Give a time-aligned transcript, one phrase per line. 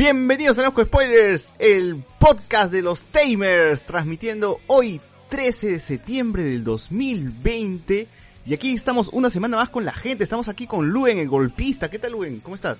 [0.00, 6.64] Bienvenidos a Nosco Spoilers, el podcast de los Tamers, transmitiendo hoy 13 de septiembre del
[6.64, 8.06] 2020.
[8.46, 11.90] Y aquí estamos una semana más con la gente, estamos aquí con Luen, el golpista.
[11.90, 12.40] ¿Qué tal Luen?
[12.40, 12.78] ¿Cómo estás?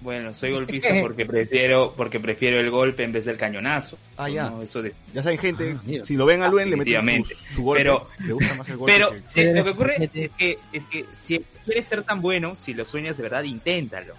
[0.00, 3.98] Bueno, soy golpista porque prefiero porque prefiero el golpe en vez del cañonazo.
[4.16, 4.48] Ah, ya.
[4.48, 7.34] No, eso de- Ya saben gente, Ah, si lo ven a Luen le meten su,
[7.56, 7.80] su golpe.
[7.82, 8.92] Pero- le gusta más el golpe.
[8.94, 10.24] Pero que- sí, lo que ocurre Fíjate.
[10.24, 14.14] es que, es que si quieres ser tan bueno, si lo sueñas de verdad, inténtalo.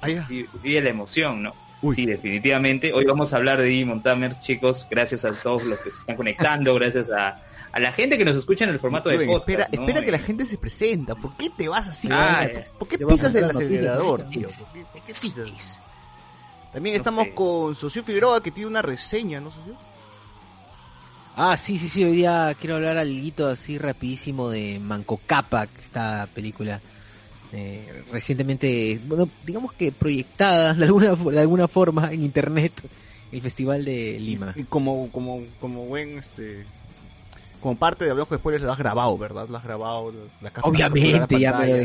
[0.00, 0.26] Ah, ya.
[0.28, 1.54] Vi- Vive la emoción, ¿no?
[1.82, 1.96] Uy.
[1.96, 2.92] Sí, definitivamente.
[2.92, 4.86] Hoy vamos a hablar de Digimon Tamers, chicos.
[4.90, 7.42] Gracias a todos los que se están conectando, gracias a,
[7.72, 9.48] a la gente que nos escucha en el formato de podcast.
[9.48, 9.80] espera, ¿no?
[9.88, 11.14] espera que la Y- gente se presenta.
[11.14, 12.08] ¿Por qué te vas así?
[12.10, 12.46] Ah.
[12.78, 14.48] ¿Por qué pisas el no, acelerador, tío?
[14.48, 15.78] ¿Por qué, por qué pisas?
[16.72, 17.34] También No estamos sé.
[17.34, 19.74] con Socio Figueroa que tiene una reseña, ¿no, Socio?
[21.36, 26.28] Ah, sí, sí, sí, hoy día quiero hablar algo así rapidísimo de Manco Cápac, esta
[26.34, 26.80] película
[27.52, 32.72] eh, recientemente, bueno, digamos que proyectada de alguna, de alguna forma en internet,
[33.32, 34.52] el Festival de Lima.
[34.56, 36.64] Y como, como, como buen, este,
[37.60, 39.48] como parte de Hablamos Spoilers lo has grabado, ¿verdad?
[39.48, 41.76] Lo has grabado, la caja Obviamente, ya me lo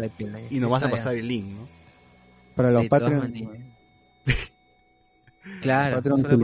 [0.00, 1.68] la pena, Y nos vas a pasar el link, ¿no?
[2.54, 3.66] Para los De todas Patreon, maneras.
[5.60, 6.36] Claro, Patreon para-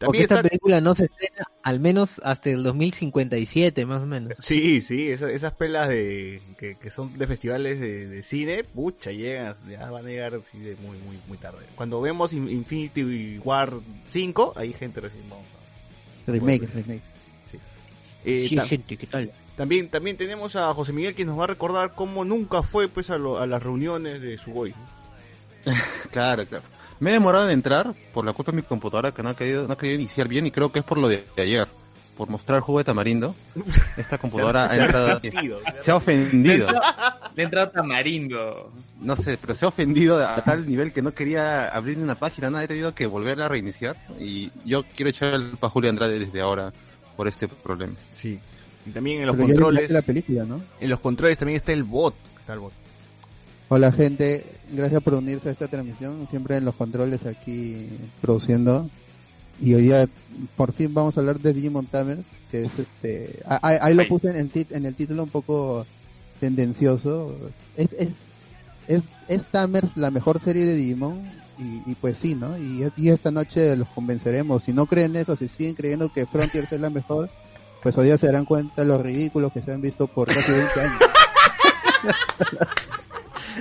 [0.00, 0.06] Sí.
[0.06, 0.48] porque También esta está...
[0.48, 4.32] película no se estrena al menos hasta el 2057, más o menos.
[4.38, 9.10] Sí, sí, esas, esas pelas de que, que son de festivales de, de cine, pucha,
[9.10, 11.66] llegan, ya van a llegar así de muy, muy, muy tarde.
[11.74, 13.72] Cuando vemos In- Infinity War
[14.06, 17.02] 5, ahí gente recién vamos a- Remake, remake.
[18.24, 19.32] Eh, Sí, gente, ¿qué tal?
[19.56, 23.10] también, también tenemos a José Miguel que nos va a recordar cómo nunca fue pues
[23.10, 24.72] a, lo- a las reuniones de su boy.
[26.12, 26.64] Claro, claro.
[27.00, 29.66] Me he demorado en entrar por la culpa de mi computadora que no ha querido,
[29.66, 31.68] no ha querido iniciar bien y creo que es por lo de ayer.
[32.16, 33.36] Por mostrar jugo de tamarindo.
[33.96, 35.60] Esta computadora ha Se ha entrado, resentido.
[35.80, 36.66] se ha ofendido.
[37.36, 38.72] Le ha entrado tamarindo.
[39.00, 42.50] No sé, pero se ha ofendido a tal nivel que no quería abrir una página,
[42.50, 43.96] nada, he tenido que volver a reiniciar.
[44.18, 46.72] Y yo quiero echar el pa' Julio Andrade desde ahora
[47.16, 47.94] por este problema.
[48.12, 48.40] Sí.
[48.84, 50.60] Y también en los Pero controles, viste la película, ¿no?
[50.80, 52.14] en los controles también está el bot.
[52.40, 52.72] Está el bot.
[53.70, 57.88] Hola gente, gracias por unirse a esta transmisión, siempre en los controles aquí
[58.22, 58.88] produciendo.
[59.60, 60.08] Y hoy día
[60.56, 64.06] por fin vamos a hablar de Digimon Tamers, que es este, ah, ahí, ahí lo
[64.08, 65.84] puse en el, tit- en el título un poco
[66.40, 67.36] tendencioso.
[67.76, 68.08] Es, es,
[68.86, 71.20] es, es Tamers la mejor serie de Digimon
[71.58, 72.56] y, y pues sí, ¿no?
[72.56, 74.62] Y, y esta noche los convenceremos.
[74.62, 77.28] Si no creen eso, si siguen creyendo que Frontiers es la mejor,
[77.82, 80.80] pues hoy día se darán cuenta los ridículos que se han visto por casi 20
[80.80, 81.00] años.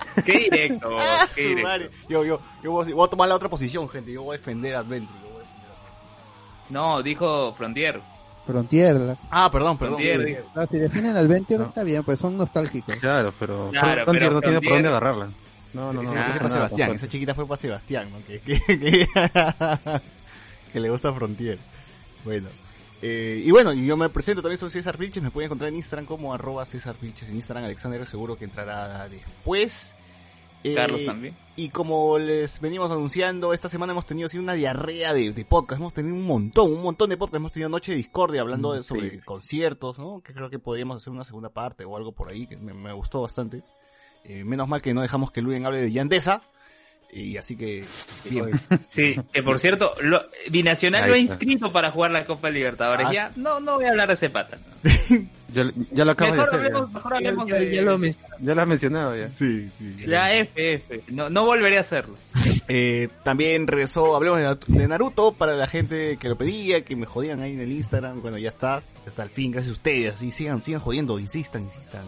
[0.25, 1.95] Qué directo, Ah, qué directo.
[2.09, 4.11] Yo, yo, yo voy a- voy a tomar la otra posición, gente.
[4.11, 5.19] Yo voy a defender a Adventure.
[5.23, 8.01] yo voy a defender a- No, dijo Frontier.
[8.45, 9.95] Frontier, la- Ah, perdón, perdón.
[9.95, 10.45] Frontier, Frontier.
[10.55, 11.65] Ah, si definen Adventure, No.
[11.65, 12.95] está bien, pues son nostálgicos.
[12.97, 15.25] Claro, pero, Claro, Frontier pero no tiene por Frontier- dónde agarrarla.
[15.73, 16.03] No, no, no.
[16.03, 17.11] No ese pasa para Sebastián, esa Frontier.
[17.11, 18.25] chiquita fue para Sebastián, ¿no?
[18.25, 19.07] Que, que, que,
[20.73, 21.59] que le gusta Frontier.
[22.23, 22.47] Bueno.
[23.01, 26.05] Eh, y bueno, yo me presento también, soy César Vilches, me pueden encontrar en Instagram
[26.07, 29.95] como arroba César Vilches, en Instagram Alexander seguro que entrará después.
[30.63, 31.37] Eh, Carlos también.
[31.55, 35.79] Y como les venimos anunciando, esta semana hemos tenido así una diarrea de, de podcast,
[35.79, 38.81] hemos tenido un montón, un montón de podcast, hemos tenido Noche de Discordia hablando de,
[38.83, 39.19] sobre Sí.
[39.19, 40.21] conciertos, ¿no?
[40.21, 42.91] Que creo que podríamos hacer una segunda parte o algo por ahí, que me, me
[42.93, 43.61] gustó bastante.
[44.23, 46.41] Eh, menos mal que no dejamos que Luen hable de Yandesa.
[47.11, 47.83] Y así que,
[48.29, 48.51] bien.
[48.89, 53.07] Sí, que por cierto, lo, Binacional lo ha inscrito para jugar la Copa Libertadores.
[53.07, 54.57] Ah, ya, no, no voy a hablar de ese pata.
[55.53, 55.63] Ya,
[55.93, 56.55] ya lo acabas de hacer.
[56.59, 57.73] hablemos, Ya, mejor hablemos Ya, de...
[57.73, 59.29] ya lo ya lo has mencionado ya.
[59.29, 59.95] Sí, sí.
[60.05, 61.03] La F, F.
[61.07, 62.15] No, no volveré a hacerlo.
[62.69, 67.39] Eh, también regresó, hablemos de Naruto para la gente que lo pedía, que me jodían
[67.39, 68.21] ahí en el Instagram.
[68.21, 70.15] Bueno, ya está, ya está al fin, gracias a ustedes.
[70.15, 72.03] Así sigan, sigan jodiendo, insistan, insistan.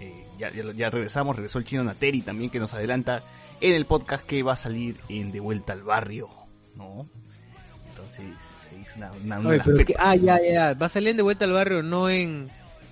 [0.00, 3.22] Eh, ya, ya, ya regresamos, regresó el chino Nateri también que nos adelanta
[3.62, 6.28] en el podcast que va a salir en De Vuelta al Barrio,
[6.76, 7.06] ¿no?
[7.90, 8.26] Entonces,
[8.86, 11.14] es una, una, una de Oye, las pero que- ah, ya, ya, va a salir
[11.16, 12.50] de vuelta al barrio, no en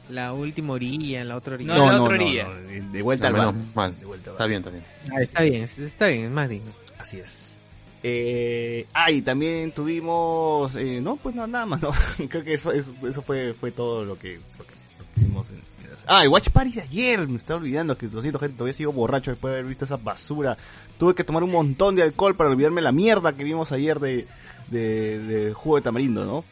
[0.08, 1.74] la última orilla, en la otra orilla.
[1.74, 2.48] No, la otra orilla.
[2.48, 3.98] de- de vuelta No, mal.
[3.98, 4.48] De vuelta al Está bar.
[4.48, 4.84] bien, está bien.
[5.12, 6.72] Ah, está bien, está bien, es más digno.
[6.98, 7.56] Así es.
[8.02, 11.90] Eh, ah, y también tuvimos, eh, no, pues no, nada más, no.
[12.30, 15.50] Creo que eso, eso, eso fue, fue todo lo que, lo que, lo que hicimos.
[15.50, 15.62] En, en-
[16.10, 18.92] ah, el Watch Party de ayer, me estaba olvidando que lo siento gente, todavía sigo
[18.92, 20.56] borracho después de haber visto esa basura.
[20.98, 24.26] Tuve que tomar un montón de alcohol para olvidarme la mierda que vimos ayer de,
[24.68, 26.44] de, de jugo de tamarindo, ¿no?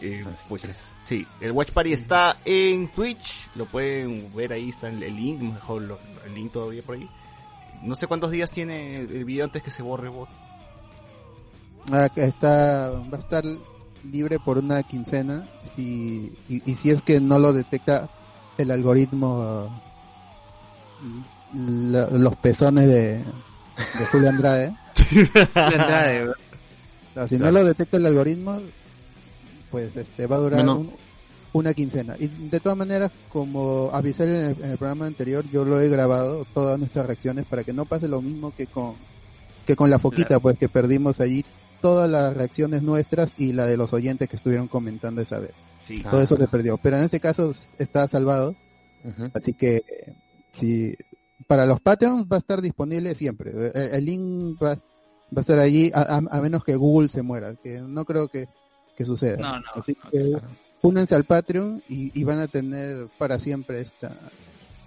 [0.00, 0.92] Eh, pues, es.
[1.04, 5.82] Sí, el Watch Party está en Twitch, lo pueden ver ahí, está el, link, mejor
[5.82, 7.08] lo- el link todavía por ahí.
[7.82, 10.28] No sé cuántos días tiene el video antes que se borre, bot.
[11.92, 13.44] Ah, está, va a estar
[14.10, 18.08] libre por una quincena si, y, y si es que no lo detecta
[18.58, 19.68] el algoritmo
[21.54, 24.76] la- los pezones de, de Julio Andrade.
[25.04, 26.34] Si Claro.
[27.38, 28.60] no lo detecta el algoritmo,
[29.70, 30.90] pues este va a durar un-
[31.52, 32.16] una quincena.
[32.18, 35.88] Y de todas maneras, como avisé en el, en el programa anterior, yo lo he
[35.88, 38.96] grabado, todas nuestras reacciones, para que no pase lo mismo que con
[39.64, 40.40] que con la foquita, Claro.
[40.40, 41.44] pues que perdimos allí
[41.84, 45.52] todas las reacciones nuestras y la de los oyentes que estuvieron comentando esa vez.
[45.82, 46.02] Sí.
[46.06, 46.12] Ah.
[46.12, 46.78] Todo eso se perdió.
[46.78, 48.56] Pero en este caso está salvado,
[49.34, 50.16] así que eh,
[50.50, 50.94] si
[51.46, 53.50] para los Patreons va a estar disponible siempre.
[53.50, 54.80] El, el link va, va
[55.36, 58.46] a estar allí a, a- a menos que Google se muera, que no creo que,
[58.96, 59.36] que suceda.
[59.36, 60.48] No, no, Así no, que claro.
[60.80, 64.16] únanse al Patreon y, y van a tener para siempre esta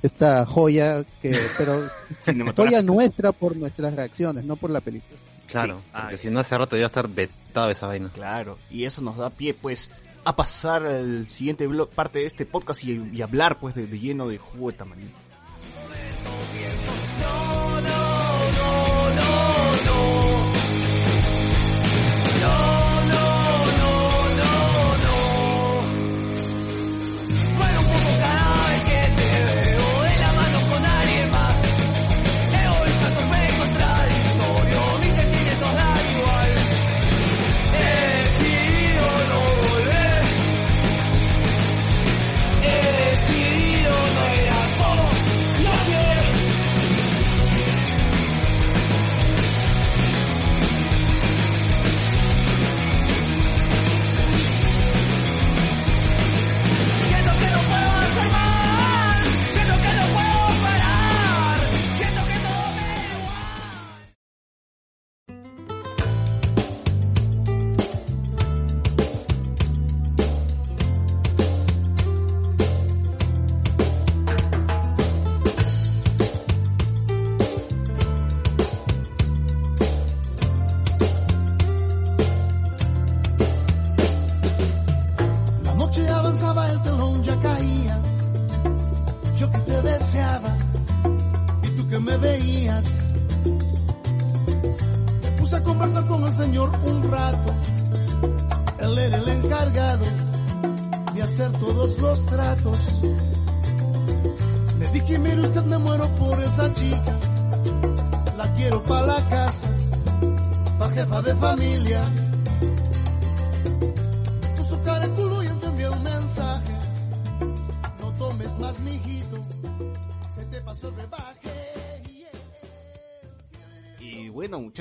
[0.01, 1.79] esta joya que pero
[2.55, 5.19] joya nuestra por nuestras reacciones, no por la película.
[5.47, 5.89] Claro, Sí.
[5.93, 8.09] Ah, porque si no hace rato ya estar vetado esa vaina.
[8.13, 9.89] Claro, y eso nos da pie, pues,
[10.23, 14.27] a pasar al siguiente parte de este podcast y, y hablar, pues, de, de lleno
[14.27, 15.26] de jugo de tamarindo.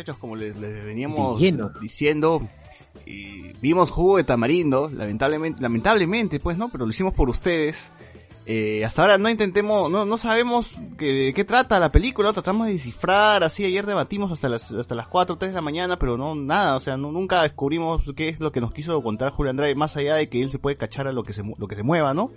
[0.06, 1.40] Muchachos, como les, les veníamos
[1.80, 2.46] diciendo,
[3.04, 6.68] y vimos jugo de tamarindo, lamentablemente, lamentablemente, pues, ¿no?
[6.68, 7.90] Pero lo hicimos por ustedes.
[8.48, 12.68] Eh, hasta ahora no intentemos, no, no sabemos que- de qué trata la película, tratamos
[12.68, 16.16] de descifrar, así ayer debatimos hasta las, hasta las 4 3 de la mañana, pero
[16.16, 19.50] no, nada, o sea, no, nunca descubrimos qué es lo que nos quiso contar Julio
[19.50, 21.74] Andrade, más allá de que él se puede cachar a lo que se, lo que
[21.74, 22.30] se mueva, ¿no?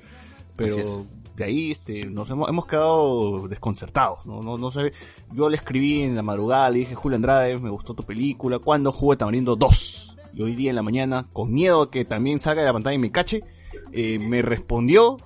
[0.56, 1.06] Pero
[1.40, 1.46] Así es.
[1.46, 4.42] de ahí este, nos hemos, hemos quedado desconcertados, ¿no?
[4.42, 4.94] No, no sé,
[5.34, 8.92] yo le escribí en la madrugada, le dije, Julio Andrade, me gustó tu película, ¿cuándo
[8.92, 10.18] jugo de tamarindo 2?
[10.34, 12.96] Y hoy día en la mañana, con miedo a que también salga de la pantalla
[12.96, 13.44] y me cache,
[13.92, 15.18] eh, me respondió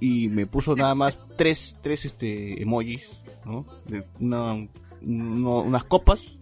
[0.00, 3.10] y me puso nada más tres, tres este emojis,
[3.44, 3.66] ¿no?
[3.86, 4.68] De una,
[5.02, 6.38] unas copas,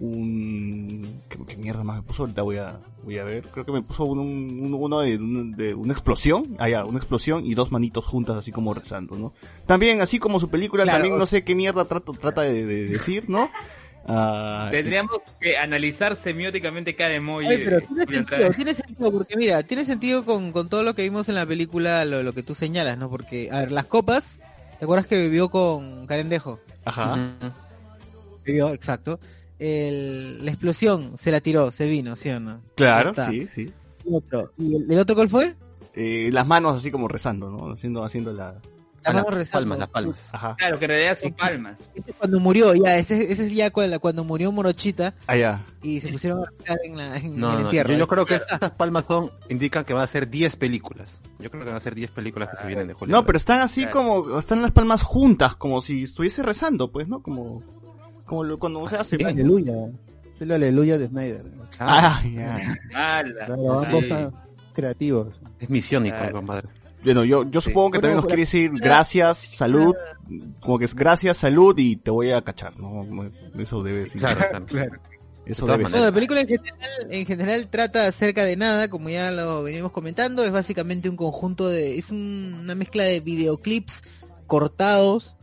[0.00, 2.22] un ¿qué, qué mierda más me puso?
[2.22, 3.44] Ahorita voy a voy a ver.
[3.44, 6.98] Creo que me puso un, un- uno de, un- de una explosión, ah ya, una
[6.98, 9.32] explosión y dos manitos juntas así como rezando, ¿no?
[9.66, 12.64] También así como su película Claro, también o- no sé qué mierda trata trata de,
[12.64, 13.50] de decir, ¿no?
[14.10, 17.46] Ah, Tendríamos que analizar semióticamente cada emoji.
[17.46, 21.02] Oye, pero tiene sentido, tiene sentido, porque mira, tiene sentido con, con todo lo que
[21.02, 23.10] vimos en la película, lo, lo que tú señalas, ¿no?
[23.10, 24.40] Porque, a ver, las copas,
[24.78, 26.58] ¿te acuerdas que vivió con Carendejo?
[26.86, 27.14] ajá.
[27.14, 27.52] Ujú.
[28.46, 29.20] Vivió, exacto.
[29.58, 32.60] El, la explosión se la tiró, se vino, ¿sí o no?
[32.76, 33.72] Claro, sí, sí.
[34.04, 34.52] Y otro.
[34.56, 35.54] ¿Y el, el otro cuál fue?
[35.94, 37.72] eh, las manos así como rezando, ¿no?
[37.72, 38.52] Haciendo, haciendo la...
[39.04, 39.60] La Ah, mano las rezando.
[39.60, 40.28] palmas, las palmas.
[40.32, 40.56] Ajá.
[40.58, 41.80] Claro, que en realidad son palmas.
[41.94, 45.64] Ese es cuando murió, ya, ese, ese es ya cuando, cuando murió Morochita Allá.
[45.82, 47.92] y se pusieron a rezar en, la, en No, el no, entierro.
[47.92, 51.20] yo, yo creo que estas palmas son, indican que van a ser 10 películas.
[51.38, 53.14] Yo creo que van a ser 10 películas que se vienen de Julio.
[53.16, 54.24] No, pero están así Claro.
[54.24, 57.22] como, están las palmas juntas, como si estuviese rezando, pues, ¿no?
[57.22, 57.62] Como,
[58.28, 59.16] como lo- cuando se hace.
[59.24, 59.74] Aleluya.
[60.34, 61.42] Es el aleluya de Snyder.
[61.80, 62.78] Ah, ya.
[62.90, 63.28] Claro,
[63.82, 63.86] Sí.
[63.86, 64.32] ambos están
[64.72, 65.40] creativos.
[65.58, 66.32] Es misiónico, Claro.
[66.36, 66.68] compadre.
[67.04, 67.68] Bueno, yo, yo Sí.
[67.70, 69.94] supongo que también nos quiere decir gracias, salud,
[70.60, 73.06] como que es gracias, salud y te voy a cachar, ¿no?
[73.58, 74.20] Eso debe decir.
[74.20, 74.92] Claro, claro.
[75.46, 75.78] Eso De.
[75.78, 79.92] Bueno, la película en general, en general trata acerca de nada, como ya lo venimos
[79.92, 84.02] comentando, es básicamente un conjunto de, es un- una mezcla de videoclips
[84.46, 85.36] cortados,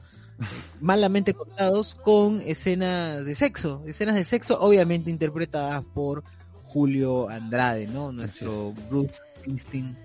[0.82, 6.24] malamente cortados, con escenas de sexo, escenas de sexo obviamente interpretadas por
[6.64, 8.12] Julio Andrade, ¿no?
[8.12, 10.05] Nuestro Bruce Springsteen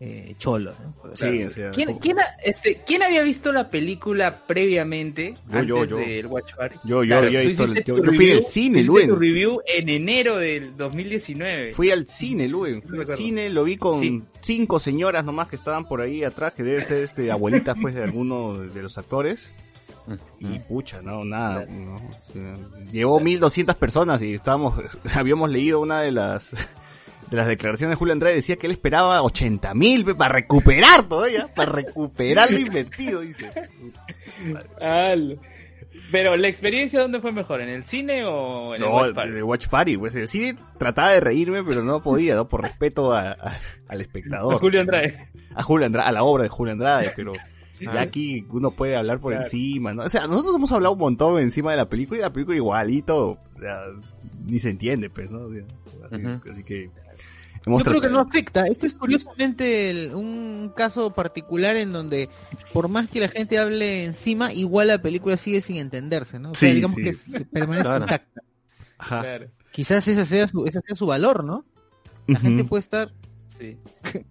[0.00, 1.16] eh, cholo, ¿no?
[1.16, 5.36] Sí, así o sea, ¿Quién, como- quién, ha- este, ¿Quién había visto la película previamente?
[5.50, 5.96] Yo, yo, antes yo.
[5.98, 6.76] del Watch Party?
[6.84, 9.08] Yo, yo Claro, había tú visto el- hiciste yo- yo fui al cine, Luen.
[9.08, 11.72] tu review en enero del 2019.
[11.74, 14.22] Fui al cine, Luen, fui al cine, lo vi con Sí.
[14.42, 18.02] cinco señoras nomás que estaban por ahí atrás, que debe ser este abuelitas pues de
[18.02, 19.52] alguno de los actores.
[20.38, 21.64] Y pucha, no, nada.
[21.64, 22.58] no, o sea,
[22.92, 24.74] llevó 1200 personas y estábamos,
[25.14, 26.68] habíamos leído una de las
[27.30, 31.48] de las declaraciones de Julio Andrade, decía que él esperaba 80 mil para recuperar todavía,
[31.54, 33.50] para recuperar lo invertido, dice.
[34.80, 35.38] Al-
[36.10, 37.60] Pero la experiencia, ¿dónde fue mejor?
[37.60, 39.30] ¿En el cine o en el No, Watch Party?
[39.32, 42.46] de Watch Party, pues el cine trataba de reírme, pero no podía, ¿no?
[42.48, 44.54] Por respeto a- a- al espectador.
[44.54, 45.28] A Julio Andrade.
[45.54, 47.32] a Julio Andrade, a la obra de Julio Andrade, pero
[47.80, 48.02] ya Ah.
[48.02, 49.44] aquí uno puede hablar por Claro.
[49.44, 50.02] encima, ¿no?
[50.02, 53.30] O sea, nosotros hemos hablado un montón encima de la película y la película igualito,
[53.30, 53.80] o sea,
[54.44, 55.46] ni se entiende, pues, ¿no?
[55.46, 55.62] O sea,
[56.10, 56.90] así, así que
[57.66, 58.66] Yo creo que no afecta.
[58.66, 62.28] Este es curiosamente el- un caso particular en donde,
[62.72, 66.50] por más que la gente hable encima, igual la película sigue sin entenderse, ¿no?
[66.50, 67.02] O sea, Sí, digamos sí.
[67.02, 68.04] que se- permanece Claro.
[68.04, 68.42] intacta.
[68.98, 69.20] Ajá.
[69.22, 69.46] Claro.
[69.72, 71.64] Quizás ese sea su, ese sea su valor, ¿no?
[72.26, 73.12] La gente puede estar
[73.48, 73.76] Sí.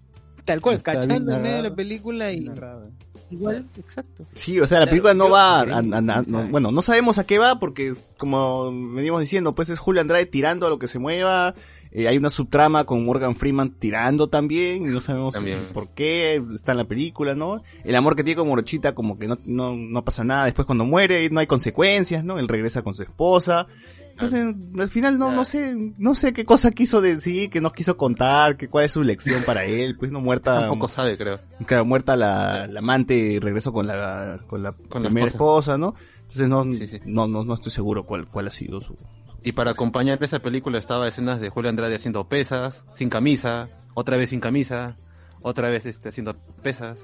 [0.45, 2.91] tal cual, Está cachando en medio de la película y Narrado.
[3.29, 4.25] igual, exacto.
[4.33, 7.17] Sí, o sea, la película no va a, sí, a- a- no- bueno, no sabemos
[7.17, 10.87] a qué va porque como venimos diciendo, pues es Julio Andrade tirando a lo que
[10.87, 11.55] se mueva,
[11.93, 15.59] eh, hay una subtrama con Morgan Freeman tirando también, y no sabemos También.
[15.73, 17.61] por qué está en la película, ¿no?
[17.83, 20.85] El amor que tiene con Morochita como que no, no, no pasa nada, después cuando
[20.85, 22.39] muere no hay consecuencias, ¿no?
[22.39, 23.67] Él regresa con su esposa.
[24.11, 27.97] Entonces, al final no, no sé, no sé qué cosa quiso decir, que nos quiso
[27.97, 30.59] contar, que cuál es su lección para él, pues no muerta.
[30.59, 31.39] Tampoco sabe, creo.
[31.65, 35.73] Claro, muerta la, la amante y regreso con la, con la Con la primera esposa.
[35.73, 35.77] esposa.
[35.79, 35.95] ¿no?
[36.23, 36.99] Entonces no, Sí, sí.
[37.05, 38.97] no, no, no estoy seguro cuál, cuál ha sido su...
[39.43, 44.15] Y para acompañar esa película estaba escenas de Julio Andrade haciendo pesas, sin camisa, otra
[44.17, 44.95] vez sin camisa,
[45.41, 46.99] otra vez este, haciendo pesas,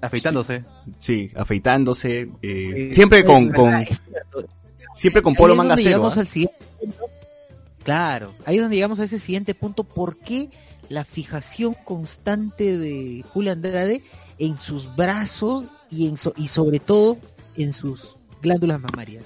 [0.00, 0.64] afeitándose.
[0.98, 3.72] Sí, afeitándose, eh, siempre con, con,
[4.96, 5.96] siempre con Ahí polo es manga donde cero.
[5.96, 6.20] llegamos ¿ah?
[6.20, 7.04] al siguiente punto.
[7.84, 9.84] Claro, ahí es donde llegamos a ese siguiente punto.
[9.84, 10.50] ¿Por qué
[10.88, 14.02] la fijación constante de Julio Andrade
[14.38, 17.18] en sus brazos y, en so- y sobre todo
[17.56, 19.24] en sus glándulas mamarias?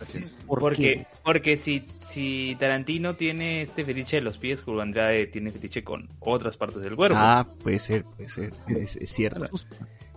[0.00, 0.32] Así es.
[0.46, 1.06] ¿Por Porque, qué?
[1.24, 6.08] porque si, si Tarantino tiene este fetiche de los pies, Julio Andrade tiene fetiche con
[6.20, 7.16] otras partes del cuerpo.
[7.18, 9.44] Ah, puede ser, puede ser, es, es cierto.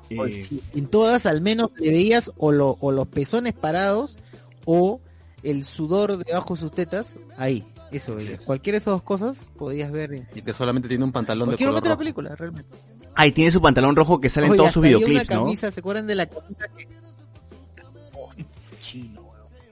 [0.09, 4.17] Eh, Pues sí, en todas al menos le veías o, lo- o los pezones parados
[4.65, 5.01] o
[5.43, 7.15] el sudor debajo de sus tetas.
[7.37, 8.39] Ahí, eso veías.
[8.41, 11.75] Cualquiera de esas dos cosas podías ver Y que solamente tiene un pantalón de color
[11.75, 11.99] de la rojo.
[11.99, 12.75] película, realmente.
[13.13, 15.43] ah, y tiene su pantalón rojo que sale en todos sus videoclips, una ¿no?
[15.43, 16.87] camisa, ¿Se acuerdan de la camisa que...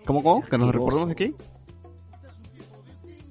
[0.06, 0.46] ¿Cómo, cómo?
[0.46, 0.72] ¿Que nos?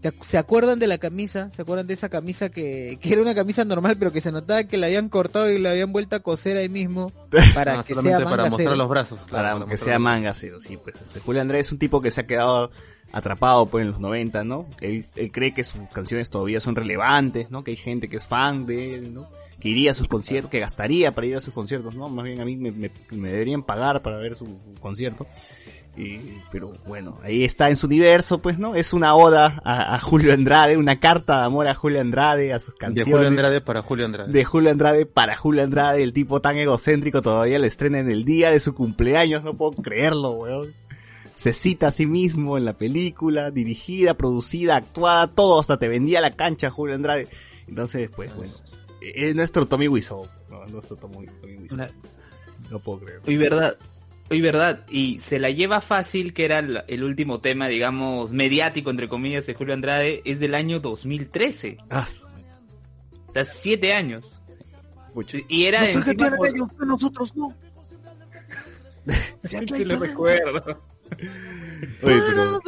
[0.00, 1.48] ¿Te ac- ¿Se acuerdan de la camisa?
[1.52, 4.64] ¿Se acuerdan de esa camisa que, que era una camisa normal, pero que se notaba
[4.64, 7.12] que la habían cortado y la habían vuelto a coser ahí mismo
[7.54, 8.76] para que solamente sea para manga mostrar cero?
[8.76, 9.18] los brazos.
[9.20, 12.00] claro, Para que mostrar sea manga cero, sí, pues este Julio Andrés es un tipo
[12.00, 12.72] que se ha quedado
[13.12, 14.66] atrapado pues en los 90, ¿no?
[14.80, 17.62] Él, él cree que sus canciones todavía son relevantes, ¿no?
[17.62, 19.28] Que hay gente que es fan de él, ¿no?
[19.60, 22.08] Que iría a sus conciertos, que gastaría para ir a sus conciertos, ¿no?
[22.08, 25.28] Más bien a mí me, me- me deberían pagar para ver su, su concierto.
[25.94, 28.74] Y, pero bueno, ahí está en su universo, pues, ¿no?
[28.74, 32.60] Es una oda a, a Julio Andrade, una carta de amor a Julio Andrade, a
[32.60, 34.32] sus De canciones Julio Andrade para Julio Andrade.
[34.32, 38.24] de Julio Andrade para Julio Andrade, el tipo tan egocéntrico todavía le estrena en el
[38.24, 40.72] día de su cumpleaños, no puedo creerlo, weón.
[41.34, 46.22] Se cita a sí mismo en la película, dirigida, producida, actuada, todo, hasta te vendía
[46.22, 47.28] la cancha Julio Andrade.
[47.68, 48.52] Entonces, pues, bueno,
[49.02, 51.88] es nuestro Tommy Wiseau, no, nuestro Tommy, Tommy Wiseau.
[52.70, 53.20] No puedo creer.
[53.26, 53.76] Y verdad,
[54.30, 58.90] y verdad, y se la lleva fácil, que era el, el último tema, digamos, mediático,
[58.90, 61.76] entre comillas, de Julio Andrade, es del año 2013.
[61.90, 62.26] Ah, su-
[63.28, 64.30] Hasta siete años.
[65.48, 67.54] Y era No sé qué encima tienen por- ellos, pero nosotros no.
[69.44, 70.82] Sí, sí lo recuerdo.
[72.02, 72.60] Oye, pero-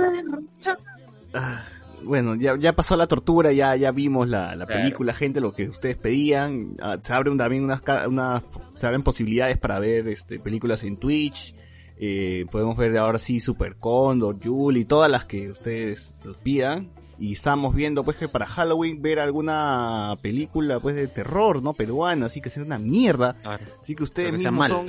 [1.33, 1.65] Ah,
[2.05, 4.83] bueno, ya, ya pasó la tortura, ya, ya vimos la, la Claro.
[4.83, 6.77] película, gente, lo que ustedes pedían.
[6.81, 8.43] Ah, se abren también unas, unas,
[8.77, 11.55] se abren posibilidades para ver este, películas en Twitch.
[11.97, 16.91] Eh, podemos ver ahora sí Super Condor, Yuli y todas las que ustedes los pidan.
[17.19, 21.73] Y estamos viendo pues que para Halloween ver alguna película pues de terror, ¿no?
[21.73, 23.35] Peruana, así que sea una mierda.
[23.43, 23.65] Claro.
[23.81, 24.89] Así que ustedes que mismos son,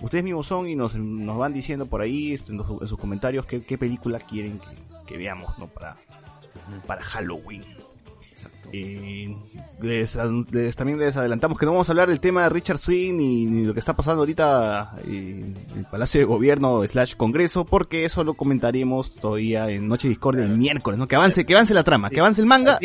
[0.00, 2.98] ustedes mismos son y nos, nos van diciendo por ahí este, en, los- en sus
[2.98, 4.66] comentarios qué, qué película quieren que,
[5.06, 5.68] que veamos, ¿no?
[5.68, 5.96] Para,
[6.86, 7.64] para Halloween.
[8.74, 9.36] Eh,
[9.82, 10.18] les,
[10.50, 13.44] les- también les adelantamos que no vamos a hablar del tema de Richard Swing ni,
[13.44, 18.04] ni lo que está pasando ahorita eh, en el Palacio de Gobierno slash Congreso, porque
[18.04, 21.06] eso lo comentaremos todavía en Noche Discordia el miércoles, ¿no?
[21.06, 22.78] Que avance, que avance la trama, que avance el manga.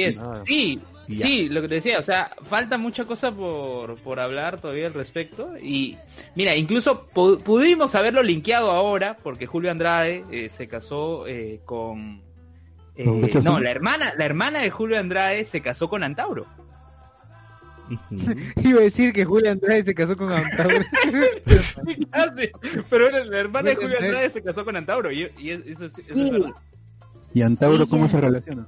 [0.46, 0.82] Sí,
[1.24, 4.94] sí, lo que te decía, o sea, falta mucha cosa por, por hablar todavía al
[4.94, 5.54] respecto.
[5.58, 5.96] Y
[6.36, 12.27] mira, incluso pu- pudimos haberlo linkeado ahora, porque Julio Andrade eh, se casó eh, con.
[12.98, 16.46] Eh, ¿Con Richard no, la hermana, la hermana de Julio Andrade se casó con Antauro.
[18.58, 20.80] Iba a decir que Julio Andrade se casó con Antauro.
[22.90, 24.30] Pero la hermana de Julio Andrade.
[24.30, 25.12] Se casó con Antauro.
[25.12, 26.44] Y, y eso, es- eso es Sí.
[27.34, 28.68] ¿Y Antauro cómo se relaciona?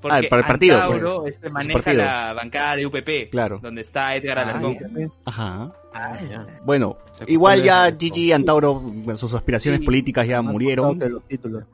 [0.00, 2.04] Porque Ah, para el partido, Antauro este, maneja partido.
[2.04, 3.58] la bancada de UPP, Claro.
[3.60, 4.78] donde está Edgar Ah, Alarcón.
[5.26, 5.72] Ajá.
[5.92, 6.46] Ah, ya.
[6.64, 6.96] Bueno,
[7.26, 7.94] igual ya.
[7.98, 8.82] Gigi y Antauro,
[9.16, 9.84] sus aspiraciones Sí.
[9.86, 10.98] políticas ya murieron.
[10.98, 11.64] los títulos.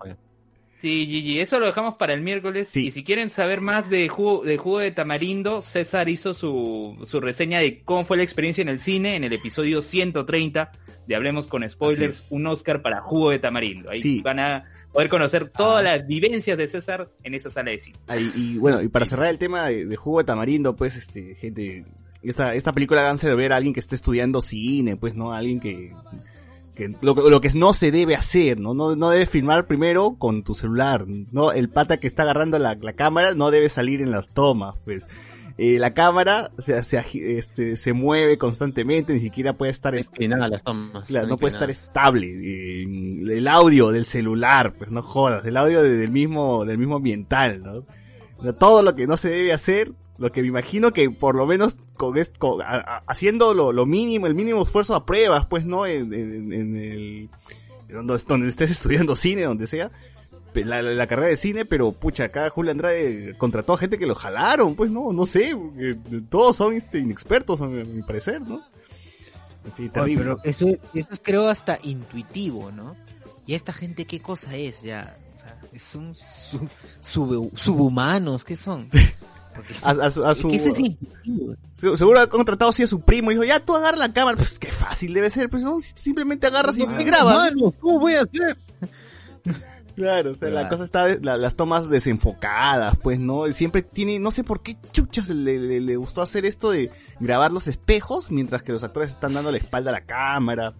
[0.80, 2.68] Sí, Gigi, eso lo dejamos para el miércoles.
[2.68, 2.86] Sí.
[2.86, 7.20] Y si quieren saber más de jugo, de jugo de tamarindo, César hizo su, su
[7.20, 10.72] reseña de cómo fue la experiencia en el cine en el episodio 130
[11.06, 13.90] de Hablemos con Spoilers, un Oscar para jugo de tamarindo.
[13.90, 14.20] Ahí Sí.
[14.22, 17.98] van a poder conocer todas las vivencias de César en esa sala de cine.
[18.34, 21.84] Y bueno, y para cerrar el tema de, de jugo de tamarindo, pues, este, gente,
[22.22, 25.32] esta, esta película háganse de ver a alguien que esté estudiando cine, pues, ¿no?
[25.32, 25.92] Alguien que,
[26.76, 28.74] que lo, lo que no se debe hacer, ¿no?
[28.74, 31.50] No, no debes filmar primero con tu celular, ¿no?
[31.50, 35.04] El pata que está agarrando la, la cámara no debe salir en las tomas, pues.
[35.58, 37.02] Eh, la cámara se, se,
[37.38, 41.08] este, se mueve constantemente, ni siquiera puede estar est- Inclinadas las tomas.
[41.08, 42.26] Claro, no puede estar estable.
[42.28, 45.46] eh, el audio del celular, pues no jodas.
[45.46, 48.52] El audio de- del mismo, del mismo ambiental, ¿no?
[48.52, 51.78] Todo lo que no se debe hacer, lo que me imagino que por lo menos
[51.96, 55.64] con est- con- a- a- haciendo lo, lo mínimo, el mínimo esfuerzo a pruebas, pues,
[55.66, 55.86] ¿no?
[55.86, 57.28] En, en- en el,
[57.88, 59.90] donde, donde estés estudiando cine, donde sea.
[60.54, 64.06] La, la- la carrera de cine, pero pucha, acá Julio Andrade contrató a gente que
[64.06, 65.98] lo jalaron, pues no, no sé, porque
[66.30, 68.62] todos son este, inexpertos, a mi, a mi parecer, ¿no?
[69.76, 70.22] Sí, Oye, terrible.
[70.24, 72.96] pero eso, eso es creo hasta intuitivo, ¿no?
[73.46, 75.18] Y esta gente, ¿qué cosa es ya?
[75.34, 76.68] O sea, son su-
[77.00, 78.88] sub- subhumanos, ¿qué son?
[79.82, 80.62] A, a su, a es
[81.98, 84.58] seguro ha contratado así a su primo y dijo, ya tú agarra la cámara, pues
[84.58, 87.36] qué fácil debe ser, pues no, si- simplemente agarras y, y grabas.
[87.54, 88.56] Mano, ¿cómo voy a hacer?
[89.96, 93.46] Claro, o sea, la cosa está, de- la- las tomas desenfocadas, pues, ¿no?
[93.46, 97.50] Siempre tiene, no sé por qué chuchas le, le- le gustó hacer esto de grabar
[97.50, 100.74] los espejos mientras que los actores están dando la espalda a la cámara.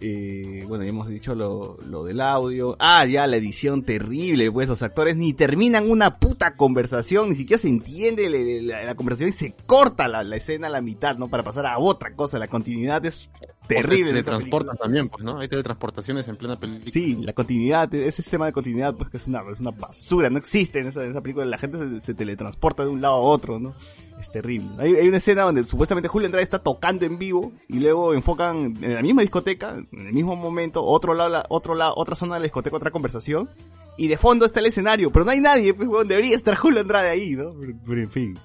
[0.00, 2.76] Eh, bueno, ya hemos dicho lo, lo del audio.
[2.78, 7.60] Ah, ya, la edición terrible, pues los actores ni terminan una puta conversación, ni siquiera
[7.60, 8.28] se entiende
[8.62, 11.28] la conversación y se corta la, la escena a la mitad, ¿no?
[11.28, 12.38] Para pasar a otra cosa.
[12.38, 13.30] La continuidad es
[13.68, 14.12] terrible.
[14.12, 14.84] Te transportan película.
[14.84, 15.38] también, pues, ¿no?
[15.38, 16.90] Hay teletransportaciones en plena película.
[16.90, 20.38] Sí, la continuidad, ese sistema de continuidad, pues que es una, es una basura, no
[20.38, 23.20] existe en esa, en esa película, la gente se, se teletransporta de un lado a
[23.20, 23.74] otro, ¿no?
[24.20, 24.68] Es terrible.
[24.78, 28.76] Hay, hay una escena donde supuestamente Julio Andrade está tocando en vivo y luego enfocan
[28.82, 32.34] en la misma discoteca, en el mismo momento, otro lado, la- otro lado, otra zona
[32.34, 33.50] de la discoteca, otra conversación,
[33.96, 36.80] y de fondo está el escenario, pero no hay nadie, pues, weón, debería estar Julio
[36.80, 37.52] Andrade ahí, ¿no?
[37.58, 38.38] Pero, pero en fin.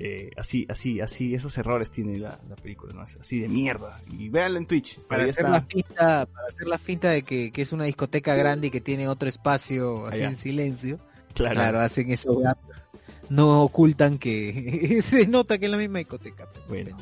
[0.00, 3.04] Eh, así, así, así, esos errores tiene la, la película, ¿no?
[3.04, 4.00] Es así de mierda.
[4.06, 5.00] Y véanlo en Twitch.
[5.00, 5.50] Para hacer, está.
[5.50, 8.80] la finta, para hacer la finta de que, que es una discoteca grande y que
[8.80, 10.28] tiene otro espacio así Allá.
[10.28, 11.00] en silencio.
[11.34, 11.56] Claro.
[11.56, 12.40] Claro, hacen eso.
[13.28, 16.48] No ocultan que se nota que es la misma discoteca.
[16.68, 16.96] Bueno.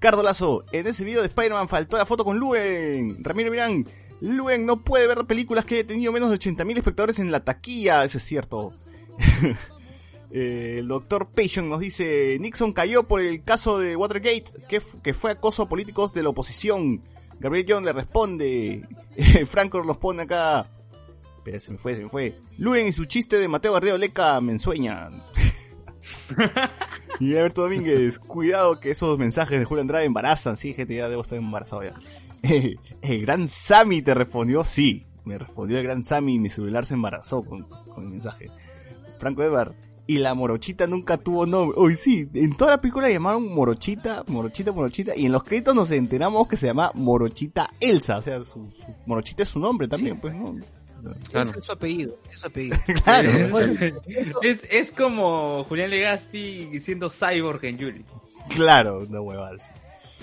[0.00, 3.22] Cardo Lazo, en ese video de Spider-Man faltó la foto con Luen.
[3.24, 3.86] Ramiro Mirán,
[4.20, 8.04] Luen no puede ver películas que haya tenido menos de 80.000 espectadores en la taquilla,
[8.04, 8.74] eso es cierto.
[10.36, 14.80] Eh, el doctor Pation nos dice, Nixon cayó por el caso de Watergate, que,
[15.14, 17.02] fue acoso a políticos de la oposición.
[17.38, 18.82] Gabriel John le responde,
[19.46, 20.68] Franco nos pone acá,
[21.44, 22.36] pero se me fue, se me fue.
[22.58, 25.22] Luen y su chiste de Mateo Garrido Leca me ensueñan.
[27.20, 30.56] Y Alberto Domínguez, cuidado que esos mensajes de Julio Andrade embarazan.
[30.56, 31.94] Sí, gente, ya debo estar embarazado ya.
[33.02, 35.06] El gran Sammy te respondió, sí.
[35.24, 38.50] Me respondió el gran Sammy y mi celular se embarazó con, con el mensaje.
[39.18, 39.74] Franco Edward,
[40.06, 41.78] y la morochita nunca tuvo nombre.
[41.80, 45.74] Uy, sí, en toda la película la llamaron morochita, morochita, morochita, y en los créditos
[45.74, 49.88] nos enteramos que se llama morochita Elsa, o sea, su, su- morochita es su nombre
[49.88, 50.56] también, pues, ¿no?
[51.30, 51.50] Claro.
[51.50, 52.76] Ese es su apellido, ese es su apellido.
[53.04, 53.58] Claro.
[54.42, 58.04] Es, es como Julián Legaspi siendo cyborg en Julie.
[58.48, 59.56] Claro, una huevada.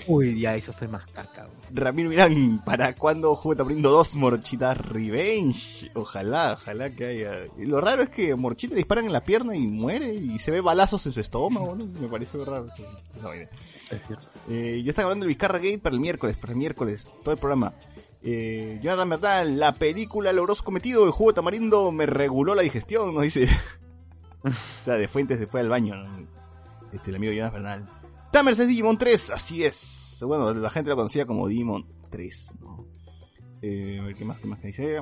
[0.06, 1.42] Uy, ya, eso fue más caca.
[1.44, 1.56] güey.
[1.72, 5.90] Ramiro Mirán, ¿para cuándo Juguete abriendo dos Morochitas Revenge?
[5.94, 7.32] Ojalá, ojalá que haya.
[7.58, 10.50] Y lo raro es que Morochita le disparan en la pierna y muere y se
[10.50, 11.86] ve balazos en su estómago, ¿no?
[11.86, 12.84] Me parece muy raro eso-
[13.16, 13.48] esa vaina.
[14.48, 17.38] Eh, ya están hablando de Vizcarra Gate para el miércoles, para el miércoles, todo el
[17.40, 17.72] programa.
[18.24, 22.62] Eh, Jonathan Bernal, la película logró su cometido, el jugo de tamarindo me reguló la
[22.62, 23.48] digestión, nos dice.
[24.44, 26.26] o sea, de Fuentes se fue al baño, ¿no?
[26.92, 27.88] Este, el amigo Jonathan Bernal.
[28.32, 30.18] Tamers es Digimon 3, así es.
[30.26, 32.86] Bueno, la gente lo conocía como Digimon 3, ¿no?
[33.60, 35.00] Eh, a ver, ¿qué más, qué más que dice?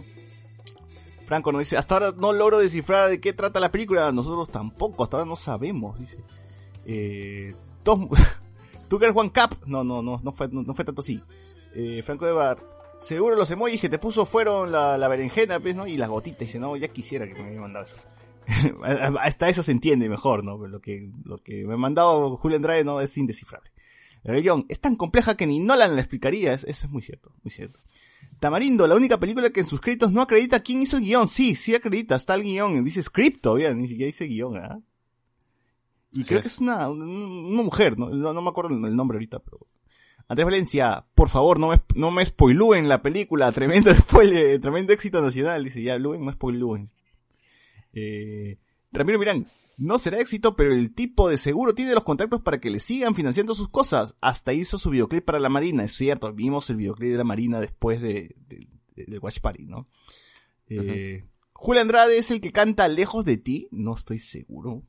[1.26, 5.04] Franco nos dice, hasta ahora no logro descifrar de qué trata la película, nosotros tampoco,
[5.04, 6.18] hasta ahora no sabemos, dice.
[6.84, 8.08] Eh, Tom,
[8.90, 9.52] ¿Tú crees Juan Cap?
[9.66, 11.22] No, no, no, no fue, no, fue tanto así.
[11.76, 12.58] Eh, Franco de Bar,
[13.00, 15.86] seguro los emojis que te puso fueron la, la berenjena, pues, ¿no?
[15.86, 17.96] Y las gotitas, dice, no, ya quisiera que me hubiera mandado eso.
[19.20, 20.56] Hasta eso se entiende mejor, ¿no?
[20.66, 23.70] Lo que, lo que me ha mandado Julio Andrade no es indescifrable.
[24.22, 27.32] La religión es tan compleja que ni Nolan la explicaría, es- eso es muy cierto,
[27.42, 27.80] muy cierto.
[28.38, 31.28] Tamarindo, la única película que en sus créditos no acredita quién hizo el guion.
[31.28, 34.80] Sí, sí acredita, está el guion, dice script todavía, ni siquiera dice guion, ¿ah?
[36.12, 38.10] Y creo que es una, una mujer, ¿no?
[38.10, 39.66] No, no me acuerdo el nombre ahorita, pero...
[40.26, 45.20] Andrés Valencia, por favor, no me, no me spoilúen la película, tremendo spoiler, tremendo éxito
[45.20, 46.88] nacional, dice ya, Luen, no spoilúen.
[47.94, 48.58] Eh,
[48.92, 52.70] Ramiro Mirán, no será éxito, pero el tipo de seguro tiene los contactos para que
[52.70, 54.16] le sigan financiando sus cosas.
[54.20, 57.60] Hasta hizo su videoclip para la Marina, es cierto, vimos el videoclip de la Marina
[57.60, 59.88] después de, de- de- del Watch Party, ¿no?
[60.68, 64.82] Eh, Julio Andrade es el que canta Lejos de ti, no estoy seguro.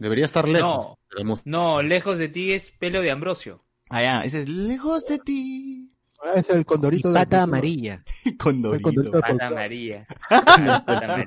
[0.00, 0.86] Debería estar lejos.
[0.86, 0.98] No.
[1.44, 3.58] No, lejos de ti es pelo de Ambrosio.
[3.90, 5.91] Ah, ya, ese es Lejos de ti.
[6.22, 8.04] Ah, es el Y condorito de pata amarilla.
[8.38, 9.50] Condorito Pata.
[10.86, 11.24] Pata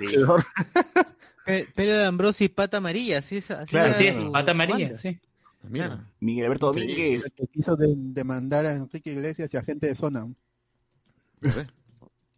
[1.75, 3.51] Pelo de Ambrosio y pata amarilla, así es.
[3.51, 4.97] Así Claro, era Así es, su Pata María, banda.
[4.97, 5.19] sí.
[5.67, 6.07] Mira.
[6.19, 7.31] Miguel Alberto Domínguez.
[7.35, 10.27] que quiso de- demandar a Enrique Iglesias y a gente de zona.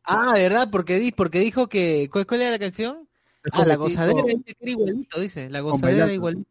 [0.04, 0.70] Ah, ¿verdad?
[0.72, 2.10] Porque, di, porque dijo que...
[2.12, 3.08] ¿Cuál, cuál era la canción?
[3.52, 5.50] Ah, la gozadera dice que era igualito, dice.
[5.50, 6.13] La gozadera bailando.
[6.13, 6.50] igualito.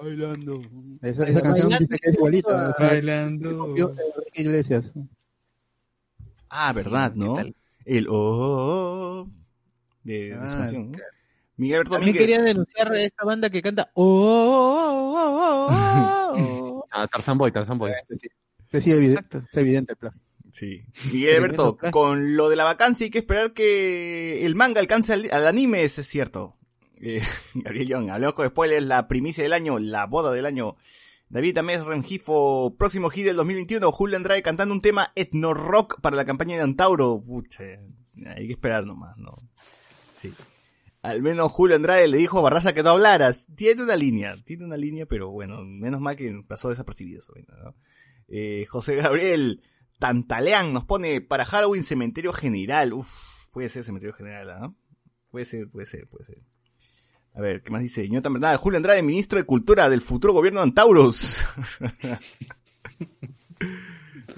[0.00, 0.62] Bailando.
[1.02, 1.78] Esa, esa canción Bailando.
[1.86, 2.48] dice que es igualita.
[2.70, 3.84] o sea, que Bailando.
[4.34, 4.84] Iglesias.
[6.50, 7.36] Ah, verdad, ¿no?
[7.36, 7.54] ¿qué tal?
[7.84, 9.28] El oh, oh, oh,
[10.04, 10.98] de, de su Ah, canción, ¿no?
[11.56, 13.90] Miguel Alberto También quería denunciar a esta banda que canta...
[13.94, 16.86] Oh, oh, oh, oh, oh, oh.
[16.92, 17.92] Ah, Tarzan Boy, Tarzan Boy.
[17.92, 19.48] Este sí, este sí es evidente, Exacto.
[19.52, 20.20] es evidente el plagio.
[20.52, 20.84] Sí.
[21.12, 25.28] Miguel Alberto, con lo de la vacancia hay que esperar que el manga alcance al,
[25.30, 26.52] al anime, eso es cierto.
[27.00, 27.22] Eh,
[27.54, 30.76] Gabriel Young, hablamos con spoilers, la primicia del año, la boda del año.
[31.30, 36.16] David Ames Rengifo, próximo hit del 2021, Julio Andrade cantando un tema etno rock para
[36.16, 37.20] la campaña de Antauro.
[37.24, 37.62] Pucha,
[38.26, 39.36] hay que esperar nomás, ¿no?
[40.16, 40.34] Sí.
[41.02, 43.46] Al menos Julio Andrade le dijo a Barraza que no hablaras.
[43.54, 47.76] Tiene una línea, tiene una línea, pero bueno, menos mal que pasó desapercibido eso, ¿no?
[48.26, 49.62] Eh, José Gabriel
[50.00, 52.92] Tantalean nos pone para Halloween Cementerio General.
[52.92, 54.74] Uf, puede ser Cementerio General, ¿ah?
[55.30, 56.38] Puede ser, puede ser, puede ser.
[57.34, 58.08] A ver, ¿qué más dice?
[58.58, 61.36] Julio Andrade, ministro de Cultura del futuro gobierno de Antauros.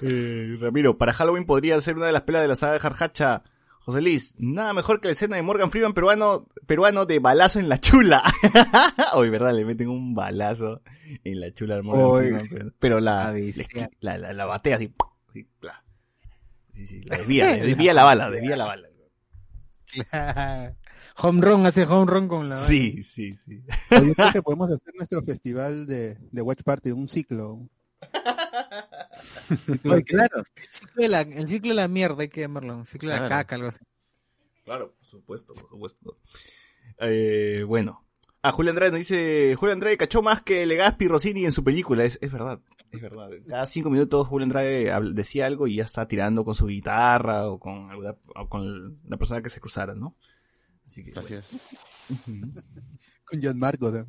[0.05, 3.43] Eh, Ramiro, para Halloween podría ser una de las pelas de la saga de Jarjacha.
[3.79, 7.69] José Luis, nada mejor que la escena de Morgan Freeman peruano, peruano de balazo en
[7.69, 8.21] la chula.
[9.13, 9.53] Hoy, ¿verdad?
[9.53, 10.81] Le meten un balazo
[11.23, 12.25] en la chula al Morgan Oy.
[12.25, 13.33] Freeman, pero, pero la,
[14.01, 14.93] la, la, la batea así.
[15.29, 15.45] así.
[16.73, 18.89] Sí, sí, la desvía, desvía la bala, desvía la bala.
[21.17, 22.57] Home run, hace home run con la...
[22.57, 23.63] Sí, sí, sí.
[23.91, 27.69] Yo creo que podemos hacer nuestro festival de, de Watch Party, un ciclo.
[29.85, 30.43] Oye, claro.
[30.55, 32.79] El ciclo, de la, el ciclo de la mierda, hay que llamarlo.
[32.79, 33.79] El ciclo de la caca, algo así.
[34.65, 36.17] Claro, por supuesto, por supuesto.
[36.99, 38.05] Eh, bueno.
[38.45, 42.03] Ah, Julio Andrade nos dice, Julio Andrade cachó más que Legaspi Rossini en su película.
[42.03, 42.59] Es, es verdad,
[42.91, 43.29] es verdad.
[43.47, 47.57] Cada cinco minutos Julio Andrade decía algo y ya está tirando con su guitarra o
[47.57, 50.17] con, alguna- o con la persona que se cruzara, ¿no?
[50.85, 51.39] Así que, Así bueno.
[51.39, 52.09] es.
[53.25, 53.91] Con Gianmarco.
[53.91, 54.05] ¿no?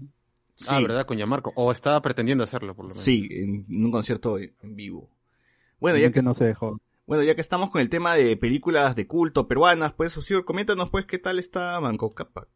[0.68, 0.82] Ah, Sí.
[0.82, 1.04] ¿verdad?
[1.06, 1.52] Con Yamarco.
[1.56, 3.02] O estaba pretendiendo hacerlo, por lo menos.
[3.04, 5.10] Sí, en, en un concierto en vivo.
[5.80, 6.80] Bueno, ya que que, no se dejó.
[7.06, 10.90] bueno, ya que estamos con el tema de películas de culto peruanas, pues, Osir, coméntanos,
[10.90, 12.46] pues, qué tal está Manco Capa.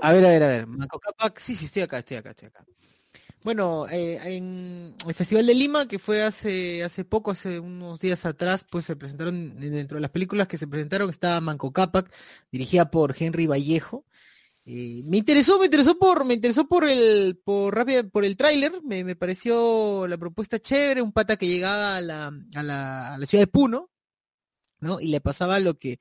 [0.00, 0.66] A ver, a ver, a ver.
[0.66, 2.64] Manco Cápac, sí, sí, estoy acá, estoy acá, estoy acá.
[3.44, 8.24] Bueno, eh, en el Festival de Lima, que fue hace hace poco, hace unos días
[8.24, 12.12] atrás, pues se presentaron, dentro de las películas que se presentaron, estaba Manco Cápac,
[12.52, 14.06] dirigida por Henry Vallejo.
[14.64, 18.80] Eh, me interesó, me interesó por, me interesó por el, por rápido, por el tráiler,
[18.84, 23.18] me, me pareció la propuesta chévere, un pata que llegaba a la, a la, a
[23.18, 23.90] la ciudad de Puno,
[24.78, 25.00] ¿no?
[25.00, 25.98] Y le pasaba lo que,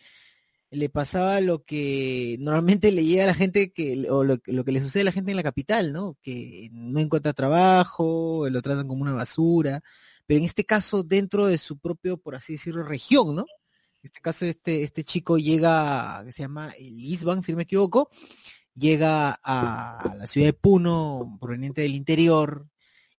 [0.71, 4.81] le pasaba lo que normalmente le llega a la gente que, o lo, que- le
[4.81, 6.17] sucede a la gente en la capital, ¿no?
[6.21, 9.83] Que no encuentra trabajo, lo tratan como una basura,
[10.25, 13.41] pero en este caso dentro de su propio, por así decirlo, región, ¿no?
[13.41, 18.09] En este caso este, este chico llega, que se llama Lisban, si no me equivoco,
[18.73, 22.65] llega a la ciudad de Puno, proveniente del interior,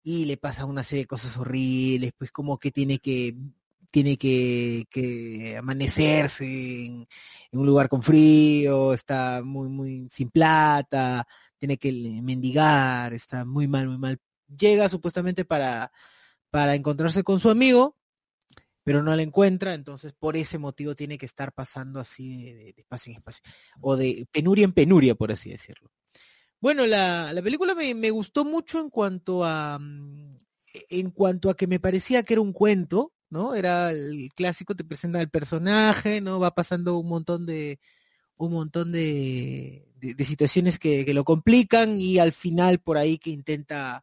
[0.03, 3.37] y le pasa una serie de cosas horribles, pues como que tiene que
[3.93, 7.07] tiene que, amanecerse en,
[7.53, 11.27] un lugar con frío, está muy, muy sin plata,
[11.59, 14.19] tiene que mendigar, está muy mal, muy mal.
[14.49, 15.93] Llega supuestamente para,
[16.51, 17.97] para encontrarse con su amigo,
[18.83, 23.13] pero no la encuentra, entonces por ese motivo tiene que estar pasando así de, espacio
[23.13, 23.45] en espacio,
[23.83, 25.91] o de penuria en penuria, por así decirlo.
[26.61, 30.39] Bueno, la, la película me, me gustó mucho en cuanto a mm,
[30.91, 33.55] en cuanto a que me parecía que era un cuento, ¿no?
[33.57, 36.39] Era el clásico, te presenta el personaje, ¿no?
[36.41, 37.81] Va pasando un montón de
[38.37, 43.31] un montón de, de- situaciones que, que lo complican y al final por ahí que
[43.31, 44.03] intenta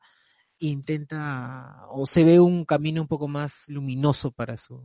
[0.59, 4.83] intenta o se ve un camino un poco más luminoso para su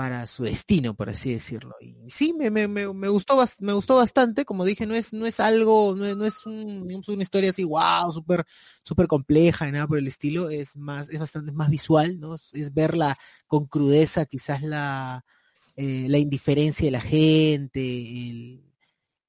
[0.00, 1.74] para su destino, por así decirlo.
[1.78, 5.26] Y sí, me, me, me, me gustó me gustó bastante, como dije, no es no
[5.26, 8.46] es algo, no es, no es un, una historia así, wow, súper
[8.82, 12.34] súper compleja y nada por el estilo, es más es bastante más visual, ¿no?
[12.34, 15.22] Es, verla con crudeza, quizás la
[15.76, 18.64] eh, la indiferencia de la gente, el,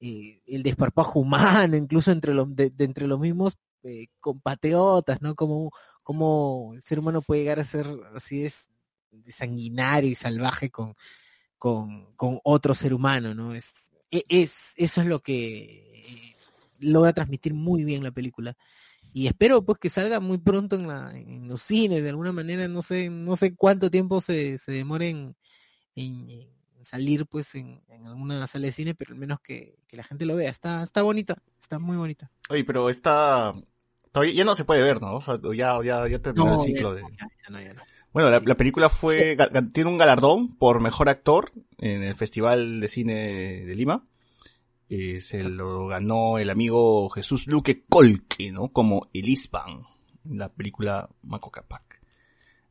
[0.00, 5.34] eh, el desparpajo humano, incluso entre los de, entre los mismos eh, compatriotas, ¿no?
[5.34, 5.70] Como
[6.02, 8.71] como el ser humano puede llegar a ser así es
[9.28, 10.94] sanguinario y salvaje con,
[11.58, 13.54] con, con otro ser humano, ¿no?
[13.54, 16.36] Es, e- es, eso es lo que eh,
[16.80, 18.56] logra transmitir muy bien la película.
[19.12, 22.68] Y espero pues que salga muy pronto en, la, en los cines, de alguna manera,
[22.68, 25.36] no sé, no sé cuánto tiempo se, se demore en,
[25.94, 29.96] en- en salir pues en, en alguna sala de cine, pero al menos que, que
[29.96, 30.50] la gente lo vea.
[30.50, 32.30] Está, está bonita, está muy bonita.
[32.48, 32.88] Oye, pero.
[34.12, 35.14] Todavía ya no se puede ver, ¿no?
[35.14, 37.02] O sea, ya, ya, ya terminó el ciclo de...
[37.02, 37.82] ya, ya no, ya no.
[38.12, 39.36] Bueno, la, la película fue
[39.72, 44.06] tiene un galardón por mejor actor en el Festival de Cine de Lima.
[44.90, 48.68] Eh, se lo ganó el amigo Jesús Luque Colque, ¿no?
[48.68, 49.80] Como el Isban,
[50.28, 52.02] en la película Maco Capac.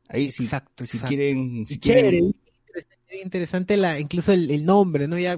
[0.08, 1.08] Ahí sí, Exacto, si exacto.
[1.08, 5.18] quieren, si chévere, quieren, interesante, interesante la, incluso el, el nombre, ¿no?
[5.18, 5.36] Ya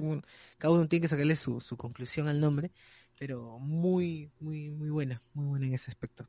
[0.59, 2.71] cada uno tiene que sacarle su, su conclusión al nombre,
[3.17, 6.27] pero muy, muy, muy buena, muy buena en ese aspecto.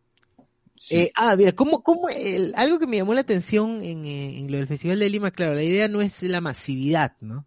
[0.78, 0.96] Sí.
[0.96, 4.50] Eh, ah, mira, ¿cómo, cómo el, algo que me llamó la atención en, eh, en
[4.50, 7.44] lo del Festival de Lima, claro, la idea no es la masividad, ¿no?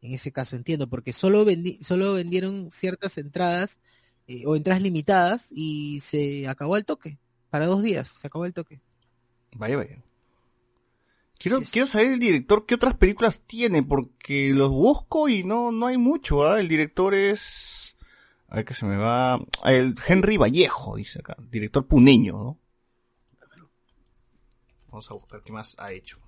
[0.00, 3.78] En ese caso entiendo, porque solo, vendi- solo vendieron ciertas entradas
[4.26, 7.18] eh, o entradas limitadas y se acabó el toque.
[7.50, 8.80] Para dos días, se acabó el toque.
[9.52, 10.02] Vaya, vaya.
[11.38, 15.88] Quiero, quiero saber el director qué otras películas tiene, porque los busco y no, no
[15.88, 16.60] hay mucho, ¿ah?
[16.60, 17.96] El director es,
[18.48, 22.58] a ver que se me va, el Henry Vallejo, dice acá, director puneño, ¿no?
[24.92, 26.18] Vamos a buscar qué más ha hecho.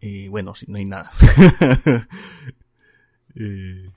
[0.00, 1.10] Y bueno, no hay nada.
[3.38, 3.90] Eh,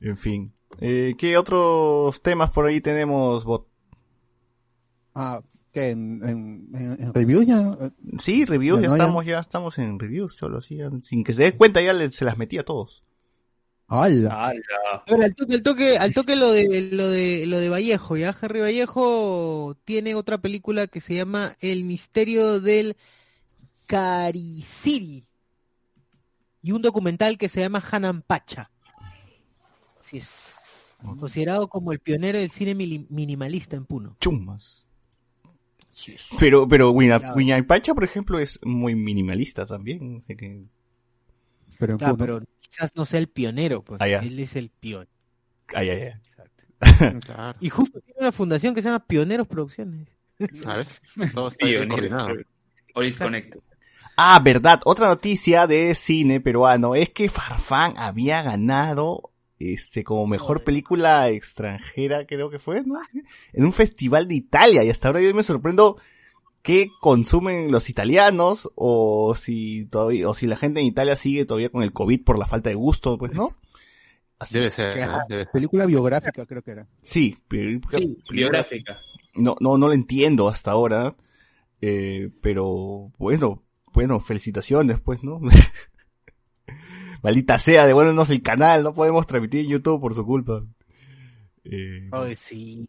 [0.00, 0.54] en fin.
[0.80, 3.68] Eh, ¿Qué otros temas por ahí tenemos, Bot?
[5.14, 5.90] Ah, ¿qué?
[5.90, 7.76] ¿En, en, en- reviews ya?
[7.78, 11.34] Eh, Sí, reviews, ya no, estamos, ya estamos en reviews, cholo, sí, ya- sin que
[11.34, 13.04] se dé cuenta ya le- se las metí a todos.
[14.02, 14.46] ¡Hala!
[14.46, 14.60] ¡Hala!
[15.06, 18.16] A ver, al toque, al toque, al toque lo de lo de lo de Vallejo,
[18.16, 22.96] ya Henry Vallejo tiene otra película que se llama El misterio del
[23.86, 25.24] Cariciri
[26.62, 28.70] y un documental que se llama Hanan Pacha.
[30.00, 30.56] Así es.
[31.20, 34.16] Considerado como el pionero del cine minimalista en Puno.
[34.20, 34.88] Chumas.
[36.38, 37.34] Pero, pero Wina, Ya.
[37.34, 40.16] Wiñaypacha, por ejemplo, es muy minimalista también.
[40.18, 40.64] Así que...
[41.78, 42.24] Pero en Claro, Puno.
[42.26, 44.00] pero quizás no sea el pionero, pues.
[44.00, 44.06] Ah.
[44.06, 45.10] Él es el pionero.
[45.74, 47.20] Ay, ay, ay.
[47.20, 47.58] Claro.
[47.60, 50.08] Y justo tiene una fundación que se llama Pioneros Producciones.
[50.66, 50.88] A ver,
[51.34, 52.34] todo está bien coordinado.
[54.16, 60.62] Ah, verdad, otra noticia de cine peruano es que Farfán había ganado este como mejor
[60.62, 63.00] película extranjera, creo que fue, ¿no?
[63.52, 65.96] En un festival de Italia y hasta ahora yo me sorprendo
[66.64, 71.68] qué consumen los italianos o si todavía o si la gente en Italia sigue todavía
[71.68, 73.54] con el COVID por la falta de gusto, pues, ¿no?
[74.38, 75.50] Así- Debe ser, debe ser.
[75.52, 76.88] Película biográfica creo que era.
[77.02, 77.36] Sí,
[77.92, 78.98] Sí, biográfica.
[79.34, 81.14] no, no, no lo entiendo hasta ahora.
[81.80, 85.40] Eh, pero bueno, bueno, felicitaciones, pues, ¿no?
[87.22, 90.62] Maldita sea, devuélvenos el canal, no podemos transmitir en YouTube por su culpa.
[91.64, 92.88] Eh, Ay, sí.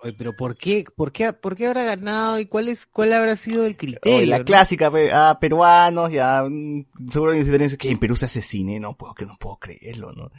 [0.00, 3.34] Oye, pero ¿por qué, por qué, por qué habrá ganado y cuál es, cuál habrá
[3.34, 4.18] sido el criterio?
[4.18, 4.44] oye, la no?
[4.44, 8.78] clásica, pe- ah, peruanos, ya, mm, seguro que dicen que en Perú se hace cine,
[8.78, 10.30] no puedo, que no puedo creerlo, ¿no?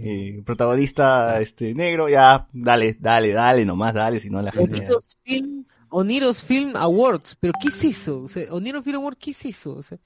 [0.00, 4.76] Eh, protagonista, este, negro, ya, dale, dale, dale, nomás, dale, si no la gente...
[4.76, 8.22] Oniros Film, Oniros Film Awards, pero ¿qué es eso?
[8.22, 9.74] O sea, Oniros Film Awards, ¿qué es eso?
[9.74, 9.98] O sea,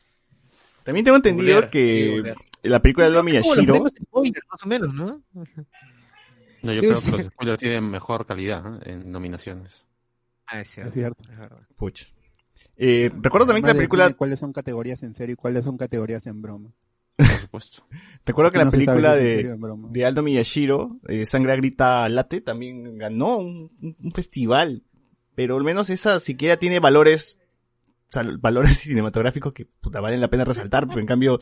[0.85, 3.85] También tengo entendido que la película de los Yashiro,
[4.51, 5.22] más o menos, ¿no?
[6.62, 8.92] No, yo creo que los spoilers tienen mejor calidad ¿eh?
[8.92, 9.85] en nominaciones.
[10.46, 11.22] Ah, es Es cierto.
[11.31, 11.61] es verdad.
[11.77, 12.07] pucha.
[12.77, 16.27] Eh, recuerdo también que la película, cuáles son categorías en serio y cuáles son categorías
[16.27, 16.70] en broma.
[17.16, 17.87] Por supuesto.
[18.27, 19.57] recuerdo que No la película de,
[19.90, 24.83] de Aldo Miyashiro, eh, Sangre Grita Late, también ganó un, un- un festival.
[25.35, 27.38] Pero al menos esa siquiera tiene valores,
[28.09, 31.40] o sea, valores cinematográficos que puta, valen la pena resaltar, pero en cambio,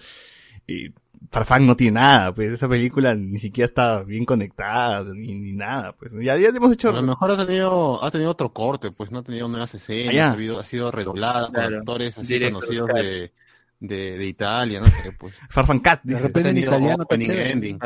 [0.67, 0.93] eh,
[1.31, 5.93] Farfán no tiene nada, pues esa película ni siquiera está bien conectada, ni, ni nada,
[5.93, 6.13] pues.
[6.15, 9.19] Ya, ya hemos hecho, A lo mejor ha tenido, ha tenido otro corte, pues no
[9.19, 11.79] ha tenido nuevas escenas, Ah, ha, habido- ha sido redoblada por Claro.
[11.79, 13.07] actores así Directos, conocidos claro.
[13.07, 13.33] de,
[13.81, 15.39] de, de Italia, no sé, pues.
[15.51, 16.27] Farfán Cat, De dice.
[16.27, 17.79] repente en italiano opening, ending.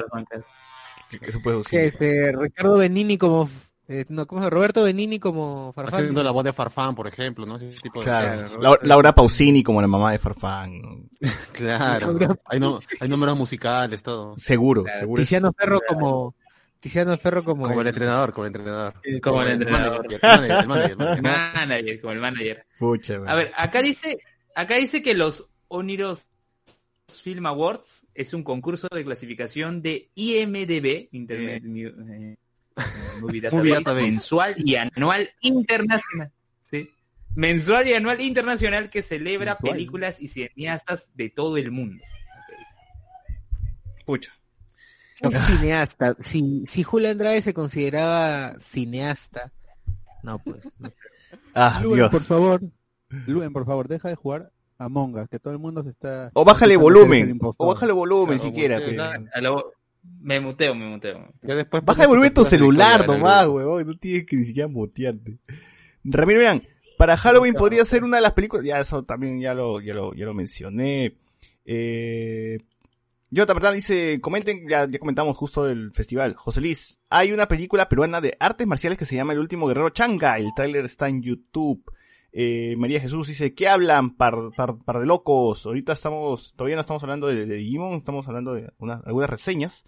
[1.10, 3.50] Que Eso puede Que este, Ricardo Benini como,
[3.88, 4.50] eh, no, ¿cómo llama?
[4.50, 5.94] Roberto Benini como Farfán.
[6.00, 7.56] Haciendo la voz de Farfán, por ejemplo, ¿no?
[7.56, 8.78] Ese tipo de Claro.
[8.82, 11.08] Laura Pausini como la mamá de Farfán.
[11.52, 12.18] Claro.
[12.46, 14.36] Hay, no, hay números musicales, todo.
[14.36, 15.22] Seguro, Claro, seguro.
[15.22, 16.34] Tiziano Ferro como,
[16.80, 18.94] Tiziano Ferro como, Como el el- entrenador, como el entrenador.
[19.22, 20.06] Como el entrenador.
[20.08, 21.22] manager, el manager, el manager, el manager.
[21.54, 22.66] Manager, como el manager.
[22.78, 24.18] Pucha, A ver, acá dice,
[24.54, 26.26] acá dice que los Oniros
[27.22, 32.36] Film Awards es un concurso de clasificación de IMDB, Internet eh,
[33.20, 34.02] Movie Database, Database.
[34.10, 36.32] mensual y anual internacional.
[36.62, 36.90] ¿sí?
[37.34, 39.72] Mensual y anual internacional que celebra Mensual.
[39.72, 42.02] películas y cineastas de todo el mundo.
[44.04, 44.32] pucha.
[45.22, 46.16] un cineasta.
[46.20, 49.52] Si, si Julio Andrade se consideraba cineasta,
[50.22, 50.68] no pues.
[50.78, 50.90] no.
[51.54, 52.10] Ah, Luen, Dios.
[52.10, 52.60] por favor.
[53.26, 56.30] Luen, por favor, deja de jugar Among Us, que todo el mundo se está...
[56.34, 57.38] O bájale volumen.
[57.58, 58.80] O bájale volumen Claro, siquiera.
[59.32, 59.72] A lo-
[60.20, 61.28] me muteo, me muteo.
[61.42, 63.52] Ya después Baja de tu pones celular nomás, ¿no?
[63.52, 63.86] huevón.
[63.86, 65.38] No tienes que ni siquiera mutearte.
[66.02, 66.62] Ramiro, vean,
[66.96, 68.64] para Halloween podría ser una de las películas.
[68.64, 71.16] Ya, eso también ya lo, ya lo, ya lo mencioné.
[71.64, 72.58] Eh,
[73.30, 76.34] yo, verdad, dice, comenten, ya, ya comentamos justo del festival.
[76.34, 79.90] José Luis, hay una película peruana de artes marciales que se llama El último guerrero
[79.90, 80.38] Changa.
[80.38, 81.84] El tráiler está en YouTube.
[82.36, 85.66] Eh, María Jesús dice, ¿qué hablan, par, par, par de locos?
[85.66, 89.84] Ahorita estamos, todavía no estamos hablando de, de Digimon, estamos hablando de unas, algunas reseñas.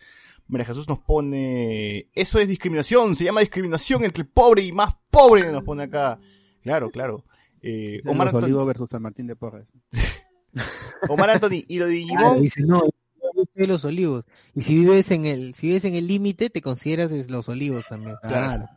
[0.47, 4.95] María Jesús nos pone, eso es discriminación, se llama discriminación entre el pobre y más
[5.11, 6.21] pobre, nos pone acá.
[6.63, 7.25] Claro, claro.
[7.61, 9.67] Eh, Omar, Anthony, versus San Martín de Porres.
[11.09, 14.25] Omar Anthony, y lo de Claro, Digimon, dice, no, yo soy de los olivos.
[14.55, 17.87] Y si vives en el, si vives en el límite, te consideras de los olivos
[17.89, 18.15] también.
[18.23, 18.69] Claro.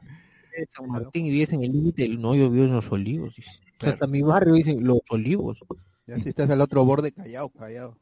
[0.61, 3.35] De San Martín y vives en el límite, no, yo vivo en los olivos.
[3.35, 3.49] dice.
[3.77, 3.93] Claro.
[3.93, 5.57] Hasta mi barrio dicen los olivos.
[6.07, 7.97] Ya si estás al otro borde, callado, callado.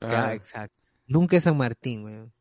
[0.00, 0.76] Ya, Ah, exacto.
[1.06, 2.32] Nunca es San Martín, weón.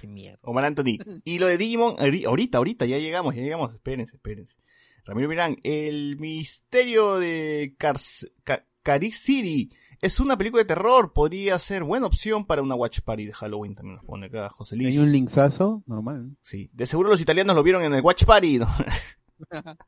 [0.00, 0.38] Qué mierda.
[0.42, 4.56] Omar Anthony, y lo de Digimon, ahori- ahorita, ahorita, ya llegamos, ya llegamos, espérense, espérense.
[5.04, 11.58] Ramiro Mirán, el misterio de Cars Ca- Caric City es una película de terror, podría
[11.58, 14.96] ser buena opción para una watch party de Halloween, también nos pone acá José Luis.
[14.96, 16.36] hay un linksazo, normal.
[16.42, 18.68] Sí, de seguro los italianos lo vieron en el watch party, ¿no?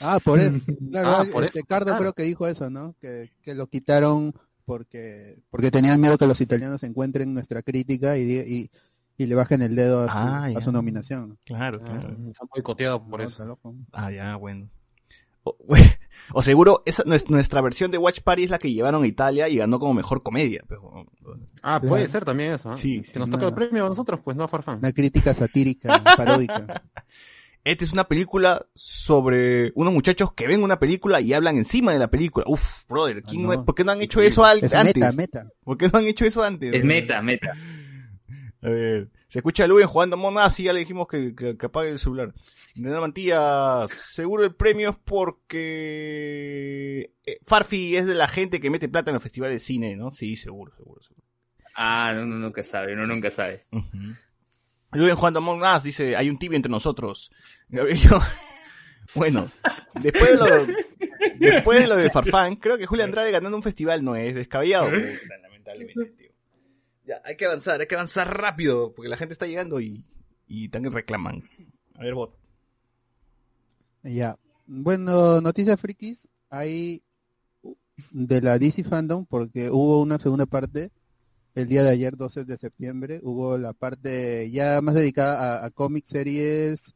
[0.00, 0.64] Ah, por eso.
[0.90, 2.00] Claro, Ah, por este eso, Cardo claro.
[2.00, 2.94] creo que dijo eso, ¿no?
[3.00, 4.32] Que, que lo quitaron
[4.64, 8.70] porque porque tenían miedo que los italianos encuentren nuestra crítica y, y,
[9.18, 11.38] y le bajen el dedo a su, Ah, a su nominación.
[11.44, 12.08] Claro, ah, claro.
[12.08, 13.32] Han boicoteado por No, eso.
[13.32, 13.74] está loco.
[13.92, 14.70] Ah, ya, bueno.
[15.42, 15.56] O,
[16.34, 19.48] o seguro esa nues- nuestra versión de Watch Party es la que llevaron a Italia
[19.48, 20.62] y ganó como mejor comedia.
[20.68, 21.06] pero-
[21.62, 22.70] Ah, puede ser también eso.
[22.70, 22.74] ¿eh?
[22.74, 23.36] Sí, Si sí, nos no.
[23.36, 24.78] toca el premio a nosotros, pues no a Farfán.
[24.78, 26.82] Una crítica satírica, paródica.
[27.62, 31.98] Esta es una película sobre unos muchachos que ven una película y hablan encima de
[31.98, 32.46] la película.
[32.48, 33.64] Uf, brother, ¿quién Ah, no- no.
[33.66, 34.94] ¿por qué no han hecho eso al- Es antes?
[34.96, 35.50] meta, meta.
[35.62, 36.72] ¿Por qué no han hecho eso antes?
[36.74, 37.54] Es meta, meta.
[38.62, 41.56] A ver, se escucha a Luen jugando Among Us y ya le dijimos que, que,
[41.56, 42.34] que apague el celular.
[42.74, 45.92] Renan Mantilla, seguro el premio es porque
[47.24, 50.10] eh, Farfi es de la gente que mete plata en el festival de cine, ¿no?
[50.10, 51.24] Sí, seguro, seguro, seguro.
[51.76, 53.66] Ah, uno nunca sabe, uno nunca sabe.
[53.70, 54.16] Ujú.
[54.94, 57.30] Luen jugando Among Us dice, hay un tibio entre nosotros.
[57.68, 58.00] Gabriel,
[59.14, 59.48] bueno,
[59.94, 60.66] después de lo,
[61.38, 64.90] después de lo de Farfán, creo que Julio Andrade ganando un festival no es descabellado.
[64.90, 66.19] Lamentablemente.
[67.10, 70.04] Ya, hay que avanzar, hay que avanzar rápido, porque la gente está llegando y,
[70.46, 71.42] y también reclaman.
[71.96, 72.38] A ver, bot.
[74.04, 74.38] Ya.
[74.68, 77.02] Bueno, noticias frikis, hay
[78.12, 80.92] de la DC Fandom, porque hubo una segunda parte
[81.56, 85.70] el día de ayer, 12 de septiembre, hubo la parte ya más dedicada a, a
[85.70, 86.94] cómics, series,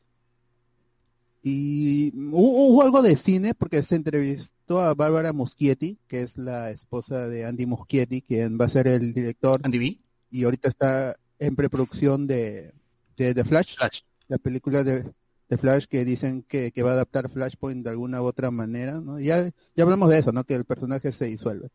[1.42, 6.70] y hubo, hubo algo de cine, porque se entrevistó a Bárbara Muschietti, que es la
[6.70, 10.03] esposa de Andy Muschietti, quien va a ser el director, Andy B.
[10.34, 12.74] y ahorita está en preproducción de,
[13.16, 14.00] de, de Flash, Flash.
[14.26, 15.08] la película de,
[15.48, 19.00] de Flash que dicen que, que va a adaptar Flashpoint de alguna u otra manera,
[19.00, 19.20] ¿no?
[19.20, 20.42] Ya, ya hablamos de eso, ¿no?
[20.42, 21.68] Que el personaje se disuelve.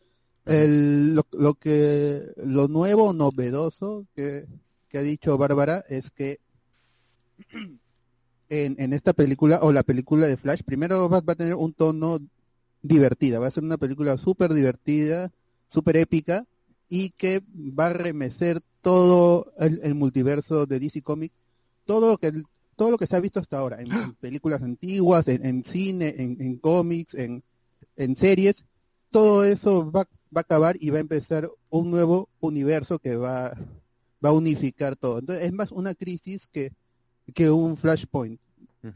[0.46, 4.46] El, lo, lo que, lo nuevo, novedoso que,
[4.90, 6.42] que ha dicho Bárbara es que
[8.50, 11.72] en, en esta película, o la película de Flash, primero va, va a tener un
[11.72, 12.20] tono
[12.82, 15.32] divertida, va a ser una película súper divertida,
[15.70, 16.46] súper épica,
[16.90, 21.36] y que va a remecer todo el, el multiverso de DC Comics,
[21.86, 22.32] todo lo que
[22.76, 26.16] todo lo que se ha visto hasta ahora, en, en películas antiguas, en, en cine,
[26.18, 27.44] en, en cómics, en,
[28.16, 28.64] series,
[29.12, 33.52] todo eso va, va a acabar y va a empezar un nuevo universo que va,
[34.24, 35.20] va a unificar todo.
[35.20, 36.72] Entonces es más una crisis que,
[37.34, 38.40] que un flashpoint.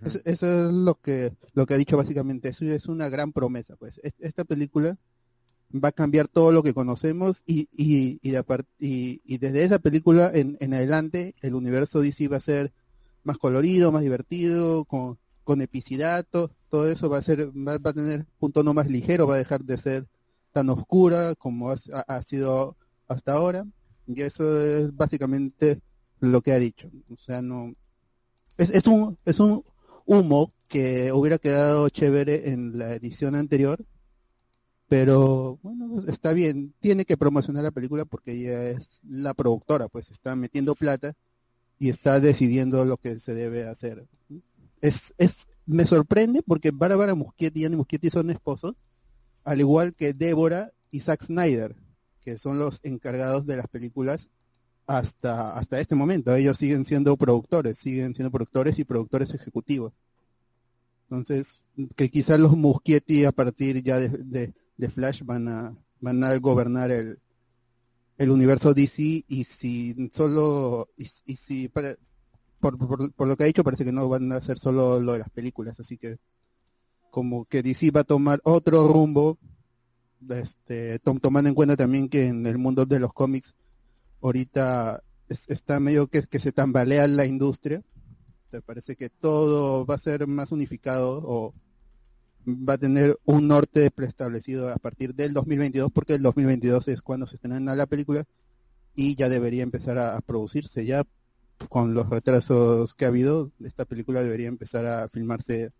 [0.05, 2.47] Eso, eso es lo que, lo que ha dicho básicamente.
[2.49, 3.75] Eso es una gran promesa.
[3.75, 4.97] Pues Es- esta película
[5.73, 8.35] va a cambiar todo lo que conocemos y, y, y,
[8.79, 12.73] y, y desde esa película en, adelante el universo DC va a ser
[13.23, 17.89] más colorido, más divertido, con, con epicidad, to- todo eso va a ser, va, va
[17.91, 20.07] a tener un tono más ligero, va a dejar de ser
[20.51, 23.65] tan oscura como ha- ha sido hasta ahora.
[24.07, 25.79] Y eso es básicamente
[26.19, 26.89] lo que ha dicho.
[27.09, 27.73] O sea, no,
[28.57, 29.63] es, es un, es un
[30.05, 33.83] humo que hubiera quedado chévere en la edición anterior,
[34.93, 39.87] pero bueno, pues, está bien, tiene que promocionar la película porque ella es la productora,
[39.87, 41.13] pues está metiendo plata
[41.79, 44.05] y está decidiendo lo que se debe hacer.
[44.81, 48.75] Es, es, me sorprende porque Bárbara Muschietti y Andy Muschietti son esposos,
[49.43, 51.75] al igual que Débora y Zack Snyder,
[52.21, 54.29] que son los encargados de las películas
[54.85, 56.35] hasta, hasta este momento.
[56.35, 59.93] Ellos siguen siendo productores, siguen siendo productores y productores ejecutivos.
[61.09, 61.63] Entonces,
[61.95, 66.91] que quizás los Muschietti a partir ya de, de Flash van a, van a gobernar
[66.91, 67.19] el,
[68.17, 71.95] el universo DC y si solo, y, si para,
[72.59, 72.77] por,
[73.13, 75.29] por, lo que ha dicho parece que no van a hacer solo lo de las
[75.29, 76.17] películas, así que
[77.11, 79.37] como que DC va a tomar otro rumbo,
[80.29, 83.53] este, tom- tomando en cuenta también que en el mundo de los cómics
[84.21, 87.83] ahorita es- está medio que, se tambalea la industria,
[88.65, 91.53] parece que todo va a ser más unificado o
[92.47, 97.27] va a tener un norte preestablecido a partir del 2022 porque el 2022 es cuando
[97.27, 98.25] se estrena la película
[98.95, 100.85] y ya debería empezar a, producirse.
[100.85, 101.03] Ya
[101.69, 105.71] con los retrasos que ha habido esta película debería empezar a filmarse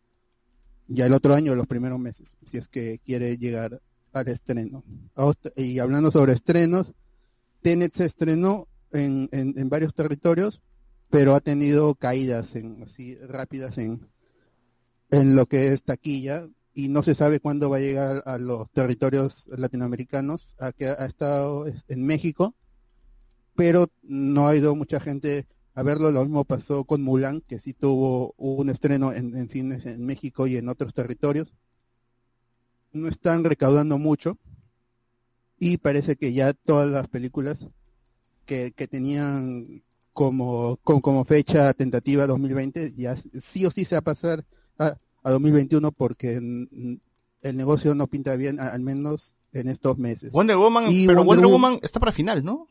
[0.88, 3.82] ya el otro año los primeros meses si es que quiere llegar
[4.14, 4.84] al estreno.
[5.55, 6.93] Y hablando sobre estrenos
[7.61, 10.61] Tenet se estrenó en, en, en varios territorios
[11.09, 14.07] pero ha tenido caídas en así rápidas en
[15.14, 18.72] en lo que es taquilla y no se sabe cuándo va a llegar a los
[18.72, 22.55] territorios latinoamericanos, a que ha estado en México,
[23.55, 25.45] pero no ha ido mucha gente
[25.76, 30.03] a verlo, lo mismo pasó con Mulan, que sí tuvo un estreno en, cines en
[30.03, 31.53] México y en otros territorios.
[32.91, 34.39] No están recaudando mucho
[35.59, 37.59] y parece que ya todas las películas
[38.47, 43.99] que, que tenían como, como, como fecha tentativa 2020 ya sí o sí se va
[43.99, 44.45] a pasar
[44.80, 50.32] a, a 2021 porque el negocio no pinta bien, al menos en estos meses.
[50.32, 52.68] Wonder Woman, Y pero Wonder Wonder, Wo- Woman está para final, ¿no?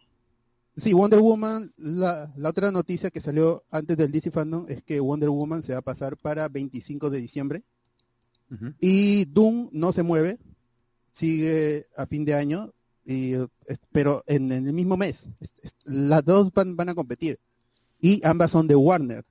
[0.76, 5.00] Sí, Wonder Woman, la, la otra noticia que salió antes del DC Fandom es que
[5.00, 7.62] Wonder Woman se va a pasar para 25 de diciembre
[8.80, 10.38] y Doom no se mueve,
[11.12, 12.72] sigue a fin de año,
[13.04, 13.32] y,
[13.92, 15.26] pero en, en el mismo mes.
[15.40, 17.38] Es- es- las dos van, van a competir
[18.00, 19.24] y ambas son de Warner.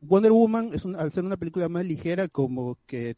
[0.00, 3.14] Wonder Woman es un- al ser una película más ligera como que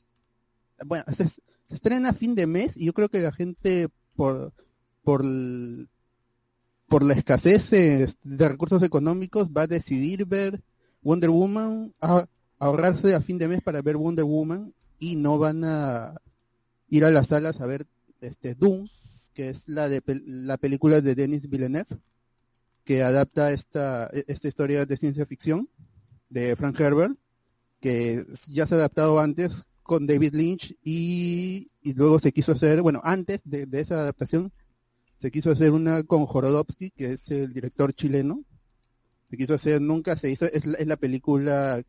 [0.87, 1.41] bueno se, se
[1.74, 4.53] estrena a fin de mes y yo creo que la gente por
[5.03, 5.22] por
[6.89, 10.62] por la escasez eh, de recursos económicos va a decidir ver
[11.03, 11.93] Wonder Woman
[12.59, 16.14] ahorrarse a fin de mes para ver Wonder Woman y no van a
[16.89, 17.87] ir a las salas a ver
[18.20, 18.89] este Doom
[19.35, 21.99] que es la de la película de Denis Villeneuve
[22.85, 25.68] que adapta esta esta historia de ciencia ficción
[26.31, 27.16] de Frank Herbert,
[27.81, 32.81] que ya se ha adaptado antes con David Lynch y, y luego se quiso hacer,
[32.81, 34.53] bueno, antes de, esa adaptación,
[35.20, 38.43] se quiso hacer una con Jorodowski, que es el director chileno.
[39.28, 41.83] Se quiso hacer, nunca se hizo, es la, es la película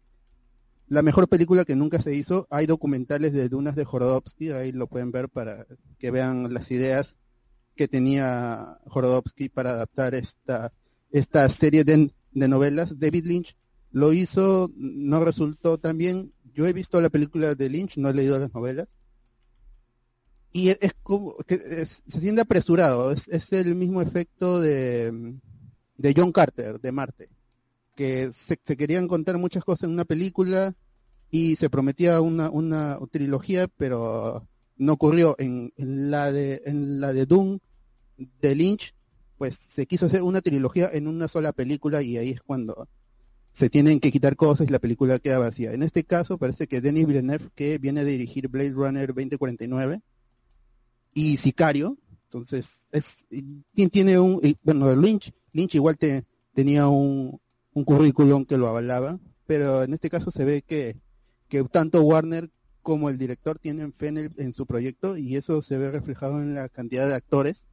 [0.91, 2.47] la mejor película que nunca se hizo.
[2.49, 5.65] Hay documentales de Dunas de Jorodowski, ahí lo pueden ver para
[5.97, 7.15] que vean las ideas
[7.77, 10.69] que tenía Jorodowski para adaptar esta,
[11.09, 12.99] esta serie de, de novelas.
[12.99, 13.55] David Lynch
[13.91, 16.33] lo hizo, no resultó tan bien.
[16.53, 18.87] Yo he visto la película de Lynch, no he leído las novelas.
[20.53, 25.37] Y es, como que se siente apresurado, es, el mismo efecto de,
[25.97, 27.29] de John Carter, de Marte,
[27.95, 30.75] que se, se querían contar muchas cosas en una película
[31.29, 35.35] y se prometía una, una trilogía, pero no ocurrió.
[35.39, 37.59] En, en la de en la de Doom
[38.17, 38.93] de Lynch,
[39.37, 42.89] pues se quiso hacer una trilogía en una sola película y ahí es cuando
[43.53, 45.73] se tienen que quitar cosas y la película queda vacía.
[45.73, 50.01] En este caso parece que Denis Villeneuve, que viene a dirigir Blade Runner 2049
[51.13, 53.25] y Sicario, entonces es
[53.73, 56.23] tiene un bueno Lynch Lynch igual te,
[56.53, 57.39] tenía un,
[57.73, 60.95] un currículum que lo avalaba, pero en este caso se ve que
[61.49, 62.49] que tanto Warner
[62.81, 66.41] como el director tienen fe en, el- en su proyecto y eso se ve reflejado
[66.41, 67.65] en la cantidad de actores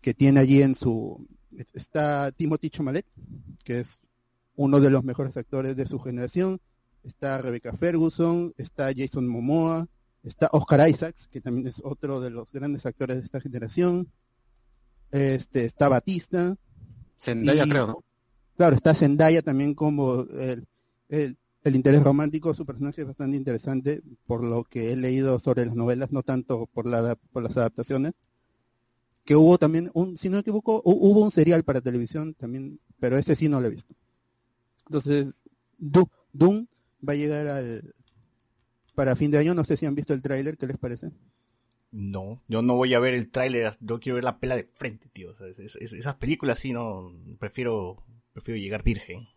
[0.00, 1.26] que tiene allí en su
[1.74, 3.04] está Timothy Chalamet
[3.62, 4.00] que es
[4.64, 6.60] uno de los mejores actores de su generación
[7.02, 9.88] está Rebecca Ferguson está Jason Momoa
[10.22, 14.08] está Oscar Isaacs que también es otro de los grandes actores de esta generación
[15.10, 16.56] este está Batista
[17.18, 18.04] Zendaya, Y- creo, ¿no?
[18.56, 20.66] Claro, está Zendaya también como el,
[21.08, 25.64] el, el interés romántico, su personaje es bastante interesante por lo que he leído sobre
[25.66, 28.12] las novelas, no tanto por, la, por las adaptaciones.
[29.24, 32.80] Que hubo también, un, si no me equivoco, hu- hubo un serial para televisión también,
[32.98, 33.94] pero ese sí no lo he visto.
[34.90, 35.44] Entonces,
[35.78, 36.66] Doom
[37.08, 37.94] va a llegar al,
[38.96, 41.12] para fin de año, no sé si han visto el tráiler, ¿qué les parece?
[41.92, 45.08] No, yo no voy a ver el tráiler, yo quiero ver la pela de frente,
[45.08, 45.30] tío.
[45.30, 49.28] O sea, es- es- es- esas películas sí no, prefiero, prefiero llegar virgen.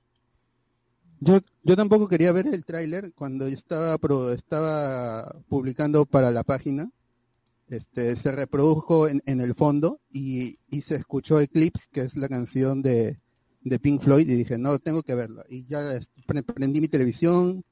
[1.20, 6.92] Yo, yo tampoco quería ver el tráiler cuando estaba pro- estaba publicando para la página.
[7.70, 12.28] Este se reprodujo en, en el fondo y, y se escuchó Eclipse, que es la
[12.28, 13.20] canción de,
[13.64, 15.46] de Pink Floyd, y dije, no, tengo que verla.
[15.50, 15.80] Y ya
[16.28, 17.64] pre- prendí mi televisión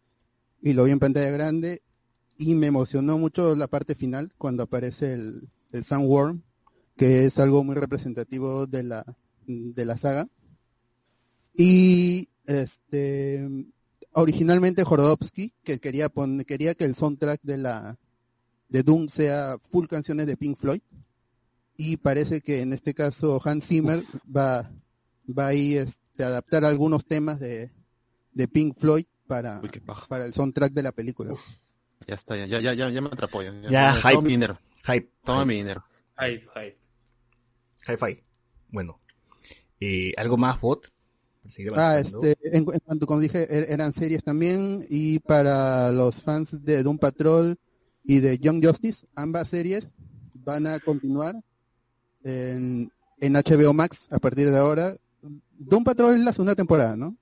[0.62, 1.82] y lo vi en pantalla grande
[2.38, 6.42] y me emocionó mucho la parte final cuando aparece el, el Sandworm,
[6.98, 9.06] que es algo muy representativo de la,
[9.48, 10.28] de la saga.
[11.56, 13.48] Y este
[14.14, 17.98] originalmente Jorodowski que quería pon- quería que el soundtrack de la
[18.70, 20.82] de Doom sea full canciones de Pink Floyd
[21.78, 24.04] y parece que en este caso Hans Zimmer
[24.36, 24.72] va
[25.34, 27.72] va a ir, este, a adaptar algunos temas de,
[28.34, 29.70] de Pink Floyd para Uy,
[30.10, 31.34] para el soundtrack de la película.
[32.08, 33.42] Ya está, ya, ya, ya, ya, me atrapó.
[33.44, 34.22] Ya, Ya, toma hype.
[34.24, 34.60] mi dinero.
[34.86, 35.12] Hype.
[35.24, 35.84] Toma hype, mi dinero.
[36.18, 36.78] Hype, hype.
[37.88, 38.24] Hi-Fi.
[38.70, 39.00] Bueno.
[39.80, 40.92] Eh, ¿Algo más, bot?
[41.76, 46.64] Ah, este, en, en cuanto, como dije, er- eran series también, y para los fans
[46.64, 47.58] de Doom Patrol
[48.04, 49.88] y de Young Justice, ambas series
[50.36, 51.36] van a continuar
[52.24, 54.96] en, en HBO Max a partir de ahora.
[55.64, 57.16] Doom Patrol es la segunda temporada, ¿no?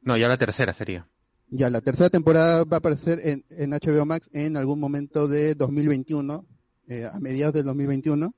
[0.00, 1.06] No, ya la tercera sería.
[1.48, 5.54] Ya, la tercera temporada va a aparecer en, en HBO Max en algún momento de
[5.54, 6.46] 2021,
[6.88, 8.34] eh, a mediados del 2021.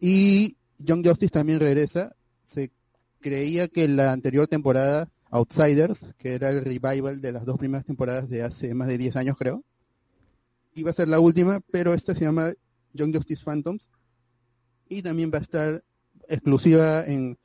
[0.00, 2.14] Y Young Justice también regresa.
[2.44, 2.70] Se
[3.20, 8.28] creía que la anterior temporada, Outsiders, que era el revival de las dos primeras temporadas
[8.28, 9.64] de hace más de 10 años, creo,
[10.74, 12.52] iba a ser la última, pero esta se llama
[12.92, 13.88] Young Justice Phantoms.
[14.90, 15.82] Y también va a estar
[16.28, 17.39] exclusiva en,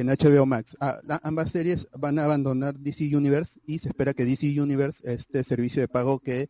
[0.00, 0.76] en HBO Max.
[0.80, 5.02] Ah, la- ambas series van a abandonar DC Universe y se espera que DC Universe,
[5.12, 6.48] este servicio de pago que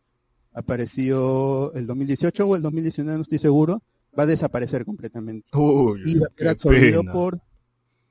[0.53, 3.81] apareció el 2018 o el 2019, no estoy seguro,
[4.17, 5.49] va a desaparecer completamente.
[5.57, 7.13] Uy, Y va a ser absorbido pena.
[7.13, 7.41] por,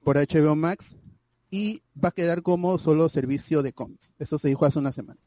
[0.03, 0.97] por HBO Max
[1.51, 4.13] y va a quedar como solo servicio de cómics.
[4.19, 5.21] Eso se dijo hace una semana.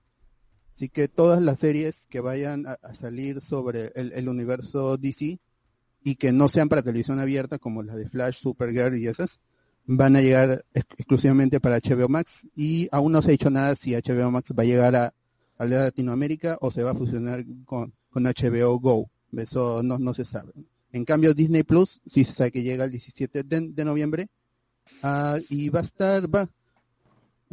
[0.75, 5.39] Así que todas las series que vayan a, a salir sobre el, el universo DC
[6.03, 9.39] y que no sean para televisión abierta como las de Flash, Supergirl y esas,
[9.93, 13.75] van a llegar ex- exclusivamente para HBO Max y aún no se ha dicho nada
[13.75, 15.13] si HBO Max va a llegar a,
[15.57, 19.09] a la Latinoamérica o se va a fusionar con, con HBO Go.
[19.35, 20.51] Eso no, no se sabe.
[20.93, 24.27] En cambio Disney Plus sí se sabe que llega el 17 de, de noviembre
[25.03, 26.49] ah, y va a estar, va,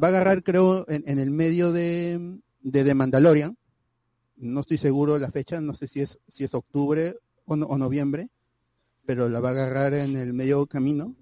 [0.02, 3.56] va a agarrar creo en, en el medio de, de Mandalorian.
[4.36, 7.14] No estoy seguro la fecha, no sé si es, si es octubre
[7.46, 8.28] o, no- o noviembre,
[9.06, 11.14] pero la va a agarrar en el medio camino.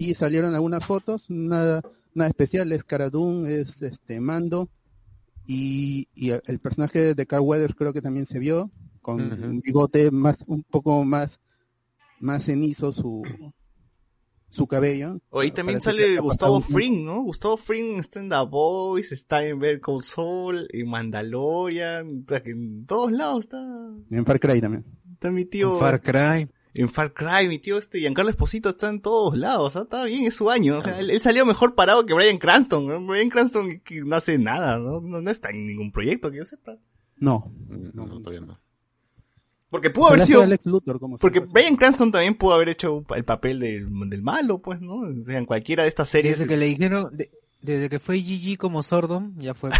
[0.00, 1.82] Y salieron algunas fotos, nada,
[2.14, 4.70] nada especial, es Cara Dune, es este Mando,
[5.46, 8.70] y, y el personaje de Carl Weathers creo que también se vio,
[9.02, 11.42] con un bigote más, un poco más,
[12.18, 13.22] más cenizo su,
[14.48, 15.20] su cabello.
[15.32, 17.22] Ahí también sale Gustavo Fring, ¿no?
[17.22, 23.44] Gustavo Fring está en The Voice, está en Call Saul, en Mandalorian, en todos lados
[23.44, 23.58] está,
[24.10, 24.86] En Far Cry también.
[25.12, 25.78] está mi tío.
[25.78, 26.48] Far Cry.
[26.72, 30.04] En Far Cry, mi tío este Giancarlo Esposito está en todos lados, o sea, está
[30.04, 33.04] bien, es su año, o sea, él, él salió mejor parado que Brian Cranston, ¿no?
[33.06, 35.00] Brian Cranston que no hace nada, ¿no?
[35.00, 36.76] No, no está en ningún proyecto que yo sepa.
[37.16, 37.52] No.
[37.68, 38.60] No, no, todavía no.
[39.68, 41.40] Porque pudo haber sido, Luthor, como porque.
[41.40, 44.94] Brian Cranston también pudo haber hecho el papel del, del malo, pues, ¿no?
[45.00, 46.38] O sea, en cualquiera de estas series.
[46.38, 47.30] Desde que le dijeron, de-
[47.62, 49.70] desde que fue GG como Sordom, ya fue.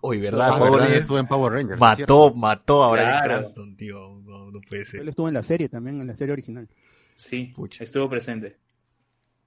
[0.00, 0.48] Oye, ¿verdad?
[0.52, 1.80] Ah, Power verdad, Rangers estuvo en Power Rangers.
[1.80, 2.34] mató, cierto.
[2.34, 3.24] mató a Brian Claro.
[3.34, 4.20] Cranston, tío.
[4.24, 6.68] No, no puede Él estuvo en la serie también, en la serie original.
[7.16, 7.84] Sí, Pucha.
[7.84, 8.58] estuvo presente.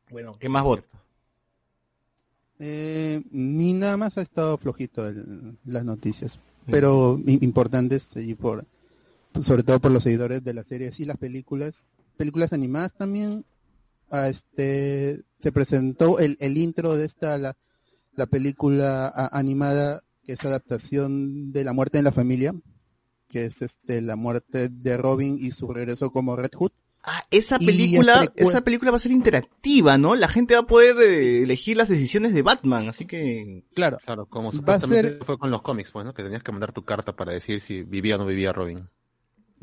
[0.09, 0.87] Bueno, ¿qué más vot?
[2.59, 6.39] Eh, ni nada más ha estado flojito el- las noticias,
[6.71, 8.65] pero importantes y por
[9.41, 13.43] sobre todo por los seguidores de las series y las películas, películas animadas también.
[14.11, 17.55] Ah, este se presentó el, el intro de esta la,
[18.15, 22.53] la película a- animada que es adaptación de La muerte en la familia,
[23.29, 26.71] que es este la muerte de Robin y su regreso como Red Hood.
[27.07, 30.15] Ah, esa película, esa película va a ser interactiva, ¿no?
[30.15, 34.25] La gente va a poder eh, elegir las decisiones de Batman, así que Claro, Claro,
[34.25, 36.15] como Va a supuestamente ser- fue con los cómics, pues, ¿no?
[36.15, 38.89] Que tenías que mandar tu carta para decir si vivía o no vivía Robin.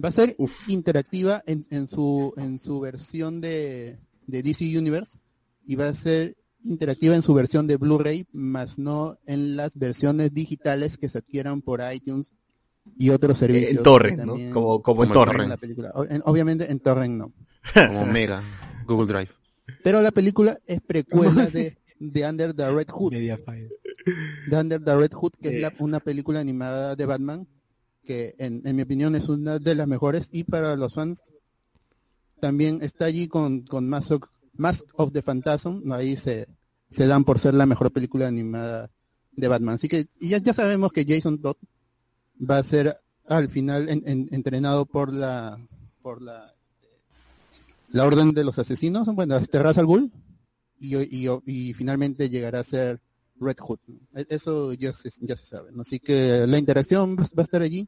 [0.02, 0.68] Va a ser Uf.
[0.68, 3.98] interactiva en, en su en su versión de,
[4.32, 5.18] de DC Universe
[5.66, 10.32] y va a ser interactiva en su versión de Blu-ray, más no en las versiones
[10.32, 12.32] digitales que se adquieran por iTunes
[12.98, 13.72] y otros servicios.
[13.78, 14.34] en torrent, ¿no?
[14.52, 16.22] Como, como en Como en torrent.
[16.24, 17.32] obviamente en torrent no.
[17.74, 18.42] Como Mega,
[18.86, 19.30] Google Drive.
[19.84, 23.12] Pero la película es precuela de, de Under the Red Hood.
[23.12, 27.46] de Under the Red Hood, que es la- una película animada de Batman,
[28.04, 31.22] que en, en mi opinión es una de las mejores, y para los fans
[32.42, 34.22] también está allí con, con Mask, of,
[34.54, 36.48] Mask of the Phantasm, ahí se,
[36.90, 38.90] se dan por ser la mejor película animada
[39.30, 39.76] de Batman.
[39.76, 41.54] Así que ya, ya sabemos que Jason Todd
[42.38, 42.96] va a ser
[43.28, 45.56] al final en- en- entrenado por la
[46.02, 46.52] por la
[47.90, 50.10] la orden de los asesinos, bueno, este Ra's al Ghul,
[50.80, 53.00] y, y, y finalmente llegará a ser
[53.38, 53.78] Red Hood.
[54.16, 55.70] E- Eso ya se, ya se sabe.
[55.70, 55.82] ¿no?
[55.82, 57.86] Así que la interacción va a estar allí,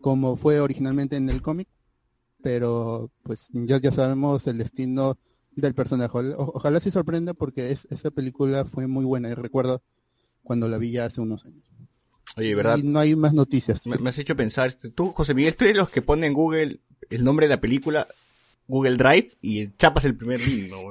[0.00, 1.66] como fue originalmente en el cómic,
[2.44, 5.16] pero pues ya, ya sabemos el destino
[5.56, 6.10] del personaje.
[6.16, 9.82] O- ojalá se sorprenda porque es, esa película fue muy buena y recuerdo
[10.42, 11.64] cuando la vi ya hace unos años.
[12.36, 12.76] Oye, ¿verdad?
[12.78, 13.86] Y no hay más noticias.
[13.86, 16.34] Me, me has hecho pensar, este, tú, José Miguel, tú eres los que ponen en
[16.34, 18.06] Google el nombre de la película,
[18.68, 20.82] Google Drive, y chapas el primer link, ¿no?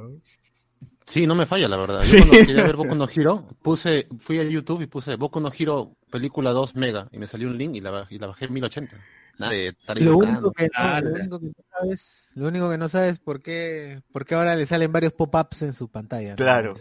[1.05, 2.01] Sí, no me falla, la verdad.
[2.03, 2.17] Yo Sí.
[2.27, 5.95] cuando quería ver Boku no Hero, puse, fui a YouTube y puse Boku no Hero
[6.09, 8.53] película 2 mega y me salió un link y la, baj- y la bajé en
[8.53, 8.95] 1080.
[9.39, 12.77] Nada de estar Lo único que no, lo único que no sabes, lo único que
[12.77, 16.29] no sabes por qué, por qué ahora le salen varios pop-ups en su pantalla.
[16.31, 16.35] ¿no?
[16.35, 16.73] Claro.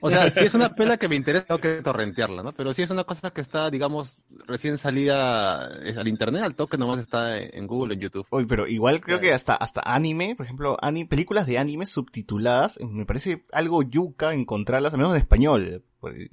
[0.00, 2.52] o sea, si es una pela que me interesa, tengo que torrentearla, ¿no?
[2.54, 6.78] Pero si es una cosa que está, digamos, recién salida eh, al internet, al toque
[6.78, 8.26] nomás está en Google, en YouTube.
[8.30, 12.78] Oye, pero igual creo que hasta, hasta anime, por ejemplo, ani- películas de anime subtituladas,
[12.80, 16.28] me parece algo yuca encontrarlas, al menos en español, por- eh,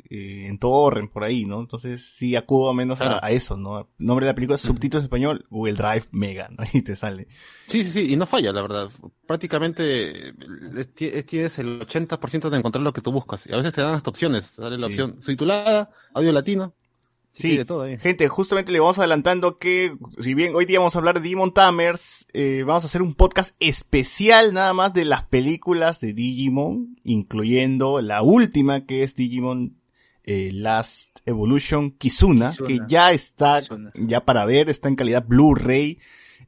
[0.47, 1.59] en torrent, por ahí, ¿no?
[1.61, 3.19] Entonces sí acudo menos a, Claro.
[3.23, 3.87] a eso, ¿no?
[3.99, 6.57] Nombre de la película, subtítulos en español, Google Drive Mega, ¿no?
[6.73, 7.27] Y te sale.
[7.67, 8.89] Sí, sí, sí, y no falla, la verdad.
[9.27, 10.33] Prácticamente eh,
[10.99, 13.45] eh, tienes el 80% de encontrar lo que tú buscas.
[13.47, 14.45] Y a veces te dan hasta opciones.
[14.47, 14.93] Sale la Sí.
[14.93, 16.73] opción subtitulada, audio latino.
[17.39, 17.97] Sí, de todo ahí.
[17.97, 21.53] Gente, justamente le vamos adelantando que, si bien hoy día vamos a hablar de Digimon
[21.53, 26.97] Tamers, eh, vamos a hacer un podcast especial nada más de las películas de Digimon,
[27.03, 29.77] incluyendo la última que es Digimon
[30.25, 32.67] eh, Last Evolution Kizuna, Kizuna.
[32.67, 33.91] que ya está, Kizuna.
[33.95, 35.99] ya para ver, está en calidad Blu-ray,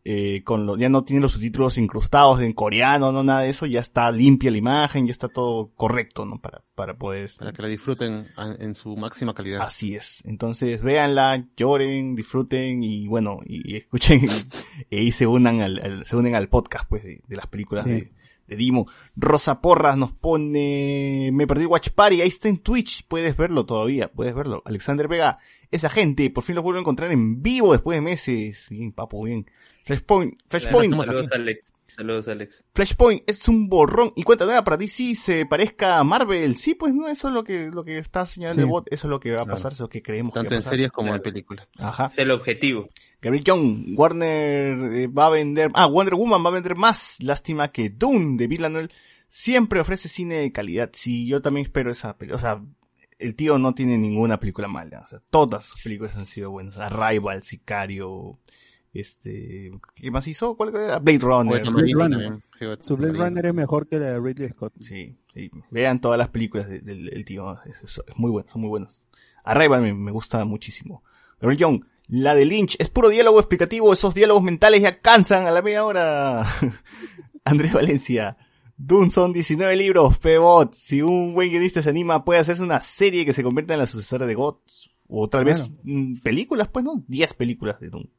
[0.03, 3.65] eh, con lo, ya no tiene los subtítulos incrustados en coreano, no nada de eso,
[3.65, 6.39] ya está limpia la imagen, ya está todo correcto, ¿no?
[6.39, 7.29] Para, para poder...
[7.37, 8.27] Para que la disfruten
[8.59, 9.61] en su máxima calidad.
[9.61, 10.23] Así es.
[10.25, 14.21] Entonces, véanla, lloren, disfruten y bueno, y, y escuchen
[14.89, 17.91] y se unan al, al- se unen al podcast pues de, de las películas Sí.
[17.91, 18.11] de,
[18.47, 18.87] de Dimo.
[19.15, 24.11] Rosa Porras nos pone, me perdí Watch Party, ahí está en Twitch, puedes verlo todavía,
[24.11, 24.61] puedes verlo.
[24.65, 25.37] Alexander Vega,
[25.69, 28.67] esa gente, por fin lo vuelvo a encontrar en vivo después de meses.
[28.69, 29.45] Bien, papo, bien.
[29.95, 31.73] Flashpoint, Flashpoint, Saludos, Alex.
[31.95, 32.63] Saludos, Alex.
[32.73, 36.55] Flashpoint es un borrón y cuenta nueva para DC se parezca a Marvel.
[36.55, 38.65] Sí, pues no, eso es lo que, lo que está señalando Sí.
[38.65, 39.51] el bot, eso es lo que va a Claro.
[39.51, 40.71] pasar, eso es lo que creemos Tanto que va a en pasar.
[40.71, 41.67] series como en películas.
[41.79, 42.05] Ajá.
[42.07, 42.87] Es el objetivo.
[43.21, 47.17] Gabriel Young, Warner eh, va a vender, ah, Wonder Woman va a vender más.
[47.21, 48.89] Lástima que Dune de Villanelle
[49.27, 50.89] siempre ofrece cine de calidad.
[50.93, 52.37] Sí, yo también espero esa película.
[52.37, 52.61] O sea,
[53.19, 55.01] el tío no tiene ninguna película mala.
[55.01, 56.77] O sea, todas sus películas han sido buenas.
[56.77, 58.39] Arrival, Sicario,
[58.93, 60.55] Este, ¿qué más hizo?
[60.57, 60.99] ¿Cuál era?
[60.99, 61.71] Blade Runner.
[61.71, 62.39] Marino Runner.
[62.81, 63.13] Su Blade.
[63.13, 64.73] Runner es mejor que la de Ridley Scott.
[64.79, 65.49] Sí, sí.
[65.69, 67.53] Vean todas las películas de- del, del tío.
[67.65, 69.03] Es, es- es muy bueno, son muy buenos.
[69.43, 71.03] Arrival me, me gusta muchísimo.
[71.39, 73.93] Gabriel Young, la de Lynch, es puro diálogo explicativo.
[73.93, 76.45] Esos diálogos mentales ya cansan a la media hora.
[77.45, 78.37] Andrés Valencia.
[78.77, 80.73] Dune son 19 libros, Pebot.
[80.73, 83.87] Si un buen guionista se anima, puede hacerse una serie que se convierta en la
[83.87, 84.89] sucesora de GOTS.
[85.07, 85.73] O tal vez Claro.
[85.83, 87.03] mm, películas, pues, ¿no?
[87.07, 88.09] 10 películas de Dune.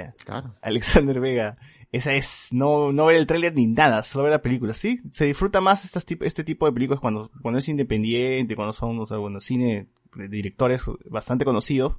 [0.00, 0.14] Está.
[0.24, 0.48] Claro.
[0.62, 1.56] Alexander Vega.
[1.92, 4.72] Esa es, no, no ver el tráiler ni nada, solo ver la película.
[4.72, 8.72] Sí, se disfruta más estas tip- este tipo de películas cuando, cuando es independiente, cuando
[8.72, 11.96] son, o sea, bueno, cine de directores bastante conocidos.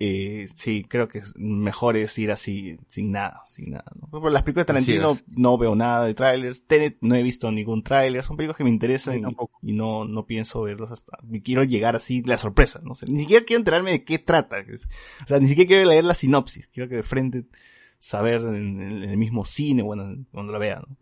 [0.00, 3.90] Eh, sí, creo que mejor es ir así, sin nada, sin nada.
[4.00, 4.08] ¿no?
[4.08, 6.64] Por las películas de Tarantino no veo nada de trailers.
[6.66, 8.22] Tenet no he visto ningún tráiler.
[8.22, 9.20] Son películas que me interesan
[9.62, 13.06] y, no, no pienso verlos hasta, quiero llegar así, la sorpresa, no sé.
[13.06, 14.58] Ni siquiera quiero enterarme de qué trata.
[14.58, 16.68] O sea, ni siquiera quiero leer la sinopsis.
[16.68, 17.46] Quiero que de frente
[17.98, 20.96] saber en, en el mismo cine, bueno, cuando lo vea, ¿no?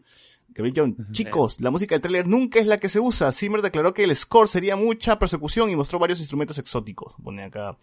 [0.75, 3.31] John, chicos, la música del tráiler nunca es la que se usa.
[3.31, 7.15] Zimmer declaró que el score sería mucha persecución y mostró varios instrumentos exóticos.
[7.23, 7.77] Pone acá.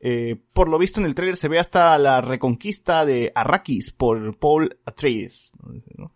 [0.00, 4.36] Eh, por lo visto en el tráiler se ve hasta la reconquista de Arrakis por
[4.38, 5.52] Paul Atreides.
[5.96, 6.06] ¿no?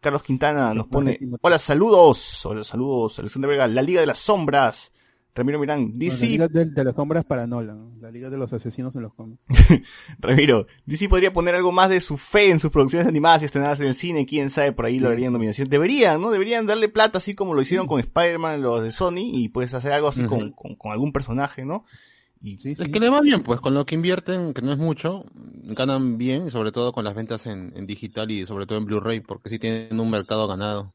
[0.00, 4.92] Carlos Quintana nos pone, hola saludos, hola saludos, Alexander Vega, la Liga de las Sombras,
[5.34, 7.98] Ramiro Mirán, DC la Liga de, de las Sombras para Nolan.
[8.00, 9.44] La Liga de los Asesinos en los cómics.
[10.20, 13.80] Ramiro, DC podría poner algo más de su fe en sus producciones animadas y estrenarlas
[13.80, 15.68] en el cine, quién sabe, por ahí lo harían nominación.
[15.68, 16.30] Deberían, ¿no?
[16.30, 19.92] Deberían darle plata así como lo hicieron con Spider-Man, los de Sony, y pues hacer
[19.92, 20.28] algo así Ujú.
[20.36, 21.84] con, con, con algún personaje, ¿no?
[22.46, 22.92] Y Sí, Es sí.
[22.92, 26.50] que le va bien, pues, con lo que invierten, que no es mucho, ganan bien,
[26.50, 29.58] sobre todo con las ventas en, en digital y sobre todo en Blu-ray, porque sí
[29.58, 30.92] tienen un mercado ganado.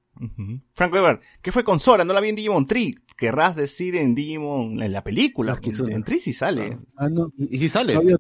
[0.76, 2.04] Frank Weber, ¿qué fue con Sora?
[2.06, 2.96] No la vi en Digimon Tree.
[3.18, 5.58] Querrás decir en Digimon, en la película.
[5.90, 6.78] En Tree sí sale.
[6.98, 7.32] Ah, no.
[7.38, 7.96] Y, sí sale.
[7.96, 8.18] No vio.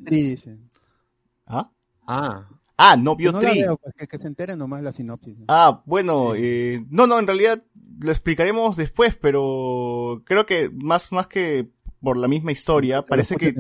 [1.45, 1.69] ¿Ah?
[2.07, 2.47] Ah,
[2.81, 3.61] Ah, no vio no la Tree.
[3.63, 5.37] veo, pues, que, que se enteren nomás la sinopsis.
[5.37, 5.45] ¿no?
[5.49, 7.61] Ah, bueno, eh, no, no, en realidad
[7.99, 11.69] lo explicaremos después, pero creo que más, más que
[12.01, 13.53] por la misma historia, Que parece que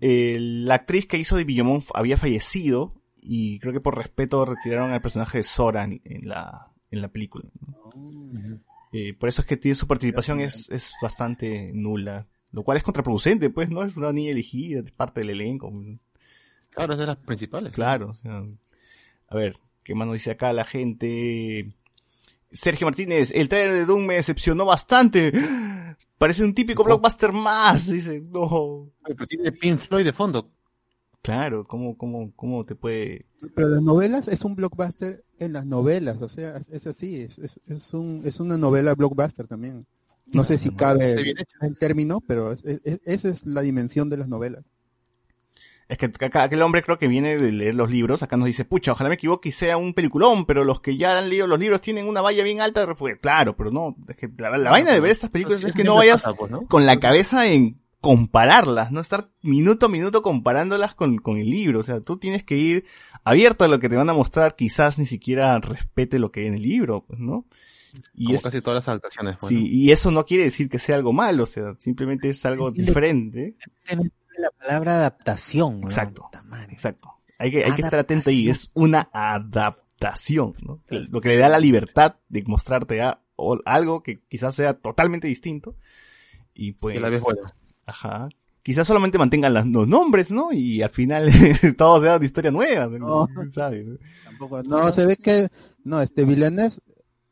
[0.00, 1.44] eh, la actriz que hizo de
[1.78, 6.28] f- había fallecido y creo que por respeto retiraron al personaje de Sora en, en
[6.28, 7.44] la, en la película.
[7.60, 8.60] ¿no?
[8.92, 12.82] Eh, por eso es que tiene su participación es, es bastante nula, lo cual es
[12.82, 13.84] contraproducente, pues, ¿no?
[13.84, 15.72] Es una niña elegida, es parte del elenco.
[16.70, 17.72] claro, es de las principales.
[17.72, 18.42] Claro, o sea,
[19.28, 21.68] a ver, ¿qué más nos dice acá la gente?
[22.52, 25.32] Sergio Martínez, el trailer de Doom me decepcionó bastante.
[26.18, 27.90] Parece un típico blockbuster más.
[27.90, 28.90] Dice, no.
[29.04, 30.50] Pero tiene Pink Floyd de fondo.
[31.22, 33.26] Claro, ¿cómo, cómo, cómo te puede...?
[33.54, 37.60] Pero las novelas es un blockbuster en las novelas, o sea, es, así, es, es,
[37.66, 39.84] es un, es una novela blockbuster también.
[40.26, 41.12] No sé si cabe
[41.60, 44.64] el, término, pero es- es- esa es la dimensión de las novelas.
[45.90, 48.64] Es que acá aquel hombre creo que viene de leer los libros, acá nos dice,
[48.64, 51.58] pucha, ojalá me equivoque y sea un peliculón, pero los que ya han leído los
[51.58, 53.18] libros tienen una valla bien alta de refugio.
[53.20, 55.96] Claro, pero no, es que la, la vaina de ver estas películas es que no
[55.96, 56.66] vayas pasa, pues, ¿no?
[56.68, 61.80] con la cabeza en compararlas, no estar minuto a minuto comparándolas con, con el libro.
[61.80, 62.84] O sea, tú tienes que ir
[63.24, 66.46] abierto a lo que te van a mostrar, quizás ni siquiera respete lo que hay
[66.46, 67.44] en el libro, pues, ¿no?
[68.14, 69.36] Y, Como es- casi todas las adaptaciones.
[69.40, 72.46] pues, sí, y eso no quiere decir que sea algo malo, o sea, simplemente es
[72.46, 73.54] algo diferente.
[74.40, 75.82] La palabra adaptación.
[75.84, 76.28] Exacto.
[76.70, 77.10] Exacto.
[77.38, 80.80] Hay que, hay que estar atento ahí, es una adaptación, ¿no?
[80.88, 85.26] Lo que le da la libertad de mostrarte a, o- algo que quizás sea totalmente
[85.28, 85.76] distinto.
[86.54, 86.96] Y pues...
[87.42, 87.54] La.
[87.86, 88.28] Ajá.
[88.62, 90.52] Quizás solamente mantengan las- los nombres, ¿no?
[90.52, 91.28] Y al final
[91.78, 93.26] todo sea de historia nueva, ¿no?
[93.26, 93.52] No.
[93.52, 93.86] ¿Sabes?
[94.24, 95.48] Tampoco, no, se ve que,
[95.84, 96.74] no, este Villeneuve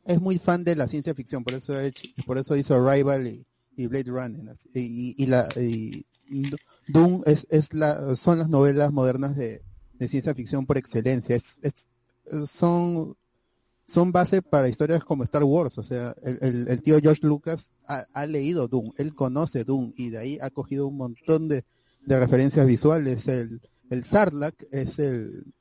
[0.05, 3.45] es muy fan de la ciencia ficción, por eso, hecho- por eso hizo Arrival y,
[3.77, 4.55] y Blade Runner.
[4.73, 6.03] y, y la, y
[6.87, 9.61] Doom es, es la, son las novelas modernas de,
[9.93, 11.35] de ciencia ficción por excelencia.
[11.35, 11.87] Es, es,
[12.49, 13.15] son,
[13.87, 15.77] son base para historias como Star Wars.
[15.77, 20.17] O sea, el, el, tío George Lucas ha, leído Doom, él conoce Doom y de
[20.19, 21.65] ahí ha cogido un montón de,
[22.05, 23.27] de referencias visuales.
[23.27, 25.53] El, el Sarlacc es el,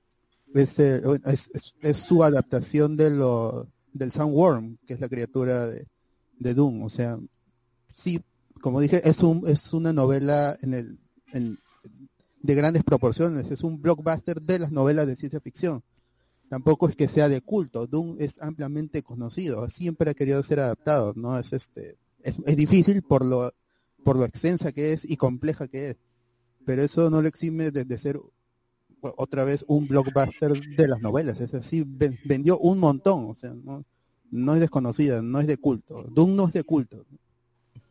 [0.54, 5.66] es, el- es, es- es su adaptación de lo, del Sandworm, que es la criatura
[5.66, 5.86] de,
[6.38, 6.82] de Doom.
[6.82, 7.18] O sea,
[7.94, 8.20] sí,
[8.58, 10.98] como dije, es un, es una novela en el,
[11.32, 11.58] en-
[12.42, 15.82] de grandes proporciones, es un blockbuster de las novelas de ciencia ficción.
[16.48, 21.12] Tampoco es que sea de culto, Doom es ampliamente conocido, siempre ha querido ser adaptado,
[21.16, 21.38] ¿no?
[21.38, 23.52] Es este, es, es difícil por lo,
[24.04, 25.96] por lo extensa que es y compleja que es.
[26.64, 28.18] Pero eso no lo exime de, ser
[29.00, 33.52] otra vez un blockbuster de las novelas, es así, ven- vendió un montón, o sea,
[33.54, 33.84] no,
[34.30, 37.04] no es desconocida, no es de culto, Doom no es de culto.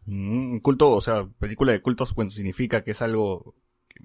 [0.08, 3.56] Mm, culto, o sea, película de cultos, bueno, significa que es algo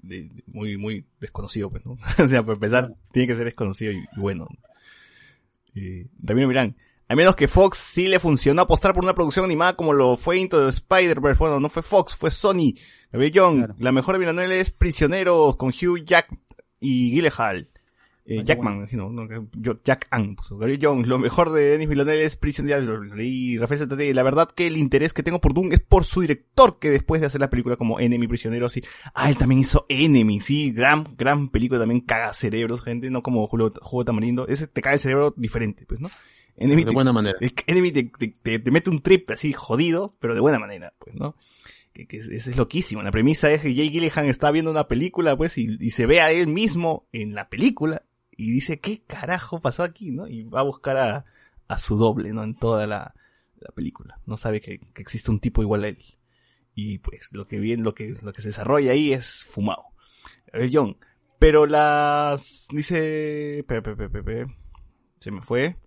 [0.01, 1.97] de- de- muy, muy desconocido, pues, ¿no?
[2.23, 4.47] o sea, para empezar, tiene que ser desconocido y, y bueno.
[5.75, 6.75] Eh, Ramiro Mirán.
[7.09, 10.39] A menos que Fox sí le funcionó apostar por una producción animada como lo fue
[10.39, 11.37] Into the Spider-Verse.
[11.39, 12.73] Bueno, no fue Fox, fue Sony.
[13.11, 13.75] Gabriel Young, Claro.
[13.77, 16.27] la mejor de Villanelle es Prisioneros con Hugh Jack
[16.79, 17.69] y Gyllenhaal.
[18.25, 20.57] Eh, Jackman, no, no, que- yo- Jack Ann, puso.
[20.57, 24.49] Gabriel Young, lo mejor de Denis Villeneuve es Prisioneros, lo leí, Rafael Santander, la verdad
[24.49, 27.41] que el interés que tengo por Doom es por su director, que después de hacer
[27.41, 31.81] la película como Enemy Prisioneros, y, ah, él también hizo Enemy, sí, gran, gran película,
[31.81, 35.33] también caga cerebros, gente, no como Julio, Juego de Tamarindo, ese te caga el cerebro
[35.35, 36.09] diferente, pues, ¿no?
[36.55, 37.37] Enemy De te- buena manera.
[37.67, 41.13] Enemy te, te- te- te mete un trip así jodido, pero de buena manera, pues,
[41.13, 41.35] ¿no?
[41.91, 43.03] Que, que es- eso es loquísimo.
[43.03, 46.21] La premisa es que Jay Gillihan está viendo una película, pues, y, y se ve
[46.21, 48.03] a él mismo en la película,
[48.43, 50.27] y dice, ¿qué carajo pasó aquí, no?
[50.27, 51.25] Y va a buscar a,
[51.67, 52.43] a su doble, ¿no?
[52.43, 53.15] En toda la,
[53.55, 54.19] la película.
[54.25, 56.03] No sabe que, que existe un tipo igual a él.
[56.75, 59.85] Y pues, lo que viene, lo que, lo que se desarrolla ahí es fumado.
[60.71, 60.97] John.
[61.39, 64.47] Pero las, dice, pe, pe, pe, pe, pe.
[65.19, 65.77] se me fue.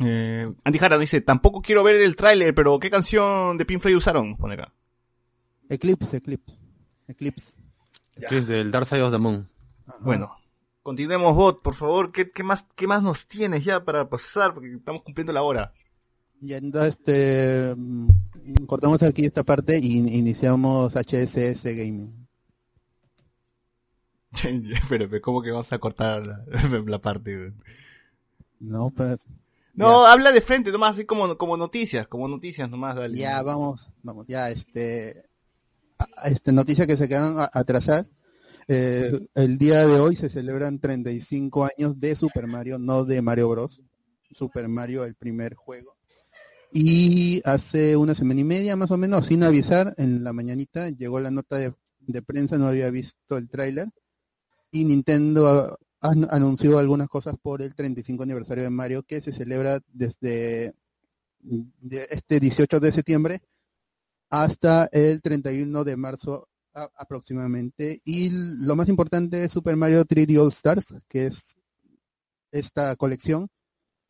[0.00, 3.96] Eh, Andy Jara dice, tampoco quiero ver el tráiler, pero ¿qué canción de Pink Floyd
[3.96, 4.36] usaron?
[4.36, 4.72] Pone acá.
[5.68, 6.56] Eclipse, Eclipse.
[7.08, 7.58] Eclipse.
[8.16, 9.48] Es del Dark Side of the Moon.
[9.86, 9.98] Ajá.
[10.02, 10.37] Bueno,
[10.88, 12.12] continuemos, bot, por favor.
[12.12, 14.54] ¿Qué, qué más, qué más nos tienes ya para pasar?
[14.54, 15.74] Porque estamos cumpliendo la hora.
[16.40, 18.08] Y entonces, este, mm,
[18.66, 22.26] cortamos aquí esta parte y iniciamos HSS Gaming.
[24.88, 26.42] pero, pero, ¿cómo que vamos a cortar la,
[26.86, 27.52] la parte?
[28.58, 29.26] No, pues,
[29.74, 33.18] No, habla de frente, nomás, así como, como noticias, como noticias nomás, dale.
[33.18, 35.28] ya vamos, vamos, ya, este,
[36.24, 38.06] este, noticia que se quedaron a- atrasar.
[38.68, 43.48] Eh, el día de hoy se celebran 35 años de Super Mario, no de Mario
[43.48, 43.82] Bros.
[44.30, 45.96] Super Mario, el primer juego.
[46.70, 51.18] Y hace una semana y media, más o menos, sin avisar, en la mañanita llegó
[51.18, 53.88] la nota de, de prensa, no había visto el tráiler.
[54.70, 59.80] Y Nintendo an- anunció algunas cosas por el 35 aniversario de Mario que se celebra
[59.92, 60.74] desde
[61.40, 63.40] de este 18 de septiembre
[64.28, 66.48] hasta el 31 de marzo
[66.96, 68.00] aproximadamente.
[68.04, 71.56] Y lo más importante es Super Mario 3D All Stars, que es
[72.52, 73.48] esta colección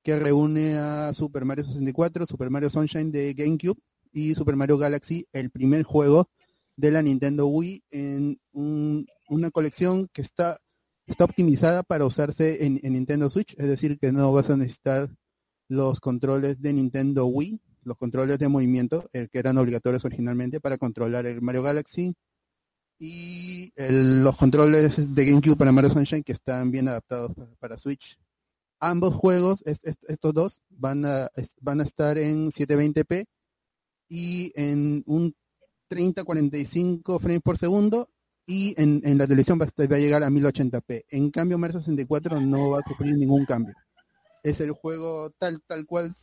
[0.02, 3.78] que reúne a Super Mario 64, Super Mario Sunshine de GameCube
[4.12, 6.30] y Super Mario Galaxy, el primer juego
[6.76, 10.56] de la Nintendo Wii en un- una colección que está,
[11.06, 15.10] está optimizada para usarse en Nintendo Switch, es decir, que no vas a necesitar
[15.68, 20.78] los controles de Nintendo Wii, los controles de movimiento, el que eran obligatorios originalmente para
[20.78, 22.14] controlar el Mario Galaxy
[22.98, 28.18] y el- los controles de GameCube para Mario Sunshine que están bien adaptados para, Switch.
[28.80, 31.28] Ambos juegos, es- es- estos dos, van a,
[31.60, 33.26] van a estar en 720p
[34.08, 35.34] y en un
[35.90, 38.08] 30-45 frames por segundo
[38.46, 41.04] y en, en la televisión va a, va llegar a 1080p.
[41.10, 43.74] En cambio, Mario 64 no va a sufrir ningún cambio.
[44.42, 46.14] Es el juego tal, tal cual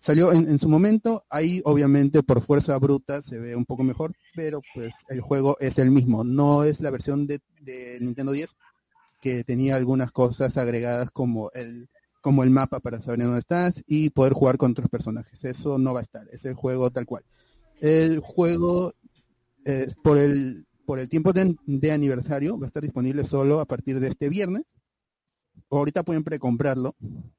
[0.00, 1.24] salió en, en su momento.
[1.30, 5.78] Ahí, obviamente, por fuerza bruta se ve un poco mejor, pero pues el juego es
[5.78, 6.24] el mismo.
[6.24, 8.56] No es la versión de, de Nintendo 10
[9.20, 11.88] que tenía algunas cosas agregadas como el
[12.20, 15.42] como el mapa para saber dónde estás y poder jugar con otros personajes.
[15.44, 17.24] Eso no va a estar, es el juego tal cual.
[17.80, 18.92] El juego
[19.64, 23.66] eh, por el por el tiempo de, de aniversario va a estar disponible solo a
[23.66, 24.62] partir de este viernes.
[25.70, 26.96] Ahorita pueden precomprarlo,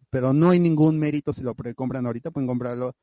[0.09, 2.95] pero no hay ningún mérito si lo precompran ahorita, pueden comprarlo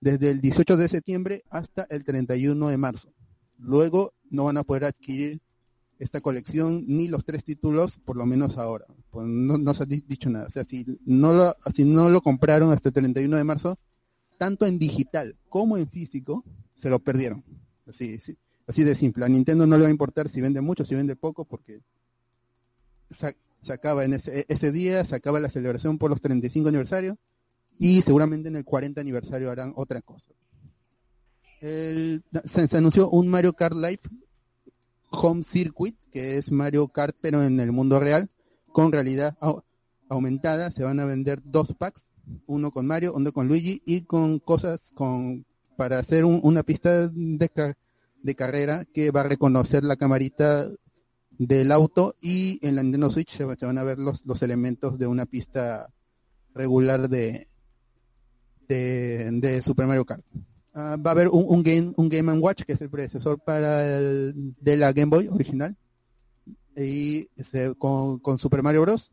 [0.00, 3.12] desde el 18 de septiembre hasta el 31 de marzo.
[3.58, 5.40] Luego no van a poder adquirir
[5.98, 8.86] esta colección ni los tres títulos, por lo menos ahora.
[9.10, 10.46] Pues no, se ha di- dicho nada.
[10.46, 13.78] O sea, si no, lo, si no lo compraron hasta el 31 de marzo,
[14.38, 16.44] tanto en digital como en físico,
[16.76, 17.42] se lo perdieron.
[17.86, 18.36] Así, sí,
[18.68, 19.24] así de simple.
[19.24, 21.80] A Nintendo no le va a importar si vende mucho, si vende poco, porque
[23.68, 27.16] se, acaba en ese, ese día, se acaba la celebración por los 35 aniversarios
[27.78, 30.32] y seguramente en el 40 aniversario harán otra cosa.
[31.60, 34.00] Se, anunció un Mario Kart Live
[35.10, 38.30] Home Circuit, que es Mario Kart pero en el mundo real,
[38.72, 39.62] con realidad au-
[40.08, 40.70] aumentada.
[40.70, 42.04] Se van a vender dos packs,
[42.46, 45.44] uno con Mario, uno con Luigi y con cosas con
[45.76, 47.74] para hacer un- una pista de,
[48.22, 50.68] de carrera que va a reconocer la camarita
[51.38, 54.42] del auto y en la Nintendo Switch se, va- se van a ver los, los
[54.42, 55.88] elementos de una pista
[56.54, 57.48] regular de,
[58.68, 60.24] de, de Super Mario Kart.
[60.74, 63.98] Ah, va a haber un, un game un Game Watch que es el predecesor para
[63.98, 65.76] el, de la Game Boy original
[66.76, 67.28] y
[67.78, 69.10] con, con Super Mario Bros.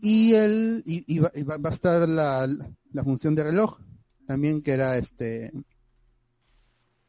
[0.00, 2.48] Y el y va- va a estar la,
[2.92, 3.78] la función de reloj
[4.26, 5.52] también que era este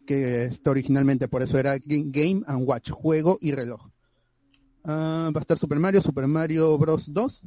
[0.05, 3.89] que está originalmente, por eso era Ga- Game and Watch, juego y reloj.
[4.83, 7.13] Ah, va a estar Super Mario, Super Mario Bros.
[7.13, 7.43] 2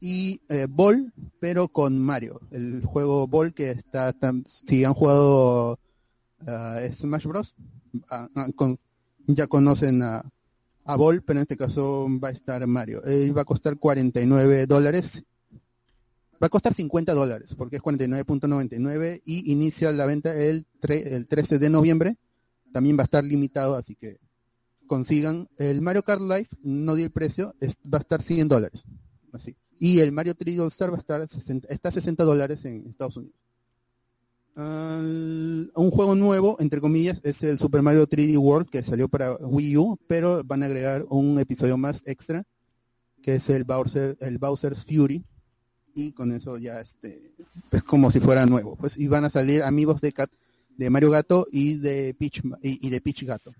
[0.00, 2.40] y eh, Ball, pero con Mario.
[2.52, 5.78] El juego Ball que está, tam- si han jugado
[6.46, 7.54] ah, Smash Bros.
[8.10, 8.28] ah,
[9.26, 10.22] ya conocen a,
[10.84, 13.04] a Ball, pero en este caso va a estar Mario.
[13.04, 15.24] Eh, va a costar 49 dólares.
[16.40, 21.26] Va a costar 50 dólares, porque es 49.99 y inicia la venta el, tre- el
[21.26, 22.16] 13 de noviembre.
[22.72, 24.18] También va a estar limitado, así que
[24.86, 25.48] consigan.
[25.58, 28.84] El Mario Kart Live, no di el precio, es- va a estar 100 dólares.
[29.32, 29.56] Así.
[29.80, 32.86] Y el Mario 3D All Star va a estar 60, está a 60 dólares en
[32.86, 33.36] Estados Unidos.
[34.54, 39.34] Al- un juego nuevo, entre comillas, es el Super Mario 3D World que salió para
[39.36, 42.44] Wii U, pero van a agregar un episodio más extra,
[43.22, 45.24] que es el Bowser, el Bowser's Fury,
[45.94, 47.32] y con eso ya este
[47.70, 48.76] es como si fuera nuevo.
[48.76, 50.30] Pues y van a salir amigos de Cat,
[50.76, 53.52] de Mario Gato y de Peach y, y de Peach Gato.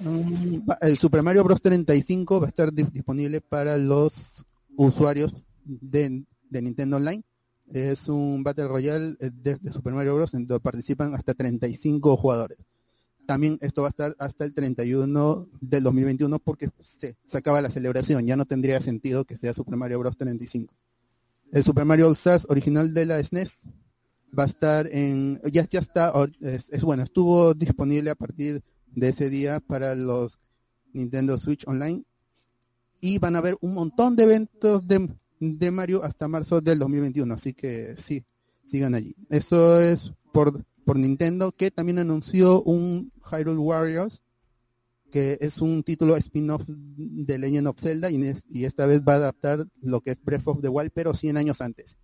[0.00, 4.44] Mm, El Super Mario Bros 35 va a estar di- disponible para los
[4.76, 5.34] usuarios
[5.64, 7.22] de, de Nintendo Online.
[7.72, 10.34] Es un Battle Royale eh, de, de Super Mario Bros.
[10.34, 12.58] en donde participan hasta 35 jugadores.
[13.26, 17.70] También esto va a estar hasta el 31 del 2021 porque se, se acaba la
[17.70, 18.26] celebración.
[18.26, 20.16] Ya no tendría sentido que sea Super Mario Bros.
[20.16, 20.72] 35.
[21.52, 23.62] El Super Mario All Stars original de la SNES
[24.36, 28.62] va a estar en ya ya está es, es bueno estuvo disponible a partir
[28.94, 30.38] de ese día para los
[30.92, 32.02] Nintendo Switch Online
[33.00, 35.08] y van a haber un montón de eventos de,
[35.40, 38.24] de Mario hasta marzo del 2021 así que sí
[38.66, 44.22] sigan allí eso es por por Nintendo que también anunció un Hyrule Warriors
[45.10, 49.14] que es un título spin-off de Legend of Zelda y, es- y esta vez va
[49.14, 51.96] a adaptar lo que es Breath of the Wild pero 100 años antes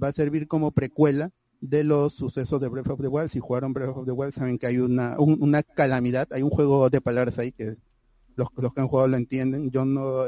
[0.00, 3.28] va a servir como precuela de los sucesos de Breath of the Wild.
[3.28, 6.50] Si jugaron Breath of the Wild saben que hay una, un- una calamidad, hay un
[6.50, 7.76] juego de palabras ahí que
[8.34, 9.70] los, los que han jugado lo entienden.
[9.70, 10.24] Yo no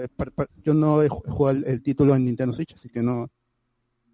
[0.63, 3.31] yo no he ju- jugado el, el título en Nintendo Switch, así que no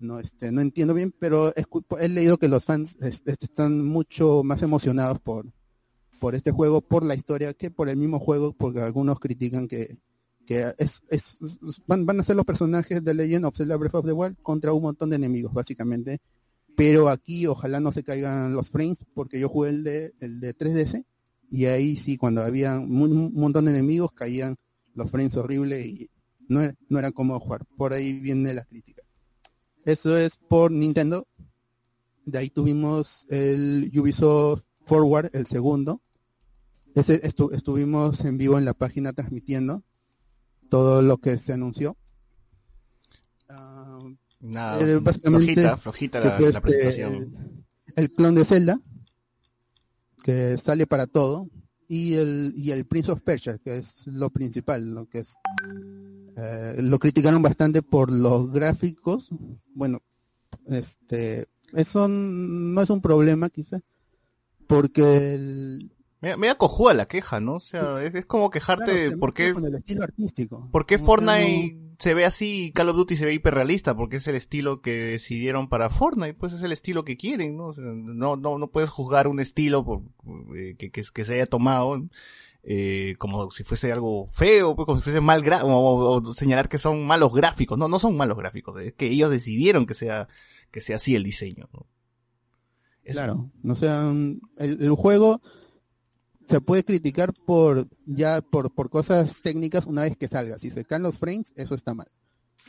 [0.01, 4.43] no este no entiendo bien, pero escu- he leído que los fans este, están mucho
[4.43, 5.47] más emocionados por
[6.19, 9.99] por este juego, por la historia, que por el mismo juego, porque algunos critican que
[10.47, 11.39] que es, es,
[11.87, 14.73] van, van a ser los personajes de Legend of Zelda Breath of the Wild contra
[14.73, 16.19] un montón de enemigos, básicamente.
[16.77, 20.57] Pero aquí ojalá no se caigan los frames, porque yo jugué el de, el de
[20.57, 21.05] 3DS,
[21.53, 24.57] y ahí sí, cuando había un, montón de enemigos, caían
[24.95, 26.11] los frames horribles y
[26.49, 27.65] no, no era cómodo jugar.
[27.77, 29.03] Por ahí viene la crítica.
[29.85, 31.27] Eso es por Nintendo.
[32.27, 36.01] De ahí tuvimos el Ubisoft Forward, el segundo.
[36.95, 39.83] Ese estu- estuvimos en vivo en la página transmitiendo
[40.69, 41.97] todo lo que se anunció.
[44.43, 47.15] Nada, eh, básicamente, flojita, flojita la este, presentación.
[47.15, 47.65] el,
[48.05, 48.81] el clon de Zelda,
[50.23, 51.49] que sale para todo,
[51.89, 55.35] y el, y el Prince of Persia, que es lo principal, lo que es
[56.43, 59.29] eh, lo criticaron bastante por los gráficos.
[59.75, 60.01] Bueno,
[60.67, 63.81] este, eso no es un problema quizá,
[64.67, 67.55] porque el, Me, me da cojuda la queja, ¿no?
[67.55, 70.05] O sea, es, es como quejarte claro, se de por mezcla qué, con el estilo
[70.05, 70.69] artístico.
[70.71, 74.17] por qué No, Fortnite se ve así y Call of Duty se ve hiperrealista, porque
[74.17, 77.67] es el estilo que decidieron para Fortnite, pues es el estilo que quieren, ¿no?
[77.69, 80.03] O sea, no, no, no puedes juzgar un estilo por,
[80.57, 82.03] eh, que, que, que se haya tomado
[82.63, 86.79] eh, como si fuese algo feo, pues como si fuese mal o, o- señalar que
[86.79, 87.79] son malos gráficos.
[87.79, 90.29] No, no son malos gráficos, es que ellos decidieron que sea,
[90.71, 91.87] que sea así el diseño, ¿no?
[93.05, 95.41] Claro, o sea, el, el juego
[96.47, 100.59] se puede criticar por ya por, por cosas técnicas una vez que salga.
[100.59, 102.09] Si se caen los frames, eso está mal.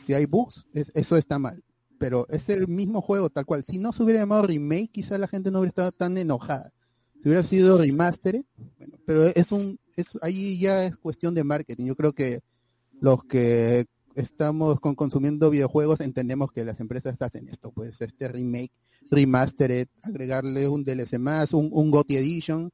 [0.04, 1.62] Si hay bugs, es- eso está mal.
[1.98, 3.62] Pero es el mismo juego tal cual.
[3.64, 6.72] Si no se hubiera llamado remake, quizá la gente no hubiera estado tan enojada.
[7.22, 8.42] Si hubiera sido remastered,
[8.78, 11.86] bueno, pero es un, es, ahí ya es cuestión de marketing.
[11.86, 12.40] Yo creo que
[13.00, 18.70] los que estamos con, consumiendo videojuegos entendemos que las empresas hacen esto, pues este remake,
[19.10, 22.70] remastered, agregarle un DLC más, un, un GOTY Edition,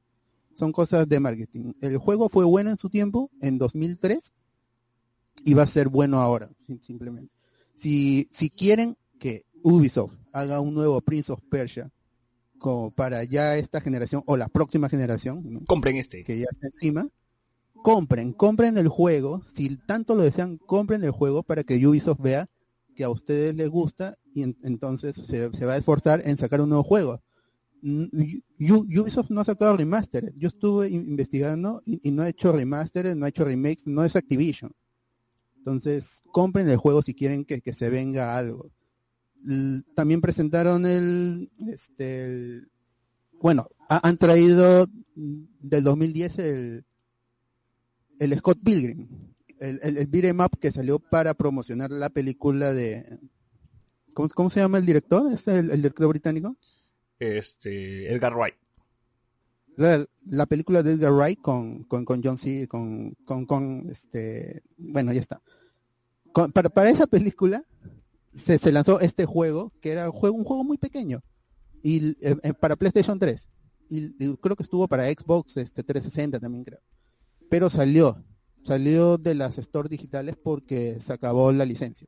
[0.55, 1.73] son cosas de marketing.
[1.81, 4.33] El juego fue bueno en su tiempo, en 2003,
[5.45, 7.33] y va a ser bueno ahora, sim- simplemente.
[7.75, 11.91] Si, si quieren que Ubisoft haga un nuevo Prince of Persia,
[12.59, 15.61] como para ya esta generación, o la próxima generación, ¿no?
[15.67, 16.25] compren este.
[16.25, 17.09] que ya está encima,
[17.73, 22.47] compren, compren el juego, si tanto lo desean, compren el juego para que Ubisoft vea
[22.97, 26.61] que a ustedes les gusta y en- entonces se, se va a esforzar en sacar
[26.61, 27.23] un nuevo juego.
[27.81, 28.07] Mm,
[28.73, 30.33] U- Ubisoft no ha sacado remaster.
[30.37, 34.05] Yo estuve in- investigando y, y no ha hecho remaster, no ha hecho remakes, no
[34.05, 34.73] es Activision.
[35.59, 38.71] Entonces, compren el juego si quieren que, que se venga algo.
[39.95, 42.69] También presentaron el, este, el
[43.41, 46.85] bueno, ha- han traído del 2010 el,
[48.19, 49.09] el Scott Pilgrim,
[49.61, 53.19] el, el, el beat 'em up que salió para promocionar la película de...
[54.15, 55.33] ¿Cómo, cómo se llama el director?
[55.33, 56.57] ¿Es el, el director británico?
[57.21, 58.55] Este, Edgar Wright.
[59.77, 62.67] La, la película de Edgar Wright con, con, con John C.
[62.67, 65.41] con, con, con este, bueno, ya está.
[66.33, 67.65] Con- para, para esa película
[68.39, 71.21] se, lanzó este juego, que era un juego, un juego muy pequeño,
[71.83, 73.49] y eh, eh, para PlayStation 3.
[73.91, 76.81] Y, creo que estuvo para Xbox este 360 también creo.
[77.51, 78.23] Pero salió,
[78.65, 82.07] salió de las stores digitales porque se acabó la licencia.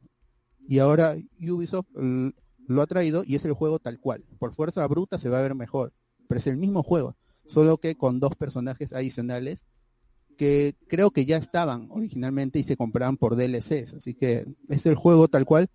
[0.69, 2.33] Y ahora Ubisoft l-
[2.67, 4.25] lo ha traído y es el juego tal cual.
[4.39, 5.93] Por fuerza bruta se va a ver mejor,
[6.29, 7.17] pero es el mismo juego,
[7.47, 9.65] solo que con dos personajes adicionales
[10.37, 13.95] que creo que ya estaban originalmente y se compraban por DLCs.
[13.95, 15.71] Así que es el juego tal cual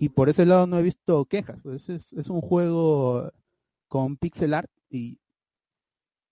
[0.00, 1.60] y por ese lado no he visto quejas.
[1.62, 3.30] Pues es, es un juego
[3.86, 5.18] con pixel art y,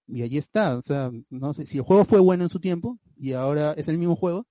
[0.07, 0.79] y allí está.
[0.79, 3.89] O sea, no sé si el juego fue bueno en su tiempo y ahora es
[3.89, 4.47] el mismo juego,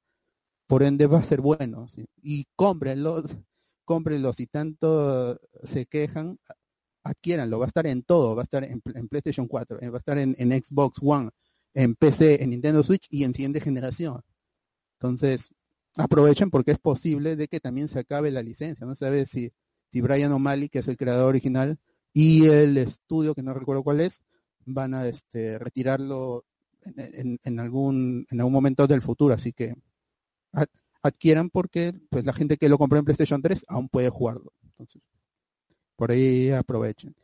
[0.67, 1.87] por ende va a ser bueno.
[1.87, 2.05] ¿sí?
[2.21, 3.23] Y cómprenlo,
[3.85, 4.33] cómprenlo.
[4.33, 6.37] Si tanto se quejan,
[7.03, 7.57] adquiéranlo.
[7.57, 8.35] Va a estar en todo.
[8.35, 11.31] Va a estar en, en PlayStation 4, eh, va a estar en, en Xbox One,
[11.73, 14.21] en PC, en Nintendo Switch y en siguiente generación.
[14.99, 15.49] Entonces,
[15.97, 18.85] aprovechen porque es posible de que también se acabe la licencia.
[18.85, 19.51] No sabes si,
[19.89, 21.79] si Brian O'Malley, que es el creador original,
[22.13, 24.21] y el estudio, que no recuerdo cuál es,
[24.65, 26.45] van a este, retirarlo
[26.83, 29.33] en, en- algún, en algún momento del futuro.
[29.33, 29.75] Así que
[30.53, 30.67] ad-
[31.03, 34.51] adquieran porque pues la gente que lo compró en PlayStation 3 aún puede jugarlo.
[34.63, 35.01] Entonces,
[35.95, 37.15] por ahí aprovechen.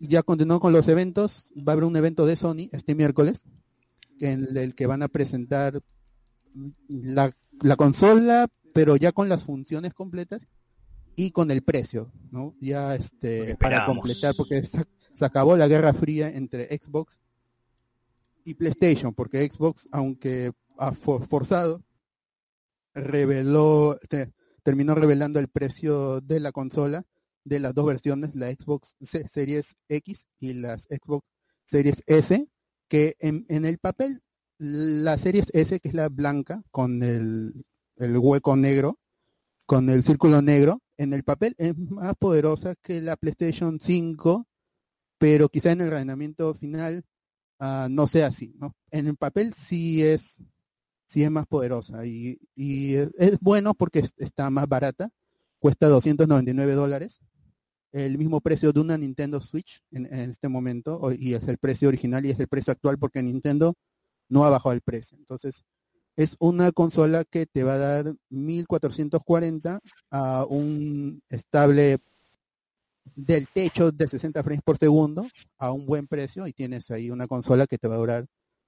[0.00, 1.52] Ya continuó con los eventos.
[1.56, 3.42] Va a haber un evento de Sony este miércoles
[4.20, 5.82] en el que van a presentar
[6.88, 7.30] la,
[7.62, 10.46] la consola, pero ya con las funciones completas
[11.16, 12.54] y con el precio, ¿no?
[12.60, 14.84] Ya este para completar, porque se,
[15.14, 17.18] se acabó la guerra fría entre Xbox
[18.44, 21.82] y PlayStation, porque Xbox, aunque ha for- forzado,
[22.94, 24.32] reveló, te-
[24.62, 27.04] terminó revelando el precio de la consola
[27.44, 31.26] de las dos versiones, la Xbox Se- Series X y las Xbox
[31.64, 32.48] Series S,
[32.88, 34.22] que en, en el papel,
[34.60, 37.64] la Series S, que es la blanca, con el,
[37.96, 38.98] el hueco negro,
[39.66, 44.46] con el círculo negro, en el papel es más poderosa que la PlayStation 5,
[45.18, 47.04] pero quizá en el rendimiento final
[47.58, 48.54] ah, no sea así.
[48.90, 50.42] En el papel sí es,
[51.06, 55.10] sí es más poderosa y, y es, bueno porque es- está más barata,
[55.58, 57.20] cuesta 299 dólares,
[57.92, 61.88] el mismo precio de una Nintendo Switch en, en este momento, y es el precio
[61.88, 63.74] original y es el precio actual porque Nintendo
[64.30, 65.18] no ha bajado el precio.
[65.18, 65.62] Entonces,
[66.16, 71.98] es una consola que te va a dar 1440 a un estable
[73.14, 75.26] del techo de 60 frames por segundo
[75.58, 78.26] a un buen precio y tienes ahí una consola que te va a durar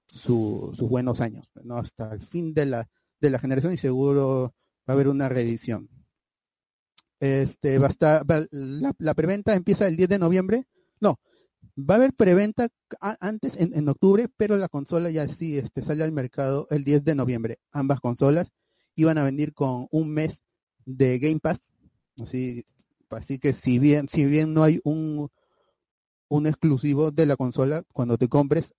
[0.08, 1.76] su- sus buenos años, ¿no?
[1.76, 2.88] Hasta el fin de la,
[3.20, 4.54] de la generación y seguro
[4.88, 5.88] va a haber una reedición.
[7.20, 10.64] Este, va a estar, va- la, la preventa empieza el 10 de noviembre.
[11.00, 11.18] No,
[11.76, 12.68] va a haber preventa
[13.20, 17.04] antes en, en octubre, pero la consola ya sí este, sale al mercado el 10
[17.04, 17.58] de noviembre.
[17.72, 18.48] Ambas consolas
[18.96, 20.42] iban a venir con un mes
[20.84, 21.72] de Game Pass.
[22.18, 22.64] Así,
[23.10, 25.28] así que si bien, si bien no hay un,
[26.28, 28.74] un exclusivo de la consola, cuando te compres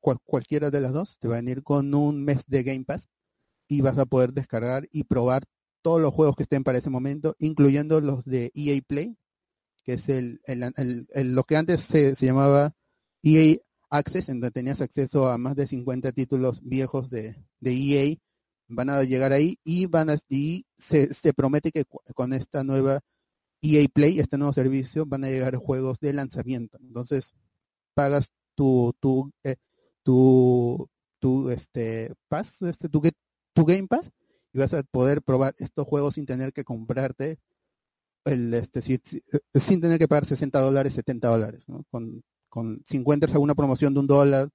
[0.00, 3.08] cual- cualquiera de las dos, te va a venir con un mes de Game Pass
[3.68, 5.44] y vas a poder descargar y probar
[5.82, 9.16] todos los juegos que estén para ese momento, incluyendo los de EA Play,
[9.86, 12.74] que es el, el- el- lo que antes se, se llamaba
[13.22, 13.56] EA
[13.90, 18.16] Access, en donde tenías acceso a más de 50 títulos viejos de, de EA,
[18.68, 21.84] van a llegar ahí y van a, y se, se promete que
[22.14, 23.00] con esta nueva
[23.62, 26.78] EA Play, este nuevo servicio, van a llegar juegos de lanzamiento.
[26.80, 27.34] Entonces,
[27.94, 29.56] pagas tu, tu, eh,
[30.02, 30.88] tu,
[31.20, 33.00] tu, este, pass, este, tu,
[33.54, 34.10] tu Game Pass,
[34.52, 37.38] y vas a poder probar estos juegos sin tener que comprarte
[38.26, 41.64] el, este, si- eh, sin tener que pagar 60 dólares, 70 dólares.
[41.90, 44.50] Con, con, si encuentras alguna promoción de un dólar,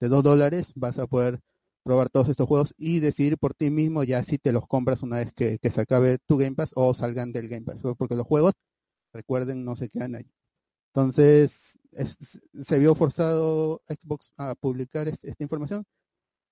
[0.00, 1.40] de dos dólares, vas a poder
[1.84, 5.18] probar todos estos juegos y decidir por ti mismo ya si te los compras una
[5.18, 8.54] vez que, se acabe tu Game Pass o salgan del Game Pass, porque los juegos,
[9.14, 10.26] recuerden, no se quedan ahí.
[10.94, 12.18] Entonces, es-
[12.64, 15.84] se vio forzado Xbox a publicar es- esta información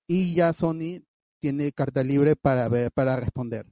[0.09, 1.03] y ya Sony
[1.41, 3.67] tiene carta libre para ver, para responder.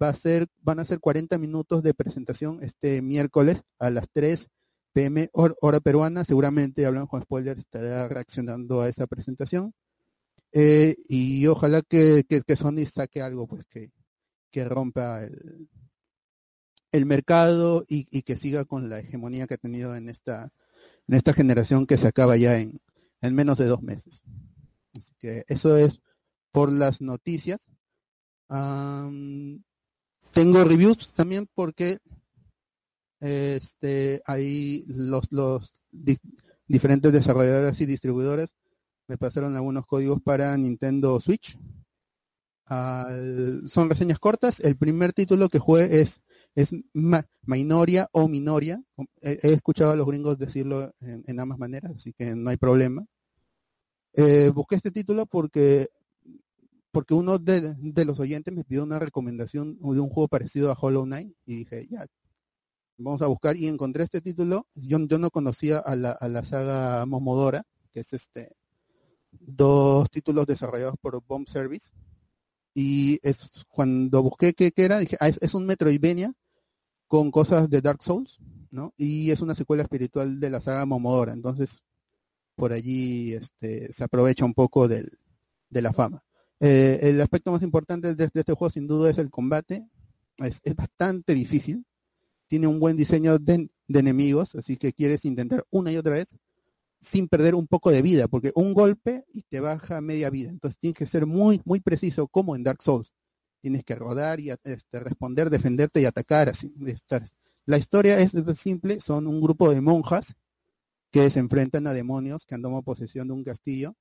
[0.00, 4.48] Va a ser, van a ser 40 minutos de presentación este miércoles a las 3
[4.92, 6.24] pm hor- hora peruana.
[6.24, 9.72] Seguramente hablando con spoiler estará reaccionando a esa presentación.
[10.52, 13.90] Eh, y ojalá que, que, Sony saque algo pues que,
[14.50, 15.68] que rompa el,
[16.92, 20.52] el mercado y, que siga con la hegemonía que ha tenido en esta
[21.08, 22.80] en esta generación que se acaba ya en,
[23.20, 24.22] en menos de dos meses.
[24.94, 26.00] Así que eso es
[26.50, 27.60] por las noticias.
[30.36, 31.96] Tengo reviews también porque
[33.20, 36.18] este ahí los los di-
[36.68, 38.54] diferentes desarrolladores y distribuidores
[39.08, 41.58] me pasaron algunos códigos para Nintendo Switch.
[42.68, 44.60] Son reseñas cortas.
[44.60, 46.20] El primer título que jugué es
[46.54, 46.70] es
[47.46, 48.82] Minoria o Minoria.
[49.22, 52.58] He, he escuchado a los gringos decirlo en, en ambas maneras, así que no hay
[52.58, 53.06] problema.
[54.12, 55.86] Eh, busqué este título porque
[56.96, 61.04] porque uno de, los oyentes me pidió una recomendación de un juego parecido a Hollow
[61.04, 62.06] Knight y dije, ya,
[62.96, 64.66] vamos a buscar y encontré este título.
[64.74, 68.56] Yo, no conocía a la, a la saga Momodora, que es este
[69.30, 71.90] dos títulos desarrollados por Bomb Service.
[72.72, 76.32] Y es cuando busqué qué, qué era, dije, ah, es, es un Metroidvania
[77.08, 78.38] con cosas de Dark Souls,
[78.70, 78.94] ¿no?
[78.96, 81.34] Y es una secuela espiritual de la saga Momodora.
[81.34, 81.82] Entonces,
[82.54, 85.10] por allí este, se aprovecha un poco de
[85.68, 86.25] la fama.
[86.60, 89.86] Eh, el aspecto más importante de, este juego sin duda es el combate.
[90.38, 91.84] Es, es bastante difícil.
[92.48, 96.26] Tiene un buen diseño de, de enemigos, así que quieres intentar una y otra vez
[97.00, 100.50] sin perder un poco de vida, porque un golpe y te baja media vida.
[100.50, 103.12] Entonces tienes que ser muy, muy preciso, como en Dark Souls.
[103.60, 106.48] Tienes que rodar y este, responder, defenderte y atacar.
[106.48, 107.24] Así, estar.
[107.64, 110.34] La historia es simple, son un grupo de monjas
[111.10, 113.94] que se enfrentan a demonios que han tomado posesión de un castillo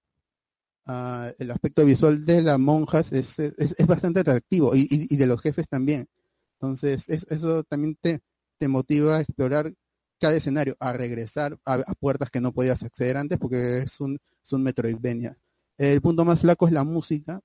[0.87, 5.17] Uh, el aspecto visual de las monjas es, es, es bastante atractivo y, y, y,
[5.17, 6.07] de los jefes también.
[6.59, 8.21] Entonces, es, eso también te,
[8.59, 9.73] te, motiva a explorar
[10.19, 14.19] cada escenario, a regresar a, a, puertas que no podías acceder antes porque es un,
[14.43, 15.35] es un Metroidvania.
[15.79, 17.41] El punto más flaco es la música.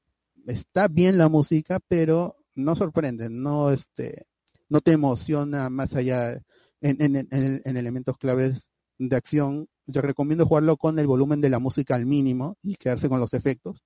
[0.46, 4.26] Está bien la música, pero no sorprende, no, este,
[4.68, 6.32] no te emociona más allá
[6.82, 8.68] en, en, en, en elementos claves
[8.98, 13.08] de acción yo recomiendo jugarlo con el volumen de la música al mínimo y quedarse
[13.08, 13.82] con los efectos,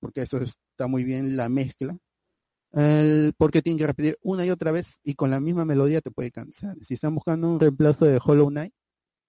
[0.00, 1.96] porque eso está muy bien la mezcla.
[3.38, 6.32] Porque tienen que repetir una y otra vez y con la misma melodía te puede
[6.32, 6.76] cansar.
[6.82, 8.74] Si están buscando un reemplazo de Hollow Knight,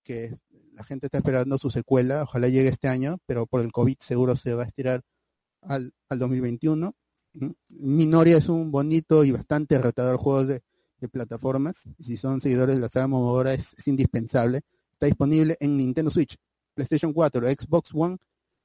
[0.03, 0.35] que
[0.73, 4.35] la gente está esperando su secuela, ojalá llegue este año, pero por el COVID seguro
[4.35, 5.01] se va a estirar
[5.61, 6.95] al, al 2021.
[7.77, 10.61] Minoria es un bonito y bastante retador juego de,
[11.11, 11.83] plataformas.
[11.99, 14.63] Si son seguidores de la saga Momodora es, es indispensable
[14.95, 16.37] está disponible en Nintendo Switch,
[16.73, 18.17] PlayStation 4, Xbox One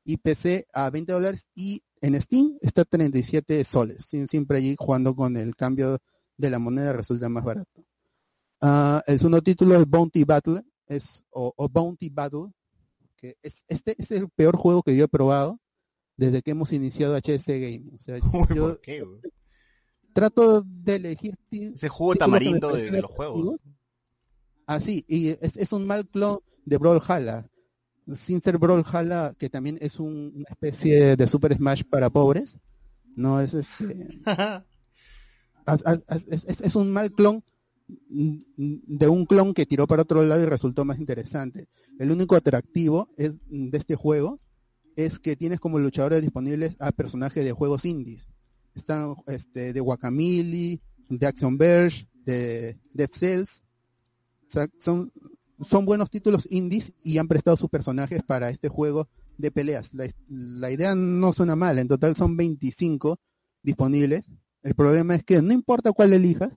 [0.05, 4.07] y PC a 20 dólares y en Steam está a 37 soles.
[4.07, 5.98] Siempre allí jugando con el cambio
[6.36, 7.85] de la moneda resulta más barato.
[8.62, 12.52] Uh, el segundo título es Bounty Battle, es, o, o Bounty Battle,
[13.16, 15.59] que es, este es el peor juego que yo he probado
[16.16, 17.94] desde que hemos iniciado HC Gaming.
[17.94, 18.19] O sea,
[18.55, 19.05] yo ¿Por qué?
[20.12, 23.59] trato de elegir ese juego tamarindo de, de los juegos.
[24.70, 27.51] Así, ah, y es, es, un mal clon de Brawlhalla.
[28.14, 32.56] Sin ser Brawlhalla, que también es un, una especie de Super Smash para pobres.
[33.16, 34.06] No es este.
[36.09, 37.42] es, es, es, un mal clon
[37.88, 41.66] de un clon que tiró para otro lado y resultó más interesante.
[41.98, 44.36] El único atractivo es, de este juego
[44.94, 48.28] es que tienes como luchadores disponibles a personajes de juegos indies.
[48.76, 53.64] Están este, de Guacamole, de Action Verge, de Death Cells.
[54.81, 55.12] Son,
[55.60, 59.09] son buenos títulos indies y han prestado sus personajes para este juego
[59.39, 59.94] de peleas.
[59.94, 63.18] La, la, idea no suena mal, en total son 25
[63.62, 64.27] disponibles.
[64.62, 66.51] El problema es que no importa cuál elijas,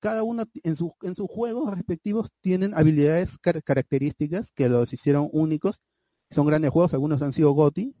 [0.00, 5.28] cada uno en, su, en sus juegos respectivos tienen habilidades car características que los hicieron
[5.32, 5.80] únicos.
[6.30, 7.94] Son grandes juegos, algunos han sido GOTI.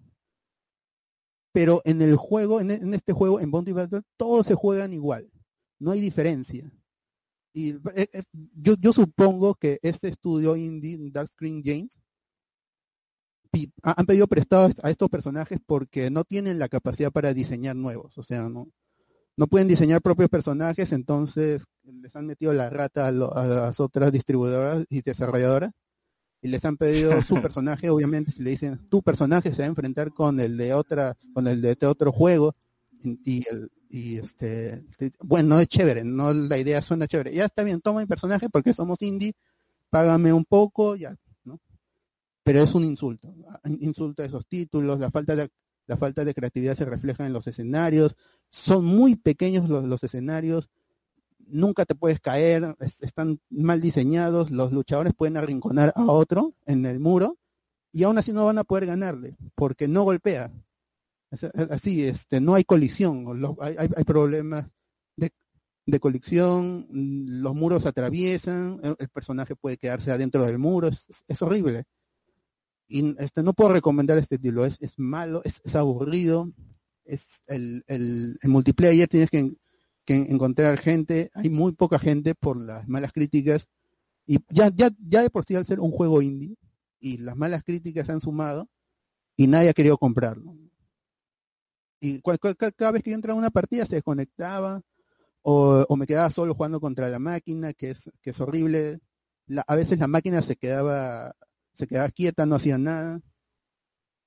[1.52, 5.30] Pero en el juego, en, en este juego, en Bounty Battle, todos se juegan igual.
[5.78, 6.72] No hay diferencia
[7.52, 8.22] y eh, eh,
[8.54, 11.98] yo, yo, supongo que este estudio indie, Dark Screen Games,
[13.82, 18.22] han pedido prestado a estos personajes porque no tienen la capacidad para diseñar nuevos, o
[18.22, 18.68] sea, no,
[19.36, 23.80] no pueden diseñar propios personajes, entonces les han metido la rata a, lo, a las
[23.80, 25.72] otras distribuidoras y desarrolladoras
[26.42, 29.68] y les han pedido su personaje, obviamente si le dicen tu personaje se va a
[29.68, 32.54] enfrentar con el de otra, con el de otro juego
[33.02, 34.84] y el, y este,
[35.18, 37.34] bueno, es chévere, no la idea suena chévere.
[37.34, 39.34] Ya está bien, toma mi personaje porque somos indie,
[39.90, 41.58] págame un poco, ya, ¿no?
[42.44, 43.34] Pero es un insulto,
[43.80, 45.50] insulto a esos títulos, la falta de
[45.88, 48.16] la falta de creatividad se refleja en los escenarios,
[48.50, 50.70] son muy pequeños los, los escenarios,
[51.48, 56.86] nunca te puedes caer, es, están mal diseñados, los luchadores pueden arrinconar a otro en
[56.86, 57.38] el muro
[57.90, 60.52] y aún así no van a poder ganarle porque no golpea,
[61.70, 63.24] así, este, no hay colisión,
[63.60, 64.66] hay, hay, hay problemas
[65.16, 65.30] de,
[65.86, 71.84] mm, los muros atraviesan, el, personaje puede quedarse adentro del muro, es, es- horrible.
[72.88, 76.52] Y este no puedo recomendar este título, es, es malo, es, aburrido,
[77.04, 79.54] es el, el, multiplayer tienes que,
[80.04, 83.68] que encontrar gente, hay muy poca gente por las malas críticas,
[84.26, 86.56] y ya, ya, ya de por sí al ser un juego indie,
[86.98, 88.68] y las malas críticas se han sumado,
[89.36, 90.54] y nadie ha querido comprarlo.
[92.00, 94.82] Y cada vez que yo entraba a una partida se desconectaba,
[95.42, 99.00] o, o me quedaba solo jugando contra la máquina, que es, que es horrible.
[99.46, 101.34] La- a veces la máquina se quedaba,
[101.74, 103.20] se quedaba quieta, no hacía nada.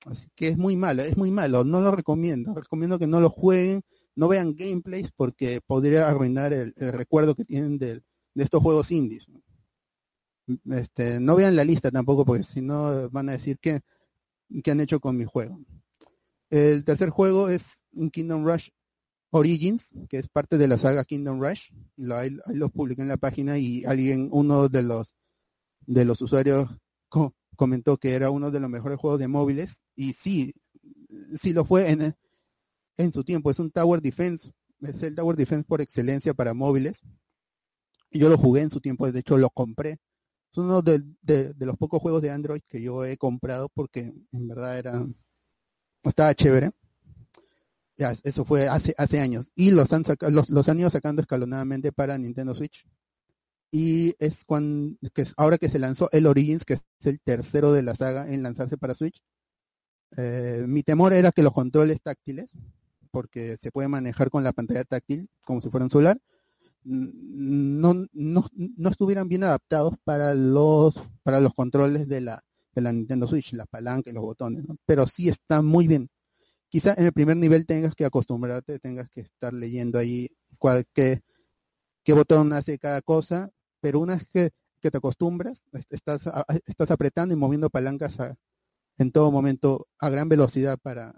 [0.06, 2.54] Así que es muy malo, es muy malo, no lo recomiendo.
[2.54, 3.82] Recomiendo que no lo jueguen,
[4.14, 7.94] no vean gameplays porque podría arruinar el, el recuerdo que tienen de,
[8.34, 9.26] de estos juegos indies.
[10.70, 13.80] Este, no vean la lista tampoco porque si no van a decir que,
[14.62, 15.58] que han hecho con mi juego.
[16.50, 18.68] El tercer juego es Kingdom Rush
[19.30, 21.70] Origins, que es parte de la saga Kingdom Rush.
[21.96, 25.14] Lo, ahí, ahí lo publiqué en la página y alguien, uno de los
[25.86, 26.68] de los usuarios
[27.08, 30.54] co- comentó que era uno de los mejores juegos de móviles y sí,
[31.38, 32.14] sí lo fue en,
[32.96, 33.50] en su tiempo.
[33.50, 37.00] Es un Tower Defense, es el Tower Defense por excelencia para móviles.
[38.10, 39.98] Yo lo jugué en su tiempo, de hecho lo compré.
[40.52, 44.12] Es uno de, de- de los pocos juegos de Android que yo he comprado porque
[44.32, 45.06] en verdad era
[46.10, 46.70] estaba chévere.
[47.96, 49.50] Ya, eso fue hace, años.
[49.54, 52.86] Y los han, saca- los, han ido sacando escalonadamente para Nintendo Switch.
[53.70, 57.82] Y es cuando, que ahora que se lanzó el Origins, que es el tercero de
[57.82, 59.20] la saga en lanzarse para Switch,
[60.16, 62.50] eh, mi temor era que los controles táctiles,
[63.10, 66.18] porque se puede manejar con la pantalla táctil como si fuera un celular,
[66.84, 72.44] no, no, no estuvieran bien adaptados para los, para los controles de la,
[72.74, 74.76] de la Nintendo Switch, la palanca y los botones, ¿no?
[74.86, 76.08] pero sí está muy bien.
[76.68, 80.28] Quizá en el primer nivel tengas que acostumbrarte, tengas que estar leyendo ahí
[80.58, 81.22] cuál, qué,
[82.04, 86.22] qué botón hace cada cosa, pero una vez que, que te acostumbras, est- estás,
[86.66, 88.34] estás apretando y moviendo palancas a-
[88.98, 91.14] en todo momento a gran velocidad para,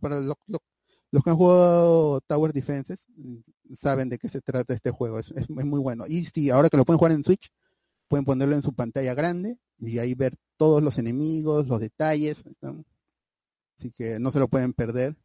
[0.00, 0.62] para lo- lo-
[1.10, 3.36] los que han jugado Tower Defenses mm,
[3.74, 6.04] saben de qué se trata este juego, es, es- muy bueno.
[6.08, 7.48] Y si ahora que lo pueden jugar en Switch,
[8.14, 12.86] pueden ponerlo en su pantalla grande y ahí ver todos los enemigos, los detalles, están-
[13.76, 15.16] así que no se lo pueden perder.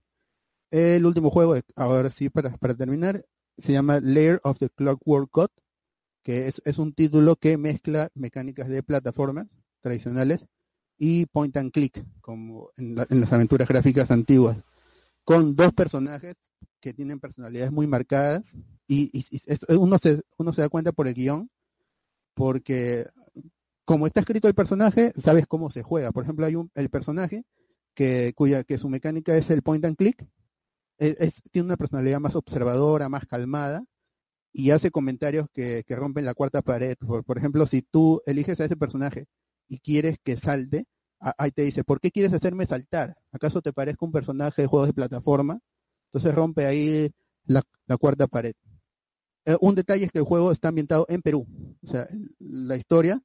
[0.71, 3.23] El último juego, ahora sí, para, para terminar,
[3.59, 5.49] se llama Lair of the Clockwork God,
[6.23, 9.45] que es, es un título que mezcla mecánicas de plataformas
[9.81, 10.47] tradicionales
[10.97, 14.57] y point and click, como en, la- en las aventuras gráficas antiguas,
[15.23, 16.33] con dos personajes
[16.81, 18.57] que tienen personalidades muy marcadas
[18.87, 21.51] y, y- y uno, se, uno se da cuenta por el guion,
[22.39, 23.05] porque
[23.85, 26.11] como está escrito el personaje, sabes cómo se juega.
[26.13, 27.43] Por ejemplo, hay un, el personaje
[27.95, 30.25] que, cuya, que su mecánica es el point and click,
[30.99, 33.83] es- tiene una personalidad más observadora, más calmada,
[34.53, 36.95] y hace comentarios que, que rompen la cuarta pared.
[37.25, 39.25] Por, ejemplo, si tú eliges a ese personaje
[39.67, 40.85] y quieres que salte,
[41.37, 43.17] ahí te dice, ¿por qué quieres hacerme saltar?
[43.33, 45.59] ¿Acaso te parezco un personaje de juegos de plataforma?
[46.13, 47.09] Entonces rompe ahí
[47.45, 48.53] la, la cuarta pared.
[49.45, 51.47] Eh, un detalle es que el juego está ambientado en Perú.
[51.83, 52.07] O sea,
[52.39, 53.21] la historia,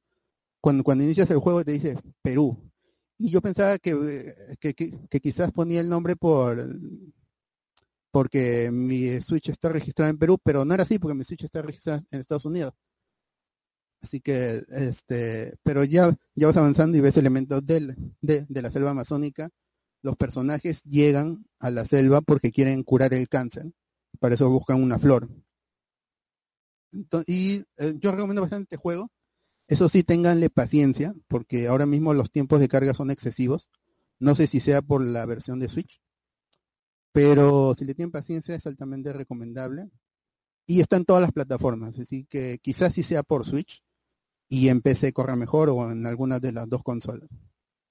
[0.61, 2.57] cuando, cuando inicias el juego te dice Perú.
[3.17, 6.67] Y yo pensaba que, que quizás ponía el nombre por
[8.15, 11.61] porque mi Switch está registrado en Perú, pero no era así porque mi Switch está
[11.61, 12.71] registrado en Estados Unidos.
[14.01, 18.71] Así que, este, pero ya, ya vas avanzando y ves elementos del, de, de la
[18.71, 19.49] selva amazónica.
[20.01, 23.73] Los personajes llegan a la selva porque quieren curar el cáncer.
[24.17, 25.27] Para eso buscan una flor.
[26.95, 29.11] Ento- y eh, yo recomiendo bastante este juego.
[29.67, 33.69] Eso sí, ténganle paciencia, porque ahora mismo los tiempos de carga son excesivos.
[34.19, 36.01] No sé si sea por la versión de Switch,
[37.11, 39.89] pero si le tienen paciencia es altamente recomendable.
[40.67, 43.83] Y está en todas las plataformas, así que quizás sí sea por Switch
[44.49, 47.29] y en PC corra mejor o en alguna de las dos consolas.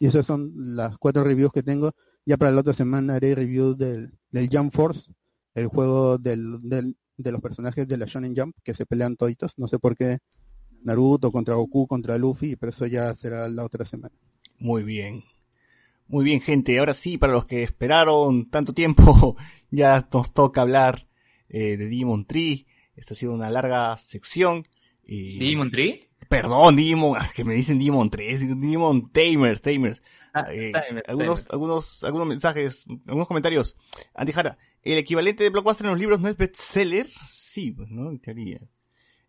[0.01, 1.93] Y esas son las cuatro reviews que tengo.
[2.27, 5.13] Ya para la otra semana haré review del, del Jump Force,
[5.55, 9.59] el juego del, del- de los personajes de la Shonen Jump que se pelean toditos.
[9.59, 10.19] No sé por qué
[10.83, 14.15] Naruto contra Goku contra Luffy, pero eso ya será la otra semana.
[14.59, 15.25] Muy bien.
[16.07, 16.79] Muy bien, gente.
[16.79, 19.37] Ahora sí, para los que esperaron tanto tiempo,
[19.71, 21.09] ya nos toca hablar
[21.49, 22.67] eh, de Demon Tree.
[22.95, 24.67] Esta ha sido una larga sección.
[25.05, 25.39] Y...
[25.39, 26.09] ¿Demon Tree?
[26.29, 30.03] Perdón, Digimon, ah, que me dicen Digimon 3, Digimon Tamers, Tamers.
[30.33, 30.73] Ah, Eh,
[31.07, 33.77] algunos, algunos, algunos mensajes, algunos comentarios.
[34.15, 37.09] Antijara, ¿el equivalente de Blockbuster en los libros no es bestseller?
[37.27, 38.11] Sí, pues, ¿no?
[38.11, 38.61] En teoría.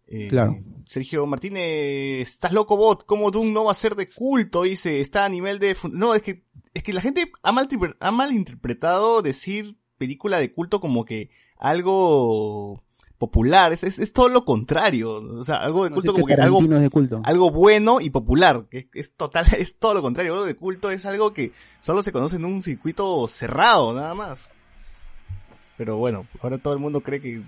[0.08, 0.58] Eh, Claro.
[0.88, 4.64] Sergio Martínez, estás loco bot, ¿cómo Doom no va a ser de culto?
[4.64, 5.76] Dice, está a nivel de...
[5.92, 10.80] No, es que, es que la gente ha, maltriper- ha malinterpretado decir película de culto
[10.80, 12.84] como que algo
[13.18, 15.14] popular, es, es, es todo lo contrario.
[15.40, 17.22] O sea, algo de culto como que algo, de culto.
[17.24, 20.34] algo bueno y popular, que es, es total, es todo lo contrario.
[20.34, 21.52] Algo de culto es algo que
[21.82, 24.52] solo se conoce en un circuito cerrado, nada más.
[25.78, 27.42] Pero bueno, ahora todo el mundo cree que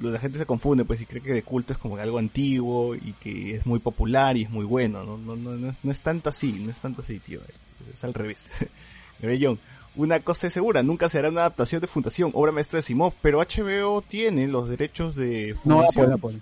[0.00, 3.12] la gente se confunde, pues, y cree que de culto es como algo antiguo y
[3.20, 5.04] que es muy popular y es muy bueno.
[5.04, 7.40] No, no, no, no, es, no es tanto así, no es tanto así, tío.
[7.48, 8.50] Es, es al revés.
[9.20, 9.58] Rebellón.
[9.96, 13.40] Una cosa es segura, nunca será una adaptación de Fundación, obra maestra de Simov, pero
[13.40, 16.12] HBO tiene los derechos de No, Fundación.
[16.12, 16.40] Apple, Apple.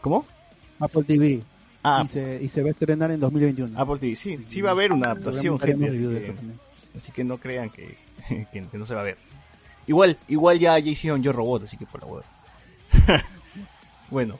[0.00, 0.26] ¿Cómo?
[0.80, 1.42] Apple TV.
[1.82, 3.78] Ah, Y, se, y se va a estrenar en 2021.
[3.78, 5.88] Apple TV, sí, sí va a haber una adaptación, gente.
[5.88, 6.34] Así que,
[6.96, 7.96] así que no crean que,
[8.52, 9.18] que no se va a ver.
[9.86, 12.24] Igual, igual ya, ya hicieron Yo Robot, así que por la hueá.
[14.10, 14.38] bueno,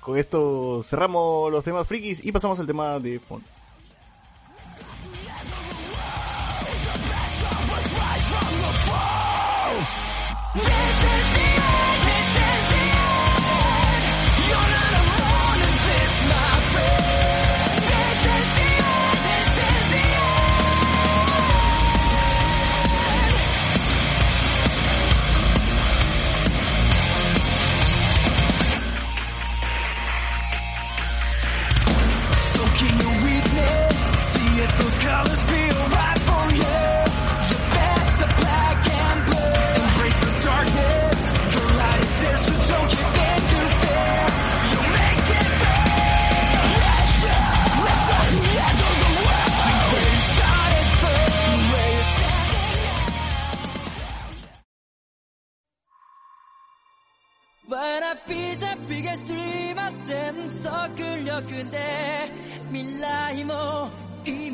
[0.00, 3.46] con esto cerramos los temas frikis y pasamos al tema de fondo.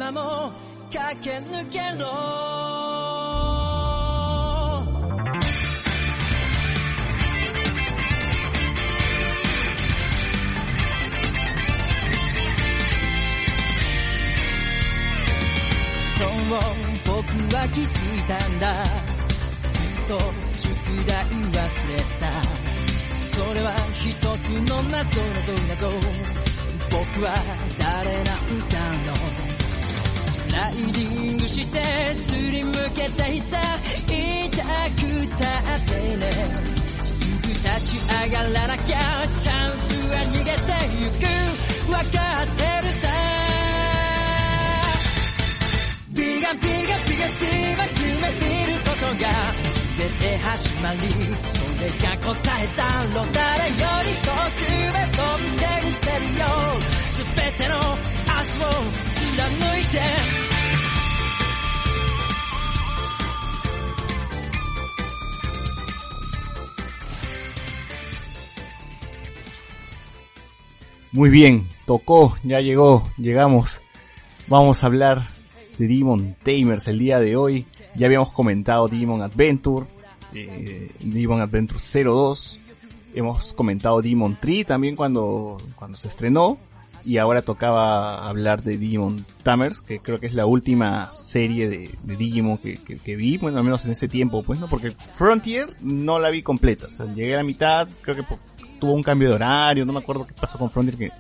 [0.03, 0.51] 今も
[0.93, 2.07] 駆け抜けろ。
[16.01, 16.51] そう
[17.07, 17.15] 僕
[17.55, 18.75] は気づいたんだ。
[18.75, 20.19] ずっと
[20.57, 20.67] 宿
[21.07, 22.27] 題忘れた。
[23.15, 25.87] それは一つの謎謎謎。
[26.91, 27.37] 僕は
[27.79, 29.15] 誰なんだろ
[29.49, 29.52] う。
[30.53, 33.59] ライディングしてすりむけてさ
[34.07, 35.03] 痛く
[35.39, 36.31] たってね。
[37.05, 38.99] すぐ立ち上がらなきゃ
[39.39, 40.61] チャンスは逃げて
[41.01, 41.23] ゆく。
[41.93, 43.09] わかってるさ。
[46.11, 49.25] ビガビガビガスティーは夢見ることが
[49.97, 50.99] 全て始まり
[51.49, 52.31] それが答
[52.63, 52.85] えだ
[53.15, 56.45] ろう誰より遠くへ飛んでみせるよ
[57.17, 57.25] 全
[57.57, 57.75] ての
[58.29, 58.77] 明日を
[59.13, 60.42] 貫いて
[71.13, 73.83] Muy bien, tocó, ya llegó, llegamos.
[74.49, 75.21] Vamos a hablar
[75.77, 77.67] de Demon Tamers el día de hoy.
[77.95, 79.85] Ya habíamos comentado Demon Adventure,
[80.33, 82.59] eh, Demon Adventure 02.
[83.15, 86.57] Hemos comentado Demon Tree también cuando, cuando se estrenó.
[87.05, 91.91] Y ahora tocaba hablar de Demon Tamers, que creo que es la última serie de,
[92.05, 94.69] Digimon que, vi, bueno, al menos en ese tiempo, pues, ¿no?
[94.69, 96.87] Porque Frontier no la vi completa.
[96.87, 98.23] O sea, llegué a la mitad, creo que
[98.83, 101.13] tuvo un cambio de horario, no me acuerdo qué pasó con Frontier que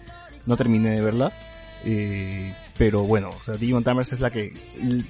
[0.47, 1.32] no terminé de verla.
[1.84, 4.52] Eh, pero bueno, o sea, Digimon Tamers es la que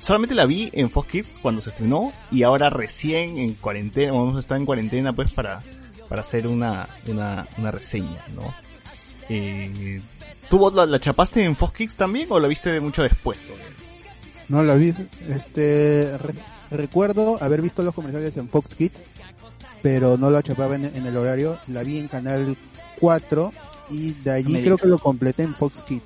[0.00, 4.36] solamente la vi en Fox Kids cuando se estrenó y ahora recién en cuarentena, vamos
[4.36, 5.62] a estar en cuarentena pues para,
[6.10, 8.54] para hacer una, una, una reseña, ¿no?
[9.30, 10.02] Eh,
[10.50, 13.38] ¿Tú vos la, la chapaste en Fox Kids también o la viste de mucho después?
[14.48, 14.92] No la vi.
[15.28, 16.34] Este, re-
[16.70, 19.02] recuerdo haber visto los comerciales en Fox Kids,
[19.82, 21.58] pero no lo chapaba en, en el horario.
[21.66, 22.56] La vi en Canal
[23.00, 23.52] 4
[23.90, 24.64] y de allí América.
[24.64, 26.02] creo que lo completé en Fox Kids.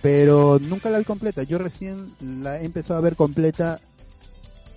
[0.00, 1.42] Pero nunca la vi completa.
[1.42, 3.80] Yo recién la he empezado a ver completa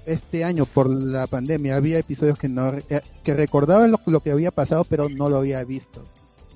[0.06, 1.76] este año por la pandemia.
[1.76, 5.38] Había episodios que no eh, que recordaba lo, lo que había pasado, pero no lo
[5.38, 6.04] había visto.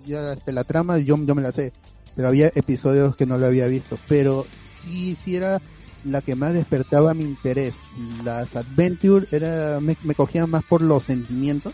[0.05, 1.73] Ya este, la trama yo, yo me la sé,
[2.15, 3.97] pero había episodios que no lo había visto.
[4.07, 5.61] Pero sí, sí era
[6.06, 7.76] la que más despertaba mi interés.
[8.23, 11.73] Las Adventure era, me, me cogían más por los sentimientos,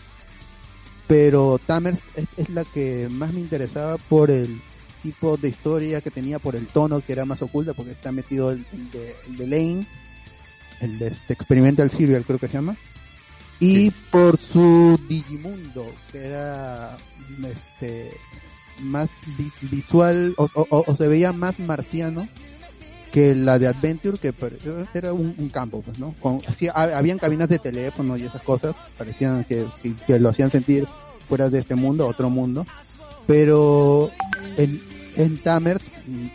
[1.06, 4.60] pero Tamers es, es la que más me interesaba por el
[5.02, 8.50] tipo de historia que tenía, por el tono que era más oculta, porque está metido
[8.50, 9.86] el, el de, el de Lane,
[10.80, 12.76] el de este Experimental Serial creo que se llama,
[13.60, 16.96] y por su Digimundo, que era
[17.44, 18.10] este
[18.80, 22.28] más vi- visual o, o- o- o se veía más marciano
[23.12, 24.34] que la de Adventure que
[24.94, 26.40] era un, campo pues no con
[26.74, 29.66] habían cabinas de teléfono y esas cosas parecían que,
[30.18, 30.88] lo hacían sentir
[31.28, 32.66] fuera de este mundo, otro mundo.
[33.26, 34.10] Pero
[34.56, 34.82] en,
[35.16, 35.82] en Tamers,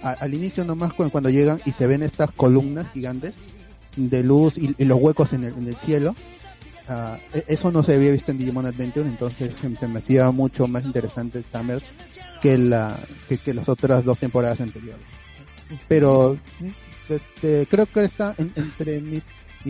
[0.04, 3.36] al inicio nomás cu- cuando, llegan y se ven estas columnas gigantes
[3.96, 6.16] de luz y, los huecos en el, en el cielo,
[7.34, 10.86] e- eso no se había visto en Digimon Adventure, entonces se, me hacía mucho más
[10.86, 11.84] interesante Tamers
[12.42, 12.98] que, la,
[13.44, 15.17] que las otras dos temporadas anteriores.
[15.88, 16.38] Pero
[17.10, 19.24] este, creo que está en- entre mis,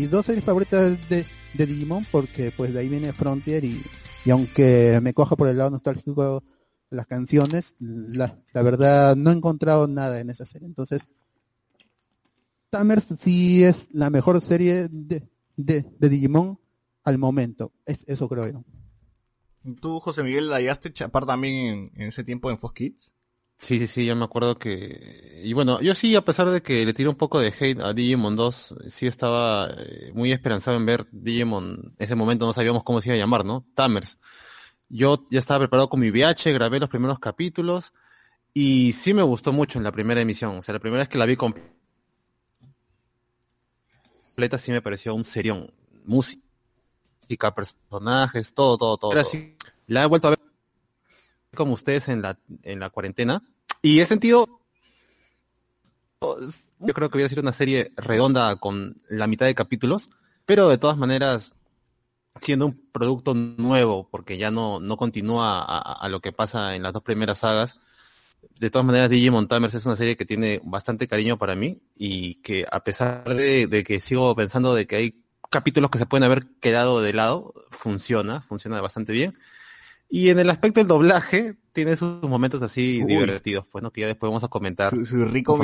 [0.10, 3.82] dos series favoritas de, de Digimon porque pues de ahí viene Frontier y,
[4.26, 6.44] y aunque me coja por el lado nostálgico
[6.90, 10.68] las canciones, la, la verdad no he encontrado nada en esa serie.
[10.68, 11.02] Entonces,
[12.70, 16.60] Tamers sí es la mejor serie de, de, de Digimon
[17.04, 17.72] al momento.
[17.86, 18.64] Es, eso creo yo.
[19.82, 23.14] ¿Tú, José Miguel, la a chapar también en, en ese tiempo en Fox Kids?
[23.58, 25.42] Sí, sí, sí, yo me acuerdo que...
[25.44, 27.92] Y bueno, yo sí, a pesar de que le tiré un poco de hate a
[27.92, 31.96] Digimon 2, sí estaba eh, muy esperanzado en ver Digimon.
[31.98, 33.66] En ese momento no sabíamos cómo se iba a llamar, ¿no?
[33.74, 34.20] Tamers.
[34.90, 37.94] Yo ya estaba preparado con mi VH, grabé los primeros capítulos
[38.54, 40.58] y sí me gustó mucho en la primera emisión.
[40.58, 41.68] O sea, la primera vez que la vi completa
[44.60, 45.68] sí me pareció un serión.
[46.06, 49.12] Música, personajes, todo, todo, todo.
[49.12, 49.32] Era todo.
[49.32, 49.56] así.
[49.88, 50.47] La he vuelto a ver
[51.58, 53.44] como ustedes en la, en la cuarentena.
[53.82, 54.48] Y he sentido,
[56.80, 60.10] yo creo que hubiera sido una serie redonda con la mitad de capítulos,
[60.46, 61.54] pero de todas maneras,
[62.42, 66.84] siendo un producto nuevo, porque ya no, no continúa a, a- lo que pasa en
[66.84, 67.78] las dos primeras sagas,
[68.60, 72.36] de todas maneras Digimon Tamers es una serie que tiene bastante cariño para mí y
[72.36, 76.24] que a pesar de, de que sigo pensando de que hay capítulos que se pueden
[76.24, 79.38] haber quedado de lado, funciona, funciona bastante bien.
[80.10, 83.08] Y en el aspecto del doblaje, tiene sus momentos así Uy.
[83.08, 83.92] divertidos, pues, ¿no?
[83.92, 84.90] Que ya después vamos a comentar.
[84.92, 85.58] Su, su rico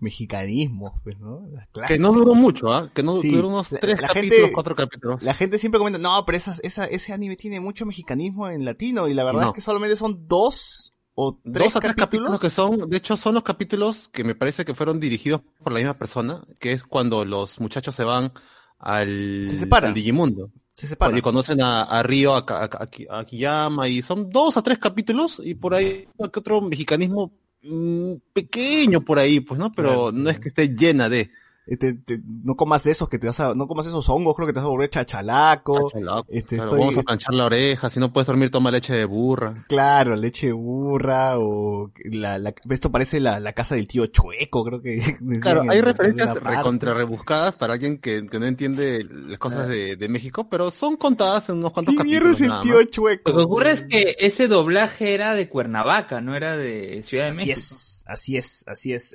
[0.00, 1.48] mexicanismo, pues, ¿no?
[1.74, 2.88] Las Que no duró mucho, ¿ah?
[2.94, 3.30] Que no Sí.
[3.30, 5.22] duró unos tres la capítulos, gente- cuatro capítulos.
[5.22, 9.08] La gente siempre comenta, no, pero esa, esa, ese anime tiene mucho mexicanismo en latino
[9.08, 9.48] y la verdad No.
[9.48, 12.40] es que solamente son dos o tres Dos a tres capítulos capítulos.
[12.40, 15.78] que son, de hecho, son los capítulos que me parece que fueron dirigidos por la
[15.80, 18.32] misma persona, que es cuando los muchachos se van
[18.78, 20.52] al, Se al Digimundo.
[20.78, 21.18] Se separan.
[21.18, 25.42] Y conocen a, a Río, a, a, a Kiyama, y son dos a tres capítulos,
[25.44, 27.32] y por ahí otro mexicanismo
[27.64, 29.72] mm, pequeño por ahí, pues, ¿no?
[29.72, 31.32] Pero Claro, no es que esté llena de.
[31.70, 34.34] Eh, te- te- no comas de esos que te vas a, no comas esos hongos,
[34.34, 35.90] creo que te vas a volver chachalaco.
[35.90, 38.94] Chachalaco, este, claro, estoy- vamos a planchar la oreja, si no puedes dormir, toma leche
[38.94, 39.54] de burra.
[39.68, 44.64] Claro, leche de burra o la, la, esto parece la, la casa del tío chueco,
[44.64, 44.98] creo que.
[45.42, 49.96] Claro, hay en referencias recontra rebuscadas para alguien que, que no entiende las cosas de,
[49.96, 52.36] de México, pero son contadas en unos cuantos ¿Qué mierda capítulos.
[52.36, 52.90] es el nada tío más.
[52.90, 53.30] chueco?
[53.30, 57.30] Lo que ocurre es que ese doblaje era de Cuernavaca, no era de Ciudad de
[57.30, 57.58] Así México.
[57.58, 59.14] es, así es, así es.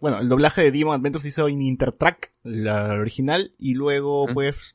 [0.00, 4.72] Bueno, el doblaje de Demon Adventures se hizo en Intertrack, la original, y luego pues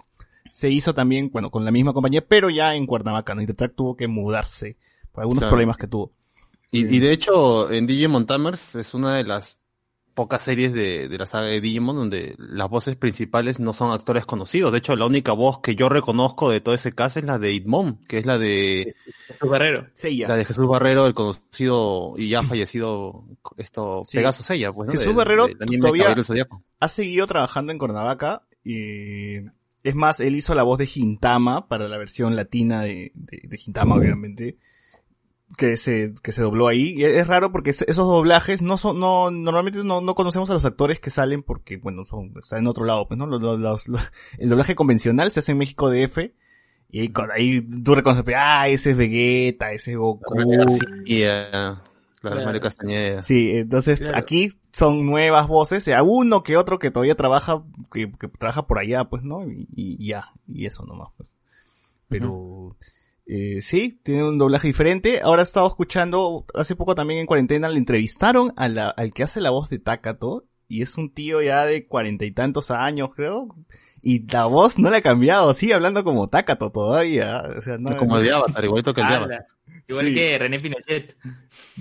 [0.51, 3.41] se hizo también, bueno, con la misma compañía, pero ya en Cuernavaca, ¿no?
[3.41, 4.77] Intertrack tuvo que mudarse
[5.11, 5.51] por algunos Claro.
[5.51, 6.11] problemas que tuvo.
[6.71, 9.57] Y, y de hecho, en Digimon Tamers es una de las
[10.15, 14.25] pocas series de, de la saga de Digimon donde las voces principales no son actores
[14.25, 14.71] conocidos.
[14.71, 17.51] De hecho, la única voz que yo reconozco de todo ese caso es la de
[17.53, 18.95] Itmon, que es la de,
[19.27, 19.87] Jesús Barrero.
[19.93, 20.27] Seiya.
[20.27, 23.25] la de Jesús Barrero, el conocido y ya fallecido
[23.57, 24.17] esto, Sí.
[24.17, 24.91] Pegaso Sella, pues, ¿no?
[24.93, 26.15] Jesús Del- Barrero anime todavía-
[26.79, 28.41] ha seguido trabajando en Cuernavaca.
[28.63, 29.35] Y
[29.83, 33.57] es más, él hizo la voz de Gintama para la versión latina de, de, de
[33.57, 34.57] Gintama, obviamente.
[35.57, 36.93] Que se, que se dobló ahí.
[36.97, 40.53] Y es raro porque es- esos doblajes no son, no, normalmente no, no conocemos a
[40.53, 43.25] los actores que salen porque, bueno, son, están en otro lado, pues, ¿no?
[43.25, 46.33] Los, los- los- el doblaje convencional se hace en México DF.
[46.89, 50.33] Y ahí, con- ahí tú reconoces, ah, ese es Vegeta, ese es Goku.
[51.05, 51.81] Y, eh, claro,
[52.21, 52.45] Claro.
[52.45, 53.21] Mario Castañeda.
[53.21, 54.17] Sí, entonces Claro.
[54.17, 57.63] aquí son nuevas voces, o sea, uno que otro que todavía trabaja,
[57.93, 59.43] que, que trabaja por allá, pues, ¿no?
[59.49, 61.29] Y, y ya, y eso nomás, pues.
[62.07, 62.75] Pero,
[63.27, 65.21] eh, sí, tiene un doblaje diferente.
[65.21, 69.23] Ahora he estado escuchando, hace poco también en cuarentena le entrevistaron a la, al que
[69.23, 73.09] hace la voz de Takato, y es un tío ya de cuarenta y tantos años,
[73.15, 73.55] creo.
[74.01, 77.43] Y la voz no la ha cambiado, sigue hablando como Takato todavía.
[77.57, 79.13] O sea, no, Como el de Avatar, igualito que el de.
[79.13, 79.47] Avatar.
[79.87, 80.15] Igual Sí.
[80.15, 81.15] que René Pinochet.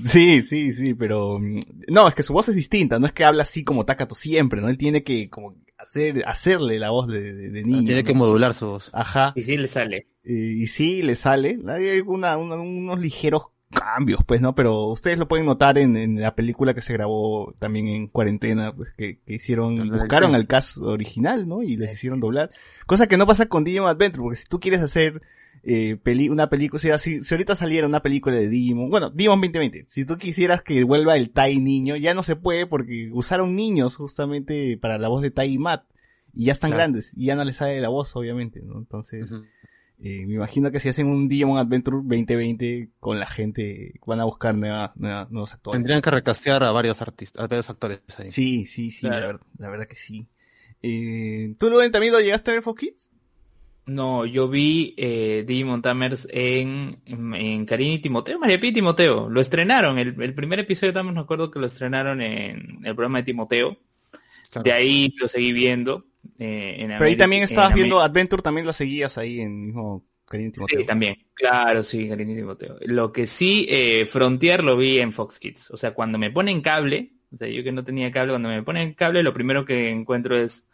[0.04, 3.24] Sí, sí, sí, pero mm, no, es que su voz es distinta, no es que
[3.24, 4.68] habla así como Takato siempre, ¿no?
[4.68, 7.84] Él tiene que como hacer, hacerle la voz de, de, de niño.
[7.86, 8.06] Tiene ¿no?
[8.06, 8.90] que modular su voz.
[8.92, 10.08] Ajá, Y sí le sale.
[10.24, 14.54] Eh, y sí, le sale, hay una, una- unos ligeros cambios, pues, ¿no?
[14.54, 18.72] Pero ustedes lo pueden notar en, en la película que se grabó también en cuarentena,
[18.74, 21.60] pues, que, que hicieron, buscaron al cast original, ¿no?
[21.62, 22.50] Y les hicieron doblar.
[22.86, 25.20] Cosa que no pasa con Digimon Adventure, porque si tú quieres hacer
[25.64, 29.10] eh, peli una película, o sea, si, si ahorita saliera una película de Digimon, bueno,
[29.10, 33.10] Digimon 2020, si tú quisieras que vuelva el Tai niño, ya no se puede porque
[33.12, 35.84] usaron niños justamente para la voz de Tai y Matt,
[36.32, 36.78] y ya están Claro.
[36.82, 38.78] grandes, y ya no les sale la voz, obviamente, ¿no?
[38.78, 39.34] Entonces.
[40.06, 44.24] Eh, me imagino que si hacen un Digimon Adventure 2020 con la gente, van a
[44.24, 45.78] buscar nueva- nueva- nuevos actores.
[45.78, 48.28] Tendrían que recastear a varios artistas, a varios actores ahí.
[48.30, 50.26] Sí, sí, sí, la, verdad, la verdad que sí.
[50.82, 53.08] Eh, ¿Tú, Luen, también lo llegaste a ver Fox Kids?
[53.86, 58.74] No, yo vi eh, Digimon Tamers en, en, en Karin y Timoteo, María Pía y
[58.74, 59.28] Timoteo.
[59.30, 62.94] Lo estrenaron, el, el primer episodio de Tamers me acuerdo que lo estrenaron en el
[62.94, 63.78] programa de Timoteo.
[64.50, 64.64] Claro.
[64.64, 66.04] De ahí lo seguí viendo.
[66.38, 68.10] Eh, en Pero ahí también estabas viendo América.
[68.10, 70.80] Adventure, también la seguías ahí en mismo Karin y Timoteo.
[70.80, 71.16] Sí, también.
[71.34, 72.76] Claro, sí, Karin y Timoteo.
[72.82, 75.70] Lo que sí, eh, Frontier lo vi en Fox Kids.
[75.70, 78.62] O sea, cuando me ponen cable, o sea, yo que no tenía cable, cuando me
[78.62, 80.66] ponen cable, lo primero que encuentro es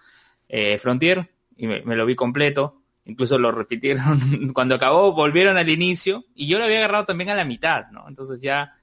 [0.49, 2.77] eh, Frontier y me, me lo vi completo.
[3.07, 4.53] Incluso lo repitieron.
[4.53, 8.07] Cuando acabó, volvieron al inicio y yo lo había agarrado también a la mitad, ¿no?
[8.07, 8.75] Entonces ya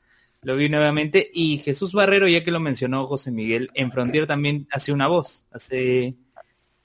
[0.41, 1.29] lo vi nuevamente.
[1.33, 5.45] Y Jesús Barrero, ya que lo mencionó José Miguel, en Frontier también hace una voz.
[5.51, 6.15] Hace,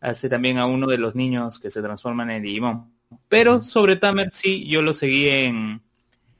[0.02, 2.92] hace también a uno de los niños que se transforman en Digimon.
[3.28, 5.80] Pero sobre Tamer sí, yo lo seguí en,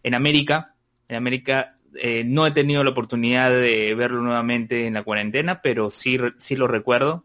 [0.02, 0.74] en América.
[1.09, 5.90] En América eh, no he tenido la oportunidad de verlo nuevamente en la cuarentena, pero
[5.90, 7.24] sí, sí lo recuerdo.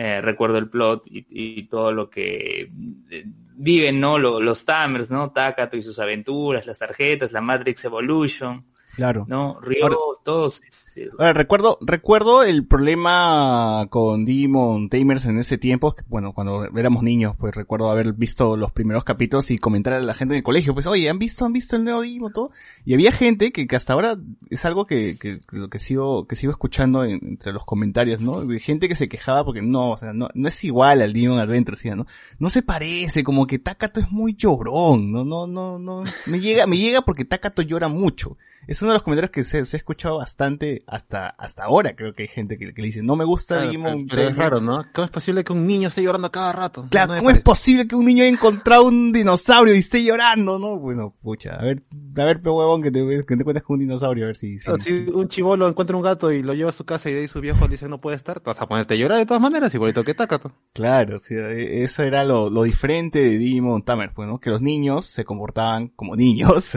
[0.00, 2.70] Eh, recuerdo el plot y, y todo lo que
[3.10, 4.16] eh, viven, ¿no?
[4.16, 5.32] Lo- los Tamers, ¿no?
[5.32, 8.64] Takato y sus aventuras, las tarjetas, la Matrix Evolution,
[8.98, 9.24] Claro.
[9.28, 9.60] ¿no?
[9.62, 10.60] Ryo, Ahora- todos.
[10.92, 16.64] sí, Ahora, recuerdo, recuerdo el problema con Digimon Tamers en ese tiempo, que, bueno, cuando
[16.76, 20.38] éramos niños, pues recuerdo haber visto los primeros capítulos y comentar a la gente en
[20.38, 22.50] el colegio, pues, oye, ¿han visto, han visto el nuevo Digimon todo?
[22.84, 24.18] Y había gente que, que hasta ahora
[24.50, 28.20] es algo que, que, que lo que sigo, que sigo escuchando en- entre los comentarios,
[28.20, 28.44] ¿no?
[28.44, 31.38] De gente que se quejaba porque no, o sea, no, no es igual al Digimon
[31.38, 32.06] Adventure, ¿sí, ¿no?
[32.40, 36.66] No se parece, como que Takato es muy llorón, no, no, no, no, me llega,
[36.66, 38.36] me llega porque Takato llora mucho.
[38.68, 42.12] Es uno de los comentarios que se, se ha escuchado bastante hasta, hasta ahora, creo
[42.14, 44.36] que hay gente que, que le dice, no me gusta Claro, Digimon pero, pero es
[44.36, 44.38] Tamers".
[44.38, 44.84] raro, ¿no?
[44.92, 46.86] ¿Cómo es posible que un niño esté llorando cada rato?
[46.90, 50.58] Claro, No ¿cómo es posible que un niño haya encontrado un dinosaurio y esté llorando,
[50.58, 50.78] no?
[50.78, 51.82] Bueno, pucha, a ver,
[52.16, 54.58] a ver, pe huevón, que te, que te cuentas con un dinosaurio, a ver si...
[54.58, 57.14] si- Claro, si un chivolo encuentra un gato y lo lleva a su casa y
[57.14, 59.16] de ahí su viejo le dice no puede estar, te vas a ponerte a llorar
[59.16, 60.52] de todas maneras, igualito que Takato.
[60.74, 64.38] Claro, sea, e- eso era lo, lo diferente de Digimon Tamer, pues, ¿no?
[64.40, 66.76] Que los niños se comportaban como niños,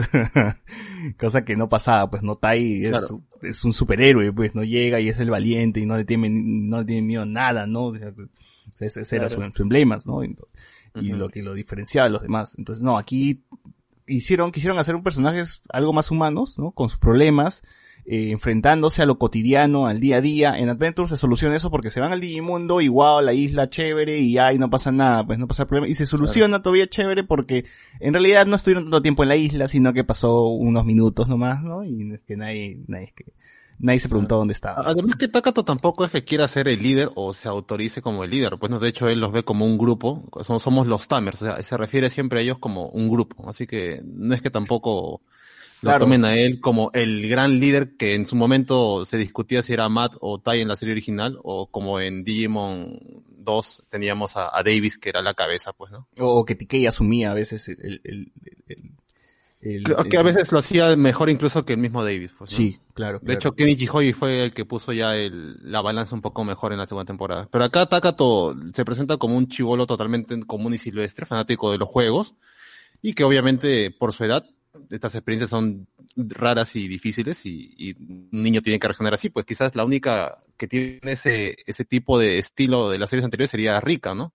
[1.18, 3.22] cosa que no pasaba, pues, no Tai es, Claro.
[3.42, 6.78] es un superhéroe, pues, no llega y es el valiente y no le teme, no
[6.78, 7.86] le tiene miedo a nada, ¿no?
[7.86, 8.12] O sea,
[8.80, 10.22] ese, ese era su, su emblema, ¿no?
[10.24, 10.34] Y,
[10.94, 12.54] lo que lo diferenciaba de los demás.
[12.58, 13.44] Entonces, no, aquí
[14.06, 16.72] hicieron, quisieron hacer un personaje algo más humanos, ¿no?
[16.72, 17.62] Con sus problemas,
[18.04, 20.58] eh, enfrentándose a lo cotidiano, al día a día.
[20.58, 24.38] En Adventure se soluciona eso porque se van al Digimundo, igual, la isla chévere, y
[24.38, 25.88] ahí no pasa nada, pues no pasa problema.
[25.88, 27.64] Y se soluciona todavía chévere porque
[28.00, 31.62] en realidad no estuvieron tanto tiempo en la isla, sino que pasó unos minutos nomás,
[31.62, 31.84] ¿no?
[31.84, 33.32] Y que nadie, nadie, que,
[33.78, 34.82] nadie se preguntó dónde estaba.
[34.84, 38.30] Además que Takato tampoco es que quiera ser el líder o se autorice como el
[38.30, 41.44] líder, pues no, de hecho él los ve como un grupo, somos los Tamers, o
[41.44, 45.20] sea, se refiere siempre a ellos como un grupo, así que no es que tampoco
[45.82, 45.98] Claro.
[45.98, 49.72] lo tomen a él como el gran líder que en su momento se discutía si
[49.72, 53.00] era Matt o Tai en la serie original, o como en Digimon
[53.44, 56.06] 2 teníamos a, a Davis que era la cabeza, pues, ¿no?
[56.18, 58.32] O que TK asumía a veces el, el,
[59.60, 62.56] el, Que, a veces lo hacía mejor incluso que el mismo Davis, pues, ¿no?
[62.56, 63.18] Sí, claro.
[63.18, 63.38] De claro.
[63.38, 66.78] hecho, Kenichi Hoi fue el que puso ya el, la balanza un poco mejor en
[66.78, 67.48] la segunda temporada.
[67.50, 71.88] Pero acá Takato se presenta como un chivolo totalmente común y silvestre, fanático de los
[71.88, 72.34] juegos,
[73.02, 74.46] y que obviamente por su edad,
[74.90, 75.86] estas experiencias son
[76.16, 77.92] raras y difíciles y, y
[78.32, 79.30] un niño tiene que reaccionar así.
[79.30, 83.50] Pues quizás la única que tiene ese, ese tipo de estilo de las series anteriores
[83.50, 84.34] sería Rika, ¿no?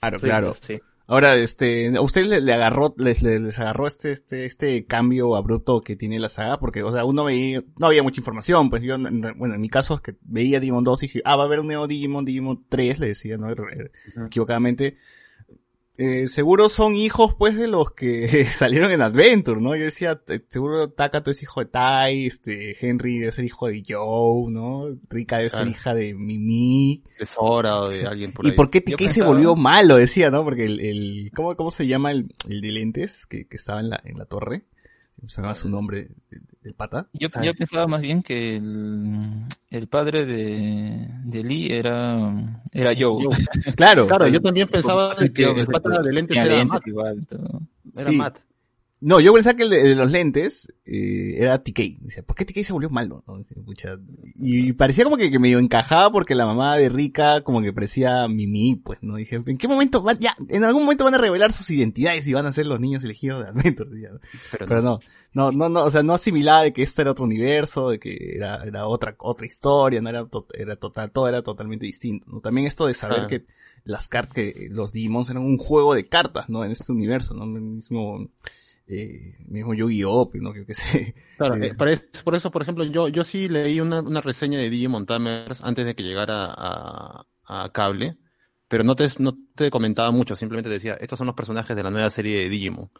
[0.00, 0.54] Claro, Sí, claro.
[0.60, 0.80] sí.
[1.10, 5.36] Ahora, este, ¿a ustedes le, le agarró, les, les, les agarró este, este, este cambio
[5.36, 6.58] abrupto que tiene la saga?
[6.60, 9.70] Porque, o sea, uno veía, no había mucha información, pues yo, en- bueno, en mi
[9.70, 12.26] caso es que veía Digimon 2 y dije, ah, va a haber un nuevo Digimon,
[12.26, 13.48] Digimon 3, le decía, ¿no?
[14.26, 14.96] Equivocadamente.
[16.00, 19.74] Eh, seguro son hijos, pues, de los que salieron en Adventure, ¿no?
[19.74, 24.48] Yo decía, seguro Takato es hijo de Tai, este, Henry debe ser hijo de Joe,
[24.50, 24.84] ¿no?
[25.10, 25.70] Rika debe ser Claro.
[25.72, 27.02] hija de Mimi.
[27.18, 28.54] De Sora o de alguien por ¿Y ahí.
[28.56, 29.96] por qué Yo TK se pensaba- volvió malo?
[29.96, 30.44] Decía, ¿no?
[30.44, 33.90] Porque el, el ¿cómo, cómo se llama el, el de lentes que, que estaba en
[33.90, 34.62] la, en la torre?
[35.26, 36.08] Llama su nombre
[36.62, 37.08] del, pata.
[37.12, 42.32] Yo, yo pensaba más bien que el, el padre de, de Lee era,
[42.72, 43.26] era Joe.
[43.76, 44.06] Claro.
[44.06, 46.86] Claro, yo también pensaba que el pata de lentes era Matt.
[46.86, 47.62] igual, todo.
[47.96, 48.16] Era Sí.
[48.16, 48.38] Matt.
[49.00, 52.00] No, yo pensaba que el de, los lentes eh, era TK.
[52.00, 53.22] Decía, ¿por qué TK se volvió malo?
[53.28, 53.38] no?
[54.34, 58.26] Y parecía como que, que medio encajaba porque la mamá de Rika como que parecía
[58.26, 59.14] Mimi, pues, ¿no?
[59.14, 62.32] Dije, ¿en qué momento van, ya, en algún momento van a revelar sus identidades y
[62.32, 63.88] van a ser los niños elegidos de Adventure?
[64.50, 64.98] Pero, Pero no,
[65.32, 68.34] no, no, no, o sea, no asimilaba de que esto era otro universo, de que
[68.34, 72.40] era, era otra, otra historia, no era, to- era total, todo era totalmente distinto, ¿no?
[72.40, 73.46] También esto de saber que
[73.84, 76.64] las cartas, que los Digimons eran un juego de cartas, ¿no?
[76.64, 77.44] En este universo, ¿no?
[77.44, 78.28] El mismo,
[78.88, 80.52] eh, mismo Yu-Gi-Oh, ¿no?
[80.52, 81.14] Que, que sé.
[81.36, 84.20] Claro, Eh, eh, por, eso, por eso, por ejemplo, yo, yo sí leí una, una
[84.20, 88.18] reseña de Digimon Tamers antes de que llegara a, a cable,
[88.66, 91.90] pero no te, no te comentaba mucho, simplemente decía, estos son los personajes de la
[91.90, 92.90] nueva serie de Digimon.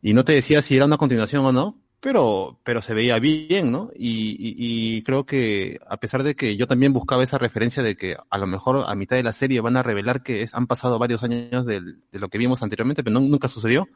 [0.00, 3.70] Y no te decía si era una continuación o no, pero, pero se veía bien,
[3.72, 3.90] ¿no?
[3.94, 7.96] Y, y, y creo que, a pesar de que yo también buscaba esa referencia de
[7.96, 10.66] que a lo mejor a mitad de la serie van a revelar que es- han
[10.66, 13.88] pasado varios años del- de lo que vimos anteriormente, pero no- nunca sucedió.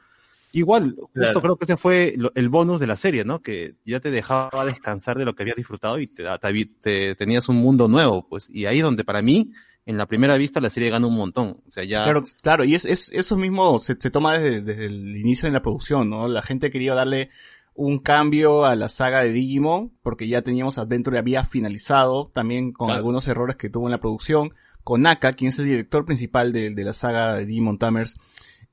[0.59, 1.43] Igual, justo Claro.
[1.43, 3.43] creo que ese fue el bonus de la serie, ¿no?
[3.43, 7.49] Que ya te dejaba descansar de lo que habías disfrutado y te, te, te- tenías
[7.51, 8.49] un mundo nuevo, pues.
[8.51, 9.53] Y ahí donde para mí,
[9.85, 11.49] en la primera vista, la serie gana un montón.
[11.69, 12.05] O sea, ya...
[12.05, 15.53] Claro, claro, y es, es, eso mismo se, se toma desde, desde el inicio de
[15.53, 16.27] la producción, ¿no?
[16.27, 17.29] La gente quería darle
[17.75, 22.87] un cambio a la saga de Digimon, porque ya teníamos Adventure había finalizado, también con
[22.87, 22.97] Claro.
[22.97, 24.55] algunos errores que tuvo en la producción.
[24.83, 28.17] Konaka, quien es el director principal de, de la saga de Digimon Tamers,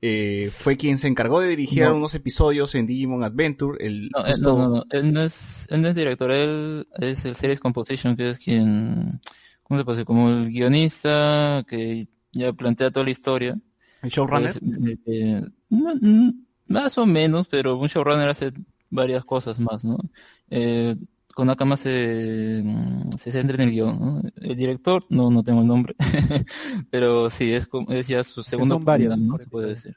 [0.05, 1.95] eh, fue quien se encargó de dirigir No.
[1.95, 3.77] unos episodios en Digimon Adventure.
[3.85, 7.23] El, No, él, justo- no, no, él no es, él no es director, él es
[7.23, 9.21] el Series Composition, que es quien,
[9.63, 10.03] ¿cómo se decir?
[10.05, 13.57] Como el guionista que ya plantea toda la historia.
[14.01, 14.49] el showrunner.
[14.49, 16.29] Es, eh, eh, mm,
[16.67, 18.51] más o menos, pero un showrunner hace
[18.89, 19.97] varias cosas más, ¿no?
[20.49, 20.95] Eh,
[21.33, 24.21] con Akama se, mm, se centra en el guion, ¿no?
[24.35, 25.95] El director, no, no tengo el nombre,
[26.89, 29.95] pero sí, es, como- es ya su segunda son varios, Se puede decir.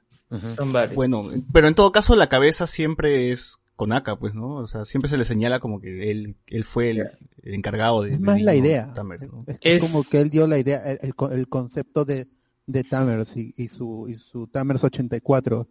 [0.56, 0.94] Son varios.
[0.96, 4.54] Bueno, pero en todo caso la cabeza siempre es Konaka, pues, ¿no?
[4.56, 6.98] O sea, siempre se le señala como que él, él fue el,
[7.42, 8.12] el encargado de...
[8.14, 8.92] Es de más la idea.
[8.94, 9.44] Tamers, ¿no?
[9.46, 12.26] Es, Es- como que él dio la idea, el, el concepto de,
[12.66, 15.68] de Tamers y, y su, y su Tamers 84,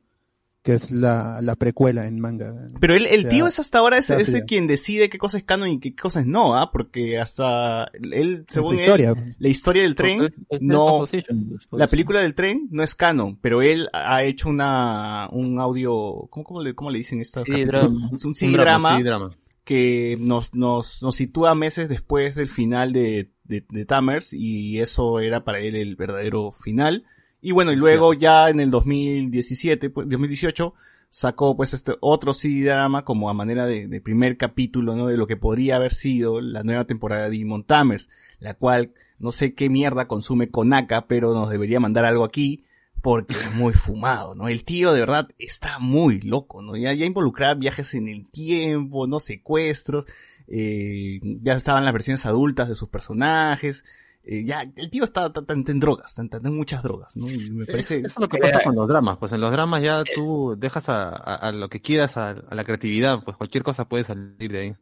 [0.65, 2.51] que es la, la precuela en manga.
[2.81, 5.19] Pero él, el O sea, tío es hasta ahora es, es el quien decide qué
[5.19, 6.71] cosa es canon y qué cosas no, ¿ah?
[6.71, 11.23] Porque hasta él, según él, la historia del tren, Es- es no, pues,
[11.71, 16.43] la película del tren no es canon, pero él ha hecho una, un audio, ¿cómo,
[16.43, 17.43] cómo le, cómo le dicen esto?
[17.45, 18.09] Sí, drama.
[18.11, 19.37] Un Un sí, drama sí, drama.
[19.63, 25.19] que nos, nos, nos sitúa meses después del final de, de, de Tamers y eso
[25.19, 27.03] era para él el verdadero final.
[27.45, 30.73] Y bueno, y luego ya en el 2017, pues, 2018,
[31.11, 35.05] sacó pues este otro CD drama como a manera de, primer capítulo, ¿no?
[35.05, 38.09] De lo que podría haber sido la nueva temporada de Digimon Tamers,
[38.39, 42.63] la cual no sé qué mierda consume Konaka, pero nos debería mandar algo aquí
[43.03, 44.47] porque es muy fumado, ¿no?
[44.47, 46.76] El tío de verdad está muy loco, ¿no?
[46.76, 50.07] Ya, ya involucraba viajes en el tiempo, no secuestros,
[50.47, 53.85] eh, ya estaban las versiones adultas de sus personajes,
[54.27, 57.30] eh, ya, el tío está, está- está en drogas, está, está en muchas drogas, ¿no?
[57.30, 57.97] Y me parece...
[57.97, 59.18] Eso es lo que pasa con los dramas.
[59.18, 62.56] Pues en los dramas ya tú dejas a, a- a lo que quieras, a, a
[62.56, 64.76] la creatividad, pues cualquier cosa puede salir de ahí.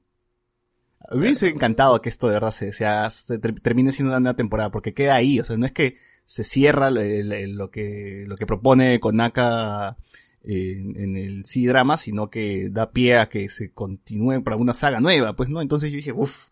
[1.10, 3.92] A mí me hubiese encantado que esto de verdad se, se, haga- se ter- termine
[3.92, 6.98] siendo una nueva temporada, porque queda ahí, o sea, no es que se cierra el-
[6.98, 9.98] el- el- lo que lo que propone Konaka
[10.46, 14.56] eh, en, en el sí drama, sino que da pie a que se continúe para
[14.56, 16.48] una saga nueva, pues no, entonces yo dije, uff,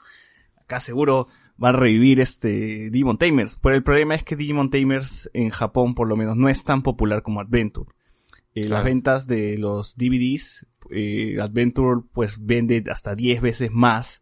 [0.58, 1.28] acá seguro
[1.64, 5.96] va a revivir este Demon Tamers, pero el problema es que Demon Tamers en Japón
[5.96, 7.92] por lo menos no es tan popular como Adventure.
[8.54, 14.20] Eh, Las ventas de los DVDs, eh, Adventure pues vende hasta 10 veces más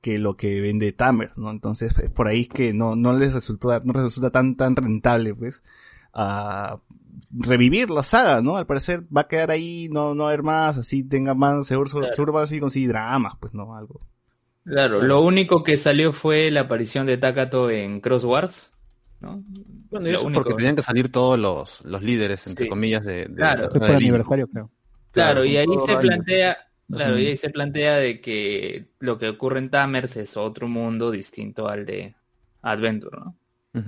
[0.00, 1.50] que lo que vende Tamers, ¿no?
[1.50, 5.62] Entonces es por ahí que no, no les resultó, no resulta tan, tan rentable, pues,
[6.12, 6.80] a
[7.30, 8.56] revivir la saga, ¿no?
[8.56, 11.66] Al parecer va a quedar ahí, no, no va a haber más, así tenga más,
[11.66, 12.14] seguro, Claro.
[12.14, 13.76] seguro va a seguir con sí dramas, pues, ¿no?
[13.76, 14.00] Algo.
[14.68, 18.72] Claro, lo único que salió fue la aparición de Takato en Cross Wars,
[19.20, 19.42] ¿no?
[19.90, 22.68] Bueno, y Lo eso único- porque tenían que salir todos los, los líderes, entre Sí.
[22.68, 23.68] comillas, de, de Claro.
[23.68, 24.70] de aniversario, creo.
[25.10, 26.58] Claro, Claro, y ahí se plantea,
[26.90, 31.10] claro, y ahí se plantea de que lo que ocurre en Tamers es otro mundo
[31.10, 32.14] distinto al de
[32.62, 33.34] Adventure, ¿no?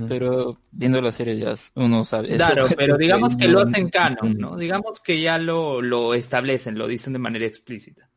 [0.09, 2.28] Pero viendo la serie ya uno sabe.
[2.35, 4.57] eso Claro, pero digamos que lo hacen canon, ¿no?
[4.57, 8.09] Digamos que ya lo, lo establecen, lo dicen de manera explícita.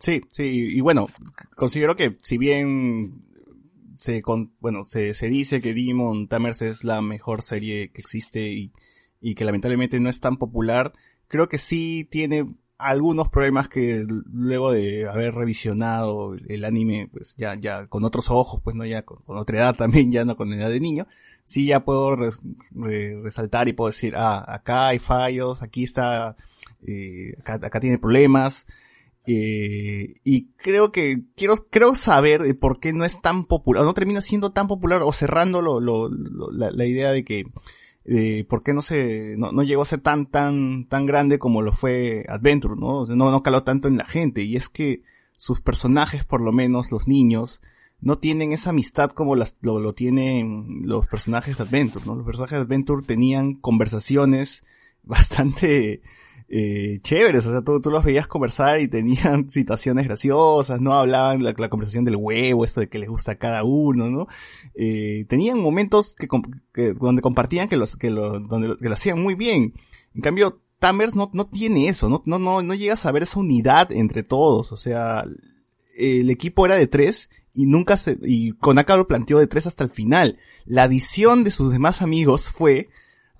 [0.00, 1.08] Sí, sí, y bueno,
[1.56, 3.22] considero que si bien
[3.98, 8.48] se con, bueno, se, se dice que Demon Tamers es la mejor serie que existe
[8.50, 8.72] y,
[9.20, 10.94] y que lamentablemente no es tan popular,
[11.28, 12.46] creo que sí tiene
[12.78, 18.62] algunos problemas que luego de haber revisionado el anime, pues ya, ya con otros ojos,
[18.64, 21.06] pues no ya con, otra edad también, ya no con edad de niño,
[21.44, 22.40] sí ya puedo res-
[22.70, 26.36] re- resaltar y puedo decir, ah, acá hay fallos, aquí está
[26.86, 28.64] eh, acá, acá tiene problemas.
[29.26, 33.94] Eh, y creo que quiero, creo saber de por qué no es tan popular, no
[33.94, 35.80] termina siendo tan popular o cerrando lo,
[36.10, 37.44] la, idea de que
[38.48, 41.72] por qué no se, no, no llegó a ser tan, tan, tan grande como lo
[41.72, 43.00] fue Adventure, ¿no?
[43.00, 44.42] O sea, no, no caló tanto en la gente.
[44.42, 45.02] Y es que
[45.36, 47.62] sus personajes, por lo menos los niños,
[48.00, 52.14] no tienen esa amistad como lo, lo tienen los personajes de Adventure, ¿no?
[52.14, 54.64] Los personajes de Adventure tenían conversaciones
[55.02, 56.02] bastante
[56.52, 61.54] eh, chéveres, o sea, tú, los veías conversar y tenían situaciones graciosas, no hablaban la,
[61.68, 64.26] conversación del huevo, esto de que les gusta a cada uno, ¿no?
[64.74, 66.26] Eh, tenían momentos que,
[66.74, 69.74] que- donde compartían que los, que lo, donde, lo hacían muy bien.
[70.12, 73.38] En cambio, Tamers no, no tiene eso, no, no, no, no llegas a ver esa
[73.38, 75.24] unidad entre todos, o sea,
[75.96, 79.84] el equipo era de tres y nunca se, y Konaka lo planteó de tres hasta
[79.84, 80.38] el final.
[80.64, 82.88] La adición de sus demás amigos fue,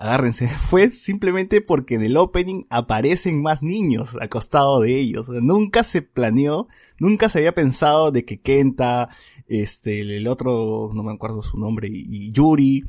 [0.01, 5.29] agárrense, fue simplemente porque en el opening aparecen más niños al costado de ellos.
[5.29, 6.69] O sea, nunca se planeó,
[6.99, 9.09] nunca se había pensado de que Kenta,
[9.47, 12.85] este, el otro, no me acuerdo su nombre, y, Yuri,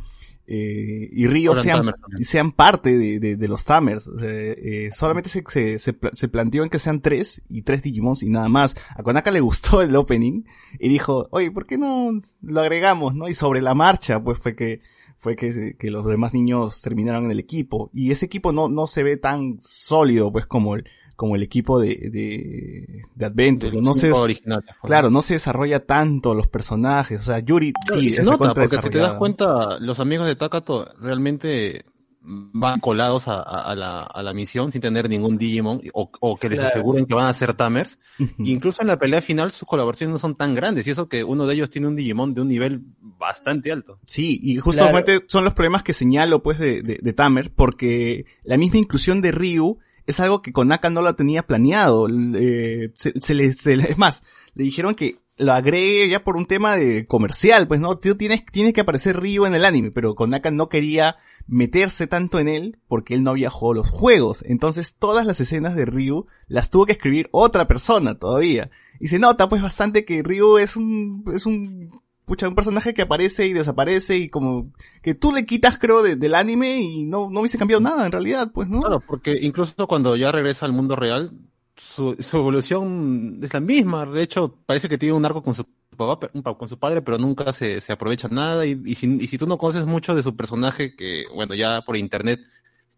[0.48, 4.08] eh, y Ryo Fueron sean, sean parte de, de, de los Tamers.
[4.08, 5.44] O sea, eh, solamente se,
[5.80, 8.76] se, se planteó en que sean tres y tres Digimons y nada más.
[8.96, 10.44] A Konaka le gustó el opening
[10.80, 13.28] y dijo, oye, ¿por qué no lo agregamos, no?
[13.28, 14.80] Y sobre la marcha, pues fue que,
[15.22, 17.92] fue que, que los demás niños terminaron en el equipo.
[17.94, 20.86] Y ese equipo no, no se ve tan sólido, pues, como el,
[21.16, 23.72] como el equipo de, de, de Adventure.
[23.72, 27.22] Del No se, original, pues, claro, no se desarrolla tanto los personajes.
[27.22, 30.36] O sea, Yuri, sí, se es nota, porque si te das cuenta, los amigos de
[30.36, 31.86] Takato realmente
[32.24, 36.38] van colados a, a- a la, a la misión sin tener ningún Digimon o, o
[36.38, 36.70] que les Claro.
[36.76, 37.98] aseguren que van a ser Tamers.
[38.38, 41.48] Incluso en la pelea final sus colaboraciones no son tan grandes y eso que uno
[41.48, 44.00] de ellos tiene un Digimon de un nivel bastante alto.
[44.06, 48.58] Sí, y justamente son los problemas que señalo pues de, de, de Tamer, porque la
[48.58, 52.08] misma inclusión de Ryu es algo que Konaka no lo tenía planeado.
[52.36, 54.22] Eh, se, se le, se le- es más,
[54.56, 58.46] le dijeron que lo agregue ya por un tema de comercial, pues no, tú tienes,
[58.46, 61.16] tienes que aparecer Ryu en el anime, pero Konaka no quería
[61.48, 64.44] meterse tanto en él porque él no había jugado los juegos.
[64.48, 68.70] Entonces todas las escenas de Ryu las tuvo que escribir otra persona todavía.
[69.00, 71.90] Y se nota pues bastante que Ryu es un, es un,
[72.26, 74.72] pucha, un personaje que aparece y desaparece y como
[75.02, 78.12] que tú le quitas creo de- del anime y no, no hubiese cambiado nada en
[78.12, 78.82] realidad, pues, ¿no?
[78.82, 81.32] Claro, porque incluso cuando ya regresa al mundo real,
[81.76, 84.06] su, su evolución es la misma.
[84.06, 85.66] De hecho, parece que tiene un arco con su
[85.98, 88.66] papá, con su padre, pero nunca se, se aprovecha nada.
[88.66, 91.82] Y, y, si, y si tú no conoces mucho de su personaje, que bueno, ya
[91.82, 92.42] por internet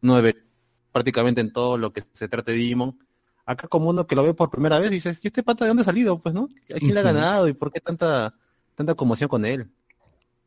[0.02, 0.44] no debe
[0.92, 3.00] prácticamente en todo lo que se trate de Digimon,
[3.46, 5.82] acá como uno que lo ve por primera vez, dices, ¿y este pata de dónde
[5.82, 6.20] ha salido?
[6.22, 6.50] Pues, ¿no?
[6.76, 7.48] ¿A quién le ha ganado?
[7.48, 8.36] ¿Y por qué tanta,
[8.76, 9.72] tanta conmoción con él?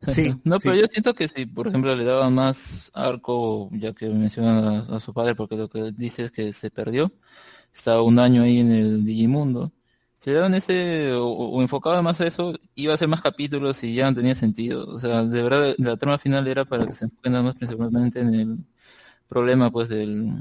[0.09, 0.81] Sí, No, pero sí.
[0.83, 5.01] yo siento que si, por ejemplo, le daban más arco, ya que mencionan a, a
[5.01, 7.13] su padre, porque lo que dice es que se perdió,
[7.77, 9.73] estaba un año ahí en el Digimundo.
[10.21, 13.85] Si le daban ese, o, o enfocaba más a eso, iba a ser más capítulos
[13.85, 14.85] y ya no tenía sentido.
[14.87, 18.21] O sea, de verdad, la trama final era para que se enfoquen nada más principalmente
[18.21, 18.59] en el
[19.29, 20.33] problema, pues, del,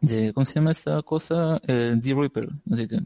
[0.00, 1.60] de, ¿cómo se llama esta cosa?
[1.66, 2.48] El D-Reaper.
[2.72, 2.96] Así que,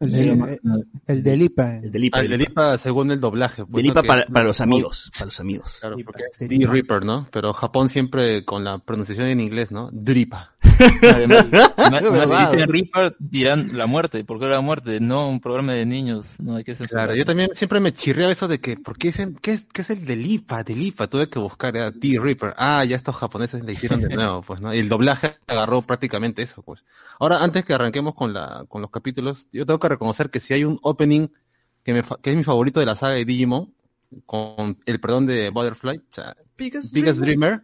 [0.00, 1.76] El sí, de, el de Lipa.
[1.76, 2.18] El de Lipa.
[2.18, 3.64] Ah, el de Lipa según el doblaje.
[3.64, 5.76] pues, De Lipa para, para los amigos, para los amigos.
[5.80, 6.48] Claro, porque es.
[6.48, 7.28] D-Reaper, ¿no?
[7.30, 9.90] Pero Japón siempre con la pronunciación en inglés, ¿no?
[9.92, 10.54] Dripa.
[11.02, 11.46] Además,
[11.76, 14.24] además, si dicen Reaper, dirán la muerte.
[14.24, 15.00] ¿Por qué la muerte?
[15.00, 16.40] No un programa de niños.
[16.40, 17.06] No hay que censurar.
[17.06, 19.82] Claro, yo también siempre me chirreaba eso de que, ¿por qué dicen, qué es, qué
[19.82, 20.62] es el de Lipa?
[20.64, 22.54] De Lipa, tuve que buscar, era D-Reaper.
[22.56, 24.74] Ah, ya estos japoneses le hicieron de nuevo, pues, ¿no?
[24.74, 26.84] Y el doblaje agarró prácticamente eso, pues.
[27.20, 30.54] Ahora, antes que arranquemos con la, con los capítulos, yo tengo que reconocer que si
[30.54, 31.28] hay un opening
[31.84, 33.72] que me, fa- que es mi favorito de la saga de Digimon,
[34.26, 37.62] con el perdón de Butterfly, o sea, Biggest Dreamer,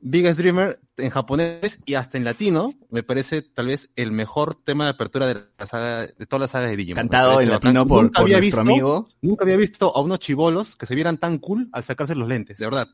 [0.00, 4.84] Biggest Dreamer en japonés y hasta en latino, me parece tal vez el mejor tema
[4.84, 6.96] de apertura de la saga, de todas las sagas de Digimon.
[6.96, 7.50] Cantado en bacán.
[7.74, 9.08] latino por, Nunca por había nuestro visto- amigo.
[9.22, 12.58] Nunca había visto a unos chivolos que se vieran tan cool al sacarse los lentes,
[12.58, 12.88] de verdad.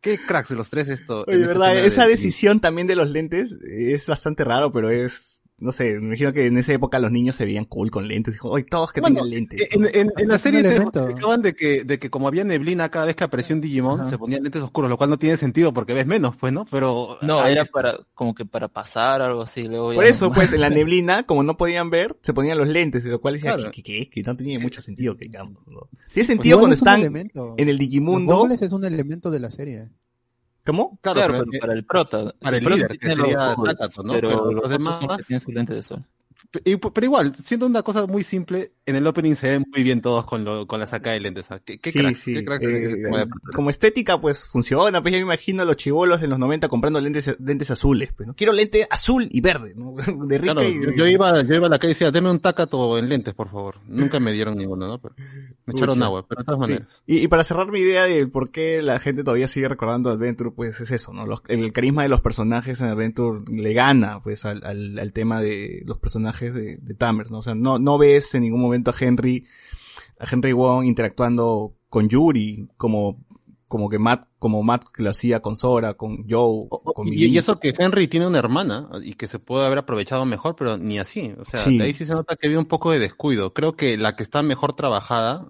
[0.00, 1.24] Qué cracks de los tres esto.
[1.26, 5.33] Oye, verdad, esa de- decisión también de los lentes es bastante raro, pero es,
[5.64, 8.34] no sé, me imagino que en esa época los niños se veían cool con lentes.
[8.34, 9.68] Dijo, oye, todos que Bueno, tengan lentes.
[9.72, 13.06] En, en- en la serie te explicaban de que, de que como había neblina cada
[13.06, 14.10] vez que aparecía un Digimon, Ajá.
[14.10, 16.66] se ponían lentes oscuros, lo cual no tiene sentido porque ves menos, pues, ¿no?
[16.70, 17.18] Pero...
[17.22, 19.62] No, ah, era es- para, como que para pasar algo así.
[19.64, 22.68] Luego Por no- eso, pues, en la neblina, como no podían ver, se ponían los
[22.68, 23.70] lentes, lo cual decía Claro.
[23.70, 25.88] que, que, que- que no tenía mucho sentido, que digamos, ¿no?
[26.12, 27.52] Tiene sentido Igual cuando es están elemento.
[27.56, 28.36] en el Los Digimundo.
[28.36, 29.88] gobles es un elemento de la serie.
[30.64, 30.98] ¿Cómo?
[31.02, 32.34] Claro, Claro, pero- pero para el prota.
[32.40, 34.12] para el prota líder, que tiene los sería ojos, Takato, ¿no?
[34.14, 36.04] Pero, Pero los los demás- los tienen su lente de sol.
[36.62, 40.24] Pero igual, siendo una cosa muy simple, en el opening se ven muy bien todos
[40.24, 41.46] con, lo, con la saca de lentes.
[41.50, 41.60] ¿ah?
[41.64, 42.34] ¿Qué, qué Sí, crack, sí.
[42.34, 45.00] qué crack eh, de- como estética, pues funciona.
[45.02, 48.12] Pues ya me imagino a los chivolos de los 90 comprando lentes, lentes azules.
[48.16, 48.34] Pues, ¿no?
[48.34, 49.94] Quiero lente azul y verde, ¿no?
[50.26, 52.30] De rica Claro, y yo, yo iba, yo iba a la calle y decía, deme
[52.30, 53.76] un tacato en lentes, por favor.
[53.86, 54.98] Nunca me dieron ninguno, ¿no?
[55.00, 55.14] Pero
[55.66, 56.04] me echaron Pucha.
[56.06, 56.72] agua, pero de todas Sí.
[56.72, 57.02] maneras.
[57.06, 60.50] Y, y para cerrar mi idea de por qué la gente todavía sigue recordando Adventure,
[60.50, 61.26] pues es eso, ¿no?
[61.26, 65.40] Los- el carisma de los personajes en Adventure le gana, pues, al, al, al tema
[65.40, 67.38] de los personajes de, de Tamers, ¿no?
[67.38, 69.46] O sea, no, no ves en ningún momento a Henry,
[70.18, 73.24] a Henry Wong interactuando con Yuri, como,
[73.68, 77.58] como que Matt, como Matt lo hacía con Sora, con Joe, con Y, y eso
[77.58, 81.32] que Henry tiene una hermana y que se puede haber aprovechado mejor, pero ni así.
[81.38, 81.80] O sea, Sí.
[81.80, 83.54] ahí sí se nota que había un poco de descuido.
[83.54, 85.48] Creo que la que está mejor trabajada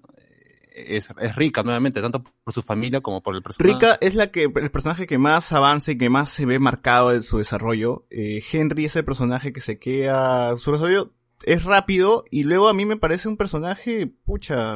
[0.75, 3.73] es, es rica, nuevamente, tanto por su familia como por el personaje.
[3.73, 7.13] Rika es la que, el personaje que más avanza y que más se ve marcado
[7.13, 8.05] en su desarrollo.
[8.09, 12.73] Eh, Henry es el personaje que se queda, su desarrollo es rápido y luego a
[12.73, 14.75] mí me parece un personaje, pucha,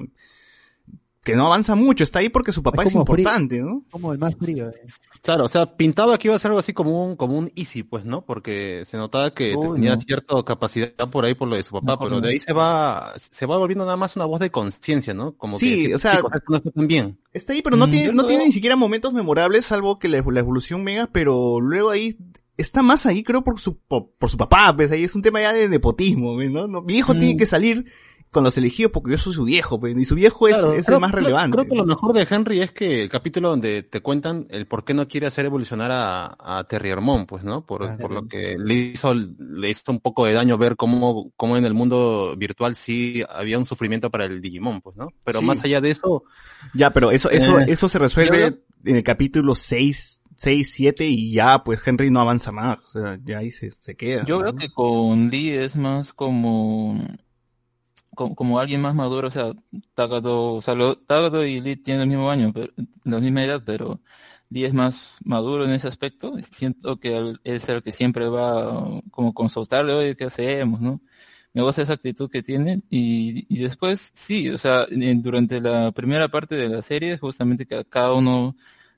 [1.32, 3.02] que no avanza mucho, está ahí porque su papá es, frío.
[3.02, 3.84] importante, ¿no?
[3.92, 4.68] Como el más frío.
[4.70, 4.88] eh.
[5.22, 7.84] Claro, o sea, pintaba que iba a ser algo así como un, como un easy,
[7.84, 8.22] pues, ¿no?
[8.26, 10.02] Porque se notaba que Uy, tenía no.
[10.02, 12.22] cierta capacidad por ahí por lo de su papá, pero no.
[12.22, 15.34] de ahí se va, se va volviendo nada más una voz de conciencia, ¿no?
[15.34, 17.20] Como Sí, que o sea- chicos, esto no está tan bien.
[17.34, 20.22] Está ahí, pero no Mm, tiene, no tiene ni siquiera momentos memorables, salvo que la,
[20.26, 22.16] la evolución mega, pero luego ahí
[22.56, 25.42] está más ahí, creo, por su, por, por su papá, pues ahí es un tema
[25.42, 26.68] ya de nepotismo, ¿ves, ¿no?
[26.68, 27.20] No, Mi hijo Mm.
[27.20, 27.86] tiene que salir
[28.32, 30.86] con los elegidos porque yo soy su viejo, pues, y su viejo es, Claro, es
[30.86, 31.58] creo- el más creo- relevante.
[31.58, 34.84] Creo que lo mejor de Henry es que el capítulo donde te cuentan el por
[34.86, 37.66] qué no quiere hacer evolucionar a, a Terry Hermón, pues, ¿no?
[37.66, 37.98] Por, Claro.
[37.98, 41.66] por lo que le hizo, le hizo un poco de daño ver cómo, cómo en
[41.66, 45.08] el mundo virtual sí había un sufrimiento para el Digimon, pues, ¿no?
[45.24, 45.46] Pero Sí.
[45.46, 46.24] más allá de eso,
[46.74, 51.32] Ya, pero eso, eso, Eh, eso se resuelve en el capítulo 6, 6, 7 y
[51.34, 52.78] ya, pues Henry no avanza más.
[52.80, 54.24] O sea, ya ahí se, se queda.
[54.26, 54.44] Yo ¿no?
[54.46, 57.04] veo que con Lee es más como,
[58.36, 59.54] como, alguien más maduro, o sea,
[59.94, 62.74] Takato, o sea, lo- Takato y Lee tienen el mismo año, pero,
[63.06, 64.02] la misma edad, pero
[64.50, 66.34] Lee es más maduro en ese aspecto.
[66.42, 71.02] Siento que él es el que siempre va como consultarle, oye, ¿qué hacemos, no?
[71.54, 76.28] Me gusta esa actitud que tiene y, y después, sí, o sea, durante la primera
[76.30, 78.56] parte de la serie, justamente que a cada uno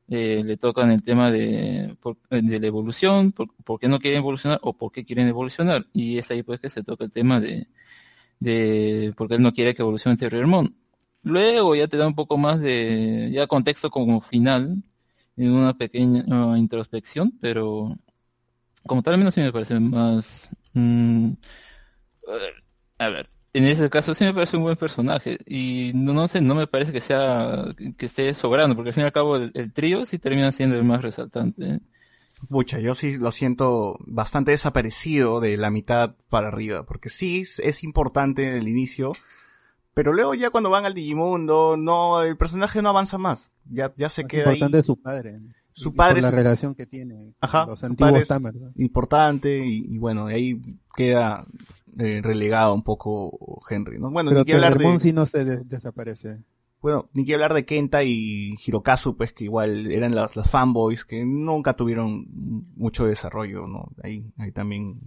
[0.09, 1.95] eh, le tocan el tema de,
[2.29, 5.87] de la evolución, por, por qué no quieren evolucionar o por qué quieren evolucionar.
[5.93, 7.67] Y es ahí pues que se toca el tema de,
[8.41, 10.75] de por qué él no quiere que evolucione Terry Hermón.
[11.23, 14.83] Luego ya te da un poco más de, ya contexto como final,
[15.37, 17.97] en una pequeña uh, introspección, pero
[18.87, 20.49] como tal, al menos sí me parece más...
[20.73, 21.31] mm,
[22.27, 22.63] ver,
[22.99, 26.41] a ver, en ese caso sí me parece un buen personaje y no, no sé,
[26.41, 27.65] no me parece que sea
[27.97, 30.75] que esté sobrando, porque al fin y al cabo el, el trío sí termina siendo
[30.77, 31.81] el más resaltante.
[32.49, 37.59] Pucha, yo sí lo siento bastante desaparecido de la mitad para arriba, porque sí es,
[37.59, 39.11] es importante en el inicio,
[39.93, 44.09] pero luego ya cuando van al Digimundo, no, el personaje no avanza más, ya, ya
[44.09, 44.55] se Más queda ahí.
[44.55, 45.39] importante es su padre.
[45.73, 48.57] Su Y padre por la es- relación que tiene Ajá, los antiguos es- Tamers.
[48.59, 48.71] ¿no?
[48.75, 50.61] importante y, y bueno, ahí
[50.95, 51.45] queda
[51.97, 54.11] eh, relegado un poco Henry, ¿no?
[54.11, 56.43] Bueno, Pero ni que hablar de, sí no se de- desaparece.
[56.81, 61.05] Bueno, ni que hablar de Kenta y Hirokazu, pues que igual eran las, las fanboys
[61.05, 62.25] que nunca tuvieron
[62.75, 63.89] mucho desarrollo, ¿no?
[64.03, 64.99] Ahí, ahí también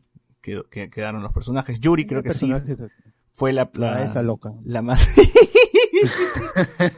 [0.43, 1.81] quedó- quedaron los personajes.
[1.81, 2.53] Yuri creo ¿Qué que sí
[3.33, 4.53] fue la, Ah, la, esa loca.
[4.65, 5.05] la más...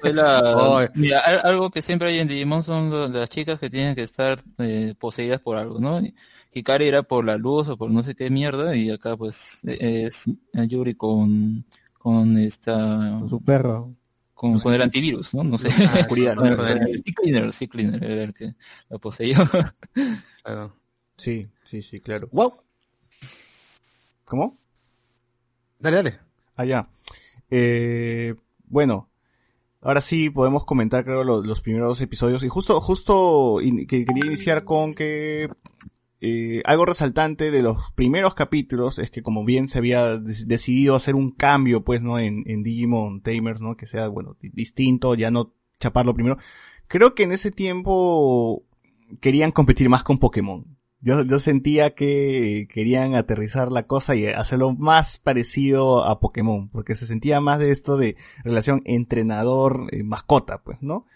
[0.01, 3.94] Fue la- mira, al- algo que siempre hay en Digimon son las chicas que tienen
[3.94, 6.01] que estar eh, poseídas por algo, ¿no?
[6.53, 10.24] Hikari era por la luz o por no sé qué mierda y acá pues es
[10.53, 11.65] Yuri con
[11.98, 13.93] con esta Con su perro.
[14.36, 15.42] Con, con el antivirus, ¿no?
[15.42, 15.68] No sé.
[15.88, 16.42] Ah, oscuridad, ¿no?
[16.42, 17.02] Con el- el
[18.04, 18.54] era que
[18.90, 19.38] la poseyó.
[20.44, 20.76] claro.
[21.16, 22.28] Sí, sí, sí, claro.
[22.30, 22.52] Wow,
[24.24, 24.58] ¿Cómo?
[25.78, 26.18] dale, dale.
[26.54, 26.88] Allá.
[27.50, 28.34] Eh,
[28.66, 29.08] bueno,
[29.80, 32.42] ahora sí podemos comentar, creo, lo- los, primeros dos episodios.
[32.42, 35.48] Y justo, justo in- que quería iniciar con que
[36.20, 41.14] eh, algo resaltante de los primeros capítulos es que como bien se había decidido hacer
[41.14, 42.18] un cambio, pues, ¿no?
[42.18, 43.76] En, Digimon Tamers, ¿no?
[43.76, 46.38] Que sea, bueno, di- distinto, ya no chaparlo primero.
[46.88, 48.64] Creo que en ese tiempo
[49.20, 50.64] querían competir más con Pokémon.
[51.02, 57.06] Yo, sentía que querían aterrizar la cosa y hacerlo más parecido a Pokémon, porque se
[57.06, 61.06] sentía más de esto de relación entrenador-mascota, pues, ¿no?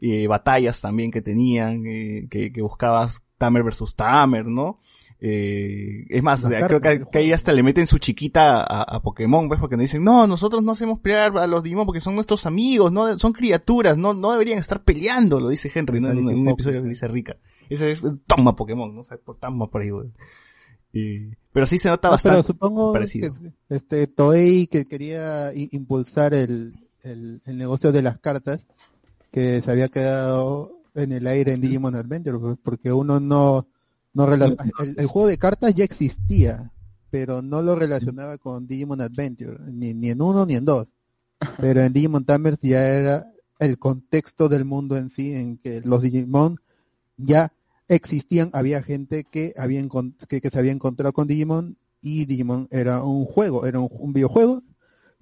[0.00, 4.78] Eh, batallas también que tenían, eh, que buscabas Tamer versus Tamer, ¿no?
[5.20, 9.02] Eh, es más, Las creo cartas que, ahí hasta le meten su chiquita a, a
[9.02, 12.14] Pokémon, pues, porque nos dicen, no, nosotros no hacemos pelear a los Digimon porque son
[12.14, 16.10] nuestros amigos, no, son criaturas, no, no deberían estar peleando, lo dice Henry, ¿no?
[16.10, 17.36] En, un- en un episodio que dice Rica.
[17.68, 19.00] Ese es, toma Pokémon, ¿no?
[19.00, 20.08] O sea, por toma por ahí, güey.
[20.92, 23.32] Y- pero Pero sí se nota No, pero bastante supongo parecido.
[23.32, 28.68] que este Toei que quería impulsar el, el, el negocio de las cartas
[29.32, 33.66] que se había quedado en el aire en Digimon Adventure pues, porque uno no
[34.14, 34.56] no el,
[34.96, 36.72] el juego de cartas ya existía
[37.10, 40.88] pero no lo relacionaba con Digimon Adventure ni, ni en uno ni en dos
[41.58, 46.02] pero en Digimon Tamers ya era el contexto del mundo en sí en que los
[46.02, 46.60] Digimon
[47.16, 47.52] ya
[47.88, 49.82] existían, había gente que, había
[50.28, 54.12] que, que se había encontrado con Digimon y Digimon era un juego, era un, un
[54.12, 54.62] videojuego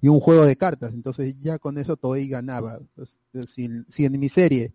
[0.01, 0.93] y un juego de cartas.
[0.93, 2.79] Entonces ya con eso Toei ganaba.
[2.95, 3.17] Pues,
[3.47, 4.73] si, si en mi serie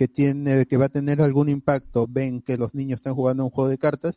[0.00, 3.50] que tiene, que va a tener algún impacto, ven que los niños están jugando un
[3.50, 4.14] juego de cartas,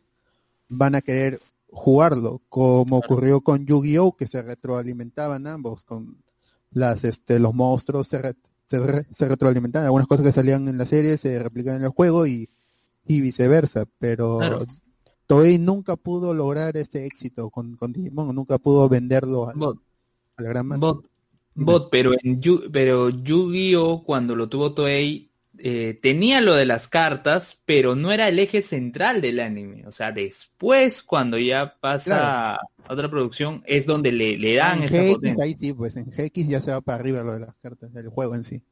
[0.66, 6.16] van a querer jugarlo, como ocurrió con Yu-Gi-Oh, que se retroalimentaban ambos, con
[6.70, 8.34] las, este, los monstruos se, re-
[8.66, 11.90] se, re- se retroalimentaban, algunas cosas que salían en la serie se replican en el
[11.90, 12.48] juego y,
[13.04, 14.66] y viceversa, pero Claro.
[15.26, 19.76] Toei nunca pudo lograr ese éxito con, con Digimon, nunca pudo venderlo a, Bot,
[20.38, 20.80] a la gran masa.
[20.80, 21.04] bot,
[21.54, 26.88] bot, pero en Yu- pero Yu-Gi-Oh cuando lo tuvo Toei eh, tenía lo de las
[26.88, 29.86] cartas, pero no era el eje central del anime.
[29.86, 32.38] O sea, después cuando ya pasa Claro.
[32.86, 35.44] a otra producción es donde le, le dan en esa GX, potencia.
[35.44, 38.08] ahí sí, pues en GX ya se va para arriba lo de las cartas, del
[38.08, 38.62] juego en sí.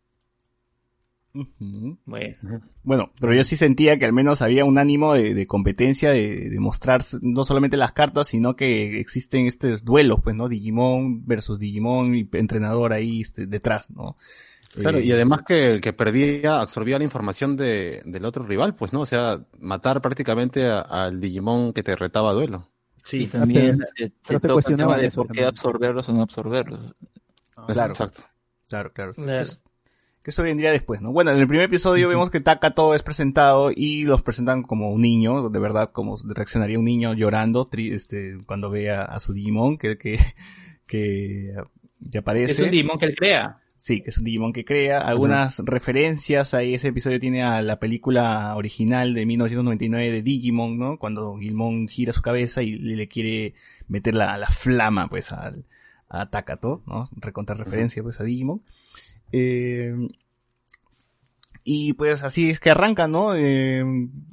[2.04, 6.10] Bueno, Bueno, pero yo sí sentía que al menos había un ánimo de, de competencia,
[6.10, 10.48] de, de mostrar no solamente las cartas, sino que existen estos duelos, pues, ¿no?
[10.48, 14.16] Digimon versus Digimon y entrenador ahí este, detrás, ¿no?
[14.74, 18.92] Claro, y además que el que perdía absorbía la información de, del otro rival, pues,
[18.92, 19.00] ¿no?
[19.00, 22.68] O sea, matar prácticamente al Digimon que te retaba a duelo.
[22.98, 25.28] Y Sí, también pero- se, pero se toca el cuestionaba tema de eso por qué
[25.42, 25.48] también.
[25.48, 26.94] absorberlos o no absorberlos.
[27.66, 27.92] claro.
[27.92, 28.22] Exacto.
[28.68, 29.12] Claro, claro.
[29.14, 29.40] Claro.
[29.40, 29.60] Es-
[30.22, 31.10] que eso vendría después, ¿no?
[31.10, 35.02] Bueno, en el primer episodio vemos que Takato es presentado y los presentan como un
[35.02, 39.32] niño, de verdad, como reaccionaría un niño llorando tri- este, cuando ve a, a su
[39.32, 40.18] Digimon que, que,
[40.86, 41.54] que,
[42.10, 42.52] que aparece.
[42.52, 43.58] es un Digimon que él crea.
[43.84, 45.00] Sí, que es un Digimon que crea.
[45.00, 50.98] Algunas referencias ahí, ese episodio tiene a la película original de 1999 de Digimon, ¿no?
[50.98, 53.54] Cuando Gilmon gira su cabeza y le, le quiere
[53.88, 55.64] meter la, la flama, pues, al,
[56.08, 57.08] a Takato, ¿no?
[57.16, 58.62] Recontar referencia, pues, a Digimon.
[59.32, 59.96] Eh,
[61.64, 63.34] y pues así es que arranca, ¿no?
[63.34, 63.84] Eh,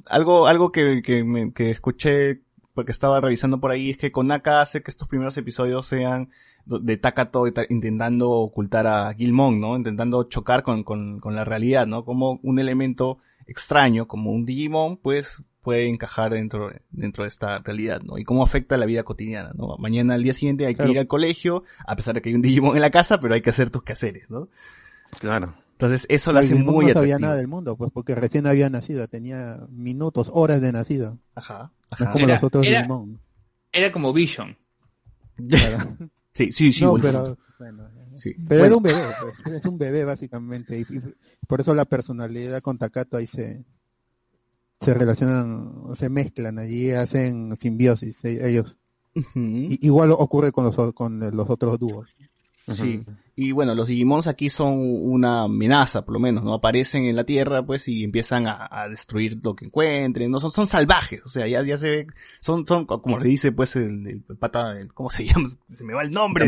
[0.06, 2.42] algo, algo que, que, me- que escuché
[2.80, 6.30] porque estaba revisando por ahí es que Konaka hace que estos primeros episodios sean
[6.64, 9.76] de Takato intentando ocultar a Gilmon, ¿no?
[9.76, 12.06] Intentando chocar con, con, con la realidad, ¿no?
[12.06, 18.00] Como un elemento extraño, como un Digimon, pues puede encajar dentro, dentro de esta realidad,
[18.00, 18.16] ¿no?
[18.16, 19.76] Y cómo afecta la vida cotidiana, ¿no?
[19.76, 20.92] Mañana al día siguiente hay que Claro.
[20.92, 23.42] ir al colegio, a pesar de que hay un Digimon en la casa, pero hay
[23.42, 24.48] que hacer tus quehaceres, ¿no?
[25.18, 25.52] Claro.
[25.80, 28.68] Entonces eso lo El hace muy no sabía nada del mundo, pues porque recién había
[28.68, 31.18] nacido, tenía minutos, horas de nacido.
[31.34, 32.12] Ajá, No es ajá.
[32.12, 33.20] como Era- los otros era- Digimon.
[33.72, 34.56] Era como Vision.
[35.48, 35.78] Claro.
[36.32, 36.84] Sí, sí, sí.
[36.84, 38.32] no, pero, bueno, sí.
[38.48, 39.02] pero Bueno, era un bebé,
[39.42, 41.00] pues, es un bebé básicamente, y, y
[41.46, 43.64] por eso la personalidad con Takato ahí se,
[44.80, 48.78] se relacionan, se mezclan, allí hacen simbiosis e- ellos.
[49.34, 52.08] I- igual ocurre con los, con los otros dúos.
[52.68, 53.02] Sí.
[53.36, 56.54] Y bueno, los Digimons aquí son una amenaza, por lo menos, ¿no?
[56.54, 60.38] Aparecen en la Tierra, pues, y empiezan a, a destruir lo que encuentren, ¿no?
[60.40, 62.06] Son, son salvajes, o sea, ya, ya se ve,
[62.40, 65.48] son, son, como le dice, pues, el, el pata, el- ¿cómo se llama?
[65.70, 66.46] Se me va el nombre.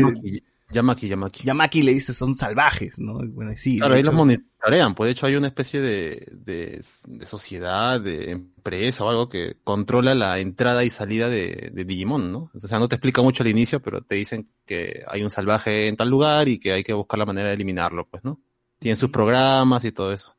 [0.73, 1.43] Yamaki, Yamaki.
[1.43, 3.19] Yamaki le dice, son salvajes, ¿no?
[3.29, 3.77] Bueno, sí.
[3.77, 8.31] Claro, ahí los monitorean, pues de hecho hay una especie de, de, de sociedad, de
[8.31, 12.51] empresa o algo que controla la entrada y salida de, de Digimon, ¿no?
[12.53, 15.87] O sea, no te explica mucho al inicio, pero te dicen que hay un salvaje
[15.87, 18.41] en tal lugar y que hay que buscar la manera de eliminarlo, pues, ¿no?
[18.79, 20.32] Tienen sus programas y todo eso.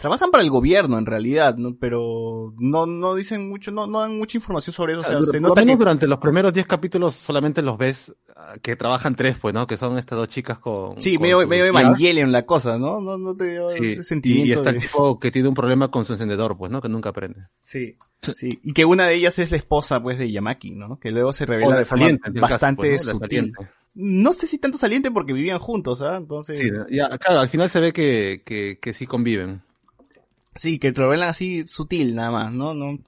[0.00, 1.76] Trabajan para el gobierno, en realidad, ¿no?
[1.78, 5.24] Pero no, no dicen mucho, no, no dan mucha información sobre eso, o sea, Dur-
[5.26, 8.54] se por lo nota menos que durante los primeros 10 capítulos solamente los ves ah,
[8.62, 9.66] que trabajan tres, pues, ¿no?
[9.66, 11.00] Que son estas dos chicas con...
[11.02, 11.66] Sí, con medio, medio.
[11.66, 13.00] Evangelion la cosa, ¿no?
[13.00, 14.48] No, no te dio Sí, ese sentimiento.
[14.48, 16.80] y está de- el tipo que tiene un problema con su encendedor, pues, ¿no?
[16.80, 17.48] Que nunca aprende.
[17.58, 17.96] Sí,
[18.34, 18.58] sí.
[18.62, 20.98] Y que una de ellas es la esposa, pues, de Yamaki, ¿no?
[20.98, 23.12] Que luego se revela de forma el caso, bastante pues.
[23.92, 26.16] No sé si tanto saliente porque vivían juntos, ¿ah?
[26.16, 26.58] Entonces...
[26.58, 29.62] Sí, ya, claro, al final se ve que, que, que sí conviven.
[30.54, 32.74] Sí, que te lo así sutil nada más, ¿no?
[32.74, 32.98] No,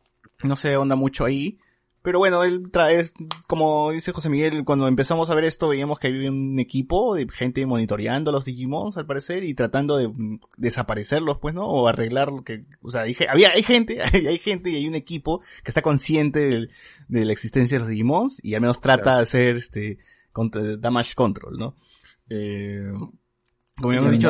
[0.44, 1.58] no se onda mucho ahí.
[2.04, 3.04] Pero bueno, él trae,
[3.46, 7.28] como dice José Miguel, cuando empezamos a ver esto veíamos que había un equipo de
[7.30, 11.64] gente monitoreando a los Digimons al parecer y tratando de mm, desaparecerlos, pues, ¿no?
[11.64, 14.88] O arreglar lo que, o sea, hay, había, hay gente, hay, hay gente y hay
[14.88, 16.70] un equipo que está consciente del-
[17.06, 19.98] de la existencia de los Digimons y al menos trata de hacer este,
[20.32, 21.76] contra- damage control, ¿no?
[22.28, 22.82] Eh,
[23.76, 24.28] como ya hemos dicho,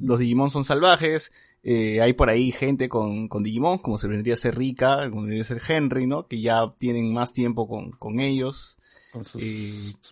[0.00, 1.30] los Digimon son salvajes,
[1.64, 5.22] Eh, hay por ahí gente con, con Digimon, como se vendría a ser Rika, como
[5.22, 6.26] debería ser Henry, ¿no?
[6.26, 8.76] Que ya tienen más tiempo con, con ellos.
[9.12, 9.42] Con sus,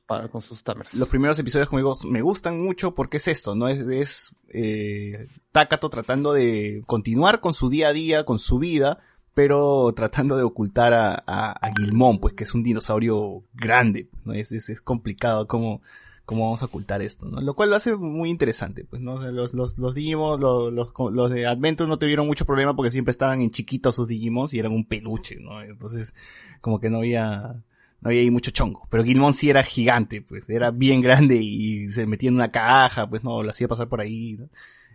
[0.07, 0.93] pa- con sus tamers.
[0.95, 3.67] los primeros episodios, como digo, me gustan mucho porque es esto, ¿no?
[3.69, 8.99] Es, es eh, Takato tratando de continuar con su día a día, con su vida,
[9.33, 14.35] pero tratando de ocultar a, a, a Gilmón, pues que es un dinosaurio grande, ¿no?
[14.35, 15.81] Es, es, es complicado cómo,
[16.31, 17.41] cómo vamos a ocultar esto, ¿no?
[17.41, 19.15] Lo cual lo hace muy interesante, pues, ¿no?
[19.15, 22.93] O los, los, los Digimon, los, los, los de Adventure no tuvieron mucho problema porque
[22.93, 25.61] siempre estaban en chiquitos sus Digimons y eran un peluche, ¿no?
[25.61, 26.15] Entonces,
[26.61, 27.65] como que no había,
[28.01, 28.87] no había ahí mucho chongo.
[28.89, 33.11] Pero Gilmon sí era gigante, pues, era bien grande y se metía en una caja,
[33.11, 34.39] pues no, lo hacía pasar por ahí.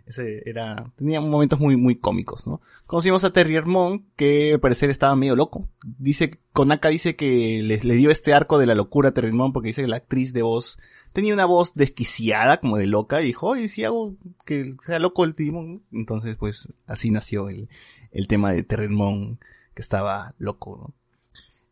[0.06, 2.62] Ese era, tenía momentos muy, muy cómicos, ¿no?
[2.86, 5.68] Conocimos a Terriermon, que al parecer estaba medio loco.
[5.84, 9.66] Dice, Konaka dice que le, le dio este arco de la locura a Terriermon porque
[9.66, 10.78] dice que la actriz de voz
[11.16, 14.14] tenía una voz desquiciada, como de loca, y dijo, oye, si hago
[14.44, 15.82] que sea loco el Digimon.
[15.90, 17.68] Entonces, pues, así nació el,
[18.12, 19.38] el tema de Terriermon,
[19.74, 20.94] que estaba loco, ¿no?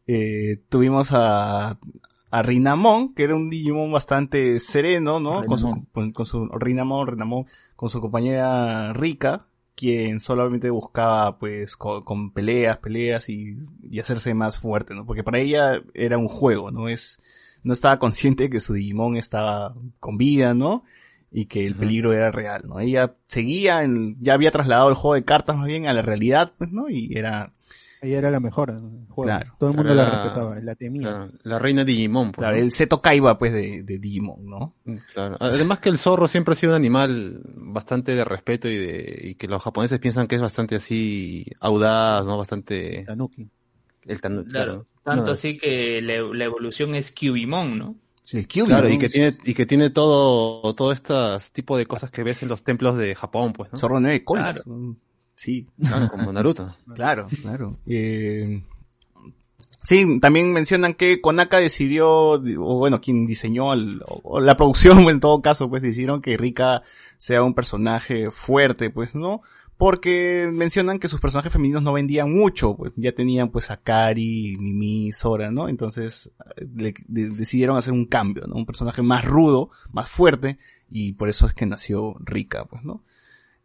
[0.06, 1.78] Eh, tuvimos a,
[2.30, 5.44] a Rinamon, que era un Digimon bastante sereno, ¿no?
[5.46, 7.46] Con su, con, con su Rinamon, Rinamon,
[7.76, 9.46] con su compañera Rika,
[9.76, 13.58] quien solamente buscaba, pues, co- con, peleas, peleas y,
[13.90, 15.04] y hacerse más fuerte, ¿no?
[15.04, 16.88] Porque para ella era un juego, ¿no?
[16.88, 17.18] Es,
[17.64, 20.84] no estaba consciente que su Digimon estaba con vida, ¿no?
[21.32, 22.78] Y que el peligro era real, ¿no?
[22.78, 26.52] Ella seguía en, ya había trasladado el juego de cartas más bien a la realidad,
[26.56, 26.88] pues, ¿no?
[26.88, 27.52] Y era,
[28.02, 28.78] Ella era la mejor el
[29.08, 29.24] juego.
[29.24, 29.56] Claro.
[29.58, 31.10] Todo el mundo la respetaba, la temía.
[31.10, 32.30] La, la reina Digimon.
[32.30, 32.62] pues, claro, ¿no?
[32.62, 34.76] el Seto Kaiba, pues, de, de Digimon, ¿no?
[35.12, 35.36] Claro.
[35.40, 39.34] Además que el zorro siempre ha sido un animal bastante de respeto y de y
[39.34, 42.38] que los japoneses piensan que es bastante así audaz, ¿no?
[42.38, 43.48] Bastante Tanuki.
[44.06, 44.86] el tan- Claro.
[45.04, 45.32] Tanto No.
[45.32, 47.94] así que la, la evolución es Cubimon, ¿no?
[48.22, 51.12] Sí, Kyuubi, Claro, y que tiene y que tiene todo todo este
[51.52, 53.78] tipo de cosas que ves en los templos de Japón, pues, ¿no?
[53.78, 54.62] Zorro nueve colas.
[54.66, 54.92] Mm,
[55.36, 56.74] Sí, Claro, como Naruto.
[56.94, 57.76] claro, claro.
[57.86, 58.62] Eh,
[59.82, 65.20] sí, también mencionan que Konaka decidió, o bueno, quien diseñó, el- o la producción en
[65.20, 66.82] todo caso, pues decidieron que Rika
[67.18, 69.40] sea un personaje fuerte, pues, ¿no?
[69.76, 74.56] Porque mencionan que sus personajes femeninos no vendían mucho, pues ya tenían pues a Kari,
[74.58, 75.68] Mimi, Sora, ¿no?
[75.68, 78.54] Entonces eh, le- de- decidieron hacer un cambio, ¿no?
[78.54, 80.58] Un personaje más rudo, más fuerte,
[80.90, 83.02] y por eso es que nació Rika, pues, ¿no?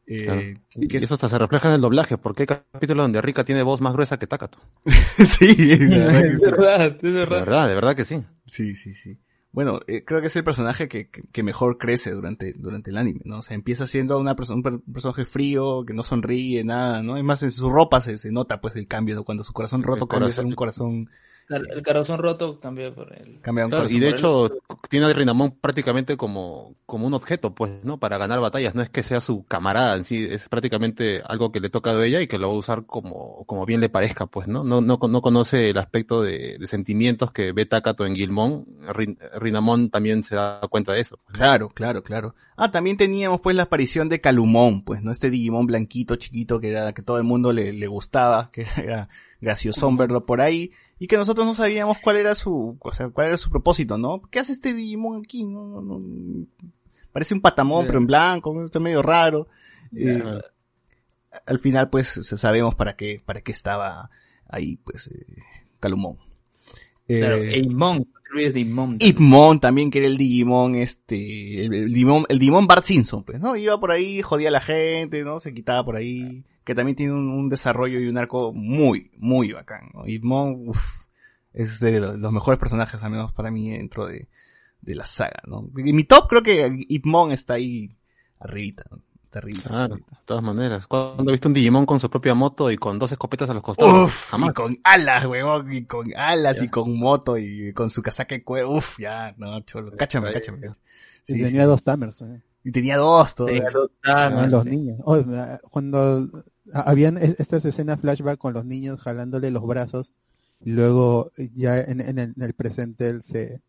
[0.08, 0.42] Eh, Claro.
[0.76, 3.80] Y eso hasta se refleja en el doblaje, porque hay capítulos donde Rika tiene voz
[3.80, 4.58] más gruesa que Takato.
[5.24, 7.40] sí, la verdad que Es verdad, es De verdad.
[7.42, 8.24] verdad, de verdad que sí.
[8.48, 9.20] Sí, sí, sí.
[9.52, 12.98] Bueno, eh, creo que es el personaje que, que, que mejor crece durante, durante el
[12.98, 13.40] anime, ¿no?
[13.40, 17.18] O sea, empieza siendo una persona, un per- personaje frío, que no sonríe, nada, ¿no?
[17.18, 19.24] Es más, en su ropa se, se nota, pues, el cambio, ¿no?
[19.24, 21.10] Cuando su corazón roto cambia a ser un corazón,
[21.50, 23.40] El, el corazón roto cambió por el...
[23.42, 24.52] cambia a un Claro, y de hecho
[24.90, 27.98] tiene a Rinamon prácticamente como, como un objeto, pues, ¿no?
[28.00, 28.76] Para ganar batallas.
[28.76, 32.06] No es que sea su camarada en sí, es prácticamente algo que le toca a
[32.06, 34.64] ella y que lo va a usar como, como bien le parezca, pues, ¿no?
[34.64, 38.66] No, no, no conoce el aspecto de, de sentimientos que ve Takato en Gilmon.
[38.94, 41.18] Rin- Rinamon también se da cuenta de eso.
[41.26, 41.38] pues.
[41.38, 42.36] Claro, claro, claro.
[42.58, 45.12] Ah, también teníamos pues la aparición de Calumón, pues, ¿no?
[45.12, 49.10] Este Digimon blanquito, chiquito, que era, que todo el mundo le, le gustaba, que era
[49.42, 53.28] graciosón verlo por ahí, y que nosotros no sabíamos cuál era su, o sea, cuál
[53.28, 54.22] era su propósito, ¿no?
[54.30, 55.46] ¿Qué hace este Digimon aquí?
[55.46, 56.46] No, no, no.
[57.14, 59.48] Parece un patamón, pero en blanco, está medio raro.
[59.96, 60.22] Eh,
[61.46, 64.10] al final, pues, sabemos para qué, para qué estaba
[64.48, 65.26] ahí, pues, eh,
[65.80, 66.18] Calumón.
[67.08, 68.98] Eh, Claro, Eimon, Luis de Eimon.
[69.00, 73.40] Ipmon también, que era el Digimon, este, el, el Digimon, el Digimon Bart Simpson, pues,
[73.40, 73.56] ¿no?
[73.56, 75.40] Iba por ahí, jodía a la gente, ¿no?
[75.40, 79.52] Se quitaba por ahí, que también tiene un, un desarrollo y un arco muy, muy
[79.52, 80.04] bacán, ¿no?
[80.44, 81.08] Uff,
[81.54, 84.30] es de los, mejores personajes, al menos para mí, dentro de,
[84.82, 85.70] de la saga, ¿no?
[85.76, 87.90] En mi top creo que Ipmon está ahí
[88.40, 89.02] arribita, ¿no?
[89.38, 89.70] Arribita.
[89.70, 90.16] Claro, arribita.
[90.18, 90.88] de todas maneras.
[90.88, 93.62] ¿Cuándo he visto un Digimon con su propia moto y con dos escopetas a los
[93.62, 94.06] costados?
[94.10, 94.54] Uf, y Jamás.
[94.56, 98.72] con alas, huevón, y con alas, y con moto, y con su casaca de cuero,
[98.72, 100.68] uf, ya, no, cholo, cáchame, cáchame.
[101.28, 101.68] Y Sí, tenía sí.
[101.68, 102.22] dos Tamers.
[102.24, 102.42] ¿eh?
[102.64, 103.66] Y tenía dos todavía.
[103.66, 104.70] Tenía dos Tamers, Ah, los sí.
[104.70, 104.98] niños.
[105.04, 106.30] Oh, ah, cuando
[106.74, 110.12] ah, habían estas escenas flashback con los niños jalándole los brazos
[110.60, 113.62] y luego ya en, en el, en el presente él se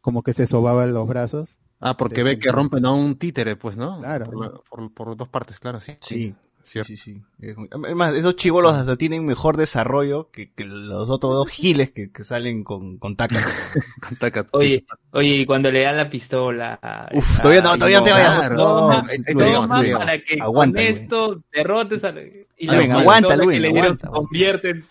[0.00, 1.60] como que se sobaba los brazos.
[1.84, 4.00] Ah, porque ve que rompen a un títere, pues, ¿no?
[4.00, 4.26] Claro.
[4.30, 5.94] Por, por- por dos partes, claro, sí.
[6.00, 6.88] Sí, sí, Cierto.
[6.88, 7.22] sí, sí.
[7.40, 12.10] Es Además, esos chivolos hasta tienen mejor desarrollo que, que los otros dos giles que,
[12.10, 13.38] que salen con, con taca.
[14.00, 14.56] Con Takato.
[14.58, 16.78] Oye, oye, y cuando le dan la pistola.
[17.12, 18.50] Uf, a- todavía no, todavía no te vayas.
[18.52, 19.98] No, no, no, digamos.
[19.98, 22.14] para que Aguanta, con esto derrotes a
[22.56, 24.84] y la aguanta, Luen, que le dieron aguanta, se convierte en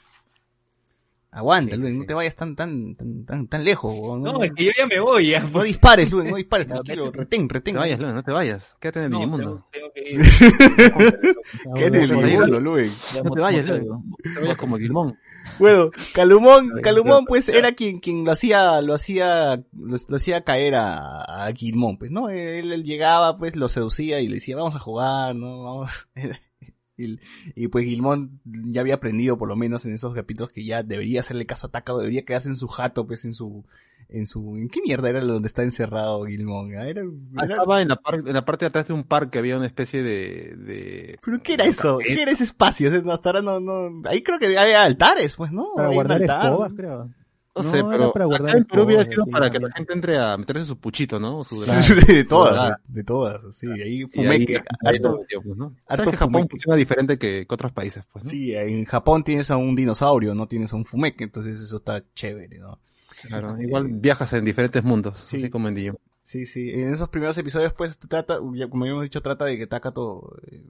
[1.36, 3.92] Aguanta, Sí, sí, no te vayas tan, tan, tan, tan, tan lejos.
[3.92, 5.40] huevón, No, es que yo ya me voy ya.
[5.40, 7.18] No dispares, Luen, no dispares, tranquilo, vete.
[7.18, 7.74] retén, No retén.
[7.74, 8.76] te vayas, Luen, no te vayas.
[8.80, 9.68] Quédate en el No, Digimundo.
[9.72, 10.22] tengo, tengo que ir.
[11.76, 12.92] Quédate en el no, no, Luen.
[13.14, 13.88] Ya, No te vayas, Luen.
[13.88, 14.04] No
[14.36, 15.18] te vayas como Gilmón.
[15.60, 20.76] Bueno, Calumón, Calumón pues era quien, quien lo hacía, lo hacía, lo, lo hacía caer
[20.76, 22.30] a, a Guilmón, pues, ¿no?
[22.30, 25.64] Él, él llegaba, pues, lo seducía y le decía, vamos a jugar, ¿no?
[25.64, 26.08] Vamos.
[26.96, 27.20] Y,
[27.56, 31.22] y, pues Gilmón ya había aprendido por lo menos en esos capítulos que ya debería
[31.22, 33.66] hacerle caso a Taka, debería quedarse en su jato, pues en su,
[34.10, 36.76] en su, ¿en qué mierda era donde está encerrado Gilmón?
[36.78, 39.40] Ah, Era, era- Estaba en la, par- en la parte de atrás de un parque,
[39.40, 40.56] había una especie de...
[40.56, 41.18] de...
[41.26, 41.98] pero ¿qué era eso?
[41.98, 42.90] ¿Qué era ese espacio?
[42.90, 45.74] O sea, hasta ahora no, no, ahí creo que había altares, pues, ¿no?
[45.76, 46.46] Para guardar altar.
[46.52, 47.10] escobas, creo.
[47.56, 47.84] No, No, sé,
[48.16, 51.20] pero acá en Perú hubiera sido para que la gente entre a meterse su puchito,
[51.20, 51.44] ¿no?
[51.44, 55.24] Su Sí, gran- de todas, de, todas, sí, ahí y fumé ahí- que, ahí harto-
[55.44, 55.76] pues, ¿no?
[55.88, 56.50] harto que Japón fumeque.
[56.50, 58.32] funciona diferente que, que otros países, pues, ¿no?
[58.32, 62.04] Sí, en Japón tienes a un dinosaurio, no tienes a un fumeque, entonces eso está
[62.16, 62.80] chévere, ¿no?
[63.28, 65.38] Claro, igual viajas en diferentes mundos, Sí.
[65.38, 66.00] así como en Digimon.
[66.24, 69.68] Sí, sí, en esos primeros episodios pues trata, ya como habíamos dicho, trata de que
[69.68, 70.64] Takato eh,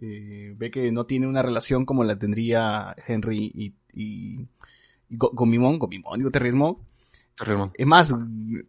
[0.00, 4.46] eh, ve que no tiene una relación como la tendría Henry y, y
[5.12, 6.78] Go- Gomimon, Gomimon, digo Terremon.
[7.36, 7.70] Terremon.
[7.74, 8.12] Es más,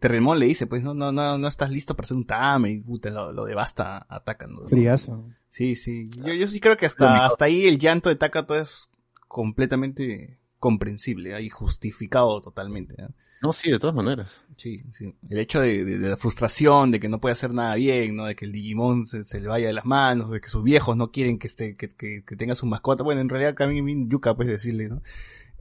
[0.00, 2.80] Terremon le dice, pues no, no, no, no estás listo para ser un Tame y
[2.80, 4.66] puta, lo, lo devasta a Takato.
[4.68, 5.28] Friazo.
[5.50, 6.08] Sí, sí.
[6.24, 8.88] Yo, yo sí creo que hasta, hasta ahí el llanto de Takato es
[9.28, 12.94] completamente comprensible y justificado totalmente.
[13.02, 13.08] ¿eh?
[13.42, 14.40] No, sí, de todas maneras.
[14.56, 15.14] Sí, sí.
[15.28, 18.24] El hecho de, de- de la frustración, de que no puede hacer nada bien, ¿no?
[18.24, 20.96] De que el Digimon se, se le vaya de las manos, de que sus viejos
[20.96, 23.02] no quieren que esté, que, que, que tenga su mascota.
[23.04, 25.02] Bueno, en realidad también yuca puedes decirle, ¿no?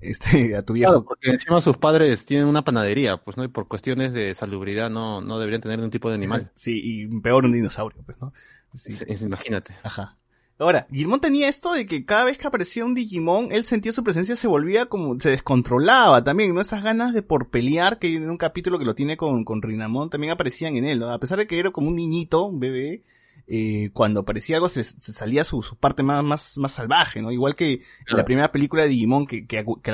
[0.04, 0.92] Este, a tu viejo.
[0.92, 3.44] Claro, porque encima sus padres tienen una panadería, pues, ¿no?
[3.44, 6.52] Y por cuestiones de salubridad no, no deberían tener ningún tipo de animal.
[6.56, 8.34] Sí, y peor un dinosaurio, pues, ¿no?
[8.74, 8.94] Sí.
[8.94, 9.76] Es- es- imagínate.
[9.84, 10.18] Ajá.
[10.60, 14.04] Ahora, Gilmón tenía esto de que cada vez que aparecía un Digimon, él sentía su
[14.04, 16.62] presencia, se volvía como, se descontrolaba también, ¿no?
[16.62, 20.10] Esas ganas de por pelear, que en un capítulo que lo tiene con, con Rinamon,
[20.10, 21.12] también aparecían en él, ¿no?
[21.12, 23.04] A pesar de que era como un niñito, un bebé,
[23.48, 27.32] eh, cuando aparecía algo se, se salía su, su parte más, más, más salvaje, ¿no?
[27.32, 27.80] Igual que en
[28.16, 28.26] la Claro.
[28.26, 29.92] primera película de Digimon, que, que, que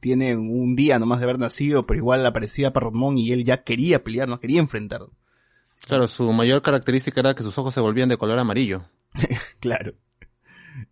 [0.00, 4.02] tiene un día nomás de haber nacido, pero igual aparecía Parromón y él ya quería
[4.02, 5.02] pelear, no quería enfrentar.
[5.86, 8.82] Claro, su mayor característica era que sus ojos se volvían de color amarillo.
[9.60, 9.94] Claro.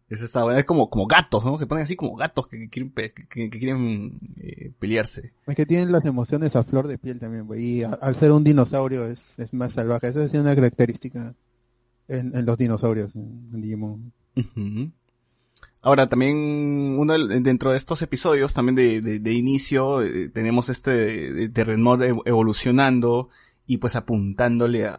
[0.08, 0.58] Eso está bueno.
[0.58, 1.56] Es como, como gatos, ¿no?
[1.56, 5.32] Se ponen así como gatos que, que quieren, pe- que, que quieren eh, pelearse.
[5.46, 8.32] Es que tienen las emociones a flor de piel también, pues, y a- al ser
[8.32, 10.08] un dinosaurio es, es más salvaje.
[10.08, 11.34] Esa es una característica
[12.08, 14.12] en, en los dinosaurios, en, Digimon.
[14.36, 14.90] Ujú.
[15.82, 16.36] Ahora, también
[16.98, 21.48] uno dentro de estos episodios, también de, de, de inicio, eh, tenemos este de, de
[21.48, 23.30] Terrenmod ev- evolucionando
[23.70, 24.96] y pues apuntándole a,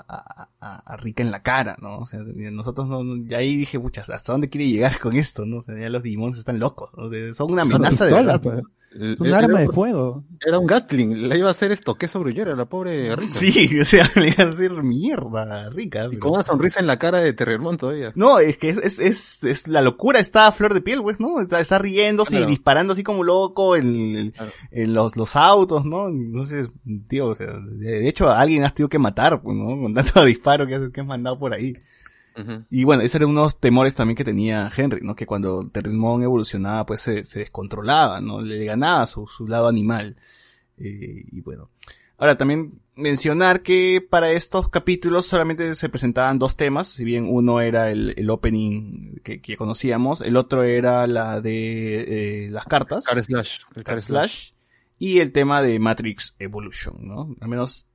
[0.61, 1.97] a, en la cara, ¿no?
[1.97, 5.57] O sea, nosotros no, ya ahí dije, puchas, ¿hasta dónde quiere llegar con esto, no?
[5.57, 7.07] O sea, ya los Digimons están locos, ¿no?
[7.07, 8.41] O sea, son una amenaza de verdad.
[8.41, 8.63] pues.
[8.93, 10.25] Es un el- arma de fuego.
[10.45, 13.33] era un Gatling, le iba a hacer esto, queso grullero a la pobre Rita.
[13.39, 16.09] Sí, o sea, le iba a hacer mierda a Rika.
[16.11, 18.11] Y con una sonrisa en la cara de Terremon todavía.
[18.15, 21.19] No, es que es, es, es, es la locura está a flor de piel, pues,
[21.21, 21.39] ¿no?
[21.39, 22.45] Está, está riéndose Claro.
[22.45, 24.51] y disparando así como loco en, en- Claro.
[24.71, 26.09] en los, los autos, ¿no?
[26.09, 26.69] Entonces,
[27.07, 29.67] tío, o sea, de, de hecho a alguien has tenido que matar, pues, ¿no?
[29.81, 31.77] Con tanto disparo que has, que has mandado por ahí.
[32.69, 35.15] Y bueno, esos eran unos temores también que tenía Henry, ¿no?
[35.15, 38.41] Que cuando Terremon evolucionaba, pues se, se descontrolaba, ¿no?
[38.41, 40.15] Le ganaba su, su lado animal.
[40.77, 41.69] Eh, y bueno.
[42.17, 47.61] Ahora, también mencionar que para estos capítulos solamente se presentaban dos temas, si bien uno
[47.61, 53.05] era el, el opening que, que conocíamos, el otro era la de eh, las cartas,
[53.05, 53.59] Car Slash.
[53.75, 54.01] El Car.
[54.01, 54.51] Slash,
[54.99, 57.35] y el tema de Matrix Evolution, ¿no?
[57.39, 57.87] Al menos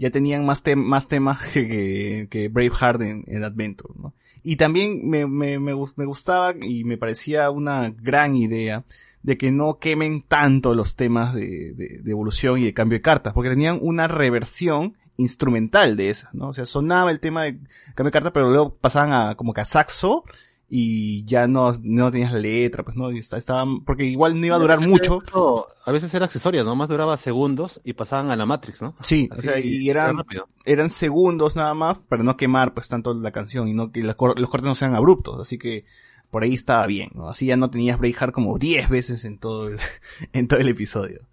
[0.00, 4.14] ya tenían más, más temas que, Braveheart en, en Adventure, ¿no?
[4.42, 8.84] Y también me, me, me, gus- me gustaba y me parecía una gran idea
[9.22, 13.02] de que no quemen tanto los temas de, de, de evolución y de cambio de
[13.02, 16.48] cartas, porque tenían una reversión instrumental de esas, ¿no?
[16.48, 17.58] O sea, sonaba el tema de
[17.94, 20.24] cambio de cartas, pero luego pasaban a como que a saxo
[20.72, 24.46] y ya no, no tenías la letra, pues no, y esta- estaban, porque igual no
[24.46, 25.20] iba a durar mucho.
[25.26, 28.94] era- a veces era accesoria, nomás duraba segundos y pasaban a la Matrix, ¿no?
[29.00, 30.22] Sí, o sea, y era eran,
[30.64, 34.14] eran segundos nada más para no quemar pues tanto la canción y no que los
[34.14, 35.84] cortes no sean abruptos, así que
[36.30, 37.28] por ahí estaba bien, ¿no?
[37.28, 39.78] Así ya no tenías Braveheart como 10 veces en todo el,
[40.32, 41.26] en todo el episodio.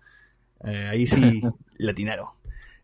[0.64, 1.42] Eh, ahí sí
[1.78, 2.26] latinaron.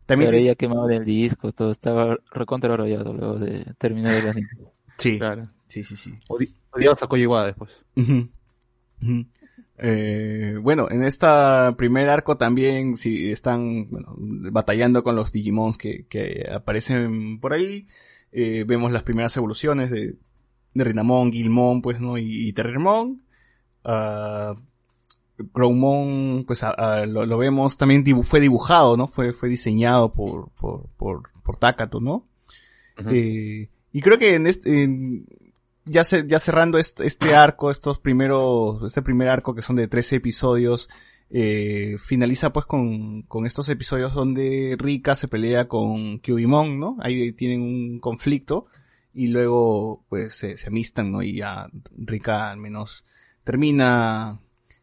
[0.06, 4.50] También Pero ella quemaba el disco, todo estaba recontra luego de terminar el anime.
[4.98, 5.50] Sí, Claro.
[5.68, 6.14] sí, sí, sí.
[6.30, 7.72] Odi- Odiaba a Koyiwada después.
[9.78, 16.06] Eh, bueno, en esta primer arco también si están bueno, batallando con los Digimons que,
[16.08, 17.88] que aparecen por ahí.
[18.32, 20.16] Eh, vemos las primeras evoluciones de,
[20.74, 22.18] de Rinamon, Gilmon, pues, ¿no?
[22.18, 23.24] Y, y Terremon.
[23.84, 24.56] Ah,
[25.38, 29.08] Growmon, pues a- a- lo, lo vemos también dibu- fue dibujado, ¿no?
[29.08, 32.28] Fue, fue diseñado por, por, por, por Takato, ¿no?
[33.12, 34.90] Eh, y creo que en este,
[35.86, 39.88] ya, ce- ya cerrando este, este arco, estos primeros, este primer arco que son de
[39.88, 40.90] 13 episodios,
[41.30, 46.98] eh, finaliza pues con, con estos episodios donde Rika se pelea con Kyubimon, ¿no?
[47.02, 48.66] Ahí tienen un conflicto
[49.14, 51.24] y luego pues se, se amistan, ¿no?
[51.24, 51.68] Y ya
[51.98, 53.06] Rika al menos
[53.44, 54.40] termina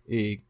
[0.06, 0.42] eh,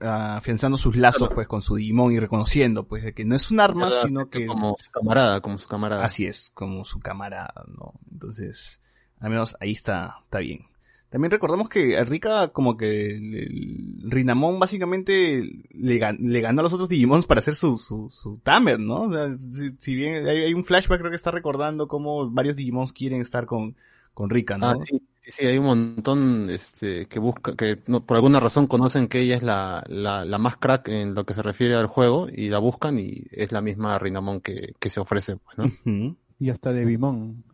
[0.00, 3.60] afianzando sus lazos pues con su Digimon y reconociendo pues de que no es un
[3.60, 6.04] arma, sino que Como su camarada, como su camarada.
[6.04, 7.94] Así es, como su camarada, ¿no?
[8.10, 8.80] Entonces,
[9.18, 10.60] al menos ahí está, está bien.
[11.10, 16.72] También recordamos que a Rika como que el, Rinamon básicamente le, le ganó a los
[16.72, 19.02] otros Digimons para hacer su, su, su Tamer, ¿no?
[19.02, 22.54] O sea, si, si bien hay, hay un flashback creo que está recordando cómo varios
[22.54, 23.76] Digimons quieren estar con,
[24.14, 24.68] con Rika, ¿no?
[24.68, 28.66] Ah, sí, sí, sí, hay un montón este, que busca, que no, por alguna razón
[28.66, 31.86] conocen que ella es la, la, la más crack en lo que se refiere al
[31.86, 36.16] juego y la buscan y es la misma Rinamon que, que se ofrece, pues, ¿no?
[36.38, 37.44] Y hasta de Bimon.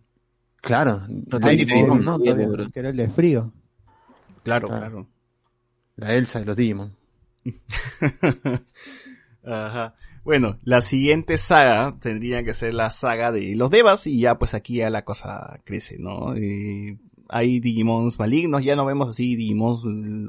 [0.61, 2.19] Claro, Digimon, no.
[2.19, 3.53] Que era el de frío.
[4.43, 4.87] Claro, Claro.
[4.87, 5.09] claro.
[5.97, 6.95] La Elsa de los Digimon.
[9.45, 9.95] Ajá.
[10.25, 14.55] Bueno, la siguiente saga tendría que ser la saga de los Devas y ya pues
[14.55, 16.35] aquí ya la cosa crece, ¿no?
[16.35, 16.99] Eh,
[17.29, 19.85] hay Digimons malignos, ya no vemos así Digimons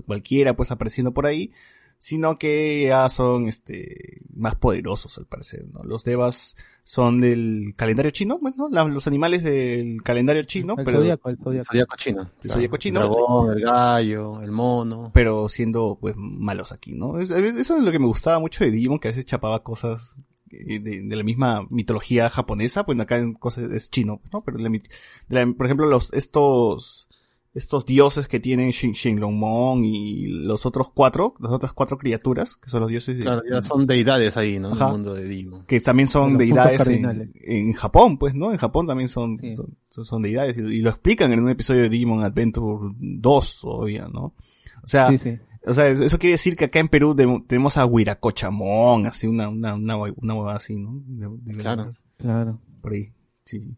[0.06, 1.52] cualquiera pues apareciendo por ahí,
[2.00, 5.84] sino que ya son este más poderosos al parecer, ¿no?
[5.84, 11.00] Los Devas son del calendario chino, bueno, la- los animales del calendario chino, el pero,
[11.00, 11.66] zodiaco, el zodiaco.
[11.72, 12.32] Zodíaco chino.
[12.44, 13.02] El zodiaco chino.
[13.02, 15.10] El dragón, el gallo, el mono.
[15.14, 17.20] pero siendo pues malos aquí, ¿no?
[17.20, 20.16] Es- Eso es lo que me gustaba mucho de Digimon, que a veces chapaba cosas
[20.50, 24.42] de, de la misma mitología japonesa, pues acá en cosas es chino, ¿no?
[24.42, 24.88] Pero la mit-
[25.30, 27.10] de la- por ejemplo, los estos
[27.54, 32.70] estos dioses que tienen Shin, Shinlongmon y los otros cuatro, las otras cuatro criaturas, que
[32.70, 34.68] son los dioses de- Claro, ya son deidades ahí, ¿no?
[34.68, 34.86] En Ajá.
[34.88, 35.64] el mundo de Digimon.
[35.66, 38.52] que también son Los deidades en, en Japón, pues, ¿no?
[38.52, 39.56] En Japón también son, Sí.
[39.56, 43.60] son, son- son deidades y, y lo explican en un episodio de Digimon Adventure 2
[43.62, 44.36] todavía, ¿no?
[44.84, 45.40] O sea, Sí, sí.
[45.68, 49.50] O sea, eso quiere decir que acá en Perú de- tenemos a Huiracochamón, así una,
[49.50, 51.02] una, una, una huevada así, ¿no?
[51.06, 51.94] De- de- Claro.
[52.18, 52.60] Claro.
[52.82, 53.12] Por ahí,
[53.44, 53.76] sí.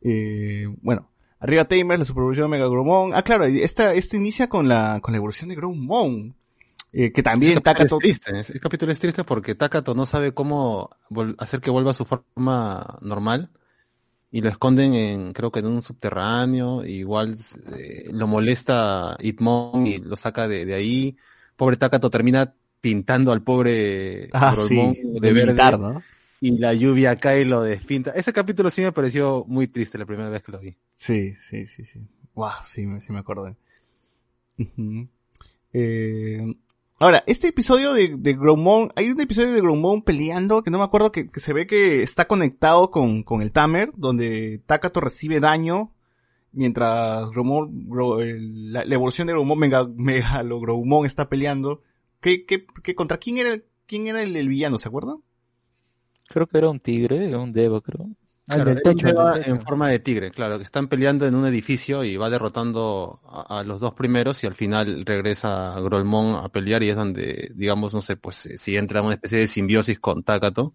[0.00, 1.10] Eh, bueno,
[1.40, 3.12] arriba Tamers, la superevolución de Mega Gromon.
[3.14, 6.36] Ah, claro, esta, esta inicia con la, con la evolución de Gromon.
[6.96, 7.96] Eh, que también Takato...
[7.96, 10.90] es triste, ese capítulo es triste porque Takato no sabe cómo
[11.38, 13.50] hacer que vuelva a su forma normal
[14.34, 17.36] y lo esconden en, creo que en un subterráneo, igual
[17.78, 21.16] eh, lo molesta Itmon y lo saca de, de ahí.
[21.56, 26.04] Pobre Takato termina pintando al pobre Ah, sí, de militar, ¿no?
[26.40, 28.10] y la lluvia cae y lo despinta.
[28.12, 30.76] Ese capítulo sí me pareció muy triste la primera vez que lo vi.
[30.94, 32.00] Sí, sí, sí, sí.
[32.34, 33.56] Wow, sí, me- sí me acuerdo.
[34.58, 35.08] Ujú.
[35.72, 36.42] Eh,
[36.98, 38.36] ahora, este episodio de, de
[38.96, 42.02] hay un episodio de Gromon peleando que no me acuerdo que, que se ve que
[42.02, 45.92] está conectado con, con el Tamer, donde Takato recibe daño,
[46.52, 51.82] mientras Gromon, Gro- el- la, evolución de Gromon Mega, Megalo Gromon está peleando.
[52.20, 55.18] ¿Qué, qué, qué, contra quién era el, quién era el, villano, se acuerdan?
[56.28, 58.08] Creo que era un tigre, un deva, creo.
[58.46, 59.50] Ah, el Claro, del él techo, el techo.
[59.50, 63.60] en forma de tigre, claro, que están peleando en un edificio y va derrotando a,
[63.60, 67.94] a los dos primeros y al final regresa Grolmon a pelear y es donde, digamos,
[67.94, 70.74] no sé, pues si entra en una especie de simbiosis con Takato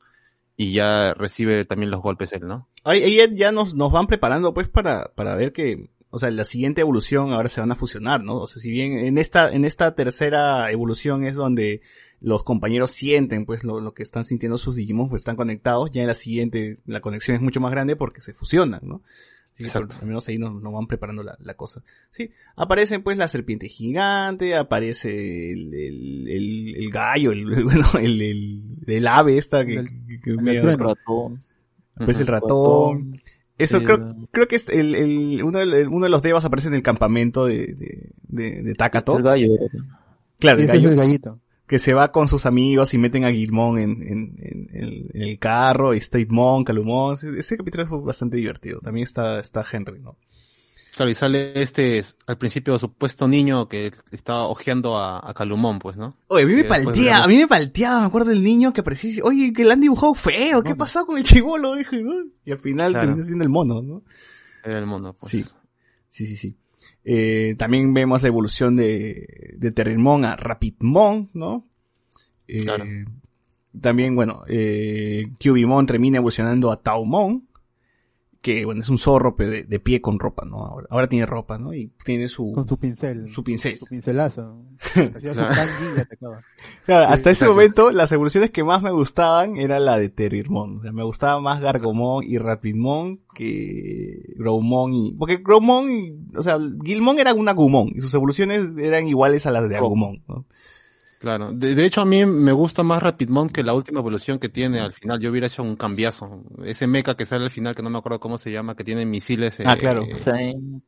[0.57, 2.69] y ya recibe también los golpes él, ¿no?
[2.83, 6.31] Ahí, ahí ya- ya nos, nos van preparando pues para, para ver que, o sea,
[6.31, 8.37] la siguiente evolución ahora se van a fusionar, ¿no?
[8.37, 11.81] O sea, si bien en esta, en esta tercera evolución es donde
[12.21, 16.01] los compañeros sienten pues lo, lo que están sintiendo sus Digimon, pues están conectados, ya
[16.01, 19.01] en la siguiente la conexión es mucho más grande porque se fusionan, ¿no?
[19.51, 20.01] Así que por- Exacto.
[20.01, 21.81] al menos ahí nos, nos van preparando la, la cosa.
[22.11, 28.21] Sí, aparecen pues la serpiente gigante, aparece el, el, el, el gallo, el, bueno, el,
[28.21, 30.77] el, el ave esta que, El- que- que el trueno.
[30.77, 31.43] Ratón.
[31.95, 32.31] aparece el Ujú.
[32.33, 33.17] ratón.
[33.57, 36.75] Eso creo, creo que es el, el, uno, de, uno de los devas aparece en
[36.75, 39.17] el campamento de, de, de, de Takato.
[39.17, 39.47] El gallo.
[40.39, 41.39] Claro, el Ese es gallo, el gallito.
[41.69, 45.37] Que se va con sus amigos y meten a Gilmon en, en, en, en- el
[45.39, 47.13] carro, y está Itmon, Calumon.
[47.13, 48.79] Ese, capítulo fue bastante divertido.
[48.81, 50.17] También está, está Henry, ¿no?
[50.95, 55.95] Claro, y sale este, al principio, supuesto niño que estaba ojeando a, a Calumón, pues,
[55.95, 56.17] ¿no?
[56.27, 58.43] Oye, a mí me Que después paltea, vemos- a mí me palteaba, me acuerdo del
[58.43, 61.23] niño que aparecía y dice, oye, que le han dibujado feo, ¿qué pasó con el
[61.23, 61.75] chivolo?
[61.77, 62.15] Dije, ¿no?
[62.43, 63.05] Y al final Claro.
[63.07, 64.03] termina siendo el mono, ¿no?
[64.65, 65.31] Era el mono, pues.
[65.31, 65.45] Sí.
[66.09, 66.57] Sí, sí, sí.
[67.03, 71.65] Eh, también vemos la evolución de, de Terremon a Rapidmon, ¿no?
[72.47, 72.85] Eh, Claro.
[73.79, 77.47] También, bueno, eh, Cubimon termina evolucionando a Taumon,
[78.41, 80.65] que bueno, es un zorro de, de pie con ropa, ¿no?
[80.65, 81.73] Ahora, ahora tiene ropa, ¿no?
[81.73, 83.27] Y tiene su, Con su pincel.
[83.31, 83.77] su pincel.
[83.77, 84.63] Su pincelazo.
[84.79, 85.39] Hacía su
[86.19, 86.41] Claro.
[86.85, 90.77] Claro, hasta ese momento las evoluciones que más me gustaban era la de Terrirmon.
[90.77, 95.15] O sea, me gustaba más Gargomon y Rapidmon que Growmon y...
[95.19, 96.13] Porque Growmon y...
[96.35, 99.85] O sea, Gilmon era un Agumon y sus evoluciones eran iguales a las de Oh.
[99.85, 100.45] Agumon, ¿no?
[101.19, 104.47] Claro, de, de hecho a mí me gusta más Rapidmon que la última evolución que
[104.47, 105.19] tiene al final.
[105.19, 106.43] Yo hubiera hecho un cambiazo.
[106.63, 109.05] Ese mecha que sale al final, que no me acuerdo cómo se llama, que tiene
[109.05, 109.59] misiles.
[109.65, 110.03] Ah, claro.
[110.03, 110.83] eh, Saint,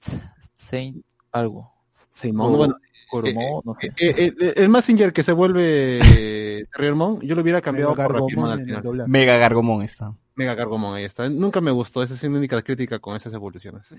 [0.56, 1.04] Saint
[1.34, 1.74] algo.
[2.10, 2.76] Simón, bueno,
[3.10, 3.88] Coromon, no sé.
[3.88, 8.08] eh, eh, eh, el Messenger que se vuelve eh, Terriermon, yo lo hubiera cambiado Mega
[8.08, 9.10] por Rapidmon Gargomon al el final.
[9.10, 10.14] Mega Gargomon está.
[10.36, 11.30] Mega Gargomon, ahí está.
[11.30, 13.94] Nunca me gustó, esa es mi única crítica con esas evoluciones.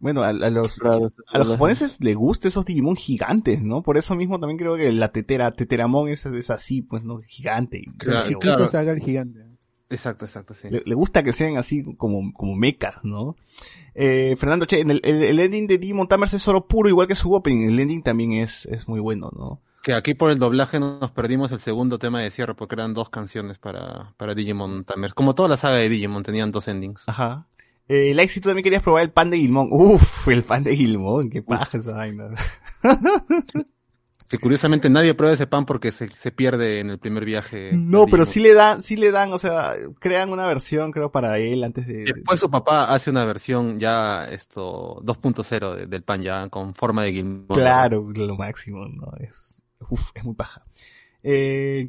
[0.00, 0.76] Bueno, a, a los...
[0.76, 3.82] Ese A los japoneses les gusta esos Digimon gigantes, ¿no?
[3.82, 7.18] Por eso mismo también creo que la tetera, Teteramon es, es así, pues, ¿no?
[7.26, 7.82] Gigante.
[7.98, 8.68] Claro, chiquito claro.
[8.68, 9.44] se haga el gigante.
[9.90, 10.68] Exacto, exacto, sí.
[10.70, 13.36] Le, le gusta que sean así como, como mecas, ¿no?
[13.94, 17.08] Eh, Fernando, che, en el, el, el ending de Digimon Tamers es oro puro, igual
[17.08, 17.68] que su opening.
[17.68, 19.62] El ending también es, es muy bueno, ¿no?
[19.82, 23.08] Que aquí por el doblaje nos perdimos el segundo tema de cierre porque eran dos
[23.08, 25.14] canciones para, para Digimon Tamers.
[25.14, 27.04] Como toda la saga de Digimon tenían dos endings.
[27.06, 27.46] Ajá.
[27.88, 29.68] Eh, Lexi, tú también querías probar el pan de Gilmon.
[29.72, 32.28] Uf, el pan de Gilmon, qué paja esa vaina.
[34.28, 37.70] Que curiosamente nadie prueba ese pan porque se, se pierde en el primer viaje.
[37.72, 41.38] No, pero sí le dan, sí le dan, o sea, crean una versión, creo, para
[41.38, 41.94] él antes de...
[42.04, 46.74] de- Después su papá hace una versión ya esto 2.0 de- del pan ya con
[46.74, 47.46] forma de Digimon.
[47.48, 49.14] Claro, lo máximo, ¿no?
[49.18, 50.62] Es, uf, es muy paja.
[51.22, 51.88] Eh,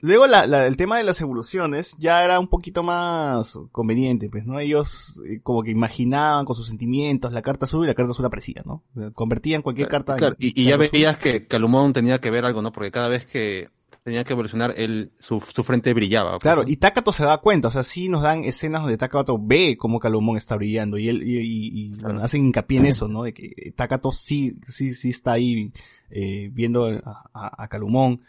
[0.00, 4.46] luego la, la- el tema de las evoluciones ya era un poquito más conveniente, pues,
[4.46, 4.58] ¿no?
[4.60, 8.24] Ellos eh, como que imaginaban con sus sentimientos la carta azul y la carta azul
[8.26, 8.82] aparecía, ¿no?
[8.94, 10.88] O sea, Convertían cualquier carta en- Claro, y, y ya azul.
[10.92, 12.72] veías que Calumón tenía que ver algo, ¿no?
[12.72, 13.70] Porque cada vez que
[14.04, 16.30] tenía que evolucionar, él, su, su frente brillaba.
[16.32, 19.36] pues, Claro, y Takato se da cuenta, o sea, sí nos dan escenas donde Takato
[19.38, 23.06] ve cómo Calumón está brillando y él, y, y- y, bueno, hacen hincapié en eso,
[23.06, 23.24] ¿no?
[23.24, 25.72] De que Takato sí, sí, sí está ahí,
[26.10, 28.22] eh, viendo a, a, a Calumón.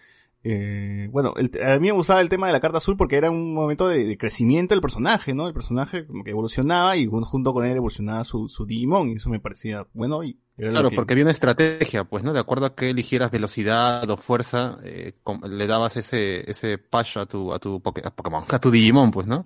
[0.43, 3.29] Eh, bueno, el- a mí me gustaba el tema de la carta azul porque era
[3.29, 5.47] un momento de, de crecimiento del personaje, ¿no?
[5.47, 9.13] El personaje como que evolucionaba y jun- junto con él evolucionaba su, su Digimon y
[9.13, 12.31] eso me parecía bueno y Claro, que- porque había una estrategia, pues, ¿no?
[12.33, 15.13] De acuerdo a que eligieras velocidad o fuerza, eh,
[15.49, 19.25] le dabas ese, ese push a tu, a tu a Pokémon, a tu Digimon, pues,
[19.27, 19.41] ¿no?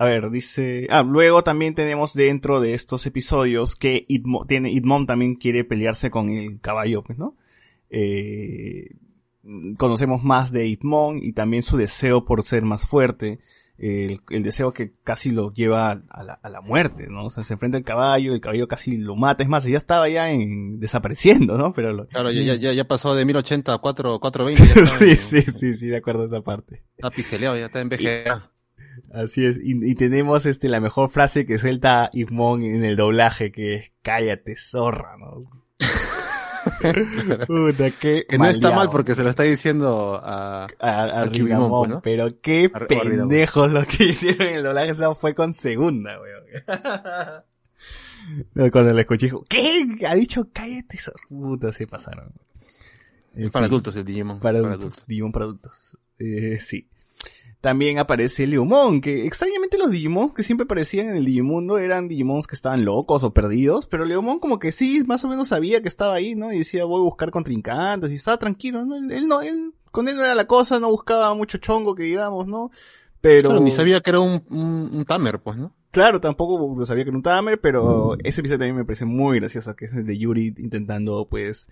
[0.00, 5.06] A ver, dice, ah, luego también tenemos dentro de estos episodios que Idmo- tiene, Idmon
[5.06, 7.36] también quiere pelearse con el caballo, pues, ¿no?
[7.90, 8.90] Eh,
[9.76, 13.38] conocemos más de Idmon y también su deseo por ser más fuerte,
[13.78, 17.26] el, el deseo que casi lo lleva a la, a la muerte, ¿no?
[17.26, 20.08] O sea, se enfrenta al caballo, el caballo casi lo mata, es más, ya estaba
[20.08, 21.72] ya en, desapareciendo, ¿no?
[21.72, 25.14] Pero lo, Claro, ya, ya, ya, pasó de 1080 a 4, 420, ya está, sí,
[25.14, 26.82] sí, sí, sí, de acuerdo a esa parte.
[26.96, 28.50] está pixeleado, ya está en VGA.
[29.12, 33.52] Así es, y, y tenemos este la mejor frase que suelta Igmon en el doblaje,
[33.52, 35.38] que es cállate, zorra, ¿no?
[37.46, 41.30] Puta, qué Que no está mal porque se lo está diciendo a, a, a a
[41.30, 42.02] Kyuhyun, Ringamon, ¿no?
[42.02, 46.44] pero qué pendejos lo que hicieron en el doblaje, eso fue con segunda, weón.
[48.72, 49.86] Cuando lo escuché, dijo, ¿qué?
[50.06, 50.98] Ha dicho cállate.
[51.28, 52.32] Puta, se pasaron.
[53.34, 53.72] En para fin.
[53.72, 54.38] adultos el Digimon.
[54.38, 55.98] Para adultos, Digimon para adultos.
[56.18, 56.88] Eh, sí.
[57.60, 62.46] También aparece Leomon, que extrañamente los Digimons que siempre aparecían en el Digimundo eran Digimons
[62.46, 65.88] que estaban locos o perdidos, pero Leomon como que sí, más o menos sabía que
[65.88, 66.52] estaba ahí, ¿no?
[66.52, 68.94] Y decía, voy a buscar contrincantes, y estaba tranquilo, ¿no?
[68.96, 72.04] Él, él no, él, con él no era la cosa, no buscaba mucho chongo que
[72.04, 72.70] digamos, ¿no?
[73.20, 73.48] Pero...
[73.48, 75.74] Claro, ni sabía que era un, un, un Tamer, pues, ¿no?
[75.90, 79.74] Claro, tampoco sabía que era un Tamer, pero ese episodio también me parece muy gracioso,
[79.74, 81.68] que es el de Yuri intentando, pues,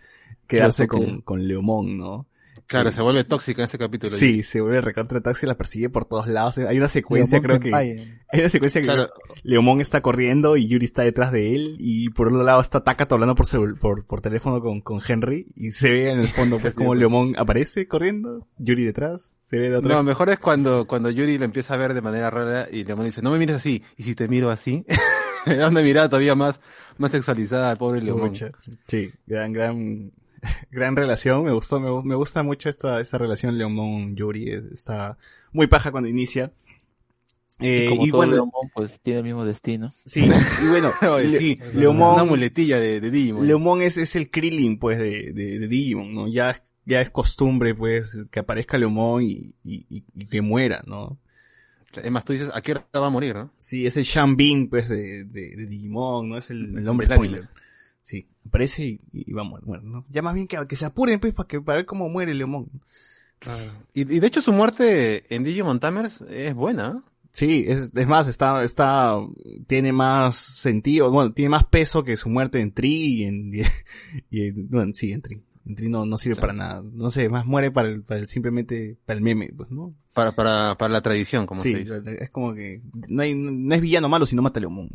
[0.49, 2.27] quedarse Claro, con, con Leomon, ¿no?
[2.67, 4.17] Claro, se vuelve tóxica en ese capítulo.
[4.17, 6.59] Sí, se vuelve recontra taxi, la persigue por todos lados.
[6.59, 9.07] Hay una secuencia, creo que, hay una secuencia que.
[9.45, 13.15] Leomon está corriendo y Yuri está detrás de él y por otro lado está Takato
[13.15, 16.75] hablando por, por, por teléfono con, con Henry y se ve en el fondo pues
[16.75, 16.97] como.
[16.97, 21.39] Leomon aparece corriendo, Yuri detrás, se ve de otra No, mejor es cuando, cuando Yuri
[21.39, 23.83] lo empieza a ver de manera rara y Leomon dice, no me mires así.
[23.97, 24.85] Y si te miro así,
[25.47, 26.61] me da una mirada todavía más,
[26.99, 28.01] más sexualizada al pobre.
[28.01, 28.49] Pucha.
[28.89, 30.11] Sí, gran, gran,
[30.71, 31.45] gran relación.
[31.45, 34.51] Me gustó, me, me gusta mucho esta, esta relación Leomon-Yuri.
[34.73, 35.19] Está
[35.53, 36.53] muy paja cuando inicia.
[37.59, 39.93] Eh, y como y todo bueno, Leomon, pues tiene el mismo destino.
[40.05, 40.29] sí,
[40.63, 43.47] y bueno, Le- sí, Leomon- una muletilla de, de Digimon.
[43.47, 46.29] Leomon es, es el Krillin, pues, de, de, de Digimon, ¿no?
[46.29, 51.19] Ya, ya es costumbre, pues, que aparezca Leomon y, y, y- y que muera, ¿no?
[51.95, 53.51] Es más, tú dices, ¿a qué hora va a morir, no?
[53.57, 56.37] Sí, es el Shambin, pues, de, de, de Digimon, ¿no?
[56.37, 57.41] Es el, el hombre anime.
[58.07, 60.07] Sí, aparece y, y va a morir, bueno, ¿no?
[60.11, 62.71] Ya más bien que, que se apuren, pues, para que, para ver cómo muere Leomon.
[63.95, 67.03] Y, y de hecho su muerte en Digimon Tamers es buena.
[67.05, 67.11] ¿eh?
[67.33, 69.17] Sí, es, es más, está, está,
[69.67, 73.53] tiene más sentido, bueno, tiene más peso que su muerte en Tri y en,
[74.31, 75.43] y en- bueno, sí, en Tri.
[75.67, 76.85] En Tri no, no sirve para nada.
[76.93, 79.97] No sé, más muere para el, para el, simplemente, para el meme, pues, ¿no?
[80.15, 82.19] Para, para, para la tradición, como sí, se dice.
[82.21, 84.91] es como que no hay, no es villano malo, sino mata Leomón.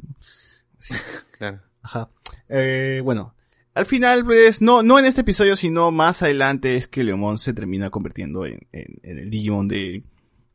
[0.77, 0.93] Sí.
[1.38, 1.59] Claro.
[1.81, 2.09] Ajá.
[2.49, 3.35] Eh, bueno,
[3.73, 7.53] al final, pues, no, no en este episodio, sino más adelante es que Leomón se
[7.53, 10.03] termina convirtiendo en, en, en el Digimon de,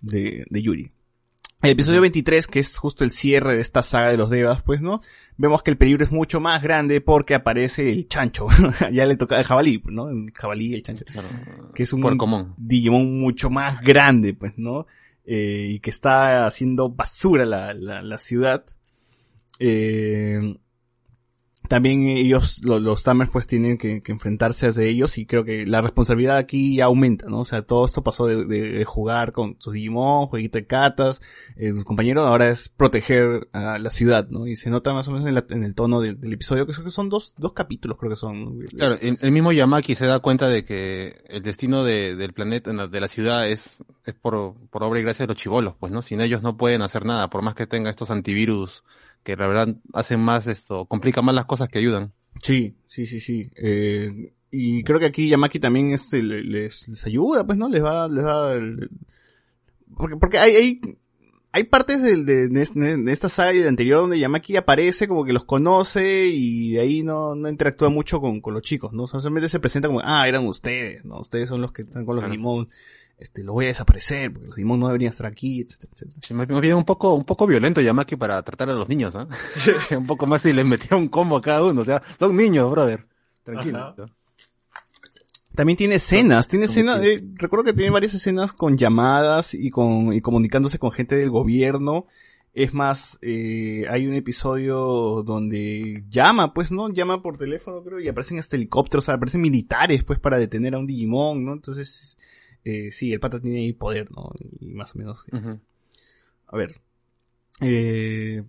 [0.00, 0.90] de, de Yuri.
[1.62, 4.82] El episodio 23, que es justo el cierre de esta saga de los Devas, pues,
[4.82, 5.00] ¿no?
[5.38, 8.46] Vemos que el peligro es mucho más grande porque aparece el chancho.
[8.92, 10.10] ya le toca el jabalí, ¿no?
[10.10, 11.06] El jabalí y el chancho.
[11.74, 12.54] Que es un.
[12.58, 14.86] Digimon mucho más grande, pues, ¿no?
[15.24, 18.64] Eh, y que está haciendo basura la, la, la ciudad.
[19.58, 20.58] Eh,
[21.68, 25.66] también ellos, lo- los, Tamers, pues tienen que, que enfrentarse a ellos y creo que
[25.66, 27.40] la responsabilidad aquí ya aumenta, ¿no?
[27.40, 31.20] O sea, todo esto pasó de, de- de jugar con su Digimon, jueguito de cartas,
[31.56, 34.46] eh, sus compañeros, ahora es proteger a la ciudad, ¿no?
[34.46, 36.72] Y se nota más o menos en, la- en el tono del, del episodio, que
[36.72, 38.60] son dos, dos capítulos, creo que son.
[38.76, 42.72] Claro, el, el mismo Yamaki se da cuenta de que el destino de- del planeta,
[42.86, 46.02] de la ciudad, es, es por, por obra y gracia de los chivolos, pues, ¿no?
[46.02, 48.84] Sin ellos no pueden hacer nada, por más que tenga estos antivirus
[49.26, 52.12] que la verdad hacen más esto, complican más las cosas que ayudan.
[52.42, 53.50] Sí, sí, sí, sí.
[53.56, 57.68] Eh, y creo que aquí Yamaki también este, le- les, les ayuda, pues, ¿no?
[57.68, 58.88] Les va, les va, el-
[59.96, 60.80] porque, porque hay, hay,
[61.52, 65.32] hay partes de, de, de esta saga y de anterior donde Yamaki aparece, como que
[65.32, 69.04] los conoce y de ahí no, no interactúa mucho con, con los chicos, ¿no?
[69.04, 71.18] O sea, solamente se presenta como, ah, eran ustedes, ¿no?
[71.20, 72.32] Ustedes son los que están con los Claro.
[72.32, 72.68] Digimon,
[73.18, 76.20] este, los voy a desaparecer porque los Digimon no deberían estar aquí, etcétera, etcétera.
[76.22, 79.26] Sí, más bien un poco, un poco violento Yamaki para tratar a los niños, ¿ah?
[79.96, 82.70] un poco más si les metía un combo a cada uno, o sea, son niños,
[82.70, 83.06] brother.
[83.42, 83.94] Tranquilo.
[85.54, 90.12] También tiene escenas, tiene escenas, eh, recuerdo que tiene varias escenas con llamadas y con,
[90.12, 92.06] y comunicándose con gente del gobierno.
[92.52, 96.90] Es más, eh, hay un episodio donde llama, pues, ¿no?
[96.90, 100.74] Llama por teléfono, creo, y aparecen hasta helicópteros, o sea, aparecen militares, pues, para detener
[100.74, 101.54] a un Digimon, ¿no?
[101.54, 102.18] Entonces,
[102.66, 104.32] eh, sí, el pata tiene ahí poder, ¿no?
[104.60, 105.24] Y más o menos.
[105.32, 105.56] eh,
[106.48, 106.72] a ver.
[107.60, 108.42] Eh,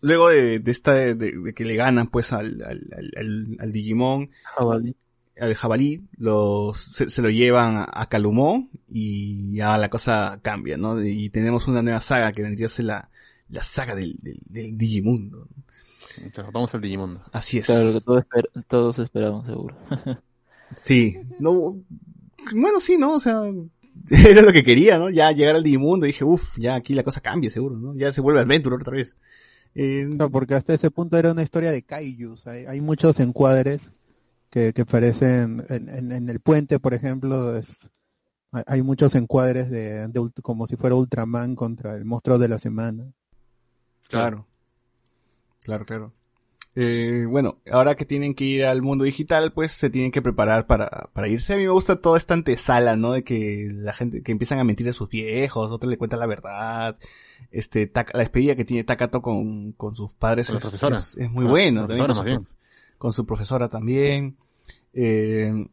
[0.00, 4.96] luego de, de esta, de, de que le ganan pues al, al, al, Digimon, Jabalí.
[5.38, 10.76] al jabalí, los, se, se lo llevan a, a Calumó y ya la cosa cambia,
[10.76, 11.02] ¿no?
[11.04, 13.10] Y tenemos una nueva saga que vendría a ser la,
[13.50, 15.48] la saga del, del, del Digimundo.
[16.52, 17.22] Vamos al Digimundo.
[17.32, 17.66] Así es.
[17.66, 19.76] Claro, que todos, esper- todos esperamos, seguro.
[20.76, 21.76] Sí, no,
[22.54, 23.14] bueno, sí, ¿no?
[23.14, 23.42] O sea,
[24.10, 25.10] era lo que quería, ¿no?
[25.10, 27.94] Ya llegar al Digimundo y dije, uff, ya aquí la cosa cambia, seguro, ¿no?
[27.96, 29.16] Ya se vuelve Adventure otra vez.
[29.74, 32.46] Eh, No, porque hasta ese punto era una historia de kaijus.
[32.46, 33.92] Hay, hay muchos encuadres
[34.50, 37.56] que, que aparecen en, en- en el puente, por ejemplo.
[37.56, 37.90] es-
[38.52, 42.58] hay, hay muchos encuadres de, de como si fuera Ultraman contra el monstruo de la
[42.58, 43.12] semana.
[44.08, 44.46] Claro.
[45.62, 46.12] Claro, claro.
[46.74, 50.66] Eh, bueno, ahora que tienen que ir al mundo digital, pues se tienen que preparar
[50.66, 51.54] para, para irse.
[51.54, 53.12] A mí me gusta toda esta antesala, ¿no?
[53.12, 56.26] De que la gente, que empiezan a mentir a sus viejos, otros le cuentan la
[56.26, 56.96] verdad.
[57.50, 60.98] Este, la despedida que tiene Takato con, con sus padres Con es, profesora.
[60.98, 61.80] es- es muy Ah, bueno.
[61.86, 62.46] también con, su, bien.
[62.98, 64.36] con su profesora también.
[64.92, 65.66] Eh,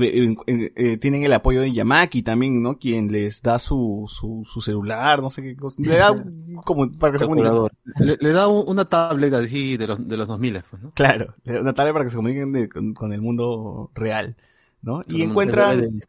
[0.00, 2.78] eh, eh, eh, tienen el apoyo de Yamaki también, ¿no?
[2.78, 5.76] Quien les da su, su, su celular, no sé qué cosa.
[5.82, 6.24] Le da
[6.64, 7.52] como para que se comuniquen.
[7.98, 10.90] Le, le da un- una tablet así de los, de los 2000, pues, ¿no?
[10.92, 14.36] Claro, le da una tablet para que se comuniquen de- con, con el mundo real,
[14.82, 15.02] ¿no?
[15.08, 16.00] Y encuentran,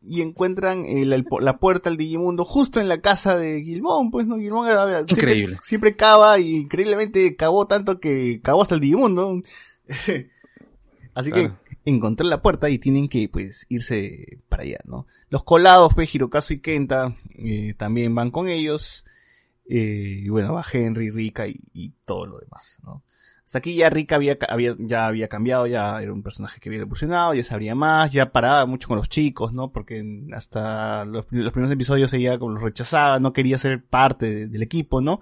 [0.00, 4.26] y encuentran el- el- la puerta al Digimundo justo en la casa de Gilmón, pues,
[4.26, 4.36] ¿no?
[4.38, 5.58] Gilmón era- siempre- Increíble.
[5.62, 9.42] Siempre, cava y increíblemente cavó tanto que cavó hasta el Digimundo.
[11.14, 11.48] Así Claro.
[11.50, 15.06] que encontré la puerta y tienen que, pues, irse para allá, ¿no?
[15.28, 19.04] Los colados, pues, Hirokazu y Kenta, eh, también van con ellos.
[19.68, 23.02] Eh, y bueno, va Henry, Rika y, y todo lo demás, ¿no?
[23.44, 26.80] Hasta aquí ya Rika había, había, ya había cambiado, ya era un personaje que había
[26.80, 29.70] evolucionado, ya sabría más, ya paraba mucho con los chicos, ¿no?
[29.72, 30.02] Porque
[30.34, 34.62] hasta los, los primeros episodios ella como los rechazaba, no quería ser parte de- del
[34.62, 35.20] equipo, ¿no?